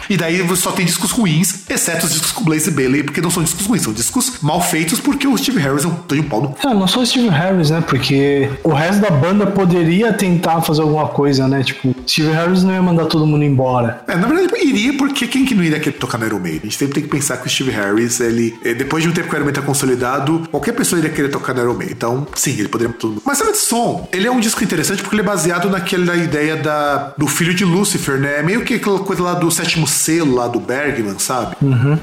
E 0.09 0.17
daí 0.17 0.39
só 0.55 0.71
tem 0.71 0.85
discos 0.85 1.11
ruins, 1.11 1.65
exceto 1.69 2.05
os 2.05 2.11
discos 2.11 2.31
com 2.31 2.43
Blaze 2.43 2.71
Bailey, 2.71 3.03
porque 3.03 3.21
não 3.21 3.29
são 3.29 3.43
discos 3.43 3.65
ruins, 3.65 3.83
são 3.83 3.93
discos 3.93 4.39
mal 4.41 4.61
feitos, 4.61 4.99
porque 4.99 5.27
o 5.27 5.37
Steve 5.37 5.59
Harris 5.59 5.83
é 5.83 5.87
um 5.87 5.99
um 6.19 6.23
pau 6.23 6.41
no 6.41 6.55
Ah, 6.63 6.73
não 6.73 6.87
só 6.87 7.01
o 7.01 7.05
Steve 7.05 7.29
Harris, 7.29 7.69
né? 7.69 7.83
Porque 7.85 8.49
o 8.63 8.73
resto 8.73 9.01
da 9.01 9.09
banda 9.09 9.45
poderia 9.47 10.11
tentar 10.13 10.61
fazer 10.61 10.81
alguma 10.81 11.07
coisa, 11.07 11.47
né? 11.47 11.63
Tipo, 11.63 11.95
Steve 12.07 12.31
Harris 12.31 12.63
não 12.63 12.73
ia 12.73 12.81
mandar 12.81 13.05
todo 13.05 13.18
mundo 13.25 13.43
embora. 13.43 14.01
É, 14.07 14.15
na 14.15 14.27
verdade, 14.27 14.49
iria, 14.63 14.93
porque 14.93 15.27
quem 15.27 15.45
que 15.45 15.55
não 15.55 15.63
iria 15.63 15.79
querer 15.79 15.97
tocar 15.97 16.17
no 16.17 16.25
Iron 16.25 16.39
Maiden? 16.39 16.59
A 16.59 16.65
gente 16.65 16.77
sempre 16.77 16.95
tem 16.95 17.03
que 17.03 17.09
pensar 17.09 17.37
que 17.37 17.47
o 17.47 17.49
Steve 17.49 17.71
Harris, 17.71 18.19
ele, 18.19 18.57
eh, 18.63 18.73
depois 18.73 19.03
de 19.03 19.09
um 19.09 19.13
tempo 19.13 19.29
que 19.29 19.33
o 19.33 19.37
Iron 19.37 19.45
Maiden 19.45 19.61
tá 19.61 19.65
consolidado, 19.65 20.47
qualquer 20.51 20.73
pessoa 20.73 20.99
iria 20.99 21.11
querer 21.11 21.29
tocar 21.29 21.53
no 21.53 21.61
Iron 21.61 21.73
Maiden. 21.73 21.95
Então, 21.95 22.27
sim, 22.35 22.51
ele 22.51 22.67
poderia 22.67 22.93
todo 22.93 23.11
mundo. 23.11 23.21
Mas 23.25 23.37
sabe 23.37 23.51
de 23.51 23.57
som? 23.57 24.07
Ele 24.11 24.27
é 24.27 24.31
um 24.31 24.39
disco 24.39 24.63
interessante 24.63 25.01
porque 25.01 25.15
ele 25.15 25.21
é 25.21 25.25
baseado 25.25 25.69
naquela 25.69 26.15
ideia 26.15 26.57
da, 26.57 27.13
do 27.17 27.27
filho 27.27 27.53
de 27.53 27.65
Lucifer, 27.65 28.19
né? 28.19 28.41
Meio 28.41 28.61
que 28.61 28.75
aquela 28.75 28.99
coisa 28.99 29.23
lá 29.23 29.33
do 29.33 29.49
sétimo 29.51 29.87
selo 29.87 30.35
lá 30.35 30.47
do 30.47 30.59
Bergman, 30.59 31.17
sabe? 31.19 31.55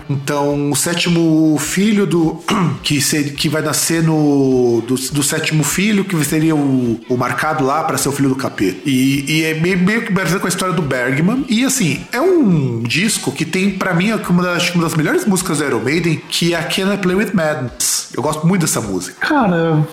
Então, 0.09 0.70
o 0.70 0.76
sétimo 0.76 1.56
filho 1.59 2.06
do. 2.06 2.43
que, 2.82 3.01
ser, 3.01 3.34
que 3.34 3.48
vai 3.48 3.62
nascer 3.62 4.02
no. 4.02 4.82
Do, 4.86 4.94
do 4.94 5.22
sétimo 5.22 5.62
filho, 5.62 6.05
que 6.05 6.24
seria 6.24 6.55
o, 6.55 7.01
o 7.09 7.16
marcado 7.16 7.64
lá 7.64 7.84
para 7.84 7.98
ser 7.98 8.09
o 8.09 8.12
filho 8.12 8.28
do 8.28 8.36
capeta. 8.36 8.78
E, 8.84 9.24
e 9.28 9.44
é 9.44 9.55
meio, 9.55 9.78
meio 9.78 10.02
que 10.02 10.12
baseado 10.12 10.40
com 10.40 10.47
a 10.47 10.48
história 10.48 10.74
do 10.74 10.82
Bergman. 10.82 11.05
E 11.48 11.64
assim, 11.64 12.04
é 12.12 12.20
um 12.20 12.82
disco 12.82 13.32
que 13.32 13.44
tem, 13.44 13.70
para 13.70 13.94
mim, 13.94 14.12
uma 14.28 14.42
das, 14.42 14.56
acho 14.56 14.72
que 14.72 14.78
uma 14.78 14.84
das 14.84 14.94
melhores 14.94 15.24
músicas 15.24 15.58
do 15.58 15.64
Iron 15.64 15.80
Maiden, 15.80 16.20
que 16.28 16.54
é 16.54 16.58
a 16.58 16.62
Can 16.62 16.92
I 16.94 16.98
Play 16.98 17.16
With 17.16 17.30
Madness. 17.32 18.08
Eu 18.14 18.22
gosto 18.22 18.46
muito 18.46 18.62
dessa 18.62 18.80
música. 18.80 19.26
Cara, 19.26 19.86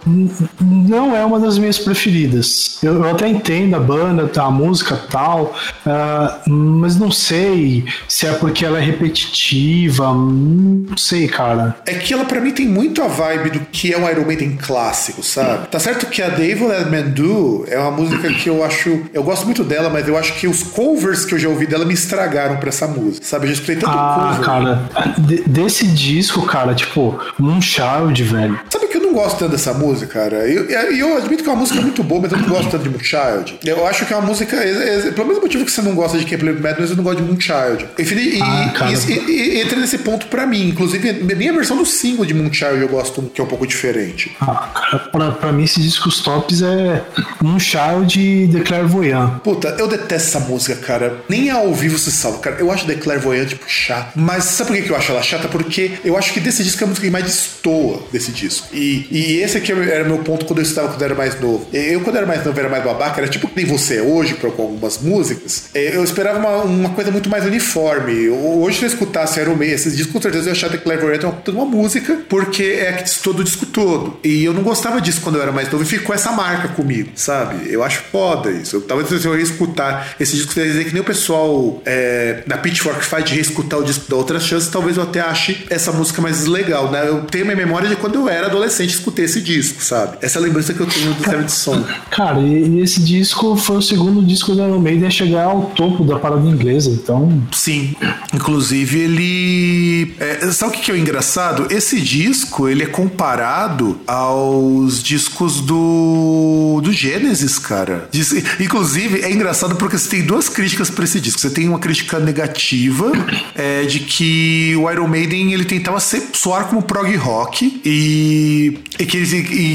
não 0.61 1.15
é 1.15 1.26
uma 1.26 1.40
das 1.40 1.57
minhas 1.57 1.77
preferidas. 1.77 2.80
Eu, 2.81 2.95
eu 2.95 3.10
até 3.10 3.27
entendo 3.27 3.76
a 3.76 3.80
banda, 3.80 4.27
tá, 4.27 4.44
a 4.44 4.52
música 4.52 4.95
tal, 5.10 5.56
ah, 5.85 6.41
mas 6.48 6.95
não 6.98 7.11
sei 7.11 7.85
se 8.07 8.26
é 8.26 8.34
porque 8.34 8.65
ela 8.65 8.80
é 8.80 8.81
repetitiva. 8.81 10.14
Não 10.14 10.98
sei, 10.98 11.27
cara. 11.27 11.76
É 11.85 11.95
que 11.95 12.14
ela, 12.14 12.26
pra 12.26 12.40
mim, 12.40 12.52
tem 12.52 12.68
muito 12.68 13.02
a 13.02 13.07
vibe 13.07 13.49
do 13.52 13.60
que 13.60 13.94
é 13.94 13.98
um 13.98 14.10
Iron 14.10 14.26
Maiden 14.26 14.57
clássico, 14.57 15.22
sabe? 15.23 15.68
Tá 15.68 15.80
certo 15.80 16.06
que 16.07 16.22
a 16.22 16.31
The 16.31 16.44
Evil 16.44 16.69
Dead 16.69 16.90
Man 16.90 17.10
Do 17.10 17.65
é 17.68 17.77
uma 17.77 17.91
música 17.91 18.30
que 18.30 18.49
eu 18.49 18.64
acho. 18.64 19.03
Eu 19.14 19.23
gosto 19.23 19.45
muito 19.45 19.64
dela, 19.64 19.90
mas 19.90 20.07
eu 20.07 20.18
acho 20.18 20.34
que 20.35 20.48
os 20.48 20.64
covers 20.64 21.03
que 21.28 21.34
eu 21.36 21.40
já 21.40 21.50
ouvi 21.50 21.66
dela 21.68 21.86
me 21.86 21.94
estragaram 21.94 22.58
pra 22.58 22.70
essa 22.70 22.88
música, 22.88 23.26
sabe? 23.26 23.46
Eu 23.46 23.48
já 23.50 23.54
escutei 23.54 23.76
tanto 23.76 23.88
Ah, 23.98 24.30
cover. 24.38 24.46
cara, 24.46 24.90
de- 25.18 25.44
desse 25.48 25.86
disco, 25.88 26.42
cara, 26.46 26.74
tipo, 26.74 27.20
Moonchild, 27.38 28.24
velho. 28.24 28.60
Sabe 28.70 28.88
que 28.88 28.98
eu 28.98 29.03
não 29.14 29.22
gosto 29.22 29.38
tanto 29.38 29.52
dessa 29.52 29.73
música, 29.73 30.07
cara? 30.22 30.48
E 30.48 30.56
eu, 30.56 30.65
eu, 30.69 31.18
admito 31.18 31.44
que 31.44 31.49
é 31.49 31.53
uma 31.53 31.60
música 31.60 31.80
muito 31.80 32.03
boa, 32.03 32.22
mas 32.22 32.31
eu 32.31 32.40
não 32.40 32.49
gosto 32.49 32.69
tanto 32.72 32.84
de 32.84 32.90
Moonchild. 32.90 33.60
Eu 33.64 33.85
acho 33.85 34.06
que 34.06 34.14
é 34.14 34.18
uma 34.18 34.27
música. 34.27 34.57
É, 34.57 35.07
é, 35.07 35.11
pelo 35.11 35.27
mesmo 35.27 35.41
motivo 35.44 35.64
que 35.65 35.72
você 35.72 35.81
não 35.81 35.94
gosta 35.94 36.18
de 36.18 36.26
Can't 36.26 36.38
Play 36.38 36.53
Madness, 36.56 36.90
eu 36.90 36.95
não 36.98 37.03
gosto 37.03 37.22
de 37.22 37.23
Moonchild. 37.23 37.88
E, 37.98 38.41
Ah, 38.41 38.73
e- 38.91 39.31
e- 39.31 39.31
e- 39.57 39.61
entra 39.61 39.80
nesse 39.80 39.99
ponto 39.99 40.27
pra 40.27 40.45
mim. 40.48 40.69
Inclusive, 40.69 41.10
a 41.10 41.35
minha 41.35 41.53
versão 41.53 41.77
do 41.77 41.85
single 41.85 42.26
de 42.26 42.34
Moonchild 42.34 42.81
eu 42.81 42.88
gosto 42.90 43.22
que 43.34 43.40
é 43.40 43.44
um 43.44 43.48
pouco 43.48 43.68
diferente. 43.68 44.35
Ah, 44.41 44.69
cara, 44.73 44.99
pra, 44.99 45.31
pra 45.31 45.52
mim, 45.52 45.64
esses 45.64 45.84
discos 45.84 46.19
tops 46.22 46.61
é 46.61 47.02
Moonchild 47.41 48.19
e 48.19 48.48
The 48.48 48.60
Clairvoyant. 48.61 49.40
Puta, 49.44 49.76
eu 49.80 49.88
detesto 49.88 50.14
essa 50.38 50.40
música, 50.40 50.76
cara. 50.76 51.18
Nem 51.30 51.49
ao 51.49 51.73
vivo 51.73 51.98
se 51.99 52.11
salva, 52.11 52.40
cara. 52.40 52.56
Eu 52.60 52.72
acho 52.72 52.85
The 52.85 52.95
Clairvoyant, 52.95 53.48
tipo, 53.49 53.65
chato. 53.68 54.11
Mas 54.15 54.45
sabe 54.45 54.69
por 54.69 54.77
que 54.77 54.84
que 54.84 54.90
eu 54.90 54.95
acho 54.95 55.11
ela 55.11 55.22
chata? 55.22 55.48
Porque 55.48 55.91
eu 56.03 56.18
acho 56.18 56.34
que 56.34 56.40
desse 56.40 56.64
disco 56.64 56.84
é 56.84 56.85
a 56.85 56.88
música 56.88 57.06
que 57.06 57.11
mais 57.11 57.26
destoa 57.26 58.03
desse 58.11 58.31
disco. 58.31 58.68
E, 58.73 59.03
e 59.12 59.40
esse 59.42 59.58
aqui 59.58 59.72
era 59.72 60.04
o 60.04 60.08
meu 60.08 60.20
ponto 60.20 60.46
quando 60.46 60.60
eu 60.60 60.64
estava 60.64 60.90
quando 60.90 61.02
eu 61.02 61.06
era 61.06 61.16
mais 61.16 61.40
novo. 61.40 61.68
Eu, 61.74 62.02
quando 62.02 62.16
eu 62.16 62.22
era 62.22 62.28
mais 62.28 62.46
novo, 62.46 62.60
era 62.60 62.70
mais 62.70 62.84
babaca, 62.84 63.22
era 63.22 63.30
tipo 63.30 63.48
que 63.48 63.56
nem 63.56 63.66
você 63.66 63.98
é 63.98 64.02
hoje, 64.02 64.36
com 64.36 64.48
algumas 64.48 65.00
músicas. 65.00 65.66
É, 65.74 65.96
Eu 65.96 66.04
esperava 66.04 66.40
uma, 66.40 66.64
uma 66.64 66.90
coisa 66.90 67.12
muito 67.12 67.30
mais 67.30 67.46
uniforme. 67.46 68.30
Hoje, 68.30 68.80
se 68.80 68.86
eu 68.86 68.88
escutasse 68.88 69.40
Iron 69.40 69.56
Maiden, 69.56 69.76
esses 69.76 69.96
discos, 69.96 70.14
com 70.14 70.22
certeza 70.22 70.46
eu 70.46 70.48
ia 70.48 70.52
achar 70.54 70.70
The 70.70 70.78
Clairvoyant 70.78 71.24
uma, 71.24 71.34
puta 71.34 71.52
de 71.52 71.58
uma 71.58 71.66
música, 71.66 72.20
porque 72.30 72.64
é 72.64 72.94
que 72.94 73.04
destoa 73.04 73.34
do 73.34 73.44
disco 73.44 73.66
todo. 73.66 74.18
E 74.24 74.44
eu 74.44 74.54
não 74.54 74.64
gostava 74.64 75.00
disso 75.02 75.22
quando 75.22 75.36
eu 75.36 75.42
era 75.42 75.52
mais 75.52 75.70
novo 75.72 75.84
e 75.84 75.88
ficou 75.88 76.14
essa 76.14 76.32
marca 76.32 76.70
comigo, 76.70 77.12
sabe? 77.16 77.72
Eu 77.72 77.84
acho 77.84 78.02
foda 78.12 78.52
isso. 78.52 78.78
Eu, 78.78 78.82
talvez 78.82 79.10
se 79.10 79.28
eu 79.28 79.34
reescutar 79.34 80.16
esse 80.20 80.36
disco, 80.36 80.54
quer 80.54 80.66
dizer 80.66 80.86
que 80.86 80.94
nem 80.94 81.02
o 81.02 81.06
pessoal 81.06 81.82
é, 81.86 82.44
da 82.46 82.58
Pitchfork 82.58 83.04
faz 83.06 83.26
de 83.26 83.36
reescutar 83.36 83.80
o 83.80 83.84
disco 83.84 84.10
da 84.10 84.16
Outras 84.16 84.44
Chances, 84.44 84.70
talvez 84.70 84.98
eu 84.98 85.04
até 85.04 85.20
ache 85.20 85.66
essa 85.70 85.92
música 85.92 86.22
mais 86.22 86.46
legal, 86.46 86.92
né? 86.92 87.08
Eu 87.08 87.22
tenho 87.22 87.46
minha 87.46 87.58
memória 87.58 87.88
de 87.88 87.96
quando 87.96 88.16
eu 88.16 88.30
era 88.30 88.48
adolescente 88.48 88.93
escutei 88.94 89.26
esse 89.26 89.41
disco, 89.41 89.84
sabe? 89.84 90.18
Essa 90.22 90.40
é 90.40 90.41
a 90.41 90.45
lembrança 90.45 90.74
que 90.74 90.80
eu 90.80 90.86
tenho 90.88 91.14
do 91.14 91.24
Seventh 91.24 91.49
Son. 91.49 91.84
Cara, 92.10 92.40
e, 92.40 92.68
e 92.78 92.82
esse 92.82 93.02
disco 93.02 93.56
foi 93.56 93.78
o 93.78 93.82
segundo 93.82 94.22
disco 94.24 94.56
da 94.56 94.68
Iron 94.68 94.80
Maiden 94.80 95.07
a 95.07 95.11
chegar 95.11 95.45
ao 95.45 95.65
topo 95.76 96.03
da 96.03 96.18
parada 96.20 96.48
inglesa, 96.48 96.90
então. 96.90 97.41
Sim, 97.52 97.95
inclusive 98.34 98.99
ele. 98.99 100.15
é, 100.20 100.52
sabe 100.52 100.72
o 100.74 100.76
que 100.76 100.82
que 100.84 100.91
é 100.91 100.94
o 100.94 100.98
engraçado? 100.98 101.68
Esse 101.74 101.99
disco 101.99 102.68
ele 102.68 102.84
é 102.84 102.88
comparado 102.88 103.99
aos 104.07 105.02
discos 105.02 105.61
do 105.61 106.80
do 106.84 106.91
Gênesis, 106.91 107.57
cara. 107.60 108.07
Diz- 108.11 108.34
inclusive 108.60 109.22
é 109.22 109.32
engraçado 109.32 109.76
porque 109.76 109.98
você 109.98 110.10
tem 110.10 110.22
duas 110.24 110.49
críticas 110.49 110.90
pra 110.90 111.03
esse 111.03 111.20
disco. 111.20 111.40
Você 111.40 111.49
tem 111.49 111.68
uma 111.70 111.80
crítica 111.80 112.20
negativa 112.20 113.11
é, 113.56 113.84
de 113.84 113.99
que 114.02 114.76
o 114.78 114.90
Iron 114.91 115.07
Maiden 115.07 115.53
ele 115.53 115.65
tentava 115.65 115.99
ser, 115.99 116.24
soar 116.34 116.65
como 116.68 116.82
prog 116.82 117.15
rock 117.15 117.82
e, 117.86 118.78
e 118.99 119.05
que 119.05 119.18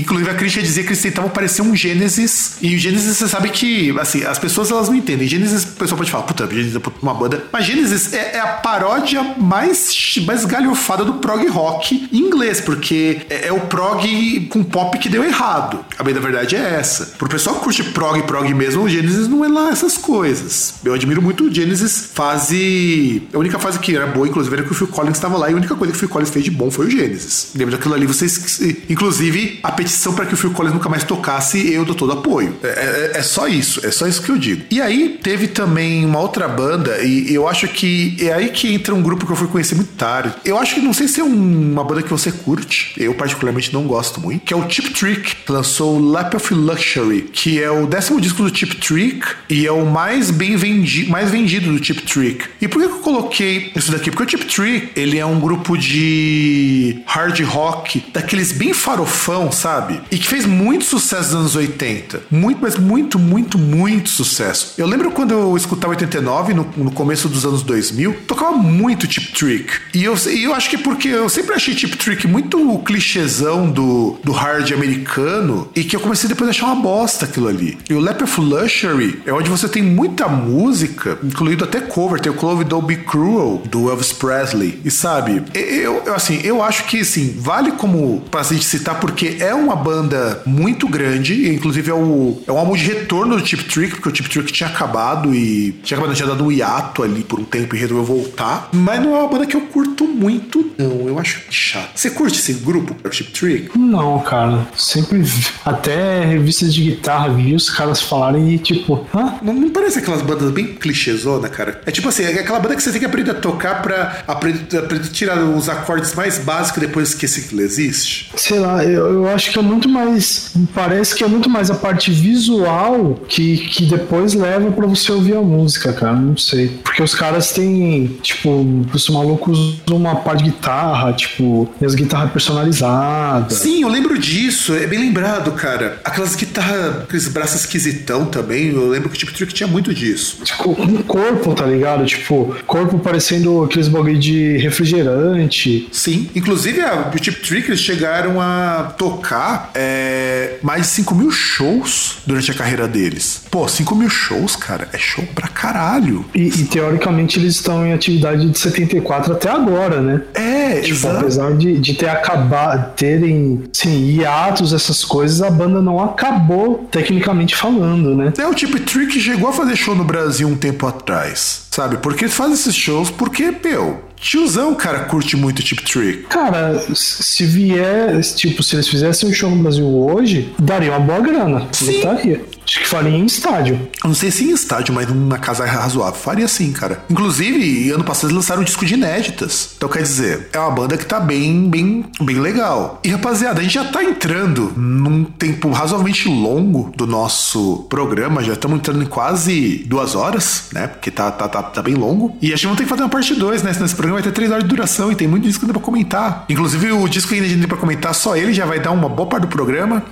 inclusive 0.00 0.30
a 0.30 0.34
crítica 0.34 0.62
dizia 0.62 0.82
que 0.82 0.90
eles 0.90 1.02
tentavam 1.02 1.30
parecer 1.30 1.62
um 1.62 1.74
Gênesis 1.74 2.56
e 2.62 2.74
o 2.74 2.78
Gênesis 2.78 3.16
você 3.16 3.28
sabe 3.28 3.50
que 3.50 3.94
assim 3.98 4.24
as 4.24 4.38
pessoas 4.38 4.70
elas 4.70 4.88
não 4.88 4.94
entendem. 4.94 5.26
Gênesis 5.26 5.64
o 5.64 5.76
pessoal 5.76 5.98
pode 5.98 6.10
falar 6.10 6.24
puta 6.24 6.46
Gênesis 6.46 6.76
é 6.76 6.80
uma 7.02 7.14
banda, 7.14 7.44
mas 7.52 7.64
Gênesis 7.64 8.12
é, 8.12 8.36
é 8.36 8.40
a 8.40 8.46
paródia 8.46 9.22
mais 9.38 10.16
mais 10.24 10.44
galhofada 10.44 11.04
do 11.04 11.14
prog 11.14 11.46
rock 11.48 12.08
em 12.12 12.18
inglês 12.18 12.60
porque 12.60 13.22
é, 13.28 13.48
é 13.48 13.52
o 13.52 13.60
prog 13.60 14.46
com 14.50 14.62
pop 14.62 14.96
que 14.98 15.08
deu 15.08 15.24
errado. 15.24 15.84
A 15.98 16.02
bem 16.02 16.14
da 16.14 16.20
verdade 16.20 16.56
é 16.56 16.74
essa. 16.74 17.06
Pro 17.18 17.28
pessoal 17.28 17.56
que 17.56 17.64
curte 17.64 17.82
prog 17.84 18.22
prog 18.22 18.52
mesmo, 18.54 18.82
o 18.82 18.88
Gênesis 18.88 19.28
não 19.28 19.44
é 19.44 19.48
lá 19.48 19.70
essas 19.70 19.96
coisas. 19.96 20.74
Eu 20.84 20.94
admiro 20.94 21.20
muito 21.20 21.44
o 21.44 21.54
Gênesis 21.54 22.10
fase 22.14 23.22
a 23.32 23.38
única 23.38 23.58
fase 23.58 23.78
que 23.78 23.94
era 23.94 24.06
boa 24.06 24.28
inclusive 24.28 24.54
era 24.54 24.64
que 24.64 24.72
o 24.72 24.74
Phil 24.74 24.88
Collins 24.88 25.16
estava 25.16 25.36
lá 25.36 25.50
e 25.50 25.52
a 25.52 25.56
única 25.56 25.74
coisa 25.74 25.92
que 25.92 25.96
o 25.96 26.00
Phil 26.00 26.08
Collins 26.08 26.30
fez 26.30 26.44
de 26.44 26.50
bom 26.50 26.70
foi 26.70 26.86
o 26.86 26.90
Gênesis. 26.90 27.50
Lembra 27.54 27.76
daquilo 27.76 27.94
ali 27.94 28.06
vocês 28.06 28.60
inclusive 28.98 29.60
a 29.62 29.70
petição 29.70 30.12
para 30.12 30.26
que 30.26 30.34
o 30.34 30.36
Phil 30.36 30.50
Collins 30.50 30.74
nunca 30.74 30.88
mais 30.88 31.04
tocasse 31.04 31.72
eu 31.72 31.84
dou 31.84 31.94
todo 31.94 32.12
apoio. 32.12 32.56
É, 32.64 33.10
é- 33.14 33.18
é 33.18 33.22
só 33.22 33.46
isso, 33.46 33.84
é 33.86 33.90
só 33.92 34.06
isso 34.08 34.20
que 34.22 34.28
eu 34.30 34.36
digo. 34.36 34.62
E 34.70 34.80
aí 34.80 35.18
teve 35.22 35.46
também 35.46 36.04
uma 36.04 36.18
outra 36.18 36.48
banda 36.48 36.98
e 37.02 37.32
eu 37.32 37.46
acho 37.48 37.68
que 37.68 38.16
é 38.20 38.32
aí 38.32 38.48
que 38.50 38.72
entra 38.74 38.92
um 38.94 39.00
grupo 39.02 39.24
que 39.24 39.30
eu 39.32 39.36
fui 39.36 39.46
conhecer 39.46 39.76
muito 39.76 39.92
tarde. 39.92 40.34
Eu 40.44 40.58
acho 40.58 40.74
que 40.74 40.80
não 40.80 40.92
sei 40.92 41.06
se 41.06 41.20
é 41.20 41.24
um- 41.24 41.72
uma 41.72 41.84
banda 41.84 42.02
que 42.02 42.10
você 42.10 42.32
curte, 42.32 42.92
eu 42.96 43.14
particularmente 43.14 43.72
não 43.72 43.84
gosto 43.84 44.20
muito, 44.20 44.44
que 44.44 44.52
é 44.52 44.56
o 44.56 44.68
Chip 44.68 44.90
Trick, 44.90 45.36
lançou 45.48 45.98
Lap 46.00 46.34
of 46.34 46.52
Luxury, 46.52 47.22
que 47.32 47.62
é 47.62 47.70
o 47.70 47.86
décimo 47.86 48.20
disco 48.20 48.42
do 48.42 48.56
Chip 48.56 48.76
Trick 48.76 49.26
e 49.48 49.64
é 49.66 49.70
o 49.72 49.86
mais 49.86 50.30
bem 50.30 50.56
vendido, 50.56 51.10
mais 51.10 51.30
vendido 51.30 51.72
do 51.72 51.84
Chip 51.84 52.02
Trick. 52.02 52.44
E 52.60 52.66
por 52.66 52.80
que 52.80 52.84
eu 52.86 52.98
coloquei 52.98 53.70
isso 53.76 53.92
daqui? 53.92 54.10
Porque 54.10 54.24
o 54.24 54.28
Chip 54.38 54.52
Trick, 54.52 54.88
ele 54.96 55.18
é 55.18 55.24
um 55.26 55.38
grupo 55.38 55.76
de 55.76 56.98
hard 57.06 57.38
rock, 57.44 58.02
daqueles 58.12 58.52
bem 58.52 58.72
farofão, 58.88 59.52
sabe? 59.52 60.00
E 60.10 60.16
que 60.16 60.26
fez 60.26 60.46
muito 60.46 60.86
sucesso 60.86 61.34
nos 61.34 61.40
anos 61.40 61.56
80. 61.56 62.22
Muito, 62.30 62.58
mas 62.62 62.78
muito, 62.78 63.18
muito, 63.18 63.58
muito 63.58 64.08
sucesso. 64.08 64.72
Eu 64.78 64.86
lembro 64.86 65.10
quando 65.10 65.32
eu 65.32 65.54
escutava 65.58 65.90
89, 65.90 66.54
no, 66.54 66.66
no 66.74 66.90
começo 66.90 67.28
dos 67.28 67.44
anos 67.44 67.62
2000, 67.62 68.22
tocava 68.26 68.52
muito 68.52 69.10
Chip 69.12 69.32
Trick. 69.32 69.74
E 69.92 70.04
eu, 70.04 70.14
e 70.30 70.44
eu 70.44 70.54
acho 70.54 70.70
que 70.70 70.78
porque 70.78 71.08
eu 71.08 71.28
sempre 71.28 71.54
achei 71.54 71.76
Chip 71.76 71.98
Trick 71.98 72.26
muito 72.26 72.78
clichêzão 72.78 73.70
do, 73.70 74.18
do 74.24 74.32
hard 74.32 74.72
americano 74.72 75.68
e 75.76 75.84
que 75.84 75.94
eu 75.94 76.00
comecei 76.00 76.26
depois 76.26 76.48
a 76.48 76.52
achar 76.52 76.66
uma 76.66 76.76
bosta 76.76 77.26
aquilo 77.26 77.48
ali. 77.48 77.76
E 77.90 77.92
o 77.92 78.00
Lap 78.00 78.22
of 78.22 78.40
Luxury 78.40 79.20
é 79.26 79.32
onde 79.34 79.50
você 79.50 79.68
tem 79.68 79.82
muita 79.82 80.28
música, 80.28 81.18
incluindo 81.22 81.62
até 81.62 81.80
cover, 81.80 82.20
tem 82.20 82.32
o 82.32 82.34
Clove 82.34 82.64
Don't 82.64 82.86
Be 82.86 82.96
Cruel, 82.96 83.62
do 83.70 83.90
Elvis 83.90 84.14
Presley. 84.14 84.80
E 84.82 84.90
sabe, 84.90 85.42
eu, 85.52 86.02
eu, 86.06 86.14
assim, 86.14 86.40
eu 86.42 86.62
acho 86.62 86.84
que 86.84 87.00
assim, 87.00 87.36
vale 87.38 87.72
como 87.72 88.22
pra 88.30 88.42
gente 88.42 88.64
citar, 88.68 89.00
porque 89.00 89.36
é 89.40 89.54
uma 89.54 89.76
banda 89.76 90.42
muito 90.46 90.88
grande, 90.88 91.48
inclusive 91.52 91.90
é, 91.90 91.94
o, 91.94 92.42
é 92.46 92.52
um 92.52 92.58
álbum 92.58 92.74
de 92.74 92.84
retorno 92.84 93.36
do 93.36 93.46
Chip 93.46 93.64
Trick, 93.64 93.96
porque 93.96 94.08
o 94.08 94.14
Chip 94.14 94.28
Trick 94.28 94.52
tinha 94.52 94.68
acabado 94.68 95.34
e 95.34 95.72
tinha 95.82 95.98
acabado, 95.98 96.16
tinha 96.16 96.28
dado 96.28 96.44
um 96.44 96.52
hiato 96.52 97.02
ali 97.02 97.22
por 97.22 97.40
um 97.40 97.44
tempo 97.44 97.74
e 97.74 97.78
resolveu 97.78 98.04
voltar. 98.04 98.68
Mas 98.72 99.02
não 99.02 99.16
é 99.16 99.20
uma 99.20 99.28
banda 99.28 99.46
que 99.46 99.56
eu 99.56 99.62
curto 99.62 100.06
muito, 100.06 100.72
não. 100.78 101.08
Eu 101.08 101.18
acho 101.18 101.40
chato. 101.50 101.90
Você 101.94 102.10
curte 102.10 102.38
esse 102.38 102.54
grupo, 102.54 102.94
o 103.04 103.12
Chip 103.12 103.30
Trick? 103.32 103.78
Não, 103.78 104.18
cara. 104.20 104.66
Sempre. 104.76 105.24
Até 105.64 106.24
revistas 106.24 106.72
de 106.72 106.82
guitarra 106.84 107.28
vi 107.30 107.54
os 107.54 107.70
caras 107.70 108.00
falarem 108.02 108.54
e 108.54 108.58
tipo, 108.58 109.06
hã? 109.14 109.34
Não, 109.42 109.54
não 109.54 109.70
parece 109.70 109.98
aquelas 109.98 110.22
bandas 110.22 110.50
bem 110.50 110.66
clichêzona, 110.74 111.48
cara? 111.48 111.80
É 111.86 111.90
tipo 111.90 112.08
assim, 112.08 112.24
é 112.24 112.40
aquela 112.40 112.60
banda 112.60 112.76
que 112.76 112.82
você 112.82 112.90
tem 112.90 113.00
que 113.00 113.06
aprender 113.06 113.30
a 113.30 113.34
tocar 113.34 113.82
pra 113.82 114.22
aprender, 114.26 114.78
aprender 114.78 115.06
a 115.06 115.12
tirar 115.12 115.38
os 115.38 115.68
acordes 115.68 116.14
mais 116.14 116.38
básicos 116.38 116.80
depois 116.80 117.10
esquecer 117.10 117.48
que 117.48 117.54
ele 117.54 117.62
existe. 117.62 118.30
Você 118.34 118.57
sei 118.58 118.66
lá, 118.66 118.84
eu, 118.84 119.12
eu 119.12 119.28
acho 119.28 119.52
que 119.52 119.58
é 119.58 119.62
muito 119.62 119.88
mais. 119.88 120.52
Parece 120.74 121.14
que 121.14 121.22
é 121.22 121.28
muito 121.28 121.48
mais 121.48 121.70
a 121.70 121.74
parte 121.74 122.10
visual 122.10 123.14
que, 123.28 123.58
que 123.68 123.84
depois 123.86 124.34
leva 124.34 124.70
para 124.72 124.86
você 124.86 125.12
ouvir 125.12 125.36
a 125.36 125.40
música, 125.40 125.92
cara. 125.92 126.16
Não 126.16 126.36
sei. 126.36 126.68
Porque 126.82 127.02
os 127.02 127.14
caras 127.14 127.52
têm, 127.52 128.18
tipo, 128.20 128.66
os 128.92 129.08
malucos 129.08 129.80
usam 129.86 129.96
uma 129.96 130.16
parte 130.16 130.42
de 130.42 130.50
guitarra, 130.50 131.12
tipo, 131.12 131.68
as 131.84 131.94
guitarras 131.94 132.32
personalizadas. 132.32 133.58
Sim, 133.58 133.82
eu 133.82 133.88
lembro 133.88 134.18
disso. 134.18 134.74
É 134.74 134.86
bem 134.86 134.98
lembrado, 134.98 135.52
cara. 135.52 136.00
Aquelas 136.04 136.34
guitarras, 136.34 137.02
aqueles 137.02 137.28
braços 137.28 137.60
esquisitão 137.60 138.26
também. 138.26 138.68
Eu 138.68 138.88
lembro 138.88 139.08
que 139.08 139.16
o 139.16 139.18
Tip 139.18 139.32
Trick 139.32 139.54
tinha 139.54 139.68
muito 139.68 139.94
disso. 139.94 140.38
Tipo, 140.42 140.70
um 140.70 141.02
corpo, 141.02 141.54
tá 141.54 141.64
ligado? 141.64 142.04
Tipo, 142.04 142.56
corpo 142.66 142.98
parecendo 142.98 143.62
aqueles 143.62 143.88
bagulho 143.88 144.18
de 144.18 144.56
refrigerante. 144.58 145.88
Sim. 145.92 146.28
Inclusive, 146.34 146.80
a, 146.80 147.10
o 147.14 147.18
Tip 147.18 147.40
Trick 147.42 147.68
eles 147.68 147.80
chegaram 147.80 148.40
a 148.40 148.47
tocar 148.96 149.70
é, 149.74 150.58
mais 150.62 150.82
de 150.82 150.88
5 150.88 151.14
mil 151.14 151.30
shows 151.30 152.18
durante 152.26 152.50
a 152.50 152.54
carreira 152.54 152.86
deles. 152.86 153.42
Pô, 153.50 153.68
5 153.68 153.94
mil 153.94 154.08
shows, 154.08 154.56
cara, 154.56 154.88
é 154.92 154.98
show 154.98 155.24
pra 155.34 155.48
caralho. 155.48 156.24
E, 156.34 156.46
e, 156.46 156.64
teoricamente 156.64 157.38
eles 157.38 157.54
estão 157.54 157.86
em 157.86 157.92
atividade 157.92 158.48
de 158.48 158.58
74 158.58 159.32
até 159.32 159.50
agora, 159.50 160.00
né? 160.00 160.22
É, 160.34 160.80
tipo, 160.80 160.94
exato. 160.94 161.18
apesar 161.18 161.52
de, 161.56 161.78
de 161.78 161.94
ter 161.94 162.08
acabado, 162.08 162.94
terem, 162.94 163.64
sim, 163.72 164.10
hiatos, 164.10 164.72
essas 164.72 165.04
coisas, 165.04 165.42
a 165.42 165.50
banda 165.50 165.80
não 165.80 166.02
acabou, 166.02 166.86
tecnicamente 166.90 167.54
falando, 167.54 168.14
né? 168.14 168.32
É, 168.38 168.46
o 168.46 168.54
Tip 168.54 168.74
Trick 168.80 169.18
chegou 169.20 169.48
a 169.48 169.52
fazer 169.52 169.76
show 169.76 169.94
no 169.94 170.04
Brasil 170.04 170.48
um 170.48 170.56
tempo 170.56 170.86
atrás, 170.86 171.67
sabe? 171.78 171.98
Porque 171.98 172.24
eles 172.24 172.34
fazem 172.34 172.54
esses 172.54 172.74
shows 172.74 173.08
porque, 173.08 173.54
meu, 173.64 174.02
tiozão, 174.16 174.74
cara, 174.74 175.04
curte 175.04 175.36
muito 175.36 175.62
Tip 175.62 175.80
Trick. 175.84 176.24
Cara, 176.24 176.76
se 176.92 177.44
vier, 177.44 178.20
tipo, 178.34 178.64
se 178.64 178.74
eles 178.74 178.88
fizessem 178.88 179.28
um 179.28 179.32
show 179.32 179.48
no 179.48 179.62
Brasil 179.62 179.86
hoje, 179.86 180.52
daria 180.58 180.90
uma 180.90 180.98
boa 180.98 181.20
grana. 181.20 181.68
Sim. 181.70 181.98
Lotaria. 181.98 182.40
Acho 182.68 182.80
que 182.80 182.86
faria 182.86 183.16
em 183.16 183.24
estádio. 183.24 183.76
Eu 184.04 184.08
não 184.08 184.14
sei 184.14 184.30
se 184.30 184.44
em 184.44 184.52
estádio, 184.52 184.94
mas 184.94 185.08
numa 185.08 185.38
casa 185.38 185.64
razoável. 185.64 186.20
Faria 186.20 186.46
sim, 186.46 186.70
cara. 186.70 187.02
Inclusive, 187.08 187.90
ano 187.90 188.04
passado 188.04 188.26
eles 188.26 188.36
lançaram 188.36 188.60
um 188.60 188.64
disco 188.64 188.84
de 188.84 188.92
inéditas. 188.92 189.70
Então, 189.74 189.88
quer 189.88 190.02
dizer, 190.02 190.50
é 190.52 190.58
uma 190.58 190.70
banda 190.70 190.98
que 190.98 191.06
tá 191.06 191.18
bem, 191.18 191.70
bem, 191.70 192.04
bem 192.20 192.38
legal. 192.38 193.00
E, 193.02 193.08
rapaziada, 193.08 193.60
a 193.60 193.62
gente 193.62 193.72
já 193.72 193.86
tá 193.86 194.04
entrando 194.04 194.74
num 194.76 195.24
tempo 195.24 195.70
razoavelmente 195.70 196.28
longo 196.28 196.92
do 196.94 197.06
nosso 197.06 197.86
programa. 197.88 198.44
Já 198.44 198.52
estamos 198.52 198.78
entrando 198.78 199.02
em 199.02 199.06
quase 199.06 199.84
duas 199.86 200.14
horas, 200.14 200.64
né? 200.70 200.88
Porque 200.88 201.10
tá, 201.10 201.30
tá, 201.30 201.48
tá, 201.48 201.62
tá 201.62 201.82
bem 201.82 201.94
longo. 201.94 202.36
E 202.42 202.52
a 202.52 202.56
gente 202.56 202.66
vai 202.66 202.76
ter 202.76 202.82
que 202.82 202.90
fazer 202.90 203.02
uma 203.02 203.08
parte 203.08 203.34
2, 203.34 203.62
né? 203.62 203.72
Nesse 203.80 203.94
programa 203.94 204.20
vai 204.20 204.30
ter 204.30 204.34
três 204.34 204.50
horas 204.50 204.64
de 204.64 204.68
duração 204.68 205.10
e 205.10 205.14
tem 205.14 205.26
muito 205.26 205.44
disco 205.44 205.64
ainda 205.64 205.72
pra 205.72 205.82
comentar. 205.82 206.44
Inclusive, 206.50 206.92
o 206.92 207.08
disco 207.08 207.32
que 207.32 207.40
a 207.40 207.44
gente 207.44 207.60
tem 207.60 207.68
pra 207.68 207.78
comentar, 207.78 208.14
só 208.14 208.36
ele 208.36 208.52
já 208.52 208.66
vai 208.66 208.78
dar 208.78 208.90
uma 208.90 209.08
boa 209.08 209.26
parte 209.26 209.42
do 209.44 209.48
programa. 209.48 210.04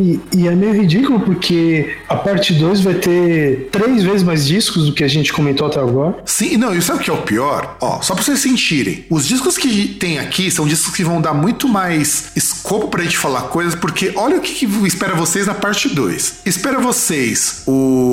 E, 0.00 0.18
e 0.34 0.48
é 0.48 0.54
meio 0.54 0.72
ridículo 0.72 1.20
porque 1.20 1.81
a 2.08 2.16
parte 2.16 2.52
2 2.52 2.80
vai 2.80 2.94
ter 2.94 3.68
três 3.70 4.02
vezes 4.02 4.22
mais 4.22 4.46
discos 4.46 4.86
do 4.86 4.92
que 4.92 5.04
a 5.04 5.08
gente 5.08 5.32
comentou 5.32 5.66
até 5.66 5.80
agora. 5.80 6.16
Sim, 6.24 6.56
não, 6.56 6.74
e 6.74 6.82
sabe 6.82 7.00
o 7.00 7.02
que 7.02 7.10
é 7.10 7.12
o 7.12 7.22
pior? 7.22 7.76
Ó, 7.80 8.00
só 8.02 8.14
pra 8.14 8.22
vocês 8.22 8.40
sentirem, 8.40 9.04
os 9.10 9.26
discos 9.26 9.56
que 9.56 9.88
tem 9.88 10.18
aqui 10.18 10.50
são 10.50 10.66
discos 10.66 10.94
que 10.94 11.04
vão 11.04 11.20
dar 11.20 11.34
muito 11.34 11.68
mais 11.68 12.32
escopo 12.34 12.88
pra 12.88 13.02
gente 13.02 13.18
falar 13.18 13.42
coisas, 13.42 13.74
porque 13.74 14.12
olha 14.16 14.36
o 14.36 14.40
que, 14.40 14.54
que 14.54 14.86
espera 14.86 15.14
vocês 15.14 15.46
na 15.46 15.54
parte 15.54 15.88
2. 15.88 16.40
Espera 16.44 16.78
vocês 16.78 17.62
o 17.66 18.11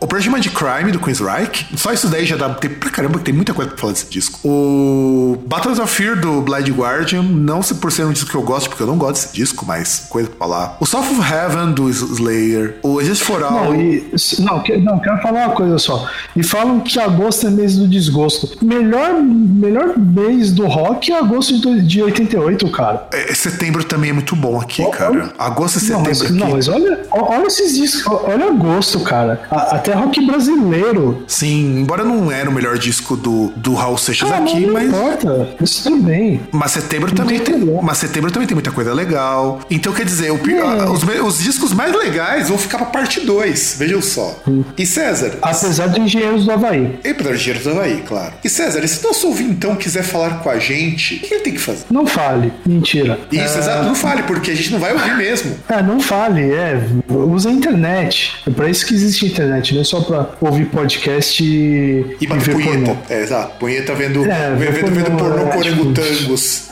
Operation 0.00 0.30
Mind 0.32 0.46
Crime 0.48 0.92
do 0.92 0.98
Queensryche, 0.98 1.66
só 1.76 1.92
isso 1.92 2.08
daí 2.08 2.24
já 2.24 2.36
dá 2.36 2.48
tem, 2.50 2.70
pra 2.70 2.90
caramba, 2.90 3.18
tem 3.18 3.34
muita 3.34 3.54
coisa 3.54 3.70
pra 3.70 3.78
falar 3.78 3.92
desse 3.92 4.06
disco. 4.06 4.40
O 4.44 5.38
Battles 5.46 5.78
of 5.78 5.92
Fear 5.92 6.20
do 6.20 6.42
Blind 6.42 6.68
Guardian, 6.68 7.22
não 7.22 7.62
se 7.62 7.74
por 7.74 7.92
ser 7.92 8.04
um 8.04 8.12
disco 8.12 8.30
que 8.30 8.36
eu 8.36 8.42
gosto, 8.42 8.68
porque 8.68 8.82
eu 8.82 8.86
não 8.86 8.96
gosto 8.96 9.14
desse 9.14 9.34
disco, 9.34 9.64
mas 9.66 10.06
coisa 10.08 10.28
pra 10.28 10.38
falar. 10.38 10.76
O 10.80 10.86
South 10.86 11.00
of 11.00 11.20
Heaven 11.20 11.72
do 11.72 11.88
Slayer, 11.88 12.78
o 12.82 13.02
Just 13.02 13.22
for 13.22 13.42
All. 13.42 13.72
Não, 13.72 13.74
e, 13.74 14.10
não, 14.40 14.62
não, 14.80 14.98
quero 14.98 15.22
falar 15.22 15.46
uma 15.46 15.54
coisa 15.54 15.78
só. 15.78 16.08
E 16.34 16.42
falam 16.42 16.80
que 16.80 16.98
agosto 16.98 17.46
é 17.46 17.50
mês 17.50 17.76
do 17.76 17.86
desgosto. 17.86 18.64
Melhor, 18.64 19.14
melhor 19.22 19.98
mês 19.98 20.52
do 20.52 20.66
rock 20.66 21.12
é 21.12 21.18
agosto 21.18 21.58
de, 21.60 21.82
de 21.82 22.02
88, 22.02 22.70
cara. 22.70 23.08
É, 23.12 23.34
setembro 23.34 23.84
também 23.84 24.10
é 24.10 24.12
muito 24.12 24.34
bom 24.36 24.60
aqui, 24.60 24.88
cara. 24.90 25.32
Agosto 25.38 25.76
e 25.76 25.80
setembro 25.80 26.02
não, 26.02 26.08
mas, 26.08 26.22
aqui. 26.22 26.32
Não, 26.32 26.50
mas 26.50 26.68
olha, 26.68 27.00
olha 27.10 27.46
esses 27.46 27.76
discos, 27.76 28.12
olha 28.24 28.46
agosto, 28.46 29.00
cara. 29.00 29.40
A, 29.50 29.67
até 29.70 29.92
rock 29.94 30.24
brasileiro. 30.26 31.22
Sim, 31.26 31.80
embora 31.80 32.04
não 32.04 32.30
era 32.30 32.48
o 32.48 32.52
melhor 32.52 32.78
disco 32.78 33.16
do, 33.16 33.52
do 33.56 33.74
Raul 33.74 33.98
Seixas 33.98 34.30
Ah, 34.30 34.38
aqui, 34.38 34.60
não 34.66 34.74
mas. 34.74 34.88
importa. 34.88 35.48
Isso 35.62 35.82
tudo 35.84 36.02
bem. 36.02 36.40
Mas 36.52 36.72
setembro 36.72 37.12
também 37.12 37.38
tem, 37.40 37.56
problema. 37.56 37.82
mas 37.82 37.98
setembro 37.98 38.30
também 38.30 38.46
tem 38.48 38.54
muita 38.54 38.70
coisa 38.70 38.92
legal. 38.92 39.60
Então 39.70 39.92
quer 39.92 40.04
dizer, 40.04 40.30
o 40.32 40.38
É. 40.48 40.88
os, 40.90 41.02
os 41.24 41.38
discos 41.42 41.72
mais 41.72 41.94
legais 41.94 42.48
vão 42.48 42.58
ficar 42.58 42.78
pra 42.78 42.86
parte 42.86 43.20
2. 43.20 43.76
Vejam 43.78 44.00
só. 44.02 44.40
E 44.76 44.86
César? 44.86 45.34
Apesar 45.42 45.88
de 45.88 46.00
Engenheiros 46.00 46.44
do 46.44 46.52
Havaí. 46.52 46.98
E 47.04 47.14
para 47.14 47.32
Engenheiros 47.34 47.64
do 47.64 47.70
Havaí, 47.70 48.02
claro. 48.06 48.34
E 48.42 48.48
César, 48.48 48.80
e 48.84 48.88
se 48.88 49.02
nosso 49.04 49.26
ouvintão 49.28 49.76
quiser 49.76 50.02
falar 50.02 50.40
com 50.40 50.50
a 50.50 50.58
gente, 50.58 51.16
o 51.16 51.20
que 51.20 51.34
ele 51.34 51.42
tem 51.44 51.52
que 51.52 51.58
fazer? 51.60 51.84
Não 51.90 52.06
fale. 52.06 52.52
Mentira. 52.66 53.18
Isso, 53.30 53.58
exato, 53.58 53.84
não 53.84 53.94
fale, 53.94 54.22
porque 54.22 54.50
a 54.50 54.54
gente 54.54 54.72
não 54.72 54.78
vai 54.78 54.92
ouvir 54.92 55.16
mesmo. 55.16 55.56
É, 55.68 55.82
não 55.82 56.00
fale, 56.00 56.42
é. 56.52 56.80
Usa 57.08 57.48
a 57.48 57.52
internet. 57.52 58.32
É 58.46 58.50
pra 58.50 58.68
isso 58.70 58.86
que 58.86 58.94
existe 58.94 59.24
a 59.24 59.28
internet, 59.28 59.57
não 59.74 59.80
é 59.80 59.84
só 59.84 60.00
pra 60.00 60.30
ouvir 60.40 60.66
podcast 60.66 61.42
e, 61.42 62.16
E 62.20 62.26
bater 62.26 62.42
ver 62.44 62.52
punheta. 62.52 62.78
pornô. 62.78 62.96
É, 63.08 63.22
exato. 63.22 63.58
Punheta 63.58 63.94
vendo, 63.94 64.24
É, 64.24 64.54
vendo, 64.54 64.72
vendo, 64.72 64.90
vendo 64.94 65.16
pornô, 65.16 65.38
é, 65.38 65.50
com 65.50 65.62
tipo. 65.62 65.94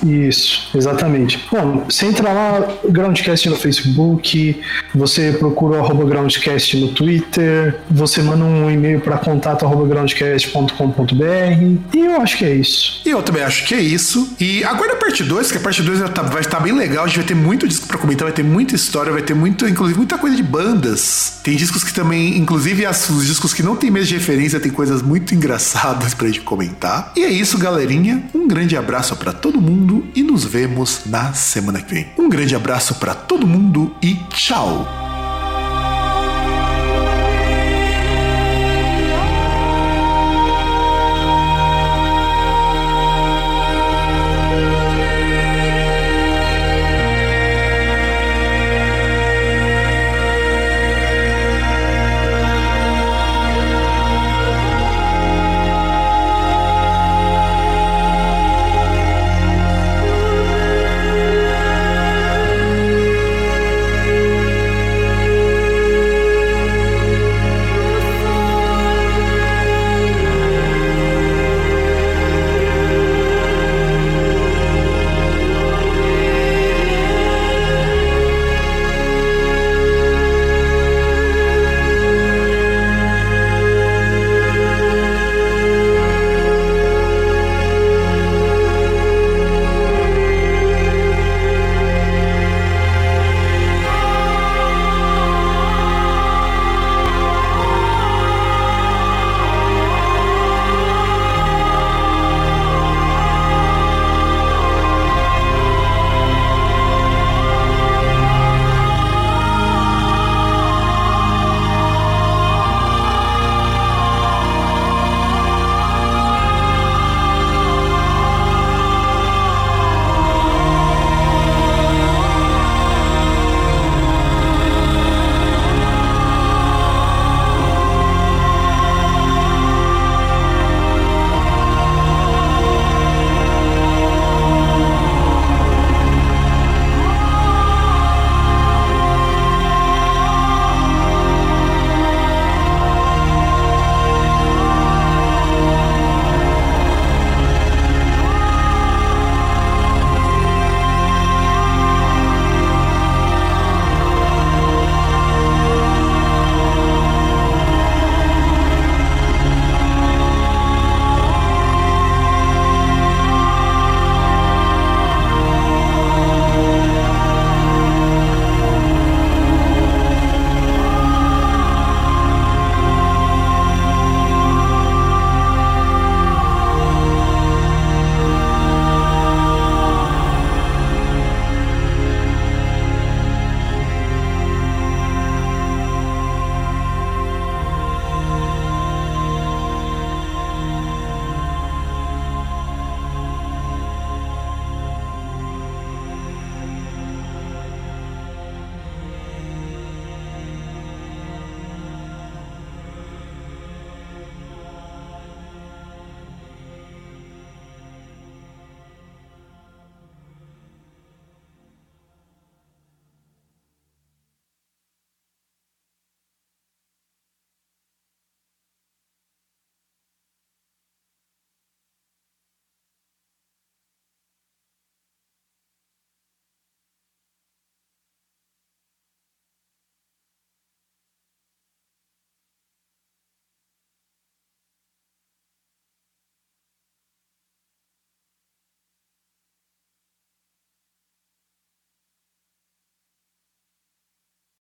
Isso, 0.07 0.71
exatamente. 0.75 1.45
Bom, 1.51 1.85
você 1.89 2.07
entra 2.07 2.33
lá, 2.33 2.69
Groundcast 2.89 3.49
no 3.49 3.57
Facebook, 3.57 4.61
você 4.95 5.33
procura 5.33 5.79
o 5.79 5.85
arroba 5.85 6.05
Groundcast 6.05 6.77
no 6.79 6.89
Twitter, 6.89 7.77
você 7.91 8.23
manda 8.23 8.45
um 8.45 8.71
e-mail 8.71 9.01
para 9.01 9.19
contato 9.19 9.65
arroba 9.65 9.87
groundcast.com.br 9.87 11.79
e 11.95 11.99
eu 11.99 12.21
acho 12.21 12.39
que 12.39 12.45
é 12.45 12.55
isso. 12.55 13.03
E 13.05 13.11
eu 13.11 13.23
também 13.23 13.43
acho 13.43 13.67
que 13.67 13.75
é 13.75 13.81
isso. 13.81 14.35
E 14.41 14.63
aguarda 14.65 14.95
a 14.95 14.97
parte 14.97 15.23
2, 15.23 15.51
que 15.53 15.59
a 15.59 15.61
parte 15.61 15.83
2 15.83 15.99
vai 15.99 16.09
estar 16.09 16.23
vai 16.23 16.41
estar 16.41 16.61
bem 16.61 16.73
legal. 16.73 17.05
A 17.05 17.07
gente 17.07 17.19
vai 17.19 17.27
ter 17.27 17.35
muito 17.35 17.67
disco 17.69 17.87
pra 17.87 17.99
comentar, 17.99 18.27
vai 18.27 18.35
ter 18.35 18.43
muita 18.43 18.75
história, 18.75 19.13
vai 19.13 19.23
ter 19.23 19.35
muito, 19.35 19.67
inclusive, 19.69 19.99
muita 19.99 20.19
coisa 20.19 20.37
de 20.37 20.43
bandas. 20.43 21.41
Tem 21.43 21.57
discos 21.57 21.85
que 21.85 21.93
também, 21.93 22.37
inclusive 22.37 22.76
as- 22.85 23.09
os 23.09 23.25
discos 23.27 23.55
que 23.55 23.63
não 23.63 23.77
tem 23.77 23.91
mês 23.91 24.09
de 24.09 24.15
referência, 24.15 24.59
tem 24.61 24.71
coisas 24.71 25.01
muito 25.03 25.35
engraçadas 25.35 26.13
pra 26.15 26.27
gente 26.27 26.41
comentar. 26.41 27.13
E 27.17 27.25
é 27.25 27.31
isso, 27.31 27.57
galerinha. 27.57 28.25
Um 28.35 28.47
grande 28.49 28.77
abraço 28.77 29.15
pra 29.17 29.33
todo 29.33 29.61
mundo 29.61 30.05
e 30.15 30.23
nos 30.23 30.45
vemos 30.45 31.03
na 31.07 31.33
semana 31.33 31.81
que 31.81 31.95
vem. 31.95 32.07
Um 32.19 32.29
grande 32.29 32.55
abraço 32.55 32.97
pra 32.97 33.15
todo 33.15 33.47
mundo 33.47 33.95
e 34.03 34.15
tchau! 34.31 35.06